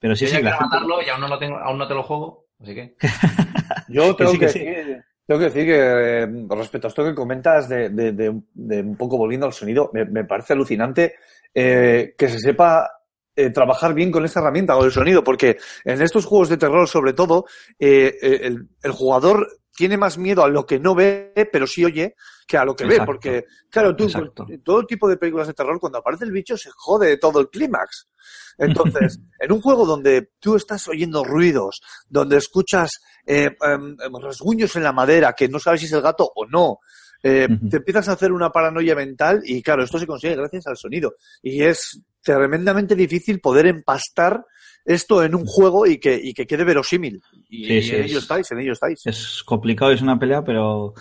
Pero 0.00 0.16
sí, 0.16 0.24
Yo 0.26 0.30
sí, 0.36 0.42
ya 0.42 0.50
gente- 0.52 0.64
matarlo 0.64 1.02
y 1.02 1.08
aún 1.08 1.20
no, 1.20 1.28
lo 1.28 1.38
tengo, 1.38 1.56
aún 1.58 1.78
no 1.78 1.86
te 1.86 1.94
lo 1.94 2.02
juego, 2.02 2.46
así 2.60 2.74
que... 2.74 2.96
Yo 3.88 4.16
tengo 4.16 4.32
sí, 4.32 4.38
que, 4.38 4.46
que 4.46 4.52
sí. 4.52 4.58
decir, 4.60 5.04
tengo 5.26 5.38
que 5.40 5.44
decir 5.46 5.64
que 5.66 5.78
eh, 6.22 6.46
respecto 6.50 6.86
a 6.86 6.90
esto 6.90 7.04
que 7.04 7.14
comentas 7.14 7.68
de, 7.68 7.90
de- 7.90 8.12
de- 8.12 8.40
de 8.54 8.80
un 8.82 8.96
poco 8.96 9.18
volviendo 9.18 9.46
al 9.46 9.52
sonido, 9.52 9.90
me, 9.92 10.04
me 10.06 10.24
parece 10.24 10.54
alucinante 10.54 11.14
eh, 11.54 12.14
que 12.16 12.28
se 12.28 12.38
sepa 12.40 12.90
eh, 13.38 13.50
trabajar 13.50 13.94
bien 13.94 14.10
con 14.10 14.24
esta 14.24 14.40
herramienta, 14.40 14.74
con 14.74 14.84
el 14.84 14.90
sonido, 14.90 15.22
porque 15.22 15.58
en 15.84 16.02
estos 16.02 16.26
juegos 16.26 16.48
de 16.48 16.56
terror, 16.56 16.88
sobre 16.88 17.12
todo, 17.12 17.46
eh, 17.78 18.18
eh, 18.20 18.40
el, 18.42 18.68
el 18.82 18.90
jugador 18.90 19.48
tiene 19.78 19.96
más 19.96 20.18
miedo 20.18 20.42
a 20.42 20.48
lo 20.48 20.66
que 20.66 20.80
no 20.80 20.92
ve, 20.92 21.32
pero 21.52 21.64
sí 21.64 21.84
oye, 21.84 22.16
que 22.48 22.56
a 22.56 22.64
lo 22.64 22.74
que 22.74 22.84
ve, 22.84 23.00
porque, 23.06 23.44
claro, 23.70 23.94
tú, 23.94 24.08
en 24.48 24.60
todo 24.64 24.84
tipo 24.84 25.08
de 25.08 25.16
películas 25.16 25.46
de 25.46 25.54
terror, 25.54 25.78
cuando 25.78 25.98
aparece 25.98 26.24
el 26.24 26.32
bicho, 26.32 26.56
se 26.56 26.68
jode 26.74 27.16
todo 27.18 27.38
el 27.38 27.48
clímax. 27.48 28.08
Entonces, 28.58 29.20
en 29.38 29.52
un 29.52 29.60
juego 29.60 29.86
donde 29.86 30.30
tú 30.40 30.56
estás 30.56 30.88
oyendo 30.88 31.22
ruidos, 31.22 31.80
donde 32.08 32.38
escuchas 32.38 33.00
eh, 33.24 33.56
em, 33.60 33.96
em, 34.00 34.12
rasguños 34.20 34.74
en 34.74 34.82
la 34.82 34.92
madera, 34.92 35.32
que 35.32 35.48
no 35.48 35.60
sabes 35.60 35.78
si 35.82 35.86
es 35.86 35.92
el 35.92 36.02
gato 36.02 36.28
o 36.34 36.44
no, 36.44 36.80
eh, 37.22 37.46
te 37.70 37.76
empiezas 37.76 38.08
a 38.08 38.12
hacer 38.12 38.32
una 38.32 38.50
paranoia 38.50 38.94
mental 38.94 39.42
y 39.44 39.62
claro, 39.62 39.84
esto 39.84 39.98
se 39.98 40.06
consigue 40.06 40.34
gracias 40.34 40.66
al 40.66 40.76
sonido. 40.76 41.14
Y 41.40 41.62
es 41.62 42.00
tremendamente 42.36 42.94
difícil 42.94 43.40
poder 43.40 43.66
empastar 43.66 44.44
esto 44.84 45.22
en 45.22 45.34
un 45.34 45.44
juego 45.44 45.86
y 45.86 45.98
que, 45.98 46.18
y 46.22 46.32
que 46.32 46.46
quede 46.46 46.64
verosímil. 46.64 47.20
Y, 47.50 47.66
Sí, 47.66 47.82
sí, 47.82 47.94
en 47.94 48.00
es- 48.04 48.10
ello 48.10 48.18
estáis, 48.18 48.50
en 48.52 48.60
ello 48.60 48.72
estáis. 48.72 49.00
Es 49.06 49.42
complicado, 49.44 49.92
es 49.92 50.00
una 50.02 50.18
pelea, 50.18 50.42
pero, 50.42 50.94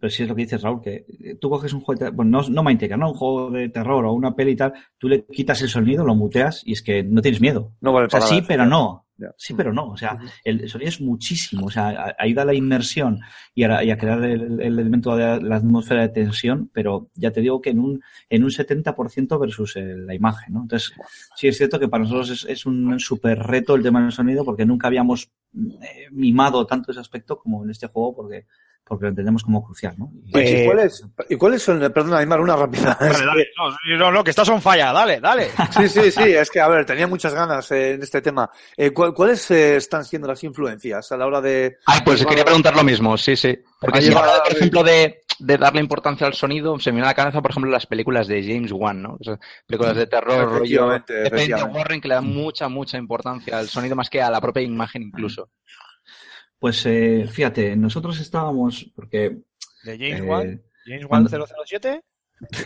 pero 0.00 0.10
sí 0.10 0.22
es 0.22 0.28
lo 0.28 0.34
que 0.34 0.42
dices, 0.42 0.62
Raúl, 0.62 0.80
que 0.80 1.04
eh, 1.22 1.36
tú 1.40 1.48
coges 1.50 1.72
un 1.72 1.80
juego 1.80 1.98
de 1.98 2.04
terror, 2.06 2.16
bueno, 2.16 2.40
no, 2.42 2.48
no 2.48 2.62
Mindtaker, 2.64 2.98
¿no? 2.98 3.10
Un 3.10 3.16
juego 3.16 3.50
de 3.50 3.68
terror 3.68 4.04
o 4.04 4.12
una 4.12 4.34
peli 4.34 4.52
y 4.52 4.56
tal, 4.56 4.72
tú 4.98 5.08
le 5.08 5.24
quitas 5.26 5.60
el 5.62 5.68
sonido, 5.68 6.04
lo 6.04 6.14
muteas 6.14 6.62
y 6.64 6.72
es 6.72 6.82
que 6.82 7.02
no 7.04 7.22
tienes 7.22 7.40
miedo. 7.40 7.72
No 7.80 7.92
vale 7.92 8.06
O 8.06 8.10
sea, 8.10 8.20
para 8.20 8.32
sí, 8.32 8.42
pero 8.46 8.66
no. 8.66 9.06
Sí, 9.36 9.54
pero 9.54 9.72
no. 9.72 9.88
O 9.90 9.96
sea, 9.96 10.18
el 10.44 10.68
sonido 10.68 10.88
es 10.88 11.00
muchísimo. 11.00 11.66
O 11.66 11.70
sea, 11.70 11.88
a- 11.90 12.14
ayuda 12.18 12.42
a 12.42 12.44
la 12.46 12.54
inmersión 12.54 13.20
y 13.54 13.64
a, 13.64 13.82
y 13.84 13.90
a 13.90 13.98
crear 13.98 14.22
el, 14.24 14.60
el 14.60 14.78
elemento 14.78 15.16
de 15.16 15.40
la 15.42 15.56
atmósfera 15.56 16.02
de 16.02 16.08
tensión, 16.08 16.70
pero 16.72 17.10
ya 17.14 17.30
te 17.30 17.40
digo 17.40 17.60
que 17.60 17.70
en 17.70 17.80
un, 17.80 18.02
en 18.28 18.44
un 18.44 18.50
70% 18.50 19.38
versus 19.38 19.76
eh, 19.76 19.94
la 19.96 20.14
imagen, 20.14 20.54
¿no? 20.54 20.62
Entonces, 20.62 20.92
sí 21.36 21.48
es 21.48 21.56
cierto 21.56 21.78
que 21.78 21.88
para 21.88 22.04
nosotros 22.04 22.30
es, 22.30 22.44
es 22.44 22.66
un 22.66 22.98
súper 23.00 23.38
reto 23.38 23.74
el 23.74 23.82
tema 23.82 24.02
del 24.02 24.12
sonido 24.12 24.44
porque 24.44 24.64
nunca 24.66 24.86
habíamos 24.88 25.30
eh, 25.54 26.06
mimado 26.10 26.66
tanto 26.66 26.90
ese 26.90 27.00
aspecto 27.00 27.38
como 27.38 27.64
en 27.64 27.70
este 27.70 27.86
juego 27.88 28.14
porque, 28.14 28.46
porque 28.90 29.04
lo 29.04 29.10
entendemos 29.10 29.44
como 29.44 29.64
crucial, 29.64 29.94
¿no? 29.96 30.10
Y- 30.26 30.32
Pues, 30.32 30.50
Eh, 30.50 30.62
¿y, 30.62 30.66
cuáles, 30.66 31.06
¿Y 31.30 31.36
cuáles 31.36 31.62
son? 31.62 31.78
Perdona, 31.78 32.18
Aymar, 32.18 32.40
una 32.40 32.56
rápida. 32.56 32.96
Dale, 33.00 33.24
dale. 33.24 33.48
No, 33.56 33.96
no, 33.98 34.10
no, 34.10 34.24
que 34.24 34.30
estás 34.30 34.48
on 34.48 34.60
falla, 34.60 34.92
dale, 34.92 35.20
dale. 35.20 35.48
Sí, 35.70 35.88
sí, 35.88 36.10
sí, 36.10 36.22
es 36.24 36.50
que, 36.50 36.60
a 36.60 36.66
ver, 36.66 36.84
tenía 36.84 37.06
muchas 37.06 37.32
ganas 37.32 37.70
eh, 37.70 37.92
en 37.92 38.02
este 38.02 38.20
tema. 38.20 38.50
Eh, 38.76 38.90
¿cuál- 38.90 39.14
¿Cuáles 39.14 39.48
eh, 39.52 39.76
están 39.76 40.04
siendo 40.04 40.26
las 40.26 40.42
influencias 40.42 41.12
a 41.12 41.16
la 41.16 41.26
hora 41.26 41.40
de... 41.40 41.78
Ay, 41.86 42.00
pues 42.04 42.26
quería 42.26 42.44
preguntar 42.44 42.74
lo 42.74 42.82
mismo, 42.82 43.16
sí, 43.16 43.36
sí. 43.36 43.56
Porque 43.80 44.02
si 44.02 44.12
habla, 44.12 44.42
por 44.44 44.56
ejemplo, 44.56 44.82
de, 44.82 45.20
de 45.38 45.56
darle 45.56 45.80
importancia 45.80 46.26
al 46.26 46.34
sonido, 46.34 46.76
se 46.80 46.90
me 46.90 46.96
viene 46.96 47.06
a 47.06 47.10
la 47.10 47.14
cabeza, 47.14 47.40
por 47.40 47.52
ejemplo, 47.52 47.70
las 47.70 47.86
películas 47.86 48.26
de 48.26 48.42
James 48.42 48.72
Wan, 48.72 49.00
¿no? 49.02 49.16
Esas 49.20 49.38
películas 49.66 49.96
de 49.96 50.06
terror, 50.08 50.44
rollo 50.50 50.92
Efectivamente, 50.94 51.14
de. 51.14 51.64
Warren, 51.64 52.00
que 52.00 52.08
le 52.08 52.14
dan 52.14 52.26
mucha, 52.26 52.68
mucha 52.68 52.98
importancia 52.98 53.56
al 53.58 53.68
sonido 53.68 53.94
más 53.96 54.10
que 54.10 54.20
a 54.20 54.30
la 54.30 54.40
propia 54.40 54.62
imagen 54.62 55.02
incluso. 55.02 55.48
Pues 56.60 56.84
eh, 56.86 57.26
fíjate, 57.30 57.74
nosotros 57.74 58.20
estábamos, 58.20 58.92
porque 58.94 59.38
De 59.84 59.98
James 59.98 60.20
eh, 60.20 60.22
Wan, 60.22 60.62
James 60.86 61.04
Wan 61.08 61.26
cuando- 61.26 61.46
007. 61.66 62.04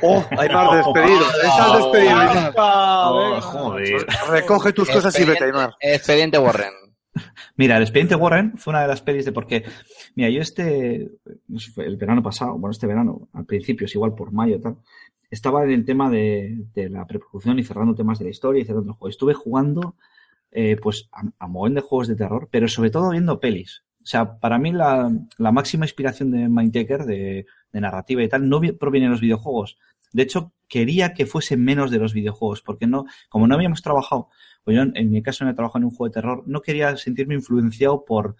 Oh, 0.03 0.25
Aymar, 0.39 0.77
despedido. 0.77 1.21
Estás 1.43 1.77
despedido, 1.83 2.17
Aymar. 2.17 2.53
Oh, 2.57 3.41
joder. 3.41 4.07
Recoge 4.31 4.73
tus 4.73 4.89
cosas 4.91 5.19
y 5.19 5.25
vete, 5.25 5.45
Aymar. 5.45 5.75
Expediente 5.81 6.39
Warren. 6.39 6.73
Mira, 7.57 7.77
el 7.77 7.83
expediente 7.83 8.15
Warren 8.17 8.57
fue 8.59 8.73
una 8.73 8.83
de 8.83 8.89
las 8.89 9.01
pelis 9.03 9.25
de 9.25 9.33
porque, 9.33 9.65
mira, 10.17 10.29
yo 10.31 10.41
este, 10.41 11.09
no 11.49 11.59
sé, 11.61 11.71
fue 11.71 11.87
el 11.87 11.97
verano 11.97 12.23
pasado, 12.23 12.53
bueno, 12.59 12.73
este 12.73 12.87
verano, 12.89 13.29
al 13.33 13.47
principio, 13.47 13.87
es 13.87 13.95
igual 13.95 14.15
por 14.15 14.33
mayo 14.33 14.57
y 14.57 14.61
tal, 14.61 14.77
estaba 15.31 15.63
en 15.65 15.71
el 15.71 15.85
tema 15.85 16.11
de, 16.11 16.57
de 16.75 16.89
la 16.89 17.07
preproducción 17.07 17.57
y 17.59 17.65
cerrando 17.65 17.95
temas 17.95 18.19
de 18.19 18.25
la 18.27 18.31
historia 18.33 18.63
y 18.63 18.65
cerrando 18.65 18.91
el 18.93 18.97
juego. 18.99 19.11
Estuve 19.11 19.35
jugando, 19.35 19.97
eh, 20.55 20.77
pues, 20.83 21.09
a, 21.13 21.23
a 21.45 21.69
de 21.69 21.81
juegos 21.83 22.09
de 22.09 22.17
terror, 22.17 22.49
pero 22.51 22.69
sobre 22.69 22.91
todo 22.91 23.11
viendo 23.11 23.41
pelis. 23.41 23.85
O 24.03 24.07
sea, 24.07 24.39
para 24.39 24.59
mí 24.59 24.73
la, 24.73 25.11
la 25.39 25.53
máxima 25.53 25.85
inspiración 25.87 26.31
de 26.31 26.49
Mindtaker, 26.49 27.05
de, 27.05 27.47
de 27.73 27.81
narrativa 27.81 28.23
y 28.23 28.29
tal, 28.29 28.49
no 28.49 28.61
vi- 28.61 28.73
proviene 28.73 29.07
de 29.07 29.11
los 29.13 29.21
videojuegos. 29.21 29.79
De 30.13 30.23
hecho, 30.23 30.53
quería 30.69 31.13
que 31.15 31.27
fuese 31.27 31.57
menos 31.57 31.91
de 31.91 31.99
los 31.99 32.13
videojuegos, 32.15 32.63
porque 32.63 32.87
no, 32.87 33.05
como 33.29 33.47
no 33.47 33.55
habíamos 33.55 33.83
trabajado 33.83 34.29
pues 34.63 34.77
yo 34.77 34.83
en, 34.83 34.93
en 34.97 35.11
mi 35.11 35.23
caso 35.23 35.45
no 35.45 35.51
he 35.51 35.55
trabajado 35.55 35.81
en 35.81 35.85
un 35.85 35.91
juego 35.91 36.09
de 36.09 36.15
terror, 36.15 36.43
no 36.47 36.63
quería 36.63 36.97
sentirme 36.97 37.35
influenciado 37.35 38.05
por 38.07 38.37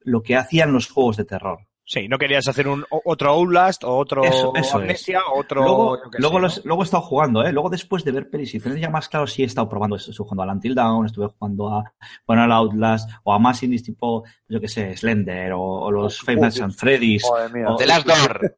lo 0.00 0.22
que 0.22 0.36
hacían 0.36 0.72
los 0.72 0.88
juegos 0.88 1.16
de 1.18 1.24
terror. 1.26 1.66
Sí, 1.88 2.08
no 2.08 2.18
querías 2.18 2.48
hacer 2.48 2.66
un 2.66 2.84
otro 3.04 3.30
Outlast 3.30 3.84
o 3.84 3.96
otro 3.96 4.24
Eso- 4.24 4.52
eso 4.56 4.78
Amnesia 4.78 5.20
o 5.32 5.38
otro. 5.38 5.62
luego, 5.62 5.98
luego, 6.18 6.34
sé, 6.36 6.42
los- 6.42 6.56
¿no? 6.58 6.62
luego 6.64 6.82
he 6.82 6.84
estado 6.84 7.02
jugando, 7.04 7.44
¿eh? 7.46 7.52
Luego 7.52 7.70
después 7.70 8.02
de 8.04 8.10
ver 8.10 8.28
pelis 8.28 8.52
y 8.56 8.58
tener 8.60 8.80
ya 8.80 8.90
más 8.90 9.08
claro, 9.08 9.28
sí 9.28 9.42
he 9.42 9.46
estado 9.46 9.68
probando. 9.68 9.94
Estuve 9.94 10.16
jugando 10.16 10.42
al 10.42 10.50
Until 10.50 10.74
Dawn, 10.74 11.06
estuve 11.06 11.28
jugando 11.28 11.68
a, 11.72 11.94
bueno, 12.26 12.42
al 12.42 12.50
Outlast 12.50 13.08
o 13.22 13.32
a 13.32 13.38
más 13.38 13.62
indies 13.62 13.84
tipo, 13.84 14.24
yo 14.48 14.60
qué 14.60 14.66
sé, 14.66 14.96
Slender 14.96 15.52
o, 15.52 15.60
o 15.62 15.90
los 15.92 16.20
Five 16.20 16.40
Nights 16.40 16.60
at 16.60 16.70
Freddy's. 16.72 17.22
O- 17.24 17.76
The 17.76 17.86
Last 17.86 18.06
Door. 18.08 18.56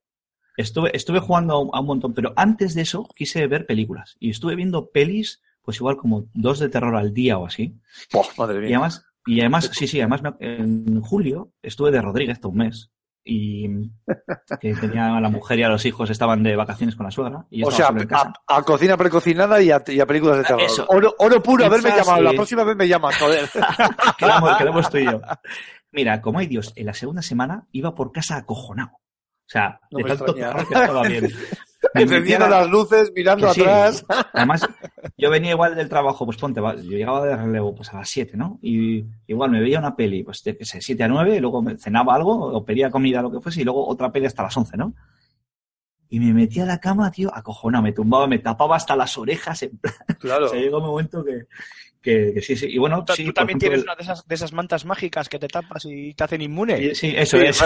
Estuve, 0.57 0.91
estuve 0.97 1.21
jugando 1.21 1.55
a 1.55 1.61
un- 1.61 1.71
a 1.73 1.83
montón, 1.83 2.15
pero 2.15 2.33
antes 2.35 2.75
de 2.75 2.81
eso 2.83 3.07
quise 3.15 3.47
ver 3.47 3.67
películas. 3.67 4.17
Y 4.19 4.31
estuve 4.31 4.57
viendo 4.57 4.89
pelis, 4.91 5.43
pues 5.63 5.77
igual 5.77 5.97
como 5.99 6.25
dos 6.33 6.59
de 6.61 6.69
terror 6.71 6.97
al 6.97 7.13
día 7.13 7.37
o 7.39 7.45
así. 7.47 7.77
Buah, 8.11 8.25
madre 8.39 8.57
Y 8.57 8.61
mía. 8.63 8.77
además, 8.79 9.05
y 9.27 9.41
además, 9.41 9.71
sí, 9.75 9.87
sí, 9.87 10.01
además 10.01 10.23
en 10.41 11.01
julio 11.03 11.53
estuve 11.63 11.91
de 11.91 12.01
Rodríguez 12.01 12.41
todo 12.41 12.53
un 12.53 12.59
mes. 12.59 12.91
Y 13.25 13.69
que 14.61 14.75
tenía 14.75 15.15
a 15.17 15.21
la 15.21 15.29
mujer 15.29 15.59
y 15.59 15.63
a 15.63 15.69
los 15.69 15.85
hijos, 15.85 16.09
estaban 16.09 16.43
de 16.43 16.57
vacaciones 16.57 16.97
con 16.97 17.05
la 17.05 17.11
suegra. 17.11 17.45
Y 17.51 17.61
yo 17.61 17.67
O 17.67 17.71
sea, 17.71 17.89
solo 17.89 18.01
en 18.01 18.09
casa. 18.09 18.33
a, 18.47 18.57
a 18.57 18.63
cocina 18.63 18.97
precocinada 18.97 19.61
y 19.61 19.71
a, 19.71 19.83
y 19.87 20.01
a 20.01 20.07
películas 20.07 20.39
de 20.39 20.45
terror. 20.45 20.63
Eso. 20.63 20.87
Oro, 20.89 21.15
oro 21.19 21.43
puro, 21.43 21.67
haberme 21.67 21.91
llamado. 21.91 22.21
y- 22.21 22.25
La 22.25 22.33
próxima 22.33 22.65
vez 22.65 22.77
me 22.77 22.89
llamas, 22.89 23.17
joder. 23.19 23.49
quedamos, 24.19 24.57
quedamos 24.57 24.91
tú 24.91 24.97
y 24.99 25.05
yo. 25.05 25.21
Mira, 25.93 26.21
como 26.23 26.39
hay 26.39 26.47
Dios, 26.47 26.73
en 26.77 26.87
la 26.87 26.95
segunda 26.95 27.21
semana 27.23 27.67
iba 27.73 27.95
por 27.95 28.13
casa 28.13 28.37
acojonado. 28.37 28.93
O 28.95 29.51
sea, 29.51 29.81
No 29.91 29.99
de 29.99 30.05
tanto 30.05 30.35
terror 30.35 30.69
que 30.69 30.75
estaba 30.75 31.03
bien. 31.09 31.29
Encendiendo 31.95 32.49
la- 32.49 32.61
las 32.61 32.71
luces, 32.71 33.13
mirando 33.15 33.53
sí. 33.53 33.61
atrás. 33.63 34.05
Además, 34.33 34.67
yo 35.17 35.31
venía 35.31 35.51
igual 35.53 35.75
del 35.75 35.89
trabajo, 35.89 36.25
pues 36.25 36.37
ponte, 36.37 36.61
yo 36.61 36.73
llegaba 36.83 37.25
de 37.27 37.37
relevo 37.37 37.75
pues 37.75 37.93
a 37.93 37.99
las 37.99 38.09
7, 38.09 38.37
¿no? 38.37 38.59
Y 38.63 39.05
igual 39.27 39.51
me 39.51 39.61
veía 39.61 39.79
una 39.79 39.95
peli, 39.97 40.23
pues 40.23 40.39
sé, 40.41 40.57
7 40.81 41.03
a 41.05 41.09
9, 41.09 41.37
y 41.37 41.41
luego 41.41 41.63
me 41.63 41.77
cenaba 41.79 42.15
algo, 42.15 42.33
o 42.39 42.65
pedía 42.65 42.91
comida, 42.91 43.23
lo 43.23 43.31
que 43.31 43.41
fuese, 43.41 43.61
y 43.61 43.65
luego 43.65 43.87
otra 43.87 44.11
peli 44.13 44.27
hasta 44.27 44.43
las 44.43 44.57
11, 44.57 44.77
¿no? 44.77 44.95
Y 46.11 46.21
me 46.21 46.33
metía 46.33 46.63
a 46.63 46.67
la 46.67 46.79
cama, 46.81 47.11
tío, 47.11 47.31
acojonado, 47.35 47.83
me 47.85 47.93
tumbaba, 47.93 48.27
me 48.27 48.39
tapaba 48.39 48.77
hasta 48.77 48.97
las 48.97 49.17
orejas, 49.19 49.63
en 49.63 49.77
plan, 49.79 49.95
Claro. 50.19 50.47
o 50.47 50.49
sea, 50.49 50.59
llegó 50.59 50.79
un 50.79 50.87
momento 50.87 51.23
que, 51.23 51.47
que, 52.01 52.33
que 52.33 52.41
sí, 52.41 52.57
sí. 52.57 52.67
Y 52.71 52.79
bueno, 52.79 53.05
Tú, 53.05 53.13
sí, 53.13 53.25
tú 53.27 53.33
también 53.35 53.59
ejemplo, 53.59 53.69
tienes 53.77 53.85
una 53.85 53.95
de 53.95 54.03
esas, 54.05 54.27
de 54.27 54.35
esas 54.35 54.53
mantas 54.55 54.87
mágicas 54.87 55.29
que 55.29 55.39
te 55.39 55.49
tapas 55.49 55.85
y 55.85 56.15
te 56.15 56.25
hacen 56.25 56.41
inmune. 56.41 56.81
y- 56.83 56.95
Sí, 56.95 57.13
eso 57.15 57.37
Sí, 57.39 57.45
es. 57.45 57.63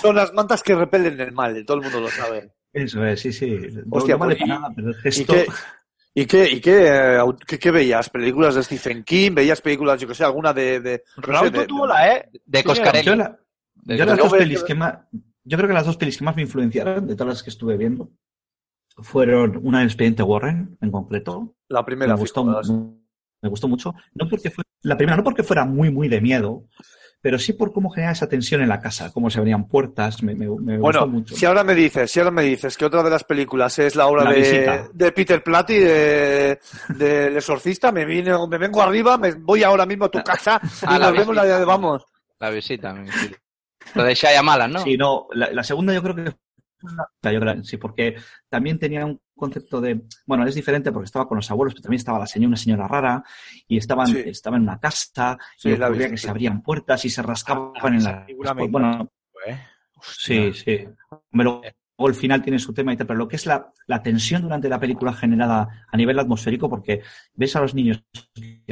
son 0.00 0.16
las 0.16 0.32
mantas 0.32 0.62
que 0.64 0.74
repelen 0.74 1.20
el 1.20 1.30
mal, 1.32 1.64
todo 1.64 1.76
el 1.76 1.84
mundo 1.84 2.00
lo 2.00 2.08
sabe. 2.08 2.50
Eso 2.72 3.04
es, 3.04 3.20
sí, 3.20 3.32
sí. 3.32 3.58
Hostia, 3.90 4.14
no 4.14 4.20
vale 4.20 4.36
pues, 4.36 4.38
para 4.40 4.44
y- 4.44 4.48
nada, 4.48 4.72
pero 4.74 4.88
el 4.90 4.94
¿Y 4.96 5.00
gesto... 5.02 5.34
qué, 5.34 5.46
y 6.14 6.26
qué, 6.26 6.50
y 6.50 6.60
qué, 6.60 6.86
eh, 6.88 7.20
qué, 7.46 7.58
qué 7.58 7.70
veías? 7.70 8.08
¿Películas 8.10 8.54
de 8.54 8.62
Stephen 8.62 9.02
King? 9.04 9.32
¿Veías 9.34 9.60
películas, 9.60 10.00
yo 10.00 10.08
que 10.08 10.14
sé, 10.14 10.24
alguna 10.24 10.52
de... 10.52 10.80
de 10.80 11.04
no 11.26 11.40
sé, 11.40 11.66
tú 11.66 11.82
hola, 11.82 12.14
¿eh? 12.16 12.30
De 12.44 12.64
Coscarelli. 12.64 13.06
Yo, 13.06 13.16
la- 13.16 13.38
De 13.74 13.96
yo 13.96 14.04
las 14.04 14.18
dos 14.18 14.32
pelis 14.32 14.62
que- 14.62 14.74
más, 14.74 14.98
yo 15.44 15.56
creo 15.56 15.68
que 15.68 15.74
las 15.74 15.86
dos 15.86 15.96
pelis 15.96 16.16
que 16.18 16.24
más 16.24 16.36
me 16.36 16.42
influenciaron 16.42 17.06
de 17.06 17.14
todas 17.16 17.34
las 17.34 17.42
que 17.42 17.50
estuve 17.50 17.76
viendo 17.76 18.10
fueron 18.98 19.58
una 19.62 19.78
del 19.78 19.88
expediente 19.88 20.22
Warren 20.22 20.76
en 20.80 20.90
concreto. 20.90 21.56
La 21.68 21.84
primera. 21.84 22.14
me 22.14 22.20
gustó, 22.20 22.44
las- 22.50 22.70
me 22.70 23.48
gustó 23.48 23.66
mucho. 23.68 23.94
No 24.14 24.28
porque 24.28 24.50
fue, 24.50 24.64
la 24.82 24.96
primera, 24.96 25.16
no 25.16 25.24
porque 25.24 25.42
fuera 25.42 25.64
muy, 25.64 25.90
muy 25.90 26.08
de 26.08 26.20
miedo, 26.20 26.64
pero 27.22 27.38
sí 27.38 27.52
por 27.54 27.72
cómo 27.72 27.88
generaba 27.88 28.12
esa 28.12 28.28
tensión 28.28 28.60
en 28.62 28.68
la 28.68 28.80
casa, 28.80 29.10
cómo 29.12 29.30
se 29.30 29.38
abrían 29.38 29.66
puertas, 29.68 30.22
me, 30.22 30.34
me, 30.34 30.46
me 30.46 30.76
gustó 30.76 30.80
Bueno, 30.80 31.06
mucho. 31.06 31.34
si 31.36 31.46
ahora 31.46 31.64
me 31.64 31.74
dices, 31.74 32.10
si 32.10 32.18
ahora 32.18 32.32
me 32.32 32.42
dices 32.42 32.76
que 32.76 32.84
otra 32.84 33.02
de 33.02 33.10
las 33.10 33.24
películas 33.24 33.78
es 33.78 33.94
la 33.96 34.06
obra 34.08 34.24
La 34.24 34.32
de, 34.32 34.82
de 34.92 35.12
Peter 35.12 35.42
Platy, 35.42 35.78
de, 35.78 36.58
del 36.88 37.36
exorcista, 37.36 37.92
me, 37.92 38.04
vine- 38.04 38.36
me 38.48 38.58
vengo 38.58 38.82
arriba, 38.82 39.16
me 39.16 39.30
voy 39.32 39.62
ahora 39.62 39.86
mismo 39.86 40.04
a 40.06 40.10
tu 40.10 40.22
casa 40.22 40.60
y 40.82 40.86
la 40.98 40.98
nos 40.98 41.12
vemos 41.16 41.34
la 41.36 41.44
de 41.44 41.64
vamos. 41.64 42.04
La 42.40 42.50
visita. 42.50 42.92
visita. 42.92 43.38
Lo 43.94 44.04
de 44.04 44.14
Shyamalan, 44.14 44.72
¿no? 44.72 44.82
Sí, 44.82 44.96
no, 44.96 45.28
la, 45.32 45.50
la 45.52 45.62
segunda 45.62 45.94
yo 45.94 46.02
creo 46.02 46.14
que 46.16 46.34
yo 47.22 47.40
creo- 47.40 47.64
sí, 47.64 47.76
porque 47.76 48.16
también 48.48 48.78
tenía 48.78 49.04
un 49.06 49.20
concepto 49.36 49.80
de, 49.80 50.02
bueno, 50.26 50.46
es 50.46 50.54
diferente 50.54 50.92
porque 50.92 51.06
estaba 51.06 51.26
con 51.26 51.36
los 51.36 51.50
abuelos, 51.50 51.74
pero 51.74 51.82
también 51.82 51.98
estaba 51.98 52.18
la 52.18 52.26
señora, 52.26 52.48
una 52.48 52.56
señora 52.56 52.88
rara, 52.88 53.24
y 53.66 53.76
estaban, 53.78 54.06
Sí. 54.06 54.22
estaba 54.26 54.56
en 54.56 54.62
una 54.64 54.78
casa, 54.78 55.38
Sí, 55.56 55.70
y 55.70 55.76
la 55.76 55.86
ocurría 55.88 56.10
que 56.10 56.16
se 56.16 56.30
abrían 56.30 56.62
puertas 56.62 57.04
y 57.04 57.10
se 57.10 57.22
rascaban 57.22 57.72
Ah, 57.80 57.88
en 57.88 58.02
la... 58.04 58.26
me 58.54 58.68
bueno, 58.68 59.10
¿eh? 59.46 59.58
sí, 60.02 60.52
sí. 60.52 60.88
Luego 61.32 61.62
el 62.08 62.14
final 62.14 62.42
tiene 62.42 62.58
su 62.58 62.72
tema 62.74 62.92
y 62.92 62.96
tal, 62.96 63.06
pero 63.06 63.18
lo 63.18 63.28
que 63.28 63.36
es 63.36 63.46
la, 63.46 63.70
la 63.86 64.02
tensión 64.02 64.42
durante 64.42 64.68
la 64.68 64.80
película 64.80 65.12
generada 65.12 65.86
a 65.90 65.96
nivel 65.96 66.18
atmosférico, 66.18 66.68
porque 66.68 67.02
ves 67.34 67.54
a 67.54 67.60
los 67.60 67.74
niños, 67.74 68.02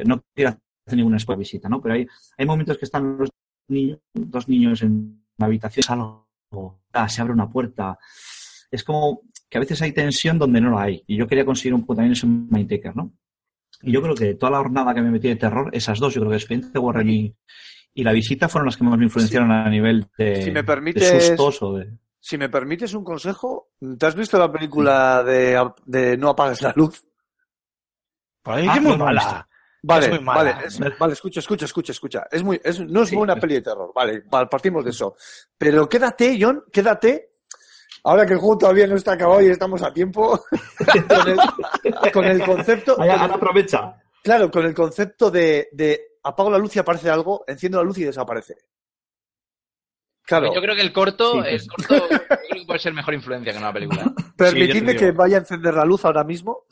no 0.04 0.22
quiero 0.34 0.50
hacer 0.50 0.96
ninguna 0.96 1.18
visita, 1.36 1.68
¿no? 1.68 1.80
Pero 1.80 1.94
hay, 1.94 2.06
hay 2.38 2.46
momentos 2.46 2.76
que 2.78 2.84
están 2.86 3.18
los 3.18 3.30
niños, 3.68 3.98
dos 4.14 4.48
niños 4.48 4.82
en 4.82 5.22
una 5.38 5.46
habitación, 5.46 5.82
ah, 6.92 7.08
se 7.08 7.20
abre 7.20 7.32
una 7.32 7.48
puerta. 7.50 7.98
Es 8.70 8.84
como 8.84 9.22
que 9.48 9.58
a 9.58 9.60
veces 9.60 9.80
hay 9.82 9.92
tensión 9.92 10.38
donde 10.38 10.60
no 10.60 10.70
la 10.70 10.82
hay. 10.82 11.02
Y 11.06 11.16
yo 11.16 11.26
quería 11.26 11.44
conseguir 11.44 11.74
un 11.74 11.80
poco 11.82 11.96
también 11.96 12.12
eso 12.12 12.26
en 12.26 12.48
Mindtaker, 12.50 12.94
¿no? 12.96 13.12
Y 13.82 13.92
yo 13.92 14.02
creo 14.02 14.14
que 14.14 14.34
toda 14.34 14.52
la 14.52 14.58
jornada 14.58 14.94
que 14.94 15.00
me 15.02 15.10
metí 15.10 15.28
de 15.28 15.36
terror, 15.36 15.70
esas 15.72 15.98
dos, 15.98 16.14
yo 16.14 16.20
creo 16.20 16.30
que 16.30 16.36
Expediente 16.36 16.78
Warren 16.78 17.08
y, 17.08 17.34
y 17.94 18.04
La 18.04 18.12
Visita 18.12 18.48
fueron 18.48 18.66
las 18.66 18.76
que 18.76 18.84
más 18.84 18.98
me 18.98 19.04
influenciaron 19.04 19.50
a 19.50 19.68
nivel 19.70 20.06
de, 20.18 20.42
Si 20.42 20.50
me 20.50 20.62
de 20.62 20.66
permites- 20.66 21.26
sustos 21.28 21.62
o 21.62 21.74
de... 21.76 21.90
Si 22.22 22.36
me 22.36 22.50
permites 22.50 22.92
un 22.92 23.02
consejo, 23.02 23.70
¿te 23.98 24.04
has 24.04 24.14
visto 24.14 24.38
la 24.38 24.52
película 24.52 25.22
de, 25.24 25.58
de 25.86 26.18
No 26.18 26.28
apagues 26.28 26.60
la 26.60 26.74
luz? 26.76 27.02
Por 28.42 28.54
ahí 28.54 28.66
Ah, 28.68 28.74
que 28.74 28.80
muy 28.80 28.90
no, 28.92 28.98
no, 28.98 29.04
mala. 29.06 29.48
Vale, 29.82 30.06
Es 30.06 30.12
muy 30.12 30.20
mala. 30.20 30.52
vale, 30.52 30.66
es- 30.66 30.98
vale, 30.98 31.12
escucha, 31.14 31.40
escucha, 31.40 31.64
escucha, 31.64 31.92
escucha. 31.92 32.26
Es 32.30 32.42
muy, 32.42 32.60
es, 32.62 32.78
no 32.80 33.02
es 33.02 33.08
Sí, 33.08 33.16
es- 33.18 33.40
peli 33.40 33.54
de 33.54 33.62
terror, 33.62 33.92
vale, 33.94 34.22
vale, 34.26 34.46
partimos 34.46 34.84
de 34.84 34.90
eso. 34.90 35.16
Pero 35.56 35.88
quédate, 35.88 36.36
John, 36.40 36.64
quédate. 36.72 37.30
Ahora 38.04 38.24
que 38.26 38.32
el 38.32 38.38
juego 38.38 38.56
todavía 38.58 38.86
no 38.86 38.96
está 38.96 39.12
acabado 39.12 39.42
y 39.42 39.46
estamos 39.46 39.82
a 39.82 39.92
tiempo, 39.92 40.42
con, 41.08 41.28
el, 41.28 42.12
con 42.12 42.24
el 42.24 42.42
concepto, 42.44 42.92
Ahora, 42.98 43.14
con 43.14 43.24
el- 43.24 43.30
aprovecha. 43.32 43.96
claro, 44.22 44.50
con 44.50 44.64
el 44.64 44.74
concepto 44.74 45.30
de, 45.30 45.68
de 45.72 46.00
apago 46.22 46.50
la 46.50 46.58
luz 46.58 46.76
y 46.76 46.78
aparece 46.78 47.10
algo, 47.10 47.44
enciendo 47.46 47.78
la 47.78 47.84
luz 47.84 47.98
y 47.98 48.04
desaparece. 48.04 48.56
Claro, 50.22 50.54
Yo 50.54 50.60
creo 50.60 50.76
que 50.76 50.82
el 50.82 50.92
corto, 50.92 51.42
Sí, 51.42 51.48
el 51.48 51.66
corto 51.66 51.94
yo 52.08 52.08
creo 52.08 52.28
que 52.60 52.64
puede 52.66 52.78
ser 52.78 52.92
mejor 52.92 53.14
influencia 53.14 53.52
que 53.52 53.58
una 53.58 53.72
película. 53.72 54.04
permitidme 54.36 54.92
Sí, 54.92 54.98
que 54.98 55.10
vaya 55.12 55.36
a 55.36 55.40
encender 55.40 55.74
la 55.74 55.84
luz 55.84 56.04
ahora 56.04 56.22
mismo. 56.24 56.64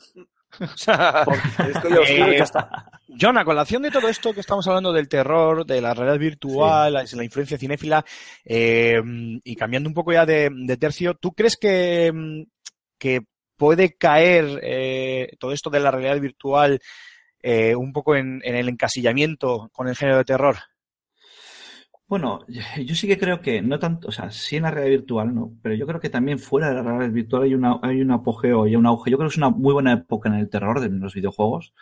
Porque 1.25 1.71
estoy 1.73 1.93
a 1.93 1.99
oscuro 2.01 2.33
y 2.33 2.37
ya 2.37 2.43
está. 2.43 2.91
John, 3.19 3.37
a 3.37 3.45
colación 3.45 3.81
de 3.81 3.91
todo 3.91 4.07
esto 4.07 4.33
que 4.33 4.41
estamos 4.41 4.67
hablando 4.67 4.93
del 4.93 5.09
terror, 5.09 5.65
de 5.65 5.81
la 5.81 5.93
realidad 5.93 6.19
virtual, 6.19 6.93
la, 6.93 7.05
la 7.11 7.23
influencia 7.23 7.57
cinéfila, 7.57 8.05
eh, 8.45 9.01
y 9.43 9.55
cambiando 9.55 9.89
un 9.89 9.95
poco 9.95 10.13
ya 10.13 10.25
de, 10.25 10.49
de 10.53 10.77
tercio, 10.77 11.15
¿tú 11.15 11.31
crees 11.31 11.57
que, 11.57 12.11
mm, 12.13 12.43
que 12.97 13.21
puede 13.57 13.95
caer 13.97 14.59
eh, 14.63 15.31
todo 15.39 15.51
esto 15.51 15.69
de 15.69 15.79
la 15.79 15.91
realidad 15.91 16.19
virtual 16.19 16.79
eh, 17.41 17.75
un 17.75 17.91
poco 17.93 18.15
en, 18.15 18.41
en 18.43 18.55
el 18.55 18.69
encasillamiento 18.69 19.69
con 19.73 19.87
el 19.87 19.95
género 19.95 20.17
de 20.17 20.25
terror? 20.25 20.57
Bueno, 22.09 22.39
yo 22.85 22.95
sí 22.95 23.07
que 23.07 23.19
creo 23.19 23.39
que 23.41 23.61
no 23.61 23.77
tanto, 23.79 24.07
o 24.09 24.11
sea, 24.11 24.31
sí 24.31 24.57
en 24.57 24.63
la 24.63 24.71
realidad 24.71 24.99
virtual, 24.99 25.33
no, 25.33 25.53
pero 25.61 25.75
yo 25.75 25.85
creo 25.85 25.99
que 25.99 26.09
también 26.09 26.39
fuera 26.39 26.69
de 26.69 26.75
la 26.75 26.81
realidad 26.81 27.11
virtual 27.11 27.43
hay 27.43 27.53
una, 27.53 27.75
un 27.75 28.11
apogeo 28.11 28.67
y 28.67 28.75
un 28.75 28.87
auge. 28.87 29.11
Yo 29.11 29.17
creo 29.17 29.29
que 29.29 29.33
es 29.33 29.37
una 29.37 29.51
muy 29.51 29.73
buena 29.73 29.93
época 29.93 30.29
en 30.29 30.35
el 30.35 30.49
terror 30.49 30.79
de 30.81 30.89
los 30.89 31.13
videojuegos. 31.13 31.73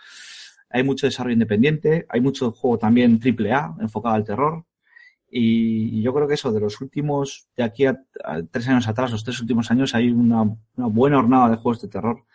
Hay 0.69 0.83
mucho 0.83 1.07
desarrollo 1.07 1.33
independiente, 1.33 2.05
hay 2.09 2.19
mucho 2.21 2.51
juego 2.51 2.77
también 2.77 3.19
triple 3.19 3.53
A 3.53 3.73
enfocado 3.79 4.15
al 4.15 4.25
terror. 4.25 4.65
Y, 5.29 6.01
yo 6.01 6.13
creo 6.13 6.27
que 6.27 6.35
eso, 6.35 6.51
de 6.51 6.59
los 6.59 6.81
últimos, 6.81 7.47
de 7.55 7.63
aquí 7.63 7.85
a, 7.85 7.97
tres 8.51 8.67
años 8.67 8.87
atrás, 8.87 9.11
los 9.11 9.23
tres 9.23 9.39
últimos 9.41 9.71
años, 9.71 9.95
hay 9.95 10.09
una, 10.09 10.43
una 10.43 10.87
buena 10.87 11.19
hornada 11.19 11.49
de 11.49 11.57
juegos 11.57 11.81
de 11.81 11.87
terror. 11.89 12.25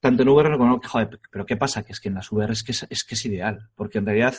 Tanto 0.00 0.22
en 0.22 0.28
VR 0.28 0.56
como 0.56 0.74
en 0.74 0.80
joder, 0.80 1.20
pero 1.30 1.46
¿qué 1.46 1.56
pasa? 1.56 1.82
Que 1.82 1.92
es 1.92 2.00
que 2.00 2.08
en 2.08 2.14
las 2.14 2.32
VR 2.32 2.52
es 2.52 2.62
que 2.62 2.72
es, 2.72 2.86
es 2.88 3.04
que 3.04 3.14
es 3.16 3.26
ideal, 3.26 3.68
porque 3.74 3.98
en 3.98 4.06
realidad 4.06 4.34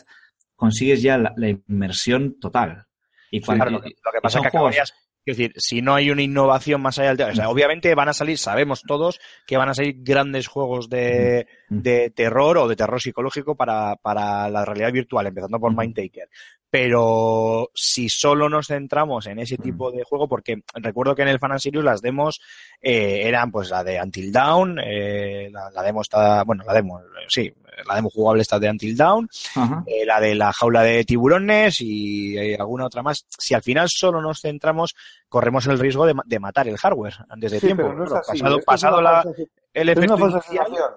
consigues 0.61 1.01
ya 1.01 1.17
la, 1.17 1.33
la 1.35 1.49
inmersión 1.49 2.39
total. 2.39 2.85
Y 3.31 3.41
cuando, 3.41 3.63
Claro, 3.63 3.77
lo 3.77 3.81
que, 3.81 3.95
lo 4.05 4.11
que 4.11 4.17
y 4.19 4.21
pasa 4.21 4.38
es 4.38 4.41
que 4.43 4.47
acabarías, 4.49 4.93
quiero 5.25 5.38
decir, 5.38 5.53
si 5.57 5.81
no 5.81 5.95
hay 5.95 6.11
una 6.11 6.21
innovación 6.21 6.81
más 6.81 6.99
allá 6.99 7.15
del 7.15 7.31
o 7.31 7.35
sea, 7.35 7.49
obviamente 7.49 7.95
van 7.95 8.09
a 8.09 8.13
salir, 8.13 8.38
sabemos 8.38 8.83
todos 8.83 9.19
que 9.47 9.57
van 9.57 9.69
a 9.69 9.73
salir 9.73 9.95
grandes 9.97 10.47
juegos 10.47 10.88
de, 10.88 11.47
de 11.69 12.11
terror 12.11 12.59
o 12.59 12.67
de 12.67 12.75
terror 12.75 13.01
psicológico 13.01 13.55
para, 13.55 13.95
para 13.95 14.49
la 14.49 14.63
realidad 14.63 14.91
virtual, 14.91 15.25
empezando 15.25 15.59
por. 15.59 15.75
Mindtaker. 15.75 16.29
Pero 16.69 17.69
si 17.73 18.07
solo 18.07 18.47
nos 18.47 18.67
centramos 18.67 19.25
en 19.25 19.39
ese 19.39 19.57
tipo 19.57 19.91
de 19.91 20.03
juego, 20.03 20.29
porque 20.29 20.61
recuerdo 20.75 21.15
que 21.15 21.23
en 21.23 21.27
el 21.29 21.39
Fan 21.39 21.53
and 21.53 21.59
Serious 21.59 21.83
las 21.83 22.01
demos 22.01 22.39
eh, 22.79 23.23
eran 23.25 23.51
pues 23.51 23.71
la 23.71 23.83
de 23.83 23.99
Until 23.99 24.31
Dawn, 24.31 24.79
eh, 24.79 25.49
la, 25.51 25.71
la 25.71 25.83
demo 25.83 26.01
está, 26.01 26.43
bueno, 26.43 26.63
la 26.65 26.73
demo, 26.73 26.99
eh, 26.99 27.25
sí, 27.27 27.51
la 27.87 27.95
demo 27.95 28.09
jugable 28.09 28.41
está 28.41 28.59
de 28.59 28.69
Until 28.69 28.95
Ajá. 29.01 29.83
eh, 29.85 30.05
la 30.05 30.19
de 30.19 30.35
la 30.35 30.51
jaula 30.53 30.81
de 30.83 31.03
tiburones 31.05 31.81
y 31.81 32.37
eh, 32.37 32.57
alguna 32.59 32.85
otra 32.85 33.01
más. 33.03 33.25
Si 33.37 33.53
al 33.53 33.61
final 33.61 33.87
solo 33.89 34.21
nos 34.21 34.41
centramos, 34.41 34.95
corremos 35.29 35.65
el 35.67 35.79
riesgo 35.79 36.05
de, 36.05 36.13
ma- 36.13 36.23
de 36.25 36.39
matar 36.39 36.67
el 36.67 36.77
hardware 36.77 37.13
antes 37.29 37.51
de 37.51 37.59
Sí, 37.59 37.65
tiempo. 37.67 37.83
pero 37.83 37.95
no 37.97 38.03
es 38.03 38.09
Claro, 38.09 38.23
así. 38.27 38.39
pasado 38.39 38.49
Esto 38.49 38.59
es 38.59 38.65
pasado 38.65 38.99
una 38.99 39.11
la, 39.11 39.23
falsa- 39.23 39.41
el 39.73 39.89
Es 39.89 39.97
una 39.97 40.05
efecto 40.05 40.17
falsa 40.17 40.37
inicial, 40.37 40.65
sensación. 40.67 40.91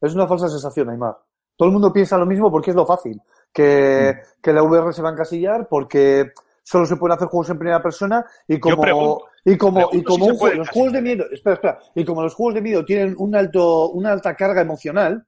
Es 0.00 0.14
una 0.14 0.26
falsa 0.26 0.48
sensación, 0.48 0.90
Aymar. 0.90 1.16
Todo 1.56 1.68
el 1.68 1.72
mundo 1.72 1.92
piensa 1.92 2.18
lo 2.18 2.26
mismo 2.26 2.50
porque 2.50 2.70
es 2.70 2.76
lo 2.76 2.84
fácil. 2.86 3.20
Que, 3.52 4.12
Mm. 4.14 4.42
que 4.42 4.52
la 4.52 4.62
VR 4.62 4.92
se 4.92 5.00
va 5.02 5.08
a 5.08 5.12
encasillar 5.12 5.66
porque 5.68 6.32
solo 6.62 6.84
se 6.84 6.96
pueden 6.96 7.16
hacer 7.16 7.28
juegos 7.28 7.48
en 7.50 7.58
primera 7.58 7.80
persona 7.82 8.26
y 8.46 8.58
como, 8.58 8.80
pregunto, 8.82 9.24
y 9.44 9.56
como, 9.56 9.88
y 9.92 10.02
como 10.02 10.18
si 10.18 10.24
se 10.26 10.32
un 10.32 10.38
puede 10.38 10.52
juego- 10.52 10.56
los 10.58 10.68
juegos 10.68 10.92
de 10.92 11.00
miedo, 11.02 11.24
espera, 11.32 11.54
espera, 11.54 11.78
y 11.94 12.04
como 12.04 12.22
los 12.22 12.34
juegos 12.34 12.54
de 12.56 12.60
miedo 12.62 12.84
tienen 12.84 13.14
un 13.18 13.34
alto, 13.36 13.90
una 13.90 14.12
alta 14.12 14.34
carga 14.34 14.60
emocional, 14.60 15.24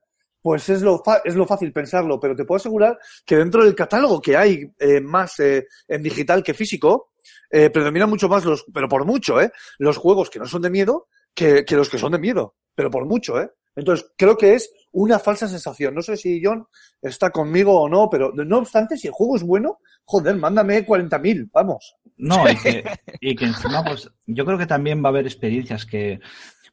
pues 0.49 0.67
es 0.71 0.81
lo, 0.81 1.03
fa- 1.05 1.21
es 1.27 1.35
lo 1.35 1.45
fácil 1.47 1.75
pensarlo, 1.75 2.19
pero 2.19 2.35
te 2.35 2.47
puedo 2.47 2.57
asegurar 2.57 2.99
que 3.27 3.37
dentro 3.37 3.63
del 3.63 3.75
catálogo 3.75 4.19
que 4.19 4.35
hay 4.35 4.73
eh, 4.79 4.99
más 5.03 5.39
eh, 5.41 5.67
en 5.87 6.03
digital 6.03 6.43
que 6.43 6.55
físico, 6.55 7.11
eh, 7.51 7.69
predominan 7.69 8.09
mucho 8.09 8.31
más 8.31 8.47
los, 8.47 8.65
pero 8.73 8.89
por 8.89 9.05
mucho, 9.05 9.43
¿eh? 9.43 9.53
Los 9.79 9.99
juegos 9.99 10.31
que 10.31 10.39
no 10.39 10.47
son 10.47 10.63
de 10.63 10.71
miedo 10.71 11.09
que, 11.35 11.67
que 11.67 11.77
los 11.77 11.91
que 11.91 11.99
son 11.99 12.13
de 12.13 12.19
miedo, 12.19 12.55
pero 12.75 12.91
por 12.91 13.05
mucho, 13.05 13.39
¿eh? 13.39 13.51
Entonces, 13.77 14.11
creo 14.17 14.39
que 14.39 14.55
es 14.55 14.73
una 14.93 15.19
falsa 15.19 15.47
sensación. 15.47 15.95
No 15.95 16.01
sé 16.01 16.17
si 16.17 16.41
John 16.43 16.67
está 17.03 17.31
conmigo 17.31 17.79
o 17.79 17.89
no, 17.91 18.09
pero 18.11 18.33
no 18.35 18.57
obstante, 18.59 18.97
si 18.97 19.07
el 19.09 19.13
juego 19.13 19.37
es 19.37 19.43
bueno, 19.43 19.81
joder, 20.07 20.35
mándame 20.37 20.85
40.000, 20.87 21.51
vamos. 21.53 21.95
No, 22.17 22.49
y 22.51 22.57
que, 22.63 22.85
y 23.21 23.37
que 23.37 23.45
encima, 23.45 23.85
pues, 23.85 24.11
yo 24.27 24.47
creo 24.47 24.57
que 24.57 24.67
también 24.67 25.01
va 25.05 25.09
a 25.09 25.13
haber 25.13 25.27
experiencias 25.27 25.85
que, 25.85 26.19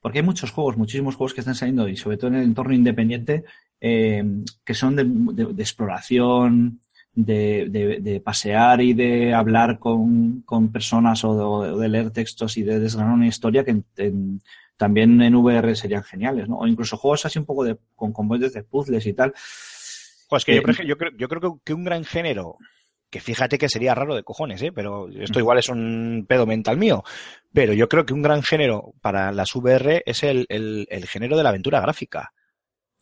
porque 0.06 0.20
hay 0.20 0.24
muchos 0.26 0.52
juegos, 0.52 0.78
muchísimos 0.78 1.16
juegos 1.16 1.34
que 1.34 1.42
están 1.42 1.56
saliendo, 1.56 1.88
y 1.90 1.98
sobre 1.98 2.18
todo 2.18 2.28
en 2.28 2.36
el 2.36 2.44
entorno 2.44 2.76
independiente, 2.76 3.44
eh, 3.82 4.24
que 4.64 4.76
son 4.76 4.96
de, 4.96 5.04
de- 5.04 5.52
de 5.52 5.64
exploración, 5.64 6.80
de, 7.16 7.66
de- 7.72 8.00
de 8.02 8.20
pasear 8.20 8.82
y 8.82 8.94
de 8.94 9.34
hablar 9.34 9.80
con, 9.80 10.42
con 10.44 10.72
personas 10.72 11.24
o 11.24 11.80
de, 11.80 11.90
leer 11.90 12.12
textos 12.12 12.56
y 12.58 12.62
de 12.62 12.80
desgranar 12.80 13.16
una 13.16 13.26
historia 13.26 13.64
que 13.66 13.72
en- 13.72 13.86
en- 13.98 14.42
también 14.78 15.20
en 15.24 15.34
VR 15.34 15.76
serían 15.76 16.04
geniales, 16.04 16.48
¿no? 16.48 16.58
O 16.60 16.68
incluso 16.68 16.98
juegos 16.98 17.26
así 17.26 17.40
un 17.40 17.46
poco 17.46 17.64
de, 17.64 17.76
con 17.96 18.14
componentes 18.14 18.54
de 18.54 18.62
puzzles 18.64 19.08
y 19.08 19.14
tal. 19.14 19.34
Pues 20.30 20.46
que 20.46 20.54
yo, 20.56 20.62
Eh, 20.62 20.88
yo 20.88 20.98
creo, 21.00 21.12
yo 21.18 21.28
creo 21.28 21.60
que 21.66 21.74
un 21.74 21.84
gran 21.84 22.04
género, 22.04 22.58
que 23.10 23.20
fíjate 23.20 23.58
que 23.58 23.70
sería 23.70 23.96
raro 23.96 24.16
de 24.16 24.24
cojones, 24.24 24.62
¿eh? 24.62 24.72
pero 24.74 25.08
esto 25.10 25.40
igual 25.40 25.60
es 25.60 25.70
un 25.70 26.26
pedo 26.28 26.46
mental 26.46 26.78
mío, 26.78 27.04
pero 27.54 27.74
yo 27.74 27.88
creo 27.88 28.06
que 28.06 28.14
un 28.14 28.22
gran 28.22 28.44
género 28.44 28.94
para 29.02 29.32
las 29.32 29.56
VR 29.56 30.04
es 30.06 30.24
el, 30.24 30.46
el, 30.50 30.88
el 30.90 31.08
género 31.08 31.38
de 31.38 31.44
la 31.44 31.50
aventura 31.50 31.80
gráfica. 31.80 32.34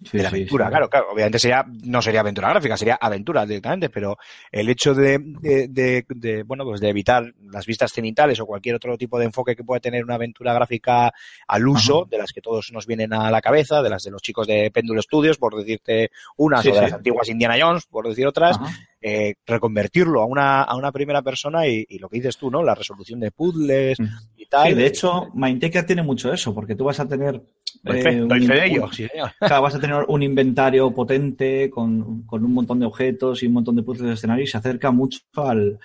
Sí, 0.09 0.17
de 0.17 0.23
la 0.23 0.29
aventura, 0.29 0.65
sí. 0.65 0.69
claro, 0.71 0.89
claro. 0.89 1.07
Obviamente 1.11 1.39
sería, 1.39 1.65
no 1.83 2.01
sería 2.01 2.19
aventura 2.21 2.49
gráfica, 2.49 2.77
sería 2.77 2.95
aventura 3.01 3.45
directamente, 3.45 3.89
pero 3.89 4.17
el 4.51 4.69
hecho 4.69 4.93
de, 4.93 5.19
de, 5.19 5.67
de- 5.67 6.05
de, 6.09 6.43
bueno, 6.43 6.63
pues 6.65 6.81
de 6.81 6.89
evitar 6.89 7.33
las 7.51 7.65
vistas 7.65 7.91
cenitales 7.93 8.39
o 8.39 8.45
cualquier 8.45 8.75
otro 8.75 8.97
tipo 8.97 9.17
de 9.19 9.25
enfoque 9.25 9.55
que 9.55 9.63
pueda 9.63 9.79
tener 9.79 10.03
una 10.03 10.15
aventura 10.15 10.53
gráfica 10.53 11.11
al 11.47 11.67
uso, 11.67 12.01
Ajá. 12.01 12.09
de 12.11 12.17
las 12.17 12.31
que 12.33 12.41
todos 12.41 12.71
nos 12.71 12.85
vienen 12.87 13.13
a 13.13 13.29
la 13.31 13.41
cabeza, 13.41 13.81
de 13.81 13.89
las 13.89 14.03
de 14.03 14.11
los 14.11 14.21
chicos 14.21 14.47
de 14.47 14.71
Péndulo 14.71 15.01
Studios, 15.01 15.37
por 15.37 15.55
decirte 15.55 16.11
unas, 16.37 16.65
o 16.65 16.71
de 16.73 16.81
las 16.81 16.93
antiguas 16.93 17.29
Indiana 17.29 17.55
Jones, 17.59 17.85
por 17.85 18.07
decir 18.07 18.27
otras, 18.27 18.57
eh, 19.01 19.35
reconvertirlo 19.45 20.21
a 20.21 20.25
una, 20.25 20.61
a 20.63 20.75
una 20.75 20.91
primera 20.91 21.21
persona 21.21 21.67
y, 21.67 21.85
y 21.89 21.99
lo 21.99 22.09
que 22.09 22.17
dices 22.17 22.37
tú, 22.37 22.49
¿no? 22.49 22.63
La 22.63 22.75
resolución 22.75 23.19
de 23.19 23.31
puzzles 23.31 23.99
Mm. 23.99 24.05
y 24.37 24.45
tal. 24.47 24.75
De 24.75 24.85
hecho, 24.85 25.29
Mindtaker 25.33 25.85
tiene 25.85 26.03
mucho 26.03 26.31
eso, 26.33 26.53
porque 26.53 26.75
tú 26.75 26.85
vas 26.85 26.99
a 26.99 27.07
tener. 27.07 27.41
Doy 27.83 27.97
eh, 27.97 28.03
fe, 28.03 28.17
doy 28.19 28.39
un- 28.39 28.45
fe 28.45 28.53
de 28.53 28.65
ello, 28.67 28.83
un- 28.85 28.93
sí. 28.93 29.07
Claro, 29.39 29.61
vas 29.61 29.75
a 29.75 29.79
tener 29.79 30.05
un 30.07 30.23
inventario 30.23 30.93
potente 30.93 31.69
con, 31.69 32.23
con 32.23 32.43
un 32.45 32.53
montón 32.53 32.79
de 32.79 32.85
objetos 32.85 33.43
y 33.43 33.47
un 33.47 33.53
montón 33.53 33.75
de 33.75 33.83
puzzles 33.83 34.07
de 34.07 34.13
escenario 34.13 34.43
y 34.43 34.47
se 34.47 34.57
acerca 34.57 34.91
mucho 34.91 35.19
al, 35.35 35.79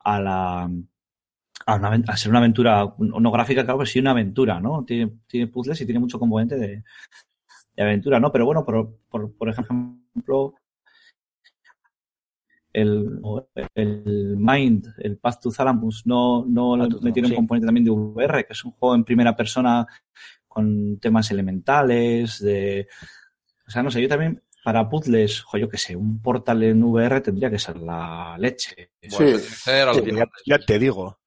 a 0.00 0.20
la. 0.20 0.70
A, 1.66 1.74
una 1.76 1.88
a 2.08 2.16
ser 2.16 2.30
una 2.30 2.38
aventura, 2.38 2.94
no 2.98 3.30
gráfica, 3.30 3.62
claro, 3.64 3.78
pero 3.78 3.86
sí 3.86 3.98
una 3.98 4.12
aventura, 4.12 4.58
¿no? 4.60 4.84
Tiene, 4.86 5.12
tiene 5.26 5.48
puzzles 5.48 5.80
y 5.80 5.84
tiene 5.84 6.00
mucho 6.00 6.18
componente 6.18 6.56
de, 6.56 6.82
de 7.76 7.82
aventura, 7.82 8.20
¿no? 8.20 8.32
Pero 8.32 8.46
bueno, 8.46 8.64
por, 8.64 8.98
por, 9.10 9.32
por 9.36 9.48
ejemplo, 9.48 10.54
el, 12.72 13.20
el 13.74 14.36
Mind, 14.38 14.86
el 14.98 15.16
Path 15.18 15.40
to 15.42 15.50
Thalamus, 15.50 16.06
no, 16.06 16.44
no 16.46 16.76
Path 16.78 16.90
to 16.90 17.00
me 17.00 17.12
tiene 17.12 17.26
Thalamus, 17.26 17.28
un 17.28 17.30
sí. 17.30 17.36
componente 17.36 17.66
también 17.66 17.84
de 17.84 17.90
VR, 17.90 18.44
que 18.46 18.52
es 18.52 18.64
un 18.64 18.72
juego 18.72 18.94
en 18.94 19.04
primera 19.04 19.34
persona 19.34 19.86
con 20.58 20.98
temas 20.98 21.30
elementales, 21.30 22.40
de... 22.42 22.88
O 23.66 23.70
sea, 23.70 23.82
no 23.84 23.90
sé, 23.92 24.02
yo 24.02 24.08
también 24.08 24.42
para 24.64 24.88
puzzles, 24.88 25.42
jo, 25.42 25.56
yo 25.56 25.68
qué 25.68 25.78
sé, 25.78 25.94
un 25.94 26.20
portal 26.20 26.62
en 26.64 26.82
VR 26.82 27.20
tendría 27.20 27.48
que 27.48 27.60
ser 27.60 27.76
la 27.76 28.36
leche. 28.38 28.90
Bueno, 29.10 29.38
ser 29.38 29.88
Ya, 30.44 30.58
te 30.58 30.78
digo. 30.80 31.18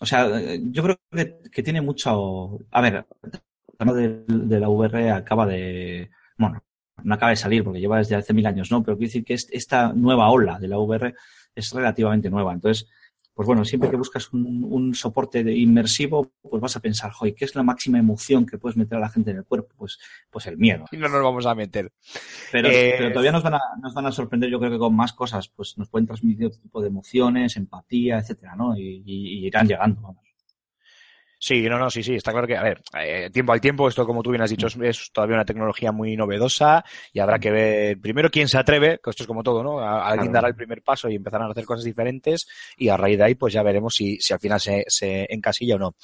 O 0.00 0.06
sea, 0.06 0.26
yo 0.60 0.82
creo 0.82 0.98
que, 1.10 1.36
que 1.52 1.62
tiene 1.62 1.80
mucho... 1.82 2.58
A 2.70 2.80
ver, 2.80 3.04
el 3.22 3.40
tema 3.78 3.92
de, 3.92 4.24
de 4.26 4.60
la 4.60 4.68
VR 4.70 5.10
acaba 5.10 5.46
de... 5.46 6.10
Bueno, 6.38 6.62
no 7.04 7.14
acaba 7.14 7.30
de 7.30 7.36
salir 7.36 7.62
porque 7.64 7.80
lleva 7.80 7.98
desde 7.98 8.16
hace 8.16 8.32
mil 8.32 8.46
años, 8.46 8.70
¿no? 8.70 8.82
Pero 8.82 8.96
quiero 8.96 9.08
decir 9.08 9.24
que 9.24 9.34
es- 9.34 9.48
esta 9.52 9.92
nueva 9.92 10.30
ola 10.30 10.58
de 10.58 10.68
la 10.68 10.78
VR 10.78 11.14
es 11.54 11.70
relativamente 11.72 12.30
nueva. 12.30 12.52
Entonces, 12.54 12.88
pues 13.34 13.46
bueno, 13.46 13.64
siempre 13.64 13.88
que 13.90 13.96
buscas 13.96 14.32
un, 14.32 14.64
un 14.68 14.94
soporte 14.94 15.42
de 15.42 15.56
inmersivo, 15.56 16.32
pues 16.42 16.60
vas 16.60 16.76
a 16.76 16.80
pensar, 16.80 17.10
joder, 17.12 17.34
¿qué 17.34 17.44
es 17.46 17.54
la 17.54 17.62
máxima 17.62 17.98
emoción 17.98 18.44
que 18.46 18.58
puedes 18.58 18.76
meter 18.76 18.98
a 18.98 19.00
la 19.00 19.08
gente 19.08 19.30
en 19.30 19.38
el 19.38 19.44
cuerpo? 19.44 19.74
Pues, 19.76 19.98
pues 20.30 20.46
el 20.46 20.58
miedo. 20.58 20.84
Y 20.92 20.96
no 20.98 21.08
nos 21.08 21.22
vamos 21.22 21.46
a 21.46 21.54
meter. 21.54 21.92
Pero, 22.50 22.68
Eh, 22.70 22.94
pero 22.98 23.10
todavía 23.12 23.32
nos 23.32 23.42
van, 23.42 23.54
a, 23.54 23.60
nos 23.80 23.94
van 23.94 24.06
a 24.06 24.12
sorprender, 24.12 24.50
yo 24.50 24.58
creo 24.58 24.70
que 24.72 24.78
con 24.78 24.94
más 24.94 25.12
cosas, 25.12 25.48
pues 25.48 25.76
nos 25.78 25.88
pueden 25.88 26.06
transmitir 26.06 26.46
otro 26.46 26.60
tipo 26.60 26.80
de 26.82 26.88
emociones, 26.88 27.56
empatía, 27.56 28.18
etcétera, 28.18 28.54
¿no? 28.56 28.76
Y, 28.76 29.02
y- 29.06 29.38
y 29.40 29.46
irán 29.46 29.66
llegando, 29.66 30.00
vamos. 30.02 30.22
Sí, 31.44 31.60
no, 31.68 31.76
no, 31.76 31.90
sí, 31.90 32.04
sí, 32.04 32.14
está 32.14 32.30
claro 32.30 32.46
que, 32.46 32.56
a 32.56 32.62
ver, 32.62 32.80
eh, 32.96 33.28
tiempo 33.32 33.52
al 33.52 33.60
tiempo, 33.60 33.88
esto 33.88 34.06
como 34.06 34.22
tú 34.22 34.30
bien 34.30 34.42
has 34.42 34.50
dicho, 34.50 34.68
es, 34.68 34.76
es 34.80 35.10
todavía 35.12 35.34
una 35.34 35.44
tecnología 35.44 35.90
muy 35.90 36.16
novedosa 36.16 36.84
y 37.12 37.18
habrá 37.18 37.40
que 37.40 37.50
ver 37.50 37.98
primero 37.98 38.30
quién 38.30 38.46
se 38.46 38.58
atreve, 38.58 39.00
que 39.02 39.10
esto 39.10 39.24
es 39.24 39.26
como 39.26 39.42
todo, 39.42 39.60
¿no? 39.60 39.80
A- 39.80 40.06
Alguien 40.08 40.30
dará 40.34 40.46
el 40.46 40.54
primer 40.54 40.82
paso 40.82 41.08
y 41.08 41.16
empezarán 41.16 41.48
a 41.48 41.50
hacer 41.50 41.64
cosas 41.64 41.84
diferentes 41.84 42.46
y 42.76 42.90
a 42.90 42.96
raíz 42.96 43.18
de 43.18 43.24
ahí 43.24 43.34
pues 43.34 43.52
ya 43.54 43.64
veremos 43.64 43.92
si, 43.96 44.18
si 44.20 44.32
al 44.32 44.38
final 44.38 44.60
se, 44.60 44.84
se 44.86 45.26
encasilla 45.34 45.74
o 45.74 45.78
no. 45.80 45.94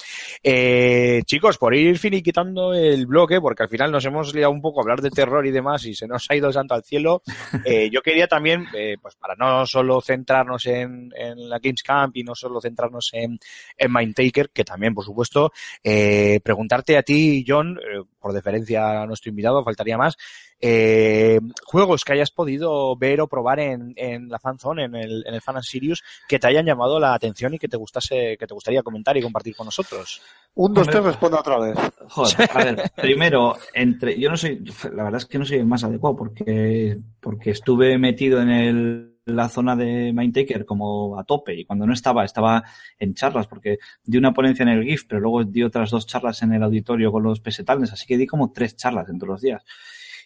Eh, 0.43 1.21
chicos, 1.25 1.57
por 1.57 1.73
ir 1.73 1.97
finiquitando 1.99 2.73
el 2.73 3.05
bloque, 3.05 3.39
porque 3.39 3.63
al 3.63 3.69
final 3.69 3.93
nos 3.93 4.03
hemos 4.03 4.35
liado 4.35 4.51
un 4.51 4.61
poco 4.61 4.79
a 4.79 4.83
hablar 4.83 4.99
de 5.01 5.09
terror 5.09 5.45
y 5.47 5.51
demás 5.51 5.85
y 5.85 5.93
se 5.95 6.05
nos 6.05 6.29
ha 6.29 6.35
ido 6.35 6.47
el 6.47 6.53
santo 6.53 6.73
al 6.73 6.83
cielo, 6.83 7.21
eh, 7.65 7.89
yo 7.89 8.01
quería 8.01 8.27
también, 8.27 8.65
eh, 8.75 8.97
pues 9.01 9.15
para 9.15 9.35
no 9.35 9.65
solo 9.65 10.01
centrarnos 10.01 10.65
en, 10.65 11.11
en 11.15 11.47
la 11.47 11.59
Games 11.59 11.81
Camp 11.83 12.17
y 12.17 12.23
no 12.23 12.35
solo 12.35 12.59
centrarnos 12.59 13.09
en, 13.13 13.39
en 13.77 13.93
Mindtaker, 13.93 14.49
que 14.49 14.65
también, 14.65 14.93
por 14.93 15.05
supuesto, 15.29 15.51
eh, 15.83 16.39
preguntarte 16.43 16.97
a 16.97 17.03
ti, 17.03 17.45
John, 17.47 17.77
eh, 17.77 18.03
por 18.19 18.33
deferencia 18.33 19.01
a 19.01 19.05
nuestro 19.05 19.29
invitado, 19.29 19.63
faltaría 19.63 19.97
más, 19.97 20.17
eh, 20.59 21.39
juegos 21.63 22.03
que 22.03 22.13
hayas 22.13 22.31
podido 22.31 22.95
ver 22.97 23.21
o 23.21 23.27
probar 23.27 23.59
en, 23.59 23.93
en 23.95 24.27
la 24.27 24.39
fanzone, 24.39 24.85
en 24.85 24.95
el, 24.95 25.23
en 25.25 25.33
el 25.33 25.41
Fan 25.41 25.55
and 25.55 25.63
Sirius, 25.63 26.03
que 26.27 26.39
te 26.39 26.47
hayan 26.47 26.65
llamado 26.65 26.99
la 26.99 27.13
atención 27.13 27.53
y 27.53 27.59
que 27.59 27.69
te 27.69 27.77
gustase, 27.77 28.35
que 28.37 28.47
te 28.47 28.53
gustaría 28.53 28.83
comentar 28.83 29.15
y 29.15 29.21
compartir 29.21 29.55
con 29.55 29.65
nosotros. 29.65 30.21
Un, 30.55 30.73
dos, 30.73 30.87
tres, 30.87 31.03
responda 31.03 31.39
otra 31.39 31.59
vez. 31.59 31.77
Joder, 32.09 32.49
a 32.51 32.63
ver, 32.63 32.91
primero, 32.95 33.55
entre, 33.73 34.19
yo 34.19 34.29
no 34.29 34.35
soy, 34.35 34.63
la 34.93 35.03
verdad 35.03 35.21
es 35.21 35.25
que 35.25 35.39
no 35.39 35.45
soy 35.45 35.59
el 35.59 35.65
más 35.65 35.83
adecuado 35.83 36.17
porque, 36.17 36.97
porque 37.21 37.51
estuve 37.51 37.97
metido 37.97 38.41
en 38.41 38.49
el, 38.49 39.08
la 39.29 39.49
zona 39.49 39.75
de 39.75 40.13
Mindtaker 40.13 40.65
como 40.65 41.19
a 41.19 41.23
tope 41.23 41.53
y 41.53 41.65
cuando 41.65 41.85
no 41.85 41.93
estaba, 41.93 42.25
estaba 42.25 42.63
en 42.97 43.13
charlas 43.13 43.47
porque 43.47 43.79
di 44.03 44.17
una 44.17 44.33
ponencia 44.33 44.63
en 44.63 44.69
el 44.69 44.83
GIF, 44.83 45.05
pero 45.07 45.21
luego 45.21 45.43
di 45.43 45.63
otras 45.63 45.91
dos 45.91 46.07
charlas 46.07 46.41
en 46.43 46.53
el 46.53 46.63
auditorio 46.63 47.11
con 47.11 47.23
los 47.23 47.39
pesetales, 47.39 47.91
así 47.91 48.05
que 48.05 48.17
di 48.17 48.27
como 48.27 48.51
tres 48.51 48.75
charlas 48.75 49.09
entre 49.09 49.27
los 49.27 49.41
días. 49.41 49.63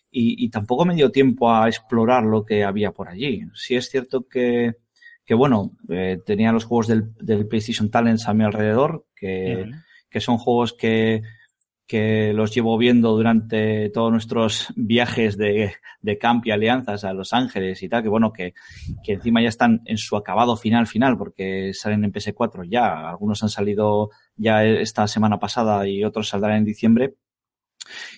Y, 0.10 0.46
y 0.46 0.50
tampoco 0.50 0.86
me 0.86 0.96
dio 0.96 1.12
tiempo 1.12 1.52
a 1.52 1.68
explorar 1.68 2.24
lo 2.24 2.46
que 2.46 2.64
había 2.64 2.92
por 2.92 3.10
allí. 3.10 3.46
Sí 3.56 3.76
es 3.76 3.90
cierto 3.90 4.28
que, 4.28 4.76
que 5.26 5.34
bueno, 5.34 5.72
eh, 5.90 6.20
tenía 6.26 6.52
los 6.52 6.66
juegos 6.66 6.88
del, 6.88 7.14
del 7.16 7.48
PlayStation 7.48 7.90
Talents 7.90 8.28
a 8.28 8.34
mi 8.34 8.44
alrededor, 8.44 9.08
que, 9.16 9.72
que 10.10 10.20
son 10.20 10.38
juegos 10.38 10.74
que, 10.74 11.24
que 11.94 12.34
los 12.34 12.52
llevo 12.56 12.76
viendo 12.76 13.16
durante 13.16 13.88
todos 13.92 14.12
nuestros 14.12 14.74
viajes 14.76 15.38
de, 15.38 15.76
de 16.02 16.18
camp 16.18 16.44
y 16.48 16.50
alianzas 16.50 17.04
a 17.04 17.14
Los 17.14 17.34
Ángeles 17.34 17.84
y 17.84 17.88
tal, 17.88 18.02
que 18.02 18.10
bueno, 18.10 18.34
que, 18.34 18.56
que 19.04 19.14
encima 19.14 19.44
ya 19.44 19.50
están 19.50 19.84
en 19.86 20.00
su 20.00 20.18
acabado 20.18 20.58
final 20.58 20.88
final, 20.88 21.20
porque 21.20 21.72
salen 21.76 22.04
en 22.04 22.12
PS4 22.12 22.68
ya, 22.68 23.08
algunos 23.08 23.44
han 23.44 23.50
salido 23.50 24.10
ya 24.36 24.66
esta 24.66 25.08
semana 25.08 25.38
pasada 25.38 25.88
y 25.88 26.04
otros 26.04 26.30
saldrán 26.30 26.58
en 26.58 26.66
diciembre. 26.66 27.14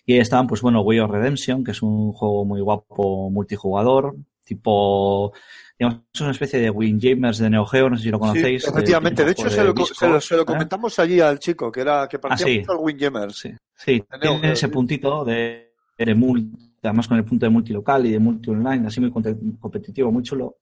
Y 0.06 0.14
ahí 0.14 0.19
estaban, 0.19 0.47
pues 0.47 0.61
bueno, 0.61 0.80
Way 0.80 0.99
of 0.99 1.11
Redemption, 1.11 1.65
que 1.65 1.72
es 1.72 1.81
un 1.81 2.14
juego 2.14 2.45
muy 2.45 2.61
guapo 2.61 3.30
multijugador, 3.30 4.15
tipo, 4.45 5.34
digamos, 5.77 6.02
es 6.14 6.22
una 6.22 6.31
especie 6.31 6.60
de 6.60 6.69
Windjamers 6.69 7.38
de 7.38 7.49
Neo 7.49 7.65
Geo, 7.65 7.89
no 7.89 7.97
sé 7.97 8.03
si 8.03 8.10
lo 8.10 8.19
conocéis. 8.19 8.64
Sí, 8.64 8.69
efectivamente. 8.69 9.26
De 9.26 9.31
hecho, 9.31 9.49
se 9.49 9.64
lo, 9.64 9.73
se 9.85 10.07
lo- 10.07 10.22
se 10.22 10.35
lo 10.35 10.41
¿eh? 10.43 10.45
comentamos 10.45 10.97
allí 10.99 11.19
al 11.19 11.39
chico, 11.39 11.72
que 11.72 11.81
era 11.81 12.07
que 12.07 12.19
parecía 12.19 12.45
Ah, 12.45 12.49
sí. 12.49 12.60
mucho 12.60 12.72
al 12.72 12.77
Windjammers. 12.80 13.38
Sí, 13.38 13.52
sí 13.76 14.03
tiene 14.22 14.52
ese 14.53 14.69
puntito 14.69 15.26
de, 15.26 15.73
de 15.97 16.15
multi, 16.15 16.72
además 16.84 17.07
con 17.07 17.18
el 17.18 17.26
punto 17.26 17.45
de 17.45 17.49
multilocal 17.49 18.06
y 18.06 18.11
de 18.11 18.19
multi 18.19 18.49
online, 18.52 18.88
así 18.88 19.02
muy 19.02 19.11
competitivo, 19.11 20.11
muy 20.11 20.23
chulo. 20.23 20.57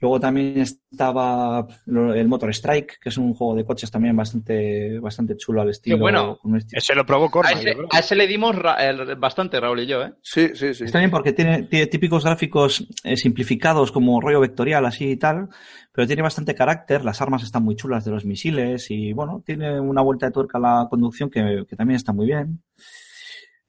Luego 0.00 0.20
también 0.20 0.58
estaba 0.58 1.66
el 1.86 2.28
Motor 2.28 2.50
Strike, 2.50 2.98
que 3.00 3.08
es 3.08 3.16
un 3.16 3.32
juego 3.32 3.54
de 3.54 3.64
coches 3.64 3.90
también 3.90 4.14
bastante, 4.16 4.98
bastante 4.98 5.36
chulo 5.36 5.62
al 5.62 5.70
estilo. 5.70 5.98
bueno. 5.98 6.36
con 6.42 6.50
un 6.52 6.58
estilo- 6.58 6.78
Ese 6.78 6.94
lo 6.94 7.06
probó 7.06 7.26
A 7.26 7.30
Corma, 7.30 7.52
ese, 7.52 7.74
a 7.90 7.98
ese 8.00 8.14
le 8.16 8.26
dimos 8.26 8.54
ra- 8.56 8.74
el- 8.86 9.14
bastante, 9.16 9.58
Raúl 9.60 9.80
y 9.80 9.86
yo, 9.86 10.02
¿eh? 10.02 10.12
Sí, 10.20 10.50
sí, 10.54 10.74
sí. 10.74 10.84
Está 10.84 10.98
bien 10.98 11.10
porque 11.10 11.32
tiene, 11.32 11.62
tiene 11.62 11.86
típicos 11.86 12.24
gráficos 12.24 12.86
eh, 13.04 13.16
simplificados 13.16 13.92
como 13.92 14.20
rollo 14.20 14.40
vectorial 14.40 14.84
así 14.84 15.10
y 15.12 15.16
tal, 15.16 15.48
pero 15.92 16.06
tiene 16.06 16.22
bastante 16.22 16.54
carácter, 16.54 17.04
las 17.04 17.22
armas 17.22 17.42
están 17.44 17.62
muy 17.64 17.76
chulas 17.76 18.04
de 18.04 18.10
los 18.10 18.24
misiles 18.24 18.90
y 18.90 19.12
bueno, 19.12 19.42
tiene 19.46 19.78
una 19.80 20.02
vuelta 20.02 20.26
de 20.26 20.32
tuerca 20.32 20.58
a 20.58 20.60
la 20.60 20.86
conducción 20.90 21.30
que, 21.30 21.64
que 21.68 21.76
también 21.76 21.96
está 21.96 22.12
muy 22.12 22.26
bien. 22.26 22.62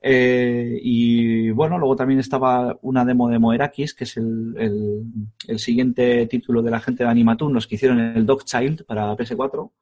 Eh, 0.08 0.78
y 0.82 1.50
bueno, 1.50 1.78
luego 1.78 1.96
también 1.96 2.20
estaba 2.20 2.78
una 2.82 3.04
demo 3.04 3.28
de 3.28 3.40
Moerakis, 3.40 3.92
que 3.92 4.04
es 4.04 4.16
el, 4.16 4.54
el, 4.56 5.02
el 5.48 5.58
siguiente 5.58 6.26
título 6.28 6.62
de 6.62 6.70
la 6.70 6.78
gente 6.78 7.02
de 7.02 7.10
Animatoon, 7.10 7.52
los 7.52 7.66
que 7.66 7.74
hicieron 7.74 7.98
el 7.98 8.24
Dog 8.24 8.44
Child 8.44 8.84
para 8.84 9.16
PS4, 9.16 9.72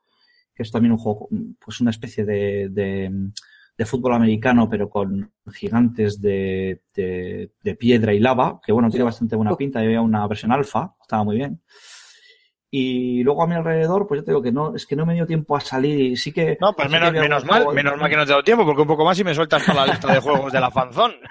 que 0.54 0.62
es 0.62 0.72
también 0.72 0.92
un 0.92 0.98
juego, 0.98 1.28
pues 1.62 1.80
una 1.82 1.90
especie 1.90 2.24
de, 2.24 2.70
de, 2.70 3.10
de 3.76 3.84
fútbol 3.84 4.14
americano, 4.14 4.66
pero 4.70 4.88
con 4.88 5.30
gigantes 5.52 6.20
de, 6.22 6.80
de, 6.94 7.50
de 7.62 7.74
piedra 7.74 8.14
y 8.14 8.18
lava, 8.20 8.60
que 8.64 8.72
bueno, 8.72 8.88
tiene 8.88 9.04
bastante 9.04 9.36
buena 9.36 9.54
pinta, 9.56 9.82
y 9.82 9.86
había 9.86 10.00
una 10.00 10.26
versión 10.26 10.52
alfa, 10.52 10.94
estaba 11.02 11.24
muy 11.24 11.36
bien. 11.36 11.60
Y 12.76 13.22
luego 13.22 13.44
a 13.44 13.46
mi 13.46 13.54
alrededor, 13.54 14.08
pues 14.08 14.20
yo 14.20 14.24
te 14.24 14.32
digo 14.32 14.42
que 14.42 14.50
no, 14.50 14.74
es 14.74 14.84
que 14.84 14.96
no 14.96 15.06
me 15.06 15.14
dio 15.14 15.26
tiempo 15.26 15.56
a 15.56 15.60
salir 15.60 16.00
y 16.00 16.16
sí 16.16 16.32
que... 16.32 16.58
No, 16.60 16.72
pues 16.74 16.88
sí 16.88 16.92
menos, 16.92 17.12
menos 17.12 17.44
mal, 17.44 17.62
juego- 17.62 17.72
menos 17.72 17.96
mal 18.00 18.10
que 18.10 18.16
no 18.16 18.22
te 18.24 18.30
he 18.30 18.34
dado 18.34 18.42
tiempo, 18.42 18.64
porque 18.66 18.82
un 18.82 18.88
poco 18.88 19.04
más 19.04 19.16
y 19.16 19.22
me 19.22 19.32
sueltas 19.32 19.62
para 19.62 19.86
la 19.86 19.92
lista 19.92 20.12
de 20.12 20.18
juegos 20.18 20.52
de 20.52 20.58
la 20.60 20.70
fanzón. 20.72 21.12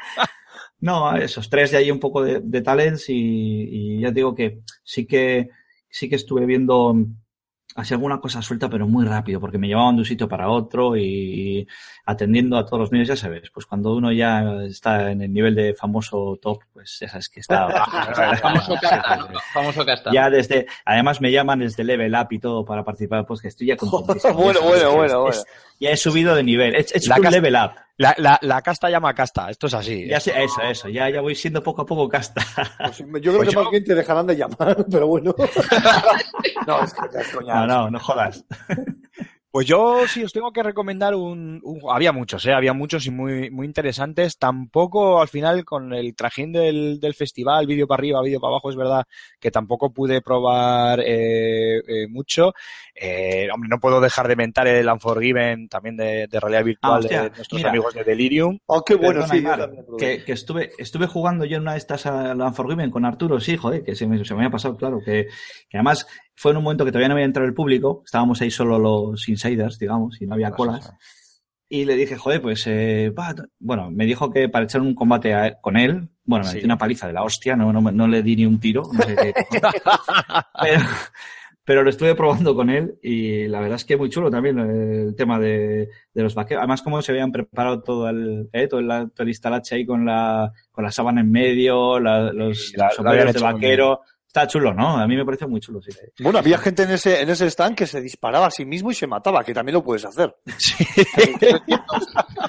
No, 0.80 1.16
esos 1.16 1.50
tres 1.50 1.72
de 1.72 1.78
ahí 1.78 1.90
un 1.92 2.00
poco 2.00 2.22
de, 2.24 2.42
de 2.44 2.62
talents 2.62 3.10
y, 3.10 3.16
y 3.18 4.02
ya 4.02 4.10
te 4.10 4.16
digo 4.16 4.36
que 4.36 4.60
sí 4.84 5.06
que 5.06 5.50
sí 5.90 6.10
que 6.10 6.16
estuve 6.16 6.46
viendo 6.46 6.94
así 7.76 7.94
alguna 7.94 8.20
cosa 8.20 8.42
suelta, 8.42 8.70
pero 8.70 8.88
muy 8.88 9.04
rápido, 9.06 9.40
porque 9.40 9.58
me 9.58 9.68
llevaban 9.68 9.96
de 9.96 10.02
un 10.02 10.06
sitio 10.06 10.28
para 10.30 10.50
otro 10.50 10.96
y 10.96 11.68
atendiendo 12.06 12.56
a 12.58 12.66
todos 12.66 12.80
los 12.80 12.92
medios, 12.92 13.08
ya 13.08 13.16
sabes, 13.16 13.50
pues 13.52 13.66
cuando 13.66 13.96
uno 13.96 14.12
ya 14.12 14.64
está 14.66 15.10
en 15.12 15.22
el 15.24 15.34
nivel 15.34 15.56
de 15.56 15.74
famoso 15.74 16.38
top, 16.42 16.60
pues 16.72 16.98
ya 17.00 17.08
sabes 17.10 17.30
que 17.30 17.40
está 17.40 17.68
Famoso 18.42 18.76
casta. 18.80 19.28
Famoso 19.54 19.86
casta. 19.86 20.12
ya 20.14 20.30
desde, 20.30 20.68
además 20.86 21.20
me 21.22 21.32
llaman 21.32 21.60
desde 21.60 21.84
Level 21.84 22.14
Up 22.14 22.28
y 22.32 22.40
todo 22.40 22.64
para 22.64 22.84
participar 22.84 23.20
del 23.20 23.26
podcast, 23.26 23.46
estoy 23.48 23.68
ya 23.68 23.78
contentísimo. 23.78 24.34
Bueno, 24.44 24.62
bueno, 24.62 24.90
que 24.92 24.96
bueno, 24.96 25.30
es- 25.30 25.46
ya 25.84 25.92
he 25.92 25.98
subido 25.98 26.34
de 26.36 26.44
nivel, 26.44 26.74
he, 26.76 26.80
he 26.80 26.82
hecho 26.82 27.10
La 27.10 27.16
un 27.18 27.22
casa- 27.24 27.36
Level 27.36 27.56
Up. 27.56 27.72
La, 27.96 28.16
la, 28.18 28.40
la 28.42 28.60
casta 28.64 28.90
llama 28.90 29.14
casta, 29.14 29.52
esto 29.52 29.68
es 29.68 29.74
así. 29.76 30.08
Ya 30.08 30.20
sé, 30.20 30.34
eso, 30.44 30.62
eso, 30.64 30.90
ya, 30.90 31.10
ya 31.12 31.22
voy 31.22 31.36
siendo 31.36 31.62
poco 31.62 31.84
a 31.84 31.86
poco 31.86 32.10
casta. 32.10 32.42
Pues 32.80 32.98
yo 32.98 33.32
creo 33.32 33.38
Pues 33.38 33.50
que 33.50 33.54
yo- 33.56 33.62
más 33.62 33.70
bien 33.72 33.84
te 33.84 33.94
dejarán 33.94 34.26
de 34.26 34.36
llamar, 34.36 34.84
pero 34.92 35.06
bueno. 35.08 35.36
no, 36.68 36.84
es 36.84 36.94
que 36.94 37.02
ya 37.14 37.20
es 37.22 37.28
coña. 37.30 37.54
No, 37.54 37.68
no, 37.68 37.92
no 37.92 38.00
jodas. 38.00 38.44
Pues 39.54 39.68
yo 39.68 40.08
sí 40.08 40.24
os 40.24 40.34
tengo 40.34 40.52
que 40.52 40.64
recomendar 40.64 41.14
un, 41.14 41.60
un- 41.64 41.82
había 41.88 42.12
muchos, 42.12 42.44
eh, 42.48 42.54
había 42.54 42.74
muchos 42.74 43.06
y 43.06 43.12
muy, 43.12 43.52
muy 43.52 43.68
interesantes. 43.68 44.40
Tampoco 44.40 45.22
al 45.22 45.28
final 45.28 45.64
con 45.64 45.94
el 45.94 46.16
trajín 46.16 46.52
del, 46.52 47.00
del 47.00 47.14
festival, 47.14 47.68
vídeo 47.68 47.86
para 47.86 48.00
arriba, 48.00 48.24
vídeo 48.24 48.40
para 48.40 48.54
abajo, 48.54 48.72
es 48.72 48.76
verdad 48.76 49.04
que 49.40 49.52
tampoco 49.52 49.94
pude 49.94 50.24
probar 50.24 51.02
eh, 51.02 51.78
eh, 51.88 52.08
mucho. 52.10 52.54
Eh, 52.96 53.48
hombre, 53.54 53.70
no 53.70 53.80
puedo 53.80 54.02
dejar 54.02 54.28
de 54.28 54.36
mentar 54.36 54.66
el 54.66 54.90
Unforgiven 54.90 55.68
también 55.70 55.98
de, 55.98 56.26
de 56.28 56.40
realidad 56.40 56.64
virtual 56.64 56.94
Ah, 56.94 56.98
hostia, 56.98 57.24
de 57.26 57.30
nuestros 57.30 57.60
mira. 57.60 57.70
amigos 57.70 57.94
de 57.94 58.04
Delirium. 58.04 58.58
Oh, 58.66 58.84
qué 58.84 58.96
bueno, 58.96 59.24
Perdona, 59.28 59.68
sí. 59.68 59.96
que, 60.00 60.24
que 60.24 60.32
estuve, 60.32 60.72
estuve 60.80 61.06
jugando 61.06 61.46
yo 61.46 61.58
en 61.58 61.62
una 61.62 61.74
de 61.74 61.78
estas 61.78 62.08
a 62.08 62.34
la 62.34 62.48
Unforgiven 62.48 62.90
con 62.90 63.06
Arturo, 63.06 63.40
sí, 63.40 63.56
joder, 63.56 63.84
que 63.84 63.94
se 63.96 64.08
me, 64.08 64.26
se 64.26 64.34
me 64.34 64.40
había 64.40 64.50
pasado, 64.52 64.76
claro, 64.78 64.98
que, 65.06 65.28
que 65.70 65.78
además 65.78 66.08
fue 66.36 66.52
en 66.52 66.58
un 66.58 66.64
momento 66.64 66.86
que 66.86 66.92
todavía 66.92 67.08
no 67.10 67.14
había 67.14 67.26
entrado 67.26 67.48
el 67.48 67.54
público, 67.54 68.02
estábamos 68.06 68.42
ahí 68.42 68.52
solo 68.52 68.80
los 68.80 69.28
insiders, 69.30 69.78
digamos, 69.80 70.22
y 70.22 70.26
no 70.28 70.34
había 70.36 70.52
colas. 70.52 70.92
Y 71.70 71.86
le 71.86 71.96
dije, 71.96 72.18
joder, 72.18 72.42
pues, 72.42 72.66
eh, 72.68 73.12
bueno, 73.60 73.90
me 73.90 74.06
dijo 74.06 74.30
que 74.32 74.48
para 74.50 74.66
echar 74.66 74.82
un 74.82 74.94
combate 74.94 75.34
a- 75.34 75.60
con 75.60 75.76
él, 75.78 76.10
bueno, 76.24 76.46
me 76.46 76.50
Sí. 76.52 76.56
metí 76.58 76.66
una 76.66 76.78
paliza 76.78 77.08
de 77.08 77.14
la 77.14 77.24
hostia, 77.24 77.56
no, 77.56 77.74
no, 77.74 77.82
no 77.82 78.08
le 78.08 78.22
di 78.22 78.36
ni 78.36 78.46
un 78.46 78.60
tiro, 78.60 78.84
no 78.94 79.02
sé 79.04 79.16
qué. 79.16 79.34
pero, 80.62 80.82
pero 81.66 81.84
lo 81.84 81.90
estuve 81.90 82.14
probando 82.16 82.54
con 82.56 82.70
él 82.70 83.00
y 83.02 83.48
la 83.48 83.60
verdad 83.62 83.78
es 83.78 83.86
que 83.86 83.98
muy 83.98 84.10
chulo 84.10 84.30
también 84.30 84.60
eh, 84.60 85.04
el 85.08 85.16
tema 85.16 85.40
de, 85.40 85.90
de 86.14 86.22
los 86.24 86.36
vaqueros. 86.36 86.60
Además, 86.62 86.82
cómo 86.82 87.02
se 87.02 87.12
habían 87.12 87.32
preparado 87.32 87.82
todo 87.82 88.10
el, 88.10 88.50
eh, 88.54 88.68
todo 88.68 88.80
el, 88.82 88.88
todo 88.88 89.24
el 89.24 89.30
instalache 89.30 89.76
ahí 89.76 89.86
con 89.86 90.06
la, 90.06 90.52
con 90.72 90.84
la 90.84 90.92
sábana 90.92 91.22
en 91.22 91.32
medio, 91.32 92.00
la- 92.00 92.32
los 92.34 92.70
Sí, 92.70 92.78
la- 92.78 92.92
habían 93.06 93.32
de 93.32 93.40
vaquero. 93.40 94.02
Está 94.36 94.48
chulo, 94.48 94.74
¿no? 94.74 94.98
A 94.98 95.06
mí 95.06 95.16
me 95.16 95.24
pareció 95.24 95.48
muy 95.48 95.60
chulo, 95.62 95.80
sí. 95.80 95.92
Bueno, 96.24 96.40
había 96.40 96.58
gente 96.58 96.82
en 96.82 96.90
ese, 96.90 97.22
en 97.22 97.30
ese 97.30 97.46
stand 97.52 97.76
que 97.76 97.86
se 97.86 98.02
disparaba 98.02 98.48
a 98.48 98.52
sí 98.52 98.66
mismo 98.66 98.90
y 98.90 98.96
se 98.96 99.06
mataba, 99.06 99.44
que 99.44 99.54
también 99.54 99.76
lo 99.76 99.84
puedes 99.84 100.06
hacer. 100.06 100.36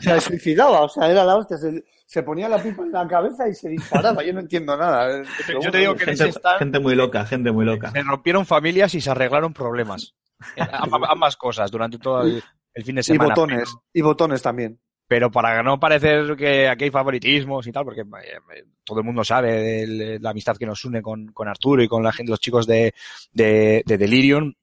Se 0.01 0.21
suicidaba, 0.21 0.83
o 0.83 0.89
sea, 0.89 1.11
era 1.11 1.25
la 1.25 1.37
hostia. 1.37 1.57
Se, 1.57 1.85
se 2.07 2.23
ponía 2.23 2.49
la 2.49 2.63
pipa 2.63 2.83
en 2.83 2.93
la 2.93 3.07
cabeza 3.07 3.49
y 3.49 3.55
se 3.55 3.69
disparaba. 3.69 4.23
Yo 4.25 4.33
no 4.33 4.41
entiendo 4.41 4.77
nada. 4.77 5.23
Pero 5.47 5.61
Yo 5.61 5.71
te 5.71 5.79
digo 5.79 5.95
que 5.95 6.05
en 6.05 6.09
Gente, 6.11 6.25
ese 6.29 6.39
stand 6.39 6.59
gente 6.59 6.81
muy 6.81 6.95
loca, 6.95 7.25
gente 7.27 7.53
muy 7.53 7.65
loca. 7.65 7.91
se 7.91 8.03
rompieron 8.03 8.47
familias 8.47 8.95
y 8.95 9.01
se 9.01 9.11
arreglaron 9.11 9.53
problemas. 9.53 10.15
Amb- 10.57 11.07
ambas 11.09 11.37
cosas 11.37 11.71
durante 11.71 11.99
todo 11.99 12.23
el, 12.23 12.43
el 12.75 12.85
fin 12.85 12.97
de 12.97 13.01
Y 13.01 13.05
semana. 13.05 13.31
botones, 13.35 13.75
y 13.93 14.01
botones 14.03 14.43
también. 14.43 14.79
Pero 15.07 15.31
para 15.31 15.63
no 15.63 15.79
parecer 15.79 16.35
que 16.37 16.69
aquí 16.69 16.85
hay 16.85 16.91
favoritismos 16.91 17.67
y 17.67 17.73
tal, 17.73 17.85
porque 17.85 18.01
eh, 18.01 18.65
todo 18.83 19.01
el 19.01 19.05
mundo 19.05 19.23
sabe 19.23 19.53
de, 19.53 19.87
de 19.87 20.19
la 20.19 20.31
amistad 20.31 20.57
que 20.57 20.67
nos 20.67 20.85
une 20.85 21.03
con, 21.03 21.33
Arturo 21.47 21.83
y 21.83 21.89
con 21.89 22.03
la 22.03 22.13
gente, 22.13 22.31
los 22.31 22.41
chicos 22.41 22.67
de, 22.67 22.95
de 23.33 23.83
Delirium, 23.85 24.55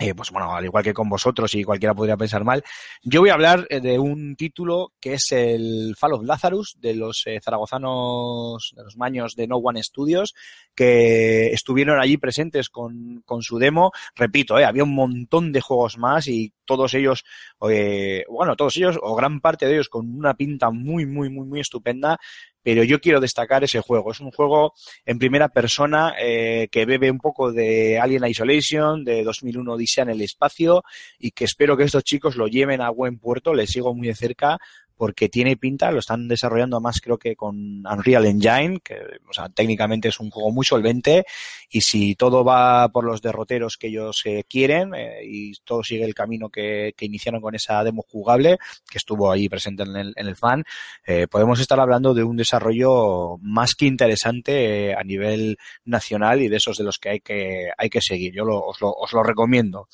eh, 0.00 0.14
pues 0.14 0.30
bueno, 0.30 0.56
al 0.56 0.64
igual 0.64 0.82
que 0.82 0.94
con 0.94 1.10
vosotros 1.10 1.54
y 1.54 1.62
cualquiera 1.62 1.94
podría 1.94 2.16
pensar 2.16 2.42
mal, 2.42 2.64
yo 3.02 3.20
voy 3.20 3.28
a 3.28 3.34
hablar 3.34 3.66
eh, 3.68 3.80
de 3.80 3.98
un 3.98 4.34
título 4.34 4.94
que 4.98 5.14
es 5.14 5.30
el 5.30 5.94
Fall 5.94 6.14
of 6.14 6.24
Lazarus 6.24 6.78
de 6.80 6.94
los 6.94 7.22
eh, 7.26 7.38
zaragozanos, 7.44 8.72
de 8.74 8.82
los 8.82 8.96
maños 8.96 9.36
de 9.36 9.46
No 9.46 9.56
One 9.56 9.82
Studios, 9.82 10.34
que 10.74 11.52
estuvieron 11.52 12.00
allí 12.00 12.16
presentes 12.16 12.70
con, 12.70 13.22
con 13.26 13.42
su 13.42 13.58
demo. 13.58 13.92
Repito, 14.16 14.58
eh, 14.58 14.64
había 14.64 14.84
un 14.84 14.94
montón 14.94 15.52
de 15.52 15.60
juegos 15.60 15.98
más 15.98 16.28
y 16.28 16.54
todos 16.64 16.94
ellos, 16.94 17.24
eh, 17.68 18.24
bueno, 18.28 18.56
todos 18.56 18.76
ellos 18.76 18.98
o 19.02 19.14
gran 19.14 19.40
parte 19.40 19.66
de 19.66 19.74
ellos 19.74 19.88
con 19.88 20.08
una 20.16 20.34
pinta 20.34 20.70
muy, 20.70 21.04
muy, 21.04 21.28
muy, 21.28 21.46
muy 21.46 21.60
estupenda. 21.60 22.18
Pero 22.62 22.84
yo 22.84 23.00
quiero 23.00 23.20
destacar 23.20 23.64
ese 23.64 23.80
juego. 23.80 24.12
Es 24.12 24.20
un 24.20 24.30
juego 24.30 24.74
en 25.04 25.18
primera 25.18 25.48
persona 25.48 26.14
eh, 26.20 26.68
que 26.70 26.84
bebe 26.84 27.10
un 27.10 27.18
poco 27.18 27.52
de 27.52 27.98
Alien 27.98 28.26
Isolation, 28.26 29.04
de 29.04 29.24
2001 29.24 29.72
Odisea 29.72 30.02
en 30.02 30.10
el 30.10 30.20
espacio 30.20 30.82
y 31.18 31.30
que 31.30 31.44
espero 31.44 31.76
que 31.76 31.84
estos 31.84 32.04
chicos 32.04 32.36
lo 32.36 32.46
lleven 32.46 32.80
a 32.80 32.90
buen 32.90 33.18
puerto. 33.18 33.54
Les 33.54 33.70
sigo 33.70 33.94
muy 33.94 34.08
de 34.08 34.14
cerca 34.14 34.58
porque 35.00 35.30
tiene 35.30 35.56
pinta, 35.56 35.90
lo 35.90 35.98
están 36.00 36.28
desarrollando 36.28 36.78
más 36.78 37.00
creo 37.00 37.16
que 37.16 37.34
con 37.34 37.86
Unreal 37.86 38.26
Engine, 38.26 38.80
que 38.84 38.96
o 39.26 39.32
sea, 39.32 39.48
técnicamente 39.48 40.08
es 40.08 40.20
un 40.20 40.28
juego 40.28 40.50
muy 40.52 40.66
solvente 40.66 41.24
y 41.70 41.80
si 41.80 42.14
todo 42.16 42.44
va 42.44 42.86
por 42.90 43.04
los 43.06 43.22
derroteros 43.22 43.78
que 43.78 43.86
ellos 43.86 44.20
eh, 44.26 44.44
quieren 44.46 44.92
eh, 44.94 45.20
y 45.24 45.54
todo 45.64 45.82
sigue 45.82 46.04
el 46.04 46.12
camino 46.14 46.50
que, 46.50 46.92
que 46.94 47.06
iniciaron 47.06 47.40
con 47.40 47.54
esa 47.54 47.82
demo 47.82 48.02
jugable 48.06 48.58
que 48.90 48.98
estuvo 48.98 49.32
ahí 49.32 49.48
presente 49.48 49.84
en 49.84 49.96
el, 49.96 50.12
en 50.16 50.26
el 50.26 50.36
fan, 50.36 50.64
eh, 51.06 51.26
podemos 51.30 51.58
estar 51.60 51.80
hablando 51.80 52.12
de 52.12 52.22
un 52.22 52.36
desarrollo 52.36 53.38
más 53.40 53.74
que 53.74 53.86
interesante 53.86 54.94
a 54.94 55.02
nivel 55.02 55.56
nacional 55.86 56.42
y 56.42 56.48
de 56.48 56.56
esos 56.58 56.76
de 56.76 56.84
los 56.84 56.98
que 56.98 57.08
hay 57.08 57.20
que, 57.20 57.70
hay 57.78 57.88
que 57.88 58.02
seguir. 58.02 58.34
Yo 58.34 58.44
lo- 58.44 58.60
os, 58.66 58.78
lo, 58.82 58.90
os 58.92 59.10
lo 59.14 59.22
recomiendo. 59.22 59.88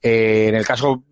En 0.00 0.54
el 0.54 0.64
caso, 0.64 1.02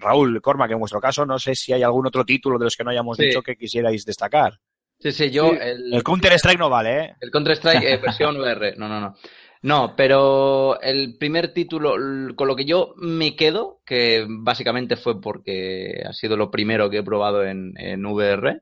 Raúl, 0.00 0.40
Cormac, 0.40 0.70
en 0.70 0.78
vuestro 0.78 1.00
caso, 1.00 1.26
no 1.26 1.38
sé 1.40 1.54
si 1.56 1.72
hay 1.72 1.82
algún 1.82 2.06
otro 2.06 2.24
título 2.24 2.58
de 2.58 2.64
los 2.66 2.76
que 2.76 2.83
no 2.84 2.90
hayamos 2.90 3.16
Sí. 3.16 3.26
dicho 3.26 3.42
que 3.42 3.56
quisierais 3.56 4.04
destacar. 4.04 4.58
Sí, 5.00 5.10
sí, 5.12 5.30
yo. 5.30 5.50
Sí. 5.50 5.58
El, 5.60 5.94
El 5.94 6.02
Counter 6.02 6.32
Strike 6.34 6.58
no 6.58 6.70
vale, 6.70 7.00
¿eh? 7.04 7.14
el 7.20 7.30
Counter-Strike 7.30 7.82
eh, 7.84 7.96
versión 8.02 8.36
VR. 8.36 8.76
No, 8.76 8.88
no, 8.88 9.00
no. 9.00 9.14
No, 9.62 9.94
pero 9.96 10.78
el 10.82 11.16
primer 11.18 11.54
título 11.54 11.94
con 12.36 12.46
lo 12.48 12.54
que 12.54 12.66
yo 12.66 12.92
me 12.98 13.34
quedo, 13.34 13.80
que 13.86 14.26
básicamente 14.28 14.96
fue 14.96 15.20
porque 15.22 16.02
ha 16.06 16.12
sido 16.12 16.36
lo 16.36 16.50
primero 16.50 16.90
que 16.90 16.98
he 16.98 17.02
probado 17.02 17.42
en, 17.44 17.72
en 17.78 18.04
VR, 18.04 18.60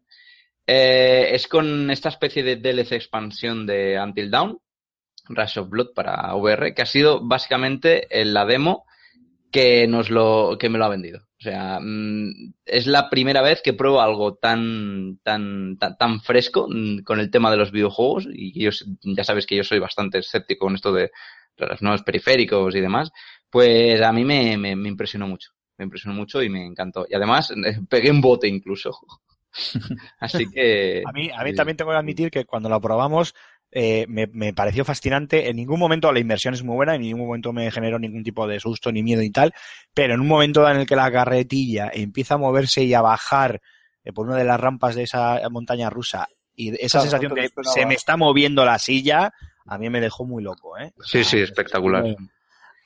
eh, 0.65 1.31
es 1.33 1.49
con 1.49 1.91
esta 1.91 2.09
especie 2.09 2.45
de 2.45 2.55
DLC 2.57 2.93
expansión 2.93 3.67
de 3.67 3.99
Until 4.01 4.31
Dawn, 4.31 4.59
Rush 5.29 5.59
of 5.59 5.71
Blood 5.71 5.89
para 5.93 6.35
VR, 6.37 6.73
que 6.73 6.83
ha 6.83 6.87
sido 6.87 7.21
básicamente 7.27 8.07
en 8.21 8.33
la 8.33 8.45
demo 8.47 8.85
que 9.51 9.89
nos 9.89 10.09
lo 10.09 10.57
que 10.59 10.69
me 10.69 10.79
lo 10.79 10.85
ha 10.85 10.89
vendido. 10.89 11.21
O 11.43 11.45
sea, 11.45 11.81
mm, 11.81 12.55
es 12.65 12.87
la 12.87 13.11
primera 13.11 13.43
vez 13.43 13.63
que 13.63 13.73
pruebo 13.73 14.01
algo 14.01 14.35
tan 14.35 15.19
tan 15.25 15.77
tan, 15.77 15.99
tan 15.99 16.21
fresco 16.21 16.69
mm, 16.71 16.99
con 16.99 17.19
el 17.19 17.33
tema 17.33 17.51
de 17.51 17.57
los 17.57 17.73
videojuegos 17.73 18.29
y 18.33 18.63
yo 18.63 18.71
ya 19.03 19.25
sabes 19.25 19.45
que 19.45 19.57
yo 19.57 19.65
soy 19.65 19.81
bastante 19.81 20.19
escéptico 20.19 20.67
con 20.67 20.77
esto 20.77 20.93
de 20.93 21.11
los 21.57 21.83
nuevos 21.83 22.05
periféricos 22.05 22.77
y 22.77 22.81
demás. 22.81 23.11
Pues 23.51 24.01
a 24.03 24.13
mí 24.13 24.25
me, 24.25 24.57
me, 24.57 24.77
me 24.77 24.89
impresionó 24.89 25.27
mucho, 25.27 25.51
me 25.79 25.85
impresionó 25.85 26.15
mucho 26.15 26.41
y 26.45 26.49
me 26.49 26.65
encantó. 26.65 27.07
Y 27.11 27.17
además 27.17 27.51
eh, 27.67 27.81
pegué 27.89 28.13
un 28.13 28.21
bote 28.21 28.47
incluso. 28.47 28.97
Así 30.21 30.49
que 30.49 31.03
A 31.05 31.11
mí, 31.11 31.29
a 31.29 31.43
mí 31.43 31.55
también 31.55 31.77
tengo 31.77 31.91
que 31.91 31.97
admitir 31.97 32.31
que 32.31 32.45
cuando 32.45 32.69
lo 32.69 32.81
probamos 32.81 33.35
eh, 33.73 34.07
me, 34.09 34.27
me 34.29 34.53
pareció 34.53 34.85
fascinante. 34.85 35.49
En 35.49 35.57
ningún 35.57 35.81
momento 35.81 36.13
la 36.13 36.21
inversión 36.21 36.55
es 36.55 36.63
muy 36.63 36.77
buena, 36.77 36.95
en 36.95 37.01
ningún 37.03 37.27
momento 37.27 37.53
me 37.53 37.71
generó 37.71 37.99
ningún 37.99 38.23
tipo 38.23 38.47
de 38.47 38.61
susto 38.61 38.93
ni 38.93 39.03
miedo 39.03 39.23
y 39.23 39.31
tal, 39.31 39.53
pero 39.95 40.15
en 40.15 40.21
un 40.21 40.29
momento 40.29 40.69
en 40.69 40.77
el 40.77 40.87
que 40.87 40.95
la 40.97 41.11
carretilla 41.11 41.91
empieza 41.93 42.35
a 42.35 42.39
moverse 42.39 42.85
y 42.85 42.95
a 42.95 43.01
bajar 43.01 43.61
eh, 44.05 44.13
por 44.13 44.27
una 44.27 44.37
de 44.37 44.45
las 44.45 44.61
rampas 44.61 44.95
de 44.95 45.05
esa 45.05 45.41
montaña 45.51 45.91
rusa 45.91 46.29
y 46.55 46.69
esa 46.85 46.99
Claro, 47.01 47.03
sensación 47.11 47.39
esperaba. 47.39 47.73
se 47.75 47.87
me 47.87 47.95
está 47.95 48.17
moviendo 48.17 48.65
la 48.65 48.79
silla, 48.79 49.33
a 49.65 49.79
mí 49.79 49.89
me 49.89 50.01
dejó 50.01 50.27
muy 50.27 50.43
loco, 50.43 50.77
¿eh? 50.77 50.93
Sí, 51.05 51.25
sí, 51.25 51.39
espectacular. 51.39 52.05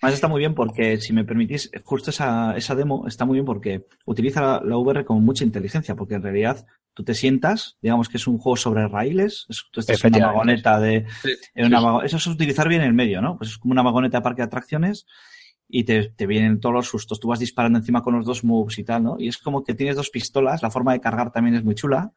Además 0.02 0.14
está 0.14 0.28
muy 0.28 0.38
bien 0.40 0.54
porque, 0.54 0.98
si 1.00 1.12
me 1.12 1.24
permitís, 1.24 1.70
justo 1.84 2.10
esa, 2.10 2.56
esa 2.56 2.74
demo 2.74 3.06
está 3.08 3.24
muy 3.24 3.34
bien 3.36 3.46
porque 3.46 3.86
utiliza 4.04 4.40
la, 4.42 4.62
la 4.64 4.76
VR 4.76 5.04
con 5.04 5.24
mucha 5.24 5.44
inteligencia, 5.44 5.94
porque 5.96 6.14
en 6.14 6.22
realidad 6.22 6.66
tú 6.94 7.02
te 7.04 7.14
sientas, 7.14 7.76
digamos 7.82 8.08
que 8.08 8.16
es 8.18 8.26
un 8.26 8.38
juego 8.38 8.56
sobre 8.56 8.86
raíles, 8.88 9.46
es- 9.48 9.64
tú 9.70 9.80
estás 9.80 10.02
en 10.04 10.14
una 10.14 10.26
vagoneta 10.32 10.80
de... 10.80 11.06
Sí, 11.22 11.30
en 11.54 11.66
una 11.66 12.00
sí, 12.00 12.06
Eso 12.06 12.16
es 12.18 12.26
utilizar 12.26 12.68
bien 12.68 12.82
el 12.82 12.92
medio, 12.94 13.20
¿no? 13.22 13.36
Pues 13.38 13.50
es 13.50 13.58
como 13.58 13.72
una 13.72 13.82
vagoneta 13.82 14.18
de 14.18 14.22
parque 14.22 14.42
de 14.42 14.46
atracciones 14.46 15.06
y 15.68 15.84
te, 15.84 16.08
te 16.10 16.26
vienen 16.26 16.60
todos 16.60 16.74
los 16.74 16.86
sustos, 16.88 17.18
tú 17.20 17.28
vas 17.28 17.38
disparando 17.40 17.78
encima 17.78 18.02
con 18.02 18.14
los 18.14 18.24
dos 18.24 18.44
moves 18.44 18.78
y 18.78 18.84
tal, 18.84 19.02
¿no? 19.02 19.16
Y 19.18 19.28
es 19.28 19.38
como 19.38 19.64
que 19.64 19.74
tienes 19.74 19.96
dos 19.96 20.10
pistolas, 20.10 20.62
la 20.62 20.70
forma 20.70 20.92
de 20.92 21.00
cargar 21.00 21.32
también 21.32 21.56
es 21.56 21.64
muy 21.64 21.74
chula. 21.74 22.12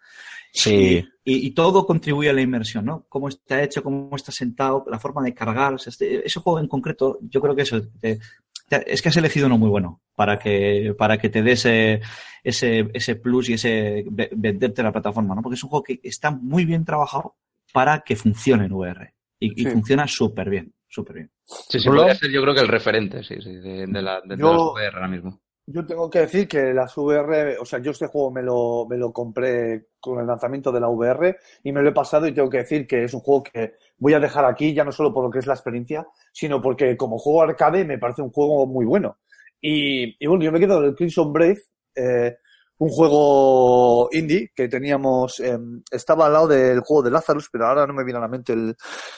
Sí. 0.52 1.04
Y, 1.24 1.48
y 1.48 1.52
todo 1.52 1.86
contribuye 1.86 2.30
a 2.30 2.34
la 2.34 2.42
inmersión, 2.42 2.86
¿no? 2.86 3.06
Cómo 3.08 3.28
está 3.30 3.62
hecho, 3.62 3.84
cómo 3.84 4.16
está 4.16 4.32
sentado, 4.32 4.84
la 4.90 5.00
forma 5.00 5.22
de 5.24 5.34
cargar. 5.34 5.74
o 5.74 5.78
sea, 5.78 5.92
este- 5.92 6.26
ese 6.26 6.40
juego 6.40 6.60
en 6.60 6.68
concreto, 6.68 7.20
yo 7.22 7.40
creo 7.42 7.56
que 7.56 7.62
eso, 7.64 7.82
te- 8.00 8.20
te- 8.68 8.92
es 8.94 9.02
que 9.02 9.10
has 9.10 9.18
elegido 9.18 9.46
uno 9.48 9.58
muy 9.58 9.70
bueno 9.70 10.02
para 10.16 10.40
que, 10.40 10.96
para 10.98 11.18
que 11.18 11.30
te 11.30 11.44
dé 11.44 11.52
ese, 11.54 12.02
ese, 12.44 12.90
ese 12.94 13.16
plus 13.16 13.50
y 13.50 13.54
ese 13.54 14.06
ve- 14.10 14.30
venderte 14.36 14.82
la 14.84 14.92
plataforma, 14.92 15.36
¿no? 15.36 15.42
Porque 15.42 15.56
es 15.56 15.64
un 15.64 15.70
juego 15.70 15.84
que 15.84 16.00
está 16.04 16.32
muy 16.32 16.66
bien 16.66 16.84
trabajado 16.86 17.36
para 17.74 18.00
que 18.02 18.16
funcione 18.16 18.66
en 18.66 18.74
VR. 18.74 19.14
Y, 19.42 19.62
y 19.62 19.66
funciona 19.72 20.06
súper 20.08 20.50
bien, 20.50 20.74
súper 20.90 21.16
bien. 21.16 21.32
Sí, 21.46 21.80
sí, 21.80 21.88
podría 21.88 22.16
ser 22.16 22.32
yo 22.32 22.42
creo 22.42 22.54
que 22.54 22.62
el 22.62 22.68
referente, 22.68 23.24
sí, 23.24 23.36
sí, 23.42 23.56
de, 23.58 23.88
de 23.88 24.02
la, 24.02 24.20
de, 24.22 24.36
de 24.36 24.38
Yo- 24.38 24.52
las 24.52 24.62
VR 24.74 24.96
ahora 24.96 25.08
mismo. 25.08 25.42
Yo 25.72 25.86
tengo 25.86 26.10
que 26.10 26.22
decir 26.22 26.48
que 26.48 26.74
las 26.74 26.98
VR, 26.98 27.58
o 27.60 27.64
sea, 27.66 27.78
yo 27.78 27.92
este 27.92 28.08
juego 28.08 28.32
me 28.32 28.42
lo, 28.42 28.88
me 28.90 28.98
lo 28.98 29.14
compré 29.14 29.90
con 30.00 30.20
el 30.20 30.26
lanzamiento 30.26 30.72
de 30.72 30.80
la 30.80 30.88
VR 30.90 31.38
y 31.64 31.72
me 31.72 31.84
lo 31.84 31.90
he 31.90 31.94
pasado 31.94 32.26
y 32.26 32.34
tengo 32.34 32.50
que 32.50 32.58
decir 32.58 32.88
que 32.88 33.04
es 33.04 33.14
un 33.14 33.20
juego 33.20 33.44
que 33.44 33.74
voy 34.00 34.16
a 34.16 34.20
dejar 34.20 34.46
aquí, 34.46 34.74
ya 34.74 34.84
no 34.84 34.92
solo 34.92 35.14
por 35.14 35.24
lo 35.24 35.30
que 35.30 35.38
es 35.38 35.46
la 35.46 35.54
experiencia, 35.54 36.08
sino 36.34 36.60
porque 36.60 36.98
como 36.98 37.20
juego 37.20 37.44
arcade 37.44 37.86
me 37.86 38.00
parece 38.00 38.24
un 38.24 38.32
juego 38.32 38.66
muy 38.66 38.84
bueno. 38.84 39.20
Y, 39.62 40.16
y 40.24 40.26
bueno, 40.28 40.44
yo 40.44 40.52
me 40.52 40.60
quedo 40.60 40.82
del 40.82 40.96
Crimson 40.96 41.32
Brave, 41.32 41.62
eh, 41.96 42.36
un 42.80 42.90
juego 42.90 44.10
indie 44.12 44.52
que 44.56 44.68
teníamos, 44.70 45.40
eh, 45.40 45.56
estaba 45.92 46.26
al 46.26 46.34
lado 46.34 46.48
del 46.48 46.80
juego 46.80 47.04
de 47.04 47.12
Lazarus, 47.12 47.48
pero 47.52 47.68
ahora 47.68 47.86
no 47.86 47.94
me 47.94 48.04
viene 48.04 48.18
a 48.18 48.22
la 48.22 48.28
mente 48.28 48.54
el- 48.54 48.76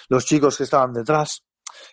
los 0.09 0.25
chicos 0.25 0.57
que 0.57 0.63
estaban 0.63 0.91
detrás. 0.93 1.45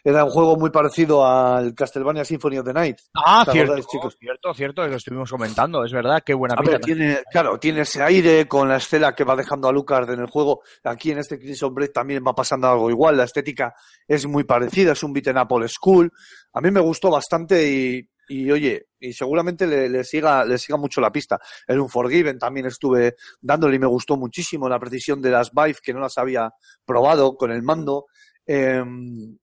Era 0.03 0.25
un 0.25 0.31
juego 0.31 0.57
muy 0.57 0.71
parecido 0.71 1.27
al 1.27 1.75
Castlevania 1.75 2.25
Symphony 2.25 2.59
of 2.59 2.67
the 2.67 2.73
Night. 2.73 2.99
Ah, 3.15 3.43
¿Te 3.45 3.53
cierto, 3.53 3.77
chicos? 3.81 4.17
cierto, 4.19 4.55
cierto, 4.55 4.87
lo 4.87 4.97
estuvimos 4.97 5.31
comentando, 5.31 5.85
es 5.85 5.93
verdad, 5.93 6.23
qué 6.25 6.35
buena 6.35 6.57
pinta. 6.57 6.79
tiene, 6.79 7.21
claro, 7.31 7.59
tiene 7.59 7.81
ese 7.81 8.03
aire 8.03 8.47
con 8.47 8.69
la 8.69 8.77
estela 8.77 9.15
que 9.15 9.25
va 9.25 9.37
dejando 9.37 9.69
a 9.69 9.73
Lucas 9.73 10.09
en 10.09 10.21
el 10.21 10.27
juego. 10.27 10.63
Aquí 10.85 11.11
en 11.11 11.19
este 11.19 11.39
Crimson 11.39 11.75
Break 11.75 11.93
también 11.93 12.23
va 12.27 12.35
pasando 12.35 12.69
algo 12.69 12.91
igual. 12.91 13.17
La 13.17 13.25
estética 13.25 13.75
es 14.07 14.27
muy 14.27 14.45
parecida, 14.45 14.93
es 14.93 15.03
un 15.03 15.13
beat 15.13 15.29
en 15.29 15.39
Apple 15.39 15.69
School. 15.69 16.11
A 16.53 16.61
mí 16.61 16.71
me 16.71 16.81
gustó 16.81 17.11
bastante 17.11 17.69
y, 17.69 18.09
y 18.29 18.51
oye, 18.51 18.89
y 19.01 19.13
seguramente 19.13 19.67
le, 19.67 19.89
le 19.89 20.05
siga, 20.05 20.45
le 20.45 20.59
siga 20.59 20.77
mucho 20.77 21.01
la 21.01 21.13
pista. 21.13 21.39
En 21.67 21.81
un 21.81 21.89
Forgiven 21.89 22.39
también 22.39 22.67
estuve 22.67 23.17
dándole 23.41 23.77
y 23.77 23.79
me 23.79 23.87
gustó 23.87 24.17
muchísimo 24.17 24.69
la 24.69 24.79
precisión 24.79 25.21
de 25.23 25.31
las 25.31 25.53
Vive 25.53 25.79
que 25.83 25.95
no 25.95 26.01
las 26.01 26.19
había 26.19 26.51
probado 26.85 27.37
con 27.37 27.51
el 27.51 27.63
mando. 27.63 28.07
Em, 28.47 29.37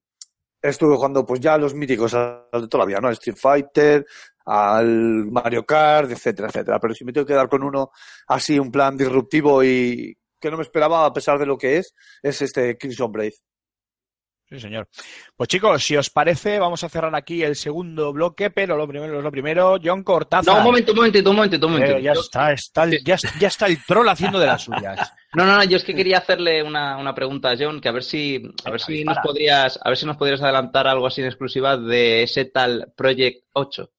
estuve 0.70 0.96
jugando 0.96 1.26
pues 1.26 1.40
ya 1.40 1.54
a 1.54 1.58
los 1.58 1.74
míticos 1.74 2.14
al 2.14 2.46
de 2.52 2.68
toda 2.68 2.84
la 2.84 2.88
vida, 2.88 3.00
¿no? 3.00 3.10
Street 3.10 3.38
Fighter, 3.38 4.06
al 4.46 5.26
Mario 5.32 5.66
Kart, 5.66 6.12
etcétera, 6.12 6.50
etcétera. 6.50 6.80
Pero 6.80 6.94
si 6.94 7.04
me 7.06 7.14
tengo 7.14 7.26
que 7.26 7.34
dar 7.34 7.50
con 7.50 7.64
uno 7.64 7.92
así, 8.28 8.60
un 8.60 8.72
plan 8.72 8.96
disruptivo 8.98 9.64
y 9.64 10.18
que 10.40 10.52
no 10.52 10.58
me 10.58 10.64
esperaba 10.64 11.06
a 11.06 11.14
pesar 11.14 11.40
de 11.40 11.46
lo 11.46 11.58
que 11.58 11.78
es, 11.78 11.94
es 12.22 12.42
este 12.42 12.78
Crimson 12.78 13.12
Brave. 13.12 13.36
Sí, 14.48 14.60
señor. 14.60 14.88
Pues 15.36 15.50
chicos, 15.50 15.84
si 15.84 15.98
os 15.98 16.12
parece, 16.12 16.60
vamos 16.60 16.84
a 16.84 16.90
cerrar 16.90 17.16
aquí 17.16 17.42
el 17.42 17.56
segundo 17.56 18.14
bloque, 18.14 18.52
pero 18.52 18.78
lo 18.78 18.88
primero 18.88 19.18
es 19.18 19.24
lo 19.24 19.32
primero. 19.32 19.78
John 19.84 20.04
Cortázar. 20.04 20.54
No, 20.54 20.60
un 20.60 20.66
momento, 20.66 20.92
un 20.92 20.98
momentito, 20.98 21.30
un 21.32 21.36
momentito, 21.36 21.66
un 21.66 21.74
momentito. 21.74 21.98
Eh, 21.98 22.04
ya 22.04 22.14
Yo- 22.14 22.20
está, 22.22 22.52
está 22.54 22.84
el- 22.84 23.04
ya, 23.04 23.18
ya 23.40 23.48
está 23.48 23.66
el 23.66 23.84
troll 23.84 24.08
haciendo 24.08 24.38
de 24.40 24.46
las 24.48 24.64
suyas. 24.64 25.12
No, 25.36 25.46
no, 25.46 25.58
no, 25.58 25.64
yo 25.66 25.76
es 25.76 25.84
que 25.84 25.94
quería 25.94 26.20
hacerle 26.20 26.64
una, 26.64 26.96
una 26.96 27.14
pregunta 27.14 27.50
a 27.52 27.56
John, 27.60 27.82
que 27.82 27.90
a 27.90 27.92
ver 27.92 28.04
si, 28.04 28.42
a 28.64 28.72
ver 28.72 28.80
si 28.80 29.04
nos 29.04 29.18
podrías, 29.18 29.78
a 29.84 29.90
ver 29.90 29.98
si 29.98 30.06
nos 30.06 30.16
podrías 30.16 30.42
adelantar 30.42 30.88
algo 30.88 31.08
así 31.08 31.20
en 31.20 31.28
exclusiva 31.28 31.76
de 31.76 32.24
ese 32.24 32.46
tal 32.46 32.94
Project 32.96 33.44
8. 33.52 33.92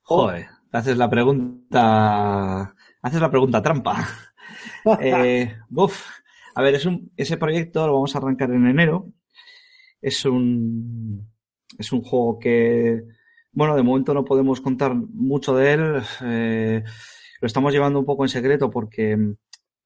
Joder, 0.00 0.46
haces 0.72 0.96
la 0.96 1.10
pregunta. 1.10 2.74
Haces 3.02 3.20
la 3.20 3.30
pregunta 3.30 3.60
trampa. 3.62 4.08
Eh, 5.00 5.54
buf. 5.68 6.06
A 6.54 6.62
ver, 6.62 6.76
es 6.76 6.86
un, 6.86 7.12
ese 7.16 7.36
proyecto 7.36 7.86
lo 7.86 7.92
vamos 7.94 8.14
a 8.14 8.18
arrancar 8.18 8.50
en 8.50 8.66
enero. 8.66 9.08
Es 10.00 10.24
un, 10.24 11.28
es 11.78 11.92
un 11.92 12.02
juego 12.02 12.38
que, 12.38 13.04
bueno, 13.52 13.76
de 13.76 13.82
momento 13.82 14.14
no 14.14 14.24
podemos 14.24 14.60
contar 14.60 14.94
mucho 14.94 15.54
de 15.56 15.72
él. 15.72 16.02
Eh, 16.22 16.84
lo 17.40 17.46
estamos 17.46 17.72
llevando 17.72 17.98
un 17.98 18.06
poco 18.06 18.24
en 18.24 18.28
secreto 18.28 18.70
porque 18.70 19.16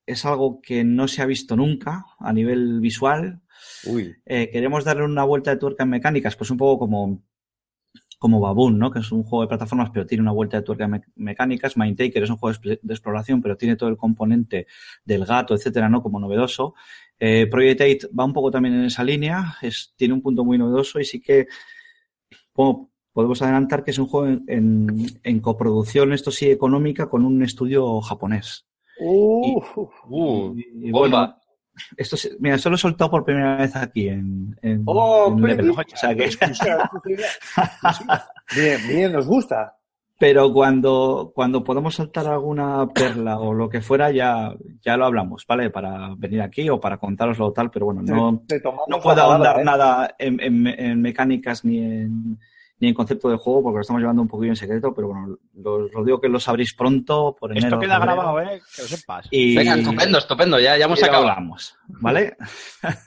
es 0.07 0.25
algo 0.25 0.61
que 0.61 0.85
no 0.85 1.09
se 1.09 1.23
ha 1.23 1.27
visto 1.27 1.57
nunca 1.57 2.05
a 2.19 2.33
nivel 2.33 2.81
visual. 2.81 3.41
Uy. 3.87 4.17
Eh, 4.27 4.51
queremos 4.51 4.85
darle 4.85 5.05
una 5.05 5.25
vuelta 5.25 5.51
de 5.51 5.57
tuerca 5.59 5.85
en 5.85 5.91
mecánicas, 5.91 6.37
pues 6.37 6.51
un 6.51 6.57
poco 6.57 6.81
como, 6.81 7.23
como 8.21 8.39
Baboon, 8.39 8.79
¿no? 8.79 8.91
Que 8.91 8.99
es 9.01 9.11
un 9.13 9.25
juego 9.25 9.43
de 9.43 9.49
plataformas, 9.49 9.91
pero 9.91 10.05
tiene 10.07 10.21
una 10.23 10.33
vuelta 10.33 10.59
de 10.59 10.63
tuerca 10.63 10.87
me- 10.87 11.01
mecánicas. 11.17 11.77
Mindtaker 11.79 12.23
es 12.23 12.29
un 12.31 12.37
juego 12.37 12.53
de 12.57 12.61
expl- 12.77 12.81
de 12.83 12.95
exploración, 12.95 13.41
pero 13.41 13.57
tiene 13.57 13.77
todo 13.77 13.89
el 13.89 13.97
componente 13.97 14.67
del 15.05 15.25
gato, 15.25 15.55
etcétera, 15.55 15.89
¿no? 15.89 16.03
Como 16.03 16.21
novedoso. 16.21 16.75
Eh, 17.19 17.47
Project 17.51 17.81
8 17.81 18.09
va 18.19 18.27
un 18.27 18.33
poco 18.35 18.51
también 18.51 18.75
en 18.75 18.85
esa 18.85 19.05
línea, 19.05 19.57
es, 19.63 19.95
tiene 19.97 20.13
un 20.15 20.21
punto 20.23 20.45
muy 20.45 20.59
novedoso 20.59 21.01
y 21.01 21.05
sí 21.07 21.21
que 21.21 21.47
po- 22.53 22.91
podemos 23.13 23.41
adelantar 23.43 23.85
que 23.85 23.91
es 23.91 23.99
un 23.99 24.07
juego 24.07 24.27
en, 24.29 24.45
en- 24.49 25.07
en 25.23 25.41
coproducción, 25.41 26.13
esto 26.13 26.31
sí, 26.31 26.51
económica, 26.51 27.09
con 27.09 27.25
un 27.25 27.43
estudio 27.43 28.01
japonés. 28.01 28.67
Uh, 29.01 29.61
Uh, 30.09 30.55
Y, 30.57 30.89
y 30.89 30.91
bueno, 30.93 31.37
esto 31.97 32.17
se- 32.17 32.37
mira, 32.41 32.57
esto 32.57 32.71
lo 32.71 32.77
he 32.77 32.79
soltado 32.79 33.11
por 33.11 33.25
primera 33.25 33.57
vez 33.57 33.75
aquí 33.77 34.09
en, 34.09 34.57
en, 34.63 34.83
Oh, 34.87 35.29
en 35.37 35.43
pero- 35.43 35.73
O 35.73 35.97
sea 35.97 36.15
que- 36.15 36.31
bien, 38.55 38.81
bien, 38.89 39.13
nos 39.13 39.27
gusta. 39.27 39.77
pero 40.19 40.53
cuando, 40.53 41.33
cuando 41.35 41.65
podamos 41.65 41.95
saltar 41.95 42.27
alguna 42.27 42.87
perla 42.89 43.39
o 43.39 43.55
lo 43.55 43.69
que 43.71 43.81
fuera, 43.81 44.11
ya, 44.11 44.53
ya 44.83 44.97
lo 44.99 45.07
hablamos, 45.07 45.47
¿vale? 45.47 45.71
Para 45.71 46.15
venir 46.17 46.43
aquí 46.43 46.69
o 46.69 46.79
para 46.79 46.99
contaroslo 46.99 47.47
o 47.47 47.53
tal, 47.53 47.71
pero 47.71 47.87
bueno, 47.87 48.03
no, 48.03 48.43
no 48.89 49.01
puedo 49.01 49.23
ahondar 49.23 49.61
¿eh? 49.61 49.65
nada 49.65 50.15
en, 50.19 50.39
en- 50.41 50.67
en 50.67 51.01
mecánicas 51.01 51.65
ni 51.65 51.79
en, 51.79 52.39
ni 52.81 52.89
en 52.89 52.95
concepto 52.95 53.29
de 53.29 53.37
juego 53.37 53.63
porque 53.63 53.77
lo 53.77 53.81
estamos 53.83 54.01
llevando 54.01 54.23
un 54.23 54.29
poquillo 54.29 54.53
en 54.53 54.57
secreto, 54.57 54.93
pero 54.95 55.09
bueno, 55.09 55.37
lo, 55.55 55.89
lo 55.89 56.05
digo 56.05 56.21
que 56.21 56.29
lo 56.29 56.41
sabréis 56.41 56.75
pronto 56.75 57.37
por 57.39 57.53
enero. 57.53 57.67
Esto 57.67 57.79
queda 57.81 58.01
febrero, 58.01 58.17
grabado, 58.17 58.41
¿eh? 58.41 58.63
Que 58.75 58.83
lo 58.83 58.89
sepas. 58.89 59.29
Y, 59.31 59.55
Venga, 59.57 59.75
estupendo, 59.75 60.19
estupendo, 60.19 60.59
ya, 60.59 60.77
ya 60.79 60.87
hemos 60.87 60.99
y 60.99 61.03
lo 61.03 61.07
acabado. 61.09 61.31
hablamos, 61.31 61.77
¿vale? 61.89 62.37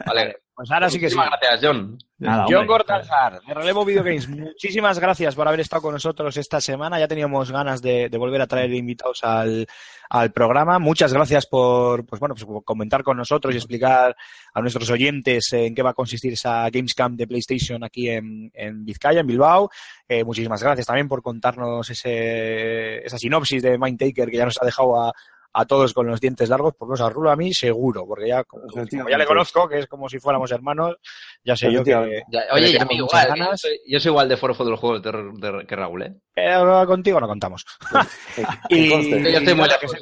Vale. 0.05 0.37
Pues 0.55 0.69
ahora 0.69 0.89
sí 0.89 0.99
que 0.99 1.09
sí. 1.09 1.15
Muchísimas 1.15 1.39
gracias, 1.41 1.59
John. 1.63 1.97
Nada, 2.19 2.45
John. 2.47 2.67
Cortázar, 2.67 3.41
de 3.41 3.53
Relevo 3.53 3.83
Video 3.83 4.03
Games, 4.03 4.29
muchísimas 4.29 4.97
gracias 4.99 5.35
por 5.35 5.47
haber 5.47 5.59
estado 5.59 5.81
con 5.81 5.93
nosotros 5.93 6.37
esta 6.37 6.61
semana. 6.61 6.99
Ya 6.99 7.07
teníamos 7.07 7.51
ganas 7.51 7.81
de, 7.81 8.07
de 8.07 8.17
volver 8.17 8.39
a 8.39 8.47
traer 8.47 8.71
invitados 8.71 9.23
al, 9.23 9.67
al 10.09 10.31
programa. 10.31 10.79
Muchas 10.79 11.11
gracias 11.11 11.47
por, 11.47 12.05
pues 12.05 12.19
bueno, 12.19 12.35
pues 12.35 12.45
por 12.45 12.63
comentar 12.63 13.03
con 13.03 13.17
nosotros 13.17 13.53
y 13.53 13.57
explicar 13.57 14.15
a 14.53 14.61
nuestros 14.61 14.89
oyentes 14.89 15.51
en 15.53 15.73
qué 15.73 15.81
va 15.81 15.89
a 15.89 15.95
consistir 15.95 16.33
esa 16.33 16.69
Gamescom 16.69 17.17
de 17.17 17.27
PlayStation 17.27 17.83
aquí 17.83 18.09
en, 18.09 18.51
en 18.53 18.85
Vizcaya, 18.85 19.21
en 19.21 19.27
Bilbao. 19.27 19.69
Eh, 20.07 20.23
muchísimas 20.23 20.61
gracias 20.61 20.85
también 20.85 21.09
por 21.09 21.21
contarnos 21.21 21.89
ese, 21.89 23.03
esa 23.05 23.17
sinopsis 23.17 23.63
de 23.63 23.77
Mindtaker 23.77 24.29
que 24.29 24.37
ya 24.37 24.45
nos 24.45 24.61
ha 24.61 24.65
dejado 24.65 25.01
a, 25.01 25.13
a 25.53 25.65
todos 25.65 25.93
con 25.93 26.07
los 26.07 26.19
dientes 26.19 26.49
largos, 26.49 26.73
por 26.75 26.87
no 26.89 27.05
a 27.05 27.09
Rulo 27.09 27.29
a 27.31 27.35
mí 27.35 27.53
seguro, 27.53 28.05
porque 28.07 28.27
ya 28.29 28.43
como, 28.43 28.63
como 28.67 29.09
ya 29.09 29.17
le 29.17 29.25
conozco, 29.25 29.67
que 29.69 29.79
es 29.79 29.87
como 29.87 30.09
si 30.09 30.19
fuéramos 30.19 30.51
hermanos, 30.51 30.95
ya 31.43 31.55
sé 31.55 31.71
yo 31.71 31.83
que. 31.83 31.91
Ya, 32.31 32.41
oye, 32.51 32.61
le 32.61 32.69
y 32.71 32.75
a 32.75 32.79
tenemos 32.79 32.93
mí 32.95 33.01
muchas 33.01 33.23
igual, 33.23 33.37
yo 33.37 33.43
ganas. 33.45 33.61
soy, 33.61 33.79
yo 33.87 33.99
soy 33.99 34.09
igual 34.09 34.29
de 34.29 34.37
forofo 34.37 34.65
de 34.65 34.71
los 34.71 34.79
juegos 34.79 35.01
de 35.01 35.11
terror 35.11 35.33
de- 35.39 35.65
que 35.67 35.75
Raúl, 35.75 36.01
¿eh? 36.03 36.13
Pero 36.33 36.85
contigo 36.87 37.19
no 37.19 37.27
contamos. 37.27 37.65
Que 38.35 38.75
y. 38.75 38.89
Yo 38.89 38.97
estoy 39.39 39.53
muy 39.55 39.67
lejos. 39.67 39.95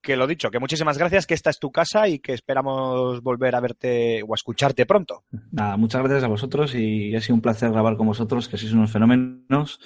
que 0.00 0.16
lo 0.16 0.26
dicho, 0.26 0.50
que 0.50 0.58
muchísimas 0.58 0.98
gracias, 0.98 1.26
que 1.26 1.34
esta 1.34 1.50
es 1.50 1.58
tu 1.60 1.70
casa 1.70 2.08
y 2.08 2.18
que 2.18 2.32
esperamos 2.32 3.22
volver 3.22 3.54
a 3.54 3.60
verte 3.60 4.22
o 4.26 4.32
a 4.32 4.36
escucharte 4.36 4.84
pronto. 4.86 5.24
Nada, 5.52 5.76
muchas 5.76 6.00
gracias 6.02 6.24
a 6.24 6.28
vosotros 6.28 6.74
y 6.74 7.14
ha 7.14 7.20
sido 7.20 7.34
un 7.36 7.40
placer 7.42 7.70
grabar 7.70 7.96
con 7.96 8.06
vosotros, 8.08 8.48
que 8.48 8.56
sois 8.56 8.72
unos 8.72 8.90
fenómenos. 8.90 9.78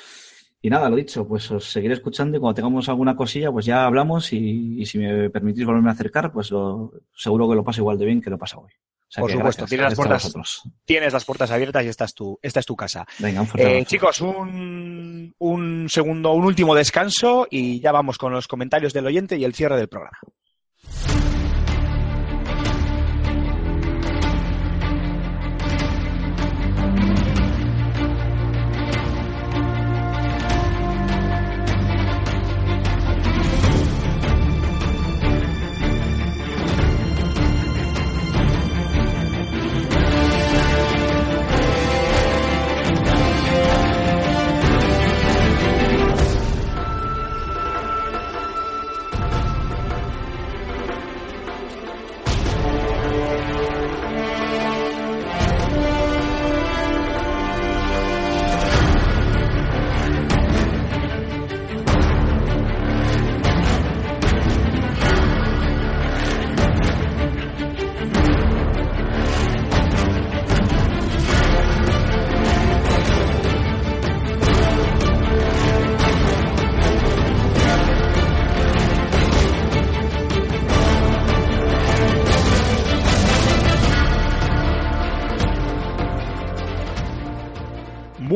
Y 0.62 0.70
nada, 0.70 0.88
lo 0.88 0.96
dicho, 0.96 1.26
pues 1.28 1.50
os 1.50 1.64
seguiré 1.70 1.94
escuchando 1.94 2.36
y 2.36 2.40
cuando 2.40 2.54
tengamos 2.54 2.88
alguna 2.88 3.14
cosilla, 3.14 3.52
pues 3.52 3.66
ya 3.66 3.84
hablamos 3.84 4.32
y, 4.32 4.80
y 4.80 4.86
si 4.86 4.98
me 4.98 5.30
permitís 5.30 5.64
volverme 5.64 5.90
a 5.90 5.92
acercar, 5.92 6.32
pues 6.32 6.50
lo, 6.50 6.92
seguro 7.14 7.48
que 7.48 7.54
lo 7.54 7.62
paso 7.62 7.82
igual 7.82 7.98
de 7.98 8.06
bien 8.06 8.20
que 8.20 8.30
lo 8.30 8.38
pasa 8.38 8.58
hoy. 8.58 8.70
O 8.72 9.08
sea 9.08 9.20
Por 9.20 9.30
supuesto, 9.30 9.60
gracias, 9.62 9.68
tienes 9.68 9.84
las 9.84 9.94
gracias 9.94 9.96
puertas- 10.08 10.22
vosotros. 10.24 10.62
Tienes 10.84 11.12
las 11.12 11.24
puertas 11.24 11.50
abiertas 11.52 11.84
y 11.84 11.88
esta 11.88 12.04
es 12.06 12.14
tu, 12.14 12.38
esta 12.42 12.58
es 12.60 12.66
tu 12.66 12.74
casa. 12.74 13.06
Venga, 13.20 13.42
un 13.42 13.46
fuerte 13.46 13.68
Eh, 13.68 13.70
abrazo. 13.74 13.88
chicos, 13.88 14.20
un, 14.22 15.34
un 15.38 15.86
segundo, 15.88 16.32
un 16.32 16.44
último 16.44 16.74
descanso 16.74 17.46
y 17.48 17.78
ya 17.80 17.92
vamos 17.92 18.18
con 18.18 18.32
los 18.32 18.48
comentarios 18.48 18.92
del 18.92 19.06
oyente 19.06 19.36
y 19.36 19.44
el 19.44 19.54
cierre 19.54 19.76
del 19.76 19.88
programa. 19.88 20.18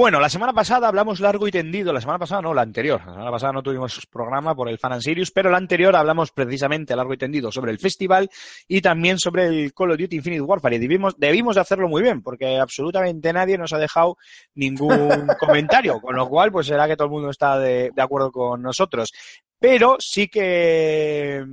Bueno, 0.01 0.19
la 0.19 0.31
semana 0.31 0.55
pasada 0.55 0.89
hablamos 0.89 1.21
largo 1.21 1.47
y 1.47 1.51
tendido, 1.51 1.93
la 1.93 2.01
semana 2.01 2.19
pasada 2.19 2.41
no, 2.41 2.55
la 2.55 2.63
anterior, 2.63 3.03
la 3.05 3.13
semana 3.13 3.31
pasada 3.33 3.53
no 3.53 3.63
tuvimos 3.63 4.07
programa 4.07 4.55
por 4.55 4.71
el 4.71 4.79
Fan 4.79 4.95
and 4.95 5.03
Sirius, 5.03 5.31
pero 5.31 5.51
la 5.51 5.59
anterior 5.59 5.95
hablamos 5.95 6.31
precisamente 6.31 6.97
largo 6.97 7.13
y 7.13 7.19
tendido 7.19 7.53
sobre 7.53 7.71
el 7.71 7.79
festival 7.79 8.31
y 8.67 8.81
también 8.81 9.19
sobre 9.19 9.45
el 9.49 9.75
Call 9.75 9.91
of 9.91 9.99
Duty 9.99 10.17
Infinite 10.17 10.41
Warfare 10.41 10.77
y 10.77 10.79
debimos, 10.79 11.19
debimos 11.19 11.57
de 11.57 11.61
hacerlo 11.61 11.87
muy 11.87 12.01
bien 12.01 12.23
porque 12.23 12.57
absolutamente 12.57 13.31
nadie 13.35 13.59
nos 13.59 13.75
ha 13.75 13.79
dejado 13.79 14.17
ningún 14.55 14.89
comentario, 15.39 16.01
con 16.01 16.17
lo 16.17 16.27
cual 16.31 16.51
pues 16.51 16.69
será 16.69 16.89
que 16.89 16.97
todo 16.97 17.05
el 17.05 17.13
mundo 17.13 17.29
está 17.29 17.59
de, 17.59 17.91
de 17.95 18.03
acuerdo 18.03 18.33
con 18.33 18.63
nosotros. 18.63 19.13
Pero 19.59 19.97
sí 19.99 20.29
que 20.29 21.45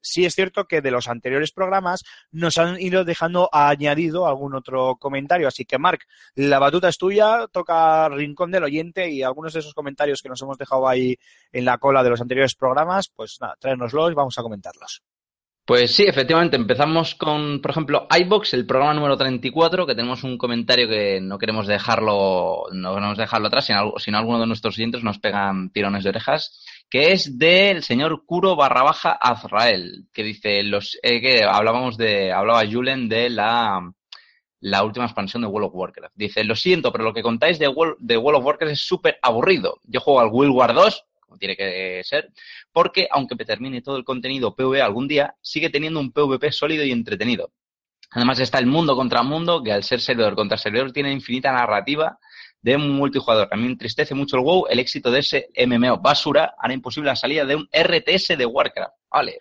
sí 0.00 0.24
es 0.24 0.34
cierto 0.34 0.66
que 0.66 0.80
de 0.80 0.90
los 0.90 1.08
anteriores 1.08 1.52
programas 1.52 2.02
nos 2.30 2.58
han 2.58 2.80
ido 2.80 3.04
dejando 3.04 3.48
añadido 3.52 4.26
algún 4.26 4.54
otro 4.54 4.96
comentario. 4.96 5.48
Así 5.48 5.64
que, 5.64 5.78
Marc, 5.78 6.06
la 6.34 6.58
batuta 6.58 6.88
es 6.88 6.98
tuya, 6.98 7.46
toca 7.52 8.08
rincón 8.08 8.50
del 8.50 8.64
oyente 8.64 9.10
y 9.10 9.22
algunos 9.22 9.52
de 9.52 9.60
esos 9.60 9.74
comentarios 9.74 10.22
que 10.22 10.28
nos 10.28 10.42
hemos 10.42 10.58
dejado 10.58 10.88
ahí 10.88 11.16
en 11.52 11.64
la 11.64 11.78
cola 11.78 12.02
de 12.02 12.10
los 12.10 12.20
anteriores 12.20 12.54
programas, 12.54 13.08
pues 13.14 13.38
nada, 13.40 13.56
tráenoslos 13.58 14.12
y 14.12 14.14
vamos 14.14 14.38
a 14.38 14.42
comentarlos. 14.42 15.02
Pues 15.70 15.94
sí, 15.94 16.02
efectivamente, 16.02 16.56
empezamos 16.56 17.14
con, 17.14 17.60
por 17.60 17.70
ejemplo, 17.70 18.08
iBox, 18.10 18.54
el 18.54 18.66
programa 18.66 18.92
número 18.92 19.16
34, 19.16 19.86
que 19.86 19.94
tenemos 19.94 20.24
un 20.24 20.36
comentario 20.36 20.88
que 20.88 21.20
no 21.20 21.38
queremos 21.38 21.68
dejarlo, 21.68 22.64
no 22.72 22.94
queremos 22.94 23.16
dejarlo 23.16 23.46
atrás, 23.46 23.66
si 23.98 24.10
no 24.10 24.18
alguno 24.18 24.40
de 24.40 24.48
nuestros 24.48 24.76
oyentes 24.76 25.04
nos 25.04 25.20
pegan 25.20 25.70
tirones 25.70 26.02
de 26.02 26.10
orejas, 26.10 26.66
que 26.90 27.12
es 27.12 27.38
del 27.38 27.84
señor 27.84 28.24
Kuro 28.26 28.56
barra 28.56 28.82
baja 28.82 29.12
Azrael, 29.12 30.08
que 30.12 30.24
dice, 30.24 30.64
los, 30.64 30.98
eh, 31.02 31.20
que 31.20 31.44
hablábamos 31.44 31.96
de, 31.96 32.32
hablaba 32.32 32.66
Julen 32.68 33.08
de 33.08 33.30
la, 33.30 33.80
la 34.58 34.82
última 34.82 35.04
expansión 35.04 35.42
de 35.42 35.48
World 35.48 35.68
of 35.68 35.74
Warcraft. 35.76 36.14
Dice, 36.16 36.42
lo 36.42 36.56
siento, 36.56 36.90
pero 36.90 37.04
lo 37.04 37.14
que 37.14 37.22
contáis 37.22 37.60
de 37.60 37.68
World, 37.68 37.96
de 38.00 38.16
World 38.16 38.40
of 38.40 38.44
Warcraft 38.44 38.72
es 38.72 38.80
súper 38.80 39.18
aburrido. 39.22 39.78
Yo 39.84 40.00
juego 40.00 40.20
al 40.20 40.30
World 40.30 40.52
War 40.52 40.74
2, 40.74 41.04
como 41.20 41.38
tiene 41.38 41.56
que 41.56 42.02
ser, 42.02 42.32
porque 42.72 43.06
aunque 43.08 43.36
me 43.36 43.44
termine 43.44 43.82
todo 43.82 43.96
el 43.96 44.04
contenido 44.04 44.56
PvE 44.56 44.82
algún 44.82 45.06
día, 45.06 45.36
sigue 45.40 45.70
teniendo 45.70 46.00
un 46.00 46.10
PvP 46.10 46.50
sólido 46.50 46.82
y 46.82 46.90
entretenido. 46.90 47.52
Además 48.10 48.40
está 48.40 48.58
el 48.58 48.66
mundo 48.66 48.96
contra 48.96 49.22
mundo, 49.22 49.62
que 49.62 49.72
al 49.72 49.84
ser 49.84 50.00
servidor 50.00 50.34
contra 50.34 50.58
servidor 50.58 50.90
tiene 50.90 51.12
infinita 51.12 51.52
narrativa 51.52 52.18
de 52.62 52.76
un 52.76 52.90
multijugador. 52.90 53.48
A 53.50 53.56
mí 53.56 53.62
me 53.64 53.70
entristece 53.72 54.14
mucho 54.14 54.36
el 54.36 54.42
WoW, 54.42 54.66
el 54.68 54.78
éxito 54.78 55.10
de 55.10 55.20
ese 55.20 55.48
MMO 55.66 55.98
basura 55.98 56.54
hará 56.58 56.72
imposible 56.74 57.08
la 57.08 57.16
salida 57.16 57.44
de 57.44 57.56
un 57.56 57.68
RTS 57.72 58.36
de 58.36 58.46
Warcraft. 58.46 58.94
Vale. 59.10 59.38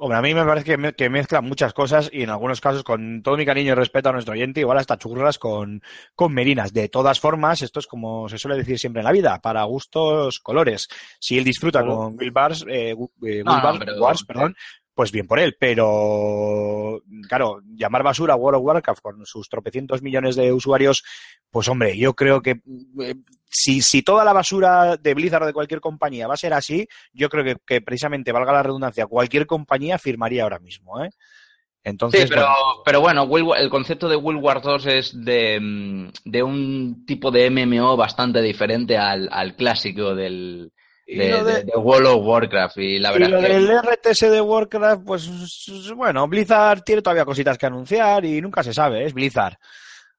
Hombre, 0.00 0.16
a 0.18 0.22
mí 0.22 0.32
me 0.32 0.44
parece 0.44 0.64
que, 0.64 0.76
me- 0.76 0.92
que 0.92 1.10
mezclan 1.10 1.44
muchas 1.44 1.72
cosas 1.72 2.08
y 2.12 2.22
en 2.22 2.30
algunos 2.30 2.60
casos, 2.60 2.84
con 2.84 3.20
todo 3.20 3.36
mi 3.36 3.44
cariño 3.44 3.72
y 3.72 3.74
respeto 3.74 4.08
a 4.08 4.12
nuestro 4.12 4.32
oyente, 4.34 4.60
igual 4.60 4.78
hasta 4.78 4.96
churras 4.96 5.38
con, 5.40 5.82
con 6.14 6.32
merinas. 6.32 6.72
De 6.72 6.88
todas 6.88 7.18
formas, 7.18 7.62
esto 7.62 7.80
es 7.80 7.88
como 7.88 8.28
se 8.28 8.38
suele 8.38 8.56
decir 8.56 8.78
siempre 8.78 9.00
en 9.00 9.06
la 9.06 9.12
vida, 9.12 9.40
para 9.40 9.64
gustos, 9.64 10.38
colores. 10.38 10.86
Si 11.18 11.36
él 11.36 11.42
disfruta 11.42 11.84
con 11.84 12.16
Will 12.16 12.30
Bars, 12.30 12.64
eh, 12.68 12.90
eh, 12.90 12.94
Will 12.94 13.42
no, 13.44 13.60
Bars- 13.60 13.78
pero- 13.80 14.00
Wars, 14.00 14.22
perdón, 14.24 14.56
pues 14.98 15.12
bien 15.12 15.28
por 15.28 15.38
él. 15.38 15.56
Pero, 15.60 17.04
claro, 17.28 17.62
llamar 17.76 18.02
basura 18.02 18.34
a 18.34 18.36
World 18.36 18.58
of 18.58 18.64
Warcraft 18.64 19.00
con 19.00 19.24
sus 19.26 19.48
tropecientos 19.48 20.02
millones 20.02 20.34
de 20.34 20.52
usuarios, 20.52 21.04
pues 21.52 21.68
hombre, 21.68 21.96
yo 21.96 22.14
creo 22.14 22.42
que 22.42 22.60
eh, 23.00 23.14
si, 23.48 23.80
si 23.80 24.02
toda 24.02 24.24
la 24.24 24.32
basura 24.32 24.96
de 24.96 25.14
Blizzard 25.14 25.44
o 25.44 25.46
de 25.46 25.52
cualquier 25.52 25.80
compañía 25.80 26.26
va 26.26 26.34
a 26.34 26.36
ser 26.36 26.52
así, 26.52 26.88
yo 27.12 27.28
creo 27.28 27.44
que, 27.44 27.56
que 27.64 27.80
precisamente, 27.80 28.32
valga 28.32 28.52
la 28.52 28.64
redundancia, 28.64 29.06
cualquier 29.06 29.46
compañía 29.46 30.00
firmaría 30.00 30.42
ahora 30.42 30.58
mismo, 30.58 31.00
¿eh? 31.00 31.10
Entonces, 31.84 32.22
Sí, 32.22 32.26
pero 32.28 32.42
bueno, 32.42 32.82
pero 32.84 33.28
bueno, 33.28 33.54
el 33.54 33.70
concepto 33.70 34.08
de 34.08 34.16
World 34.16 34.42
War 34.42 34.60
2 34.60 34.86
es 34.86 35.24
de, 35.24 35.60
mm, 35.60 36.08
de 36.24 36.42
un 36.42 37.06
tipo 37.06 37.30
de 37.30 37.48
MMO 37.48 37.96
bastante 37.96 38.42
diferente 38.42 38.98
al, 38.98 39.28
al 39.30 39.54
clásico 39.54 40.16
del, 40.16 40.72
de, 41.16 41.64
World 41.76 42.06
of 42.06 42.26
Warcraft. 42.26 42.76
Y 42.78 42.98
la 42.98 43.10
y 43.10 43.12
verdad 43.14 43.30
lo 43.30 43.38
es 43.38 43.46
que- 43.46 43.52
del 43.54 43.70
RTS 43.70 44.30
de 44.30 44.40
Warcraft, 44.40 45.02
pues 45.04 45.30
bueno, 45.96 46.28
Blizzard 46.28 46.82
tiene 46.82 47.02
todavía 47.02 47.24
cositas 47.24 47.56
que 47.56 47.66
anunciar 47.66 48.24
y 48.24 48.40
nunca 48.40 48.62
se 48.62 48.72
sabe, 48.74 49.04
es 49.04 49.14
Blizzard. 49.14 49.56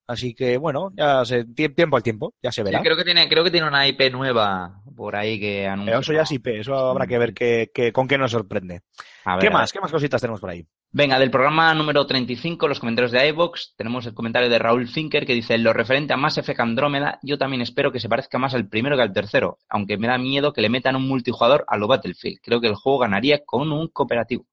Así 0.10 0.34
que 0.34 0.57
bueno, 0.57 0.91
ya 0.95 1.23
se, 1.23 1.45
tie- 1.45 1.76
tiempo 1.76 1.95
al 1.95 2.02
tiempo, 2.02 2.34
ya 2.41 2.52
se 2.52 2.61
Sí, 2.61 2.65
verá. 2.65 2.81
creo 2.81 2.98
que 2.98 3.03
tiene, 3.03 3.30
creo 3.30 3.44
que 3.44 3.52
tiene 3.52 3.68
una 3.68 3.88
IP 3.88 4.10
nueva 4.11 4.81
por 4.95 5.15
ahí 5.15 5.40
que 5.40 5.68
anuncia. 5.68 5.91
Pero 5.91 5.99
eso 6.02 6.14
ya 6.14 6.23
es 6.23 6.31
IP, 6.31 6.48
eso 6.60 6.73
habrá 6.76 7.06
que 7.06 7.19
ver 7.19 7.34
qué, 7.36 7.69
qué- 7.72 7.91
con 7.94 8.07
qué 8.07 8.18
nos 8.18 8.31
sorprende. 8.31 8.81
A 9.26 9.36
ver, 9.36 9.44
¿Qué 9.45 9.49
más? 9.52 9.72
¿Qué 9.72 9.80
más 9.80 9.91
cositas 9.91 10.19
tenemos 10.19 10.41
por 10.41 10.49
ahí? 10.49 10.65
Venga, 10.91 11.19
del 11.19 11.30
programa 11.30 11.72
número 11.76 12.07
35, 12.07 12.68
los 12.68 12.80
comentarios 12.80 13.11
de 13.11 13.27
iVox, 13.27 13.76
tenemos 13.77 14.07
el 14.07 14.15
comentario 14.15 14.49
de 14.49 14.57
Raúl 14.57 14.88
Finker 14.88 15.27
que 15.27 15.36
dice, 15.36 15.53
en 15.53 15.64
lo 15.64 15.73
referente 15.73 16.14
a 16.14 16.18
Mass 16.18 16.40
Effect 16.40 16.60
Andrómeda, 16.60 17.19
yo 17.22 17.38
también 17.38 17.61
espero 17.61 17.91
que 17.91 17.99
se 17.99 18.10
parezca 18.10 18.40
más 18.40 18.56
al 18.56 18.68
primero 18.68 18.95
que 18.95 19.03
al 19.03 19.14
tercero, 19.14 19.60
aunque 19.69 19.98
me 19.99 20.07
da 20.07 20.18
miedo 20.18 20.52
que 20.53 20.61
le 20.61 20.69
metan 20.69 20.95
un 20.95 21.07
multijugador 21.07 21.64
a 21.68 21.77
lo 21.77 21.86
Battlefield. 21.88 22.40
Creo 22.41 22.60
que 22.60 22.68
el 22.68 22.73
juego 22.73 22.98
ganaría 22.98 23.44
con 23.45 23.72
un 23.72 23.90
cooperativo. 23.90 24.48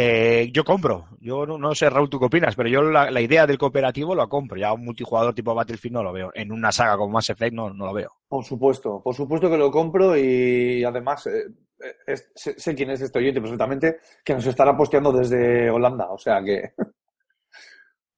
Eh, 0.00 0.50
yo 0.52 0.62
compro. 0.64 1.06
Yo 1.18 1.44
no, 1.44 1.58
no 1.58 1.74
sé, 1.74 1.90
Raúl, 1.90 2.08
tú 2.08 2.20
qué 2.20 2.26
opinas, 2.26 2.54
pero 2.54 2.68
yo 2.68 2.82
la, 2.82 3.10
la 3.10 3.20
idea 3.20 3.48
del 3.48 3.58
cooperativo 3.58 4.14
lo 4.14 4.28
compro. 4.28 4.56
Ya 4.56 4.72
un 4.72 4.84
multijugador 4.84 5.34
tipo 5.34 5.54
Battlefield 5.56 5.94
no 5.94 6.02
lo 6.04 6.12
veo. 6.12 6.30
En 6.34 6.52
una 6.52 6.70
saga 6.70 6.96
como 6.96 7.14
Mass 7.14 7.30
Effect 7.30 7.52
no, 7.52 7.70
no 7.74 7.86
lo 7.86 7.92
veo. 7.92 8.12
Por 8.28 8.44
supuesto, 8.44 9.02
por 9.02 9.14
supuesto 9.16 9.50
que 9.50 9.56
lo 9.58 9.72
compro 9.72 10.16
y 10.16 10.84
además 10.84 11.26
eh, 11.26 11.46
eh, 11.84 11.94
es- 12.06 12.30
sé, 12.34 12.54
sé 12.60 12.74
quién 12.76 12.90
es 12.90 13.00
este 13.00 13.18
oyente 13.18 13.40
perfectamente, 13.40 13.98
que 14.24 14.34
nos 14.34 14.46
estará 14.46 14.76
posteando 14.76 15.10
desde 15.10 15.68
Holanda, 15.68 16.08
o 16.10 16.18
sea 16.18 16.42
que... 16.44 16.72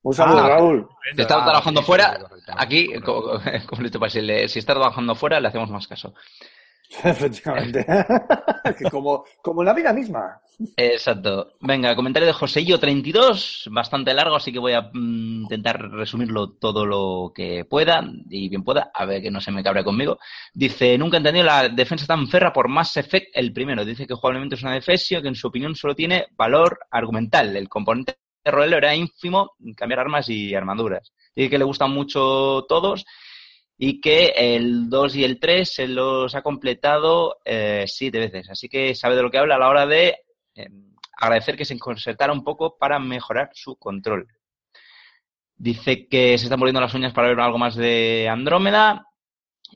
Un 0.02 0.15
saludo, 0.15 0.39
Ah, 0.44 0.48
Raúl. 0.48 0.89
Si 1.15 1.20
está 1.23 1.40
Ah, 1.43 1.44
trabajando 1.44 1.81
sí, 1.81 1.86
fuera, 1.86 2.19
aquí, 2.57 2.89
co- 3.05 3.39
como 3.69 3.82
le 3.82 4.11
si, 4.11 4.20
le- 4.20 4.48
si 4.48 4.59
está 4.59 4.74
trabajando 4.74 5.15
fuera, 5.15 5.40
le 5.40 5.48
hacemos 5.48 5.70
más 5.70 5.86
caso. 5.86 6.12
Efectivamente. 7.05 7.87
Como, 8.91 9.25
como 9.43 9.62
la 9.62 9.73
vida 9.73 9.93
misma. 9.93 10.41
Exacto. 10.77 11.53
Venga, 11.61 11.95
comentario 11.95 12.27
de 12.27 12.35
Joseillo32, 12.35 13.71
bastante 13.71 14.12
largo, 14.12 14.37
así 14.37 14.53
que 14.53 14.59
voy 14.59 14.73
a 14.73 14.83
mm, 14.93 15.43
intentar 15.43 15.81
resumirlo 15.91 16.51
todo 16.53 16.85
lo 16.85 17.33
que 17.35 17.65
pueda 17.65 18.05
y 18.29 18.49
bien 18.49 18.65
pueda, 18.65 18.91
a 18.93 19.05
ver 19.05 19.23
que 19.23 19.31
no 19.31 19.41
se 19.41 19.53
me 19.53 19.62
cabre 19.62 19.85
conmigo. 19.85 20.19
Dice, 20.53 20.99
nunca 20.99 21.17
he 21.17 21.19
entendido 21.19 21.47
la 21.47 21.69
defensa 21.69 22.07
tan 22.07 22.27
ferra 22.29 22.53
por 22.53 22.69
Mass 22.69 22.97
Effect 22.97 23.29
el 23.35 23.53
primero. 23.53 23.85
Dice 23.85 24.07
que 24.07 24.15
jugablemente 24.15 24.57
es 24.57 24.62
una 24.62 24.75
defesio 24.75 25.23
que 25.23 25.29
en 25.29 25.37
su 25.37 25.47
opinión 25.47 25.77
solo 25.77 25.95
tiene 25.95 26.27
valor 26.37 26.81
argumental. 26.91 27.57
El 27.57 27.69
componente 27.69 28.19
de 28.45 28.51
rolero 28.51 28.79
era 28.79 28.95
ínfimo, 28.95 29.53
cambiar 29.77 30.01
armas 30.01 30.29
y 30.29 30.55
armaduras. 30.55 31.12
Dice 31.37 31.51
que 31.51 31.59
le 31.59 31.65
gustan 31.65 31.93
mucho 31.93 32.67
todos 32.69 33.07
y 33.82 33.98
que 33.98 34.35
el 34.36 34.90
2 34.90 35.16
y 35.16 35.24
el 35.24 35.40
3 35.40 35.73
se 35.73 35.89
los 35.89 36.35
ha 36.35 36.43
completado 36.43 37.39
eh, 37.47 37.85
siete 37.86 38.19
veces. 38.19 38.51
Así 38.51 38.69
que 38.69 38.94
sabe 38.94 39.16
de 39.16 39.23
lo 39.23 39.31
que 39.31 39.39
habla 39.39 39.55
a 39.55 39.59
la 39.59 39.70
hora 39.70 39.86
de 39.86 40.19
eh, 40.55 40.69
agradecer 41.16 41.57
que 41.57 41.65
se 41.65 41.78
concertara 41.78 42.35
un 42.35 42.44
poco 42.44 42.77
para 42.77 42.98
mejorar 42.98 43.48
su 43.55 43.77
control. 43.77 44.28
Dice 45.57 46.07
que 46.09 46.36
se 46.36 46.44
están 46.44 46.59
muriendo 46.59 46.82
las 46.82 46.93
uñas 46.93 47.15
para 47.15 47.28
ver 47.28 47.40
algo 47.40 47.57
más 47.57 47.74
de 47.74 48.28
Andrómeda. 48.28 49.07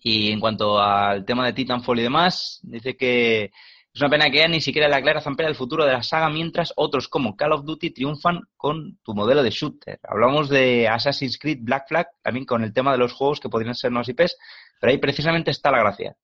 Y 0.02 0.32
en 0.32 0.40
cuanto 0.40 0.78
al 0.78 1.24
tema 1.24 1.46
de 1.46 1.54
Titanfall 1.54 2.00
y 2.00 2.02
demás, 2.02 2.60
dice 2.62 2.98
que 2.98 3.52
es 3.94 4.00
una 4.00 4.10
pena 4.10 4.28
que 4.28 4.38
ella 4.38 4.48
ni 4.48 4.60
siquiera 4.60 4.88
le 4.88 4.96
aclara 4.96 5.20
zampera 5.20 5.48
el 5.48 5.54
futuro 5.54 5.84
de 5.84 5.92
la 5.92 6.02
saga, 6.02 6.28
mientras 6.28 6.72
otros 6.76 7.06
como 7.08 7.36
Call 7.36 7.52
of 7.52 7.64
Duty 7.64 7.90
triunfan 7.90 8.40
con 8.56 8.98
tu 9.04 9.14
modelo 9.14 9.42
de 9.42 9.50
shooter. 9.50 10.00
Hablamos 10.02 10.48
de 10.48 10.88
Assassin's 10.88 11.38
Creed 11.38 11.58
Black 11.60 11.86
Flag, 11.86 12.08
también 12.20 12.44
con 12.44 12.64
el 12.64 12.72
tema 12.72 12.90
de 12.90 12.98
los 12.98 13.12
juegos 13.12 13.38
que 13.38 13.48
podrían 13.48 13.74
ser 13.76 13.92
nuevas 13.92 14.08
IPs, 14.08 14.36
pero 14.80 14.90
ahí 14.90 14.98
precisamente 14.98 15.52
está 15.52 15.70
la 15.70 15.78
gracia. 15.78 16.16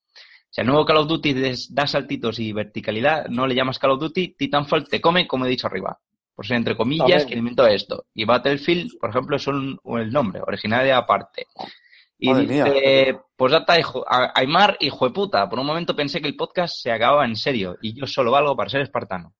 Si 0.51 0.61
al 0.61 0.67
nuevo 0.67 0.85
Call 0.85 0.97
of 0.97 1.07
Duty 1.09 1.35
da 1.71 1.87
saltitos 1.87 2.41
y 2.41 2.53
verticalidad, 2.53 3.27
no 3.29 3.47
le 3.47 3.55
llamas 3.55 3.79
Call 3.79 3.93
of 3.93 4.01
Duty, 4.01 4.35
Titanfall 4.37 4.89
te 4.89 5.01
come, 5.01 5.29
como 5.29 5.47
he 5.47 5.49
dicho 5.49 5.69
arriba. 5.69 5.97
Por 6.35 6.45
ser 6.47 6.57
entre 6.57 6.77
comillas, 6.77 7.23
que 7.27 7.35
inventó 7.37 7.67
esto. 7.69 8.07
Y 8.15 8.25
Battlefield, 8.25 8.99
por 8.99 9.11
ejemplo, 9.11 9.37
es 9.37 9.47
un- 9.47 9.79
el 9.97 10.11
nombre, 10.11 10.41
originaria 10.45 10.97
aparte. 10.97 11.47
Y 12.21 12.29
Madre 12.31 12.47
dice, 12.47 13.19
pues 13.37 13.53
data, 13.53 13.75
Aymar, 14.35 14.77
hijo 14.81 15.07
de 15.07 15.15
puta. 15.15 15.49
Por 15.49 15.59
un 15.59 15.67
momento 15.67 15.97
pensé 15.97 16.21
que 16.21 16.29
el 16.29 16.37
podcast 16.37 16.77
se 16.83 16.93
acababa 16.93 17.25
en 17.25 17.35
serio 17.37 17.77
y 17.81 17.95
yo 17.99 18.07
solo 18.07 18.31
valgo 18.31 18.55
para 18.57 18.69
ser 18.71 18.83
espartano. 18.83 19.33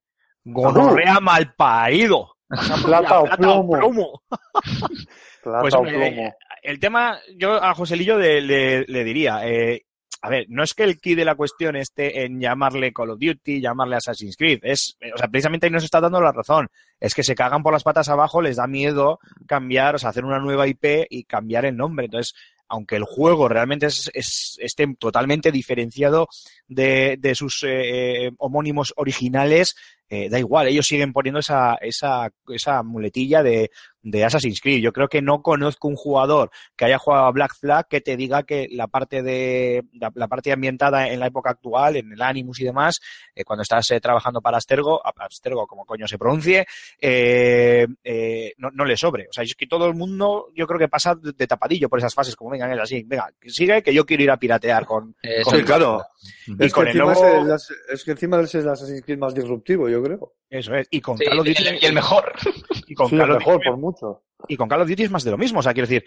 Gonorrea 0.45 1.21
mal 1.21 1.55
paído. 1.55 2.37
Plata 2.85 3.21
o 3.21 3.27
plomo. 3.37 4.23
Plata 5.43 5.61
Pues, 5.61 5.75
o 5.75 5.83
plomo. 5.83 5.99
eh, 5.99 6.33
el 6.63 6.79
tema, 6.81 7.19
yo 7.37 7.63
a 7.63 7.75
Joselillo 7.75 8.19
le, 8.19 8.41
le- 8.41 8.85
le 8.87 9.05
diría, 9.05 9.47
eh, 9.47 9.85
a 10.23 10.29
ver, 10.29 10.45
no 10.49 10.63
es 10.63 10.75
que 10.75 10.83
el 10.85 11.01
key 11.01 11.15
de 11.15 11.25
la 11.25 11.35
cuestión 11.35 11.77
esté 11.77 12.25
en 12.25 12.39
llamarle 12.41 12.93
Call 12.93 13.11
of 13.11 13.19
Duty, 13.19 13.61
llamarle 13.63 13.97
Assassin's 13.97 14.37
Creed, 14.37 14.59
es, 14.63 14.99
o 15.15 15.17
sea, 15.17 15.29
precisamente 15.29 15.67
ahí 15.67 15.73
nos 15.73 15.85
está 15.85 16.01
dando 16.01 16.21
la 16.21 16.33
razón, 16.33 16.69
es 16.99 17.15
que 17.15 17.23
se 17.23 17.35
cagan 17.35 17.63
por 17.63 17.73
las 17.73 17.83
patas 17.85 18.11
abajo, 18.11 18.43
les 18.43 18.57
da 18.57 18.67
miedo 18.67 19.19
cambiar, 19.47 19.95
o 19.95 19.99
sea, 19.99 20.11
hacer 20.11 20.27
una 20.27 20.39
nueva 20.39 20.67
IP 20.67 21.07
y 21.09 21.25
cambiar 21.25 21.65
el 21.65 21.77
nombre, 21.77 22.05
entonces, 22.07 22.35
aunque 22.71 22.97
el 22.97 23.05
juego 23.05 23.49
realmente 23.49 23.87
es, 23.87 24.11
es- 24.15 24.57
esté 24.61 24.87
totalmente 24.99 25.53
diferenciado 25.53 26.29
de, 26.69 27.17
de 27.19 27.35
sus 27.35 27.63
eh, 27.65 28.27
eh, 28.27 28.31
homónimos 28.39 28.95
originales, 28.97 29.75
eh, 30.11 30.29
da 30.29 30.39
igual, 30.39 30.67
ellos 30.69 30.87
siguen 30.87 31.13
poniendo 31.13 31.39
esa, 31.41 31.77
esa, 31.81 32.29
esa 32.49 32.83
muletilla 32.83 33.43
de, 33.43 33.71
de 34.03 34.25
Assassin's 34.25 34.61
Creed. 34.61 34.83
Yo 34.83 34.93
creo 34.93 35.09
que 35.09 35.23
no 35.23 35.41
conozco 35.41 35.87
un 35.89 35.95
jugador 35.97 36.51
que 36.77 36.85
haya 36.87 36.99
jugado 36.99 37.27
a 37.27 37.31
Black 37.31 37.55
Flag 37.55 37.87
que 37.89 38.01
te 38.01 38.17
diga 38.17 38.43
que 38.43 38.67
la 38.73 38.89
parte 38.89 39.23
de 39.23 39.85
la, 39.93 40.11
la 40.15 40.27
parte 40.29 40.51
ambientada 40.53 41.09
en 41.09 41.21
la 41.21 41.27
época 41.29 41.51
actual, 41.51 41.97
en 41.97 42.13
el 42.13 42.21
Animus 42.23 42.61
y 42.61 42.65
demás, 42.65 43.01
eh, 43.35 43.45
cuando 43.45 43.63
estás 43.63 43.89
eh, 43.93 44.01
trabajando 44.01 44.41
para 44.43 44.59
Astergo, 44.59 45.01
a- 45.07 45.15
Astergo 45.25 45.67
como 45.67 45.87
coño 45.87 46.09
se 46.09 46.19
pronuncie, 46.19 46.67
eh, 47.01 47.87
eh, 48.05 48.53
no, 48.59 48.71
no 48.73 48.85
le 48.85 48.97
sobre. 48.97 49.29
O 49.29 49.33
sea, 49.33 49.45
es 49.45 49.55
que 49.55 49.67
todo 49.67 49.87
el 49.87 49.95
mundo 49.95 50.49
yo 50.55 50.67
creo 50.67 50.79
que 50.79 50.89
pasa 50.89 51.15
de, 51.15 51.33
de 51.33 51.47
tapadillo 51.47 51.89
por 51.89 51.99
esas 51.99 52.15
fases, 52.15 52.37
como 52.37 52.51
venga, 52.51 52.73
es 52.73 52.81
así, 52.81 53.03
venga, 53.05 53.31
que 53.41 53.51
sigue 53.51 53.83
que 53.83 53.95
yo 53.95 54.05
quiero 54.05 54.23
ir 54.23 54.31
a 54.31 54.37
piratear 54.39 54.87
con, 54.87 55.15
con 55.45 55.61
claro. 55.63 56.03
y 56.47 56.53
Es 56.53 56.59
que, 56.59 56.71
con 56.71 56.83
el 56.89 56.97
encima 56.97 57.13
nuevo- 57.15 57.27
es, 57.27 57.45
el, 57.45 57.53
as- 57.53 57.73
es 57.93 58.05
que 58.05 58.11
encima 58.13 58.41
es 58.41 58.55
el 58.55 58.69
Assassin's 58.69 59.03
Creed 59.05 59.19
más 59.19 59.35
disruptivo, 59.35 59.89
yo 59.89 60.00
creo. 60.03 60.33
eso 60.49 60.75
es, 60.75 60.87
y 60.91 61.01
con 61.01 61.17
Sí, 61.19 61.25
Call 61.25 61.39
of 61.41 61.47
Duty 61.47 61.63
y 61.81 61.85
el- 61.87 61.93
mejor. 61.93 62.33
y 62.87 62.95
con 62.95 63.09
Sí, 63.09 63.17
Call 63.17 63.31
el 63.31 63.37
of 63.37 63.39
mejor, 63.39 63.55
Duty 63.55 63.69
por 63.69 63.77
mucho. 63.79 64.23
Y 64.49 64.57
con 64.57 64.69
Call 64.69 64.83
of 64.83 64.89
Duty 64.89 65.03
es 65.05 65.11
más 65.11 65.25
de 65.25 65.31
lo 65.31 65.39
mismo. 65.39 65.61
O 65.61 65.63
sea, 65.63 65.73
quiero 65.75 65.87
decir, 65.89 66.05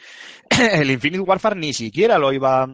el 0.73 0.89
Infinite 0.91 1.21
Warfare 1.21 1.55
ni 1.55 1.73
siquiera 1.73 2.17
lo 2.17 2.33
iba 2.33 2.67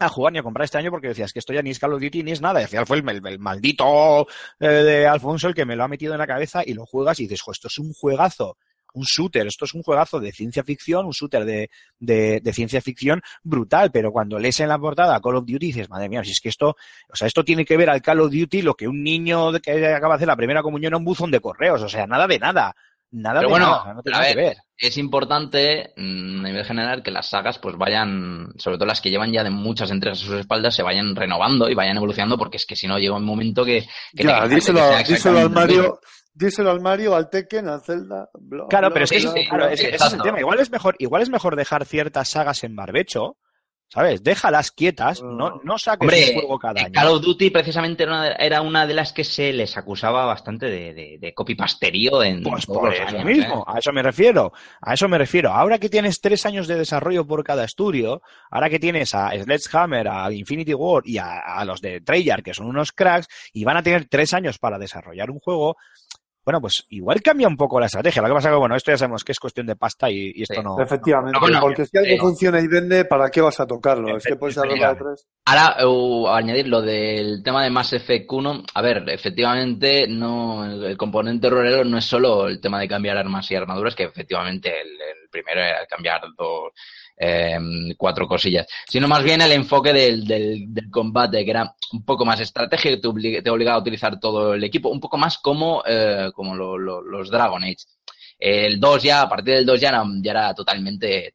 a 0.00 0.08
jugar 0.08 0.32
ni 0.32 0.38
a 0.38 0.42
comprar 0.44 0.64
este 0.64 0.78
año 0.78 0.90
porque 0.92 1.08
decías 1.08 1.32
que 1.32 1.40
esto 1.40 1.52
ya 1.52 1.60
ni 1.62 1.70
es 1.70 1.78
Call 1.78 1.92
of 1.94 2.00
Duty 2.00 2.22
ni 2.22 2.30
es 2.32 2.40
nada. 2.40 2.60
Y 2.60 2.64
al 2.64 2.68
final 2.68 2.86
fue 2.86 2.98
el, 2.98 3.08
el- 3.08 3.26
el 3.26 3.38
maldito 3.38 4.26
eh, 4.60 4.66
de 4.68 5.06
Alfonso 5.06 5.48
el 5.48 5.54
que 5.54 5.64
me 5.64 5.74
lo 5.76 5.84
ha 5.84 5.88
metido 5.88 6.12
en 6.12 6.18
la 6.18 6.26
cabeza 6.26 6.62
y 6.64 6.74
lo 6.74 6.86
juegas 6.86 7.18
y 7.20 7.24
dices, 7.24 7.40
jo, 7.42 7.52
esto 7.52 7.68
es 7.68 7.78
un 7.78 7.92
juegazo. 7.92 8.56
Un 8.98 9.04
shooter, 9.04 9.46
esto 9.46 9.64
es 9.64 9.74
un 9.74 9.82
juegazo 9.82 10.18
de 10.18 10.32
ciencia 10.32 10.64
ficción, 10.64 11.06
un 11.06 11.12
shooter 11.12 11.44
de, 11.44 11.70
de, 11.98 12.40
de 12.40 12.52
ciencia 12.52 12.80
ficción 12.80 13.22
brutal, 13.42 13.90
pero 13.92 14.10
cuando 14.10 14.38
lees 14.38 14.58
en 14.60 14.68
la 14.68 14.78
portada 14.78 15.20
Call 15.20 15.36
of 15.36 15.46
Duty 15.46 15.66
dices, 15.66 15.88
madre 15.88 16.08
mía, 16.08 16.24
si 16.24 16.32
es 16.32 16.40
que 16.40 16.48
esto, 16.48 16.70
o 17.10 17.16
sea, 17.16 17.26
esto 17.28 17.44
tiene 17.44 17.64
que 17.64 17.76
ver 17.76 17.90
al 17.90 18.02
Call 18.02 18.20
of 18.20 18.32
Duty 18.32 18.62
lo 18.62 18.74
que 18.74 18.88
un 18.88 19.02
niño 19.02 19.52
que 19.60 19.86
acaba 19.86 20.14
de 20.14 20.16
hacer 20.16 20.28
la 20.28 20.36
primera 20.36 20.62
comunión 20.62 20.94
a 20.94 20.96
un 20.96 21.04
buzón 21.04 21.30
de 21.30 21.40
correos, 21.40 21.80
o 21.82 21.88
sea, 21.88 22.06
nada 22.06 22.26
de 22.26 22.38
nada. 22.38 22.74
Nada 23.10 23.40
Pero 23.40 23.48
de 23.48 23.52
bueno, 23.52 23.66
nada, 23.70 23.94
no 23.94 24.02
tiene 24.02 24.18
a 24.18 24.20
nada 24.20 24.30
que 24.30 24.36
ver, 24.36 24.46
ver. 24.48 24.56
es 24.76 24.98
importante 24.98 25.94
mm, 25.96 26.40
a 26.44 26.48
nivel 26.48 26.64
general 26.66 27.02
que 27.02 27.10
las 27.10 27.30
sagas 27.30 27.58
pues 27.58 27.74
vayan, 27.78 28.52
sobre 28.58 28.76
todo 28.76 28.84
las 28.84 29.00
que 29.00 29.08
llevan 29.08 29.32
ya 29.32 29.42
de 29.42 29.48
muchas 29.48 29.90
entregas 29.90 30.20
a 30.20 30.24
sus 30.26 30.34
espaldas, 30.34 30.74
se 30.74 30.82
vayan 30.82 31.16
renovando 31.16 31.70
y 31.70 31.74
vayan 31.74 31.96
evolucionando 31.96 32.36
porque 32.36 32.58
es 32.58 32.66
que 32.66 32.76
si 32.76 32.86
no 32.86 32.98
llega 32.98 33.16
un 33.16 33.24
momento 33.24 33.64
que... 33.64 33.86
que 34.14 34.24
Ya, 34.24 34.46
díselo, 34.46 34.80
que 34.98 35.04
sea 35.04 35.14
díselo 35.14 35.38
al. 35.38 35.48
Mario, 35.48 35.98
díselo 36.38 36.70
al 36.70 36.80
Mario, 36.80 37.14
al 37.14 37.28
Tekken, 37.30 37.68
al 37.68 37.82
Zelda. 37.82 38.28
bla, 38.34 38.66
Claro, 38.68 38.88
bla, 38.88 38.94
pero 38.94 39.04
es 39.04 39.10
que, 39.10 39.20
bla, 39.20 39.32
sí, 39.32 39.46
claro, 39.48 39.64
bla. 39.64 39.72
es 39.72 39.80
que 39.80 39.88
ese 39.94 40.06
es 40.06 40.12
el 40.12 40.22
tema. 40.22 40.40
Igual 40.40 40.60
es 40.60 40.70
mejor, 40.70 40.96
igual 40.98 41.22
es 41.22 41.30
mejor 41.30 41.56
dejar 41.56 41.84
ciertas 41.84 42.28
sagas 42.30 42.64
en 42.64 42.76
barbecho, 42.76 43.36
¿sabes? 43.90 44.22
Déjalas 44.22 44.70
quietas, 44.70 45.22
no, 45.22 45.60
no 45.64 45.78
saques 45.78 46.02
Hombre, 46.02 46.26
un 46.34 46.40
juego 46.40 46.58
cada 46.58 46.80
eh, 46.80 46.84
año. 46.84 46.92
Call 46.92 47.08
of 47.08 47.22
Duty 47.22 47.48
precisamente 47.50 48.02
era 48.02 48.12
una, 48.12 48.24
de, 48.24 48.36
era 48.38 48.60
una 48.60 48.86
de 48.86 48.92
las 48.92 49.14
que 49.14 49.24
se 49.24 49.50
les 49.54 49.78
acusaba 49.78 50.26
bastante 50.26 50.66
de, 50.66 50.92
de, 50.92 51.16
de 51.18 51.32
copypasterío 51.32 52.22
en 52.22 52.42
Pues 52.42 52.66
por 52.66 52.84
los 52.90 52.94
eso 52.94 53.04
años, 53.16 53.24
mismo, 53.24 53.60
¿eh? 53.66 53.72
a 53.74 53.78
eso 53.78 53.90
me 53.92 54.02
refiero, 54.02 54.52
a 54.82 54.92
eso 54.92 55.08
me 55.08 55.16
refiero. 55.16 55.50
Ahora 55.52 55.78
que 55.78 55.88
tienes 55.88 56.20
tres 56.20 56.44
años 56.44 56.68
de 56.68 56.76
desarrollo 56.76 57.26
por 57.26 57.42
cada 57.44 57.64
estudio, 57.64 58.20
ahora 58.50 58.68
que 58.68 58.78
tienes 58.78 59.14
a 59.14 59.30
Sledgehammer, 59.30 60.06
a 60.08 60.30
Infinity 60.32 60.74
War 60.74 61.02
y 61.06 61.16
a, 61.16 61.38
a 61.38 61.64
los 61.64 61.80
de 61.80 62.02
Treyarch, 62.02 62.44
que 62.44 62.52
son 62.54 62.66
unos 62.66 62.92
cracks, 62.92 63.26
y 63.54 63.64
van 63.64 63.78
a 63.78 63.82
tener 63.82 64.04
tres 64.06 64.34
años 64.34 64.58
para 64.58 64.78
desarrollar 64.78 65.30
un 65.30 65.38
juego, 65.38 65.76
bueno, 66.48 66.62
pues 66.62 66.86
igual 66.88 67.20
cambia 67.20 67.46
un 67.46 67.58
poco 67.58 67.78
la 67.78 67.84
estrategia. 67.84 68.22
Lo 68.22 68.28
que 68.28 68.34
pasa 68.36 68.48
es 68.48 68.54
que, 68.54 68.58
bueno, 68.58 68.74
esto 68.74 68.90
ya 68.90 68.96
sabemos 68.96 69.22
que 69.22 69.32
es 69.32 69.38
cuestión 69.38 69.66
de 69.66 69.76
pasta 69.76 70.10
y, 70.10 70.32
y 70.34 70.42
esto 70.44 70.54
Sí. 70.54 70.60
no... 70.64 70.80
Efectivamente, 70.80 71.32
No, 71.34 71.40
bueno, 71.40 71.60
porque 71.60 71.84
si 71.84 71.98
algo 71.98 72.10
sí. 72.10 72.16
funciona 72.18 72.58
y 72.58 72.66
vende, 72.68 73.04
¿para 73.04 73.28
qué 73.28 73.42
vas 73.42 73.60
a 73.60 73.66
tocarlo? 73.66 74.16
Es 74.16 74.24
que 74.24 74.36
puedes 74.36 74.56
hablar 74.56 74.96
de 74.96 75.04
tres. 75.04 75.26
Ahora, 75.44 75.86
uh, 75.86 76.28
añadir 76.28 76.68
lo 76.68 76.80
del 76.80 77.42
tema 77.42 77.62
de 77.64 77.68
Mass 77.68 77.92
Effect 77.92 78.32
1, 78.32 78.62
a 78.72 78.80
ver, 78.80 79.04
efectivamente, 79.10 80.06
no, 80.08 80.64
el, 80.64 80.84
el 80.84 80.96
componente 80.96 81.50
rolero 81.50 81.84
no 81.84 81.98
es 81.98 82.06
solo 82.06 82.48
el 82.48 82.62
tema 82.62 82.80
de 82.80 82.88
cambiar 82.88 83.18
armas 83.18 83.50
y 83.50 83.54
armaduras, 83.54 83.94
que 83.94 84.04
efectivamente 84.04 84.70
el, 84.70 84.88
el 84.88 85.28
primero 85.30 85.60
era 85.60 85.84
cambiar 85.86 86.22
dos, 86.34 86.72
eh, 87.18 87.58
cuatro 87.96 88.28
cosillas, 88.28 88.66
sino 88.88 89.08
más 89.08 89.22
bien 89.24 89.40
el 89.40 89.52
enfoque 89.52 89.92
del, 89.92 90.24
del, 90.26 90.72
del 90.72 90.90
combate, 90.90 91.44
que 91.44 91.50
era 91.50 91.74
un 91.92 92.04
poco 92.04 92.24
más 92.24 92.40
estrategia, 92.40 92.92
que 92.92 92.96
te, 92.98 93.08
oblig- 93.08 93.42
te 93.42 93.50
obligaba 93.50 93.76
a 93.78 93.80
utilizar 93.80 94.18
todo 94.20 94.54
el 94.54 94.62
equipo, 94.64 94.88
un 94.88 95.00
poco 95.00 95.18
más 95.18 95.38
como, 95.38 95.82
eh, 95.86 96.30
como 96.34 96.54
lo- 96.54 96.78
lo- 96.78 97.02
los 97.02 97.30
Dragon 97.30 97.62
Age. 97.62 97.76
El 98.38 98.78
2 98.78 99.02
ya, 99.02 99.22
a 99.22 99.28
partir 99.28 99.54
del 99.54 99.66
2 99.66 99.80
ya 99.80 99.88
era, 99.88 100.04
ya 100.22 100.30
era 100.30 100.54
totalmente 100.54 101.32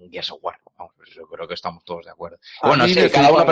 un 0.00 0.10
Gears 0.10 0.30
of 0.32 0.38
War. 0.42 0.56
Vamos, 0.78 0.92
pues 0.96 1.10
yo 1.14 1.26
creo 1.26 1.46
que 1.48 1.54
estamos 1.54 1.84
todos 1.84 2.04
de 2.04 2.10
acuerdo. 2.10 2.38
A 2.62 2.68
Bueno, 2.68 2.84
sí, 2.86 2.94
cada 3.10 3.28
uno 3.30 3.46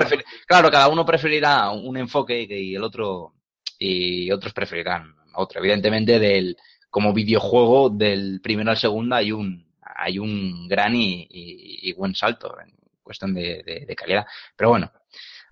claro, 0.47 0.71
cada 0.71 0.89
uno 0.89 1.05
preferirá 1.07 1.71
un 1.71 1.97
enfoque 1.97 2.47
y 2.49 2.75
el 2.75 2.83
otro, 2.83 3.35
y 3.79 4.31
otros 4.31 4.53
preferirán 4.53 5.15
otro. 5.35 5.61
Evidentemente, 5.61 6.19
del, 6.19 6.57
como 6.91 7.13
videojuego, 7.13 7.91
del 7.91 8.41
primero 8.43 8.71
al 8.71 8.77
segundo 8.77 9.17
hay 9.17 9.33
un, 9.33 9.67
hay 10.05 10.19
un 10.19 10.69
gran 10.69 10.95
y, 10.95 11.23
y- 11.31 11.89
y 11.89 11.93
buen 11.93 12.15
salto 12.15 12.55
en 12.61 12.75
cuestión 13.03 13.33
de, 13.35 13.63
de- 13.65 13.85
de 13.87 13.95
calidad. 13.97 14.27
Pero 14.57 14.71
bueno, 14.71 14.93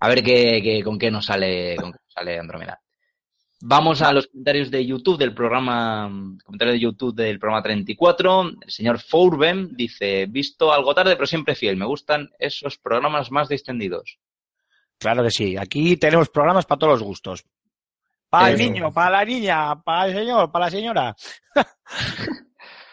a 0.00 0.08
ver 0.08 0.22
qué, 0.22 0.60
qué- 0.62 0.82
con 0.84 0.98
qué 0.98 1.10
nos 1.10 1.26
sale, 1.26 1.76
con 1.76 1.92
qué 1.92 1.98
nos 2.04 2.12
sale 2.12 2.38
Andrómeda. 2.38 2.80
Vamos 3.64 4.02
a 4.02 4.12
los 4.12 4.26
comentarios 4.26 4.72
de 4.72 4.84
YouTube 4.84 5.18
del 5.18 5.32
programa, 5.34 6.10
comentarios 6.44 6.74
de 6.74 6.80
YouTube 6.80 7.14
del 7.14 7.38
programa 7.38 7.62
34. 7.62 8.48
El 8.60 8.70
señor 8.70 8.98
Fourben 8.98 9.76
dice, 9.76 10.26
visto 10.26 10.72
algo 10.72 10.92
tarde 10.94 11.14
pero 11.14 11.26
siempre 11.26 11.54
fiel, 11.54 11.76
me 11.76 11.86
gustan 11.86 12.28
esos 12.40 12.76
programas 12.78 13.30
más 13.30 13.48
distendidos. 13.48 14.18
Claro 14.98 15.22
que 15.22 15.30
sí. 15.30 15.56
Aquí 15.56 15.96
tenemos 15.96 16.28
programas 16.28 16.66
para 16.66 16.78
todos 16.80 16.92
los 16.94 17.02
gustos. 17.04 17.44
Para 18.28 18.48
el 18.50 18.54
Eso. 18.60 18.64
niño, 18.64 18.92
para 18.92 19.10
la 19.10 19.24
niña, 19.24 19.80
para 19.82 20.06
el 20.08 20.14
señor, 20.16 20.50
para 20.50 20.64
la 20.64 20.70
señora. 20.70 21.16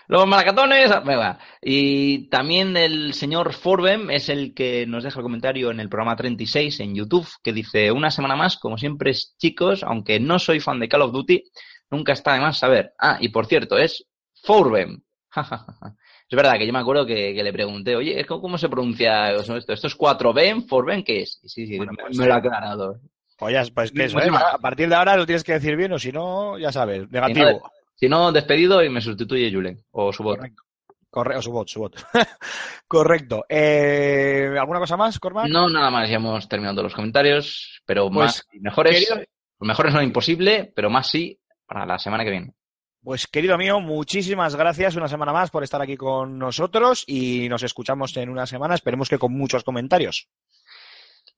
Los 0.10 0.26
maracatones, 0.26 0.90
venga. 1.06 1.38
Y 1.62 2.30
también 2.30 2.76
el 2.76 3.14
señor 3.14 3.54
Forbem 3.54 4.10
es 4.10 4.28
el 4.30 4.56
que 4.56 4.88
nos 4.88 5.04
deja 5.04 5.20
el 5.20 5.24
comentario 5.24 5.70
en 5.70 5.80
el 5.80 5.88
programa 5.88 6.16
36 6.16 6.80
en 6.80 6.96
YouTube, 6.96 7.30
que 7.44 7.54
dice, 7.54 7.92
una 7.92 8.10
semana 8.10 8.36
más, 8.36 8.58
como 8.58 8.80
siempre, 8.80 9.14
chicos, 9.14 9.84
aunque 9.84 10.20
no 10.20 10.40
soy 10.40 10.62
fan 10.62 10.80
de 10.80 10.90
Call 10.90 11.04
of 11.04 11.12
Duty, 11.12 11.44
nunca 11.92 12.14
está 12.14 12.34
de 12.34 12.40
más 12.40 12.58
saber. 12.58 12.92
Ah, 12.98 13.20
y 13.22 13.30
por 13.30 13.46
cierto, 13.46 13.78
es 13.78 14.04
Forbem. 14.42 15.00
es 15.36 16.36
verdad 16.36 16.58
que 16.58 16.66
yo 16.66 16.74
me 16.74 16.80
acuerdo 16.80 17.06
que, 17.06 17.36
que 17.36 17.44
le 17.44 17.54
pregunté, 17.54 17.96
oye, 17.96 18.26
¿cómo, 18.26 18.58
se 18.58 18.68
pronuncia 18.68 19.34
esto? 19.34 19.58
¿Esto 19.58 19.88
es 19.88 19.96
4B? 19.96 20.68
¿Forbem? 20.68 21.04
¿Qué 21.04 21.22
es? 21.22 21.40
Y 21.44 21.50
sí, 21.50 21.68
sí, 21.68 21.78
Bueno, 21.78 21.92
pues 22.02 22.18
me 22.18 22.26
lo 22.26 22.34
ha 22.34 22.38
aclarado. 22.38 23.00
Pues 23.38 23.54
ya, 23.54 23.64
pues. 23.76 23.94
A 24.36 24.58
partir 24.58 24.90
de 24.90 24.96
ahora 24.96 25.16
lo 25.16 25.28
tienes 25.28 25.44
que 25.44 25.54
decir 25.54 25.76
bien 25.76 25.94
o 25.94 26.00
si 26.00 26.12
no, 26.12 26.58
ya 26.58 26.72
sabes, 26.72 27.08
negativo. 27.12 27.62
Si 28.00 28.08
no, 28.10 28.32
despedido 28.32 28.84
y 28.84 28.90
me 28.90 29.02
sustituye 29.02 29.52
Julen, 29.52 29.84
o 29.92 30.12
su 30.14 30.24
bot. 30.24 30.38
Correcto. 30.38 30.64
Correcto, 31.12 31.42
su 31.42 31.52
bot, 31.52 31.68
su 31.68 31.80
bot. 31.80 31.96
Correcto. 32.88 33.44
Eh, 33.50 34.48
¿Alguna 34.60 34.80
cosa 34.80 34.96
más, 34.98 35.20
Cormac? 35.20 35.48
No, 35.50 35.68
nada 35.68 35.90
más, 35.90 36.10
ya 36.10 36.16
hemos 36.18 36.48
terminado 36.48 36.84
los 36.84 36.94
comentarios, 36.94 37.82
pero 37.86 38.10
Pues, 38.10 38.16
más 38.26 38.48
y 38.54 38.60
mejores, 38.60 39.08
querido- 39.10 39.26
mejores 39.60 39.94
no 39.94 40.02
imposible, 40.02 40.72
pero 40.76 40.90
más 40.90 41.10
sí 41.10 41.40
para 41.66 41.86
la 41.86 42.00
semana 42.00 42.24
que 42.24 42.32
viene. 42.32 42.54
Pues 43.02 43.28
querido 43.28 43.58
mío, 43.58 43.80
muchísimas 43.80 44.56
gracias 44.56 44.96
una 44.98 45.08
semana 45.08 45.32
más 45.32 45.50
por 45.52 45.64
estar 45.64 45.82
aquí 45.82 45.96
con 45.96 46.38
nosotros 46.38 47.06
y 47.08 47.48
nos 47.48 47.64
escuchamos 47.64 48.16
en 48.18 48.30
una 48.30 48.46
semana, 48.46 48.76
esperemos 48.76 49.08
que 49.08 49.18
con 49.18 49.32
muchos 49.34 49.64
comentarios. 49.64 50.28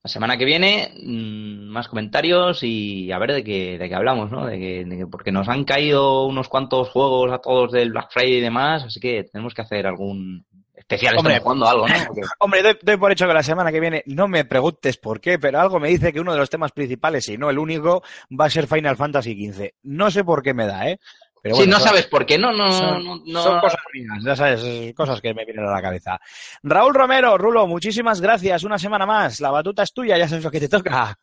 La 0.04 0.10
semana 0.10 0.36
que 0.38 0.46
viene, 0.46 0.94
mm, 1.04 1.68
más 1.70 1.88
comentarios 1.88 2.64
y 2.64 3.12
a 3.12 3.20
ver 3.20 3.34
de 3.34 3.44
qué, 3.44 3.78
de 3.78 3.88
qué 3.88 3.94
hablamos, 3.96 4.32
¿no? 4.32 4.48
De 4.48 4.58
que, 4.58 4.84
de 4.86 4.98
que- 4.98 5.08
porque 5.08 5.32
nos 5.32 5.48
han 5.48 5.64
caído 5.64 6.26
unos 6.26 6.50
cuantos 6.50 6.90
juegos 6.90 7.32
a 7.32 7.38
todos 7.38 7.72
del 7.72 7.92
Black 7.92 8.10
Friday 8.12 8.38
y 8.38 8.42
demás, 8.42 8.84
así 8.84 9.00
que 9.00 9.24
tenemos 9.32 9.54
que 9.54 9.62
hacer 9.62 9.86
algún 9.86 10.44
especial. 10.76 11.16
Hombre. 11.20 11.40
Jugando 11.40 11.68
algo, 11.68 11.88
¿no? 11.88 11.94
Porque- 12.08 12.22
Hombre, 12.40 12.64
doy, 12.64 12.78
doy 12.82 12.98
por 12.98 13.12
hecho 13.12 13.28
que 13.28 13.34
la 13.36 13.44
semana 13.44 13.72
que 13.72 13.80
viene, 13.80 14.02
no 14.08 14.28
me 14.28 14.44
preguntes 14.44 14.98
por 14.98 15.22
qué, 15.22 15.38
pero 15.38 15.60
algo 15.60 15.80
me 15.80 15.90
dice 15.90 16.12
que 16.12 16.20
uno 16.20 16.34
de 16.34 16.40
los 16.40 16.50
temas 16.50 16.72
principales, 16.72 17.30
y 17.30 17.38
no 17.38 17.52
el 17.52 17.60
único, 17.60 18.02
va 18.32 18.46
a 18.46 18.50
ser 18.50 18.66
Final 18.66 18.98
Fantasy 18.98 19.36
XV. 19.52 19.70
No 19.84 20.10
sé 20.10 20.24
por 20.24 20.42
qué 20.42 20.56
me 20.56 20.66
da, 20.66 20.90
¿eh? 20.90 21.00
Pero 21.42 21.56
sí, 21.56 21.66
no 21.68 21.80
son- 21.80 21.88
sabes 21.88 22.06
por 22.06 22.26
qué, 22.26 22.38
no, 22.38 22.52
no, 22.54 22.72
son, 22.72 23.04
no, 23.04 23.22
no- 23.26 23.44
son 23.44 23.60
cosas 23.60 23.80
mías, 23.94 24.24
ya 24.24 24.36
sabes, 24.36 24.94
cosas 24.94 25.20
que 25.22 25.34
me 25.34 25.44
vienen 25.44 25.66
a 25.66 25.72
la 25.72 25.82
cabeza. 25.82 26.20
Raúl 26.62 26.94
Romero, 26.94 27.38
Rulo, 27.38 27.66
muchísimas 27.66 28.22
gracias. 28.22 28.64
Una 28.64 28.78
semana 28.78 29.06
más. 29.08 29.40
La 29.42 29.50
batuta 29.50 29.82
es 29.84 29.92
tuya, 29.94 30.18
ya 30.18 30.28
sabes 30.28 30.44
lo 30.44 30.52
que 30.52 30.60
te 30.60 30.70
toca. 30.70 31.16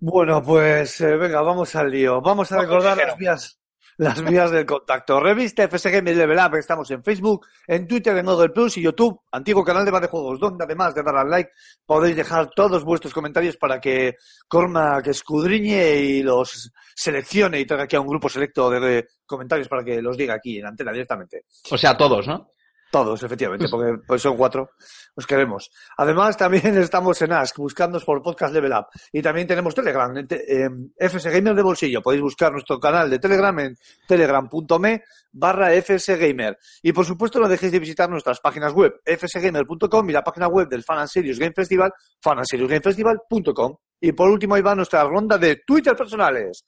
Bueno, 0.00 0.42
pues 0.42 1.00
eh, 1.00 1.16
venga, 1.16 1.40
vamos 1.40 1.74
al 1.76 1.90
lío. 1.90 2.20
Vamos 2.20 2.50
a 2.52 2.60
recordar 2.60 2.92
ligero. 2.96 3.08
las 3.12 3.18
vías, 3.18 3.58
las 3.98 4.22
vías 4.24 4.50
del 4.50 4.66
contacto. 4.66 5.20
Revista 5.20 5.64
FS 5.64 5.90
Games 5.90 6.16
Level 6.16 6.38
Up, 6.38 6.56
estamos 6.56 6.90
en 6.90 7.02
Facebook, 7.02 7.46
en 7.66 7.86
Twitter, 7.86 8.16
en 8.16 8.26
Google 8.26 8.50
Plus 8.50 8.76
y 8.78 8.82
YouTube, 8.82 9.20
antiguo 9.32 9.64
canal 9.64 9.84
de 9.84 9.90
Bar 9.90 10.02
de 10.02 10.08
Juegos, 10.08 10.40
donde 10.40 10.64
además 10.64 10.94
de 10.94 11.02
dar 11.02 11.16
al 11.16 11.30
like, 11.30 11.50
podéis 11.86 12.16
dejar 12.16 12.50
todos 12.50 12.84
vuestros 12.84 13.12
comentarios 13.12 13.56
para 13.56 13.80
que 13.80 14.16
Cormac 14.48 15.06
escudriñe 15.06 15.96
y 15.96 16.22
los 16.22 16.72
seleccione 16.94 17.60
y 17.60 17.66
traiga 17.66 17.84
aquí 17.84 17.96
a 17.96 18.00
un 18.00 18.08
grupo 18.08 18.28
selecto 18.28 18.70
de 18.70 19.06
comentarios 19.26 19.68
para 19.68 19.84
que 19.84 20.00
los 20.02 20.16
diga 20.16 20.34
aquí 20.34 20.58
en 20.58 20.66
antena 20.66 20.92
directamente. 20.92 21.44
O 21.70 21.78
sea, 21.78 21.96
todos, 21.96 22.26
¿no? 22.26 22.50
Todos, 22.94 23.24
efectivamente, 23.24 23.66
porque 23.70 24.00
pues 24.06 24.22
son 24.22 24.36
cuatro. 24.36 24.70
Os 25.16 25.26
queremos. 25.26 25.68
Además, 25.96 26.36
también 26.36 26.78
estamos 26.78 27.20
en 27.22 27.32
Ask, 27.32 27.56
buscándonos 27.56 28.04
por 28.04 28.22
Podcast 28.22 28.54
Level 28.54 28.70
Up. 28.70 28.86
Y 29.10 29.20
también 29.20 29.48
tenemos 29.48 29.74
Telegram, 29.74 30.16
em, 30.16 30.92
FS 30.96 31.28
Gamer 31.28 31.56
de 31.56 31.62
bolsillo. 31.62 32.00
Podéis 32.00 32.22
buscar 32.22 32.52
nuestro 32.52 32.78
canal 32.78 33.10
de 33.10 33.18
Telegram 33.18 33.58
en 33.58 33.76
telegram.me 34.06 35.02
barra 35.32 35.74
FS 35.74 36.16
Gamer. 36.16 36.56
Y 36.82 36.92
por 36.92 37.04
supuesto, 37.04 37.40
no 37.40 37.48
dejéis 37.48 37.72
de 37.72 37.80
visitar 37.80 38.08
nuestras 38.08 38.38
páginas 38.38 38.72
web, 38.72 38.94
fsgamer.com 39.04 40.10
y 40.10 40.12
la 40.12 40.22
página 40.22 40.46
web 40.46 40.68
del 40.68 40.84
Fan 40.84 40.98
and 40.98 41.08
Serious 41.08 41.40
Game 41.40 41.52
Festival, 41.52 41.92
fanandseriousgamefestival.com. 42.22 43.74
Y 44.02 44.12
por 44.12 44.30
último, 44.30 44.54
ahí 44.54 44.62
va 44.62 44.76
nuestra 44.76 45.02
ronda 45.02 45.36
de 45.36 45.62
Twitter 45.66 45.96
personales. 45.96 46.64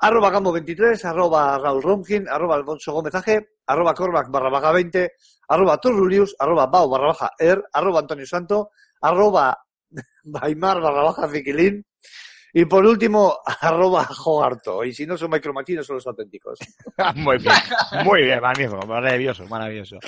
Arroba 0.00 0.30
Gambo23, 0.30 1.04
arroba 1.04 1.58
Raúl 1.58 1.82
Romkin, 1.82 2.28
arroba 2.28 2.54
Alfonso 2.54 2.92
Gómez 2.92 3.16
AG, 3.16 3.44
arroba 3.68 3.94
Cormac 3.94 4.30
barra 4.30 4.50
baja 4.50 4.72
20, 4.72 5.12
arroba 5.48 5.78
Turrulius, 5.78 6.34
arroba 6.38 6.66
Bau 6.66 6.88
barra 6.90 7.06
baja 7.08 7.30
Er, 7.38 7.62
arroba 7.72 8.00
Antonio 8.00 8.26
Santo, 8.26 8.70
arroba 9.00 9.56
Baimar 10.24 10.80
barra 10.80 11.02
baja 11.02 11.28
Ziquilín, 11.28 11.84
y 12.52 12.64
por 12.64 12.84
último, 12.84 13.38
arroba 13.60 14.04
Jogarto. 14.04 14.82
Y 14.84 14.92
si 14.92 15.06
no 15.06 15.16
son 15.16 15.30
micromatinos, 15.30 15.86
son 15.86 15.96
los 15.96 16.06
auténticos. 16.06 16.58
muy 17.14 17.38
bien, 17.38 17.54
muy 18.04 18.22
bien, 18.22 18.40
magnífico, 18.40 18.86
maravilloso, 18.86 19.46
maravilloso. 19.46 19.98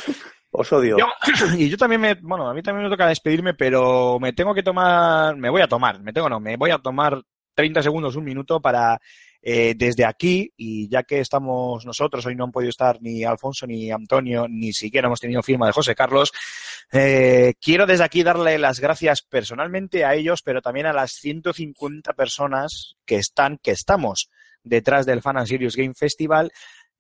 Os 0.51 0.73
odio. 0.73 0.97
Yo- 0.99 1.07
y 1.59 1.69
yo 1.69 1.77
también 1.77 2.01
me, 2.01 2.15
bueno, 2.15 2.49
a 2.49 2.55
mí 2.55 2.63
también 2.63 2.85
me 2.85 2.91
toca 2.91 3.07
despedirme, 3.07 3.55
pero 3.55 4.19
me 4.19 4.33
tengo 4.33 4.55
que 4.55 4.63
tomar, 4.63 5.37
me 5.37 5.51
voy 5.51 5.63
a 5.63 5.69
tomar, 5.69 6.01
me 6.01 6.13
tengo 6.13 6.29
no, 6.29 6.41
me 6.41 6.57
voy 6.57 6.71
a 6.71 6.79
tomar 6.79 7.23
30 7.55 7.83
segundos, 7.83 8.17
un 8.17 8.25
minuto 8.25 8.61
para 8.61 8.99
eh, 9.43 9.75
desde 9.77 10.05
aquí, 10.05 10.53
y 10.57 10.89
ya 10.89 11.03
que 11.03 11.21
estamos 11.21 11.87
nosotros, 11.87 12.27
hoy 12.27 12.35
no 12.37 12.45
han 12.45 12.53
podido 12.53 12.71
estar 12.71 13.01
ni 13.01 13.25
Alfonso 13.25 13.67
ni 13.67 13.91
Antonio, 13.91 14.47
ni 14.49 14.73
siquiera 14.73 15.07
hemos 15.07 15.21
tenido 15.21 15.43
firma 15.43 15.67
de 15.67 15.73
José 15.73 15.95
Carlos, 15.95 16.31
eh, 16.93 17.55
quiero 17.61 17.87
desde 17.87 18.05
aquí 18.05 18.23
darle 18.23 18.59
las 18.59 18.81
gracias 18.81 19.23
personalmente 19.23 20.05
a 20.05 20.15
ellos, 20.15 20.43
pero 20.43 20.61
también 20.61 20.87
a 20.87 20.93
las 20.93 21.13
150 21.13 22.13
personas 22.15 22.97
que 23.07 23.17
están, 23.17 23.59
que 23.63 23.71
estamos 23.71 24.29
detrás 24.63 25.07
del 25.07 25.23
Fan 25.23 25.39
and 25.39 25.47
Serious 25.47 25.77
Game 25.77 25.95
Festival, 25.97 26.53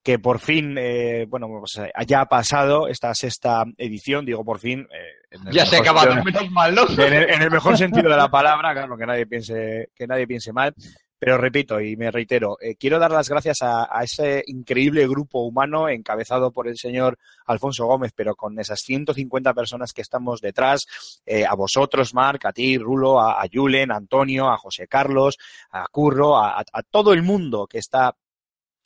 que 0.02 0.18
por 0.18 0.38
fin, 0.40 0.76
eh, 0.78 1.26
bueno, 1.28 1.46
pues 1.58 1.76
eh, 1.76 1.92
ya 2.06 2.22
ha 2.22 2.26
pasado 2.26 2.88
esta 2.88 3.14
sexta 3.14 3.64
edición, 3.76 4.24
digo 4.24 4.42
por 4.44 4.58
fin. 4.58 4.88
eh, 4.90 5.36
Ya 5.52 5.66
se 5.66 5.76
ha 5.76 5.80
mejor 5.80 5.98
acabado, 5.98 6.14
sentido- 6.14 6.40
menos 6.40 6.50
mal, 6.52 6.74
¿no? 6.74 6.88
en 7.04 7.12
el, 7.12 7.30
en 7.30 7.42
el 7.42 7.50
mejor 7.50 7.76
sentido 7.76 8.08
de 8.08 8.16
la 8.16 8.30
palabra, 8.30 8.72
claro, 8.72 8.96
que 8.96 9.04
nadie 9.04 9.26
piense, 9.26 9.90
que 9.94 10.06
nadie 10.06 10.26
piense 10.26 10.54
mal. 10.54 10.74
Pero 11.20 11.36
repito 11.36 11.78
y 11.82 11.96
me 11.96 12.10
reitero, 12.10 12.56
eh, 12.62 12.76
quiero 12.76 12.98
dar 12.98 13.10
las 13.10 13.28
gracias 13.28 13.58
a, 13.60 13.86
ese 14.02 14.42
increíble 14.46 15.06
grupo 15.06 15.40
humano 15.40 15.86
encabezado 15.88 16.50
por 16.50 16.66
el 16.66 16.78
señor 16.78 17.18
Alfonso 17.44 17.84
Gómez, 17.84 18.12
pero 18.16 18.34
con 18.34 18.58
esas 18.58 18.80
150 18.80 19.52
personas 19.52 19.92
que 19.92 20.00
estamos 20.00 20.40
detrás, 20.40 20.86
eh, 21.26 21.44
a 21.44 21.54
vosotros, 21.54 22.14
Marc, 22.14 22.46
a 22.46 22.52
ti, 22.52 22.78
Rulo, 22.78 23.20
a, 23.20 23.42
a 23.42 23.46
Julen, 23.52 23.92
Antonio, 23.92 24.48
a 24.48 24.56
José 24.56 24.88
Carlos, 24.88 25.36
a 25.70 25.86
Curro, 25.88 26.38
a 26.38 26.64
todo 26.90 27.12
el 27.12 27.22
mundo 27.22 27.66
que 27.66 27.78
está 27.78 28.16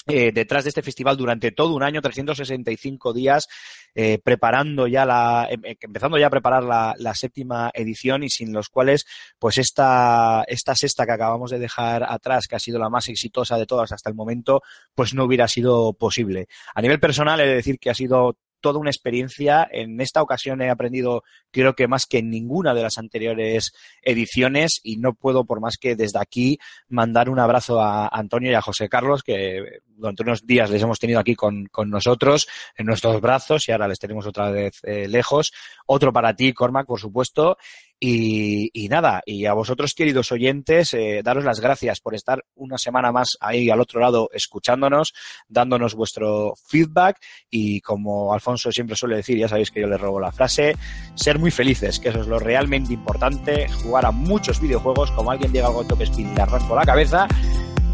eh, 0.07 0.33
detrás 0.33 0.65
de 0.65 0.69
este 0.69 0.83
festival 0.83 1.17
durante 1.17 1.51
todo 1.53 1.75
un 1.75 1.83
año, 1.83 2.03
365 2.03 3.13
días, 3.13 3.47
eh, 3.95 4.19
preparando 4.23 4.87
ya 4.87 5.07
la, 5.07 5.47
em- 5.51 5.65
em- 5.65 5.77
empezando 5.81 6.19
ya 6.19 6.27
a 6.27 6.31
preparar 6.31 6.63
la, 6.65 6.95
la 6.99 7.15
séptima 7.15 7.71
edición 7.73 8.23
y 8.23 8.29
sin 8.31 8.53
los 8.53 8.69
cuales, 8.69 9.07
pues 9.39 9.59
esta, 9.59 10.45
esta 10.47 10.75
sexta 10.75 11.07
que 11.07 11.13
acabamos 11.13 11.51
de 11.51 11.59
dejar 11.59 12.05
atrás, 12.05 12.47
que 12.47 12.57
ha 12.57 12.59
sido 12.61 12.79
la 12.79 12.91
más 12.91 13.09
exitosa 13.09 13.57
de 13.57 13.67
todas 13.67 13.93
hasta 13.93 14.11
el 14.11 14.17
momento, 14.17 14.63
pues 14.95 15.15
no 15.15 15.25
hubiera 15.25 15.49
sido 15.49 15.93
posible. 15.95 16.49
A 16.75 16.83
nivel 16.83 17.01
personal, 17.01 17.41
he 17.41 17.47
de 17.47 17.55
decir 17.55 17.79
que 17.79 17.91
ha 17.91 17.95
sido 17.95 18.37
toda 18.65 18.81
una 18.81 18.89
experiencia. 18.89 19.69
En 19.70 20.01
esta 20.01 20.23
ocasión 20.23 20.62
he 20.62 20.70
aprendido, 20.70 21.23
creo 21.51 21.74
que 21.74 21.86
más 21.86 22.07
que 22.07 22.20
en 22.20 22.31
ninguna 22.31 22.73
de 22.73 22.81
las 22.81 22.97
anteriores 22.97 23.74
ediciones 24.01 24.81
y 24.82 24.97
no 24.97 25.12
puedo, 25.12 25.45
por 25.45 25.61
más 25.61 25.77
que 25.77 25.97
desde 25.97 26.19
aquí, 26.19 26.59
mandar 26.89 27.28
un 27.28 27.39
abrazo 27.39 27.78
a 27.78 28.09
Antonio 28.09 28.51
y 28.51 28.55
a 28.55 28.62
José 28.62 28.89
Carlos, 28.89 29.23
que 29.23 29.82
durante 29.85 30.23
unos 30.23 30.47
días 30.47 30.70
les 30.70 30.81
hemos 30.81 30.99
tenido 30.99 31.20
aquí 31.20 31.35
con, 31.35 31.66
con 31.66 31.91
nosotros, 31.91 32.49
en 32.74 32.86
nuestros 32.86 33.20
brazos, 33.20 33.69
y 33.69 33.73
ahora 33.73 33.86
les 33.86 33.99
tenemos 33.99 34.27
otra 34.27 34.51
vez 34.51 34.81
eh, 34.85 35.09
lejos. 35.09 35.53
Otro 35.85 36.11
para 36.11 36.35
ti, 36.35 36.55
Cormac, 36.55 36.86
por 36.86 36.99
supuesto. 36.99 37.59
Y, 38.07 38.89
nada, 38.91 39.23
y 39.25 39.47
a 39.47 39.55
vosotros, 39.55 39.95
queridos 39.95 40.31
oyentes, 40.31 40.93
eh, 40.93 41.23
daros 41.25 41.43
las 41.43 41.61
gracias 41.61 42.01
por 42.01 42.15
estar 42.15 42.45
una 42.55 42.77
semana 42.77 43.11
más 43.13 43.39
ahí 43.41 43.71
al 43.71 43.81
otro 43.81 43.99
lado 43.99 44.29
escuchándonos, 44.31 45.15
dándonos 45.49 45.95
vuestro 45.95 46.53
feedback 46.67 47.17
y 47.49 47.81
como 47.81 48.35
Alfonso 48.35 48.71
siempre 48.71 48.95
suele 48.95 49.17
decir, 49.17 49.39
ya 49.39 49.49
sabéis 49.49 49.71
que 49.71 49.81
yo 49.81 49.87
le 49.87 49.97
robo 49.97 50.21
la 50.21 50.33
frase, 50.33 50.77
ser 51.15 51.39
muy 51.39 51.51
felices, 51.51 51.99
que 51.99 52.11
eso 52.11 52.21
es 52.21 52.27
lo 52.27 52.39
realmente 52.39 52.93
importante, 52.93 53.69
jugar 53.71 54.05
a 54.05 54.11
muchos 54.11 54.61
videojuegos, 54.61 55.11
como 55.13 55.31
alguien 55.31 55.51
llega 55.53 55.69
algo 55.69 55.85
top 55.85 56.03
speed 56.03 56.31
y 56.31 56.35
le 56.35 56.43
arranco 56.43 56.77
la 56.77 56.85
cabeza. 56.85 57.27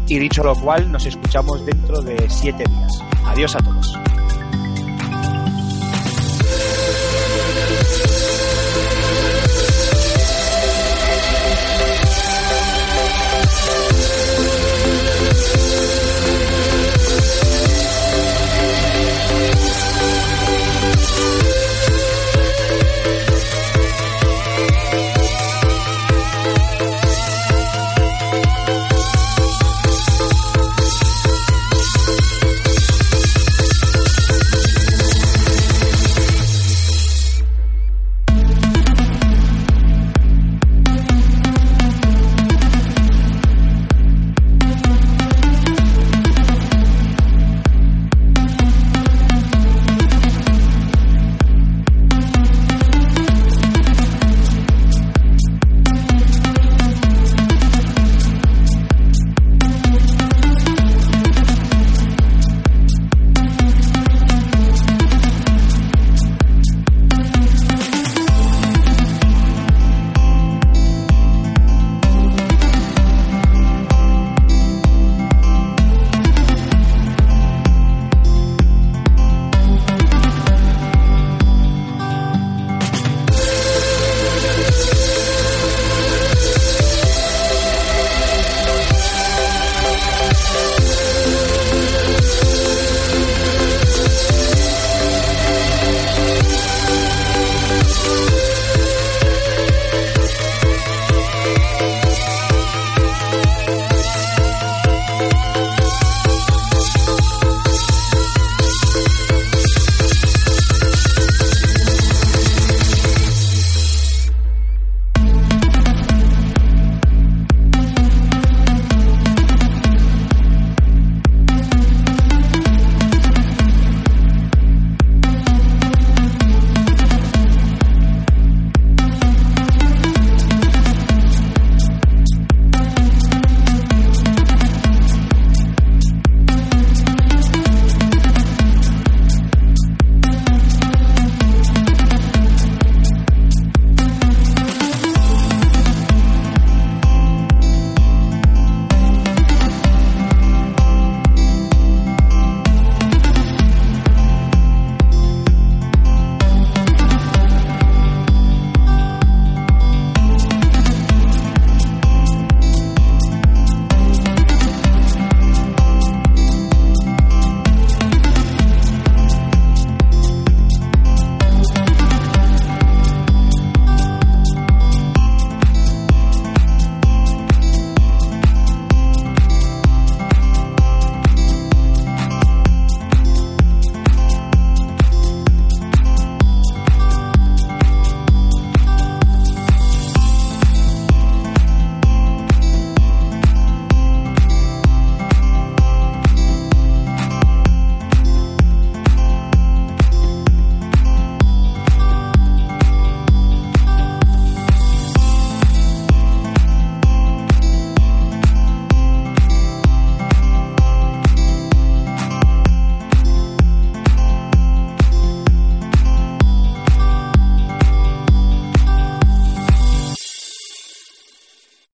Y 0.07 0.19
dicho 0.19 0.43
lo 0.43 0.55
cual, 0.55 0.91
nos 0.91 1.05
escuchamos 1.05 1.65
dentro 1.65 2.01
de 2.01 2.29
siete 2.29 2.65
días. 2.67 2.91
Adiós 3.27 3.55
a 3.55 3.59
todos. 3.59 3.97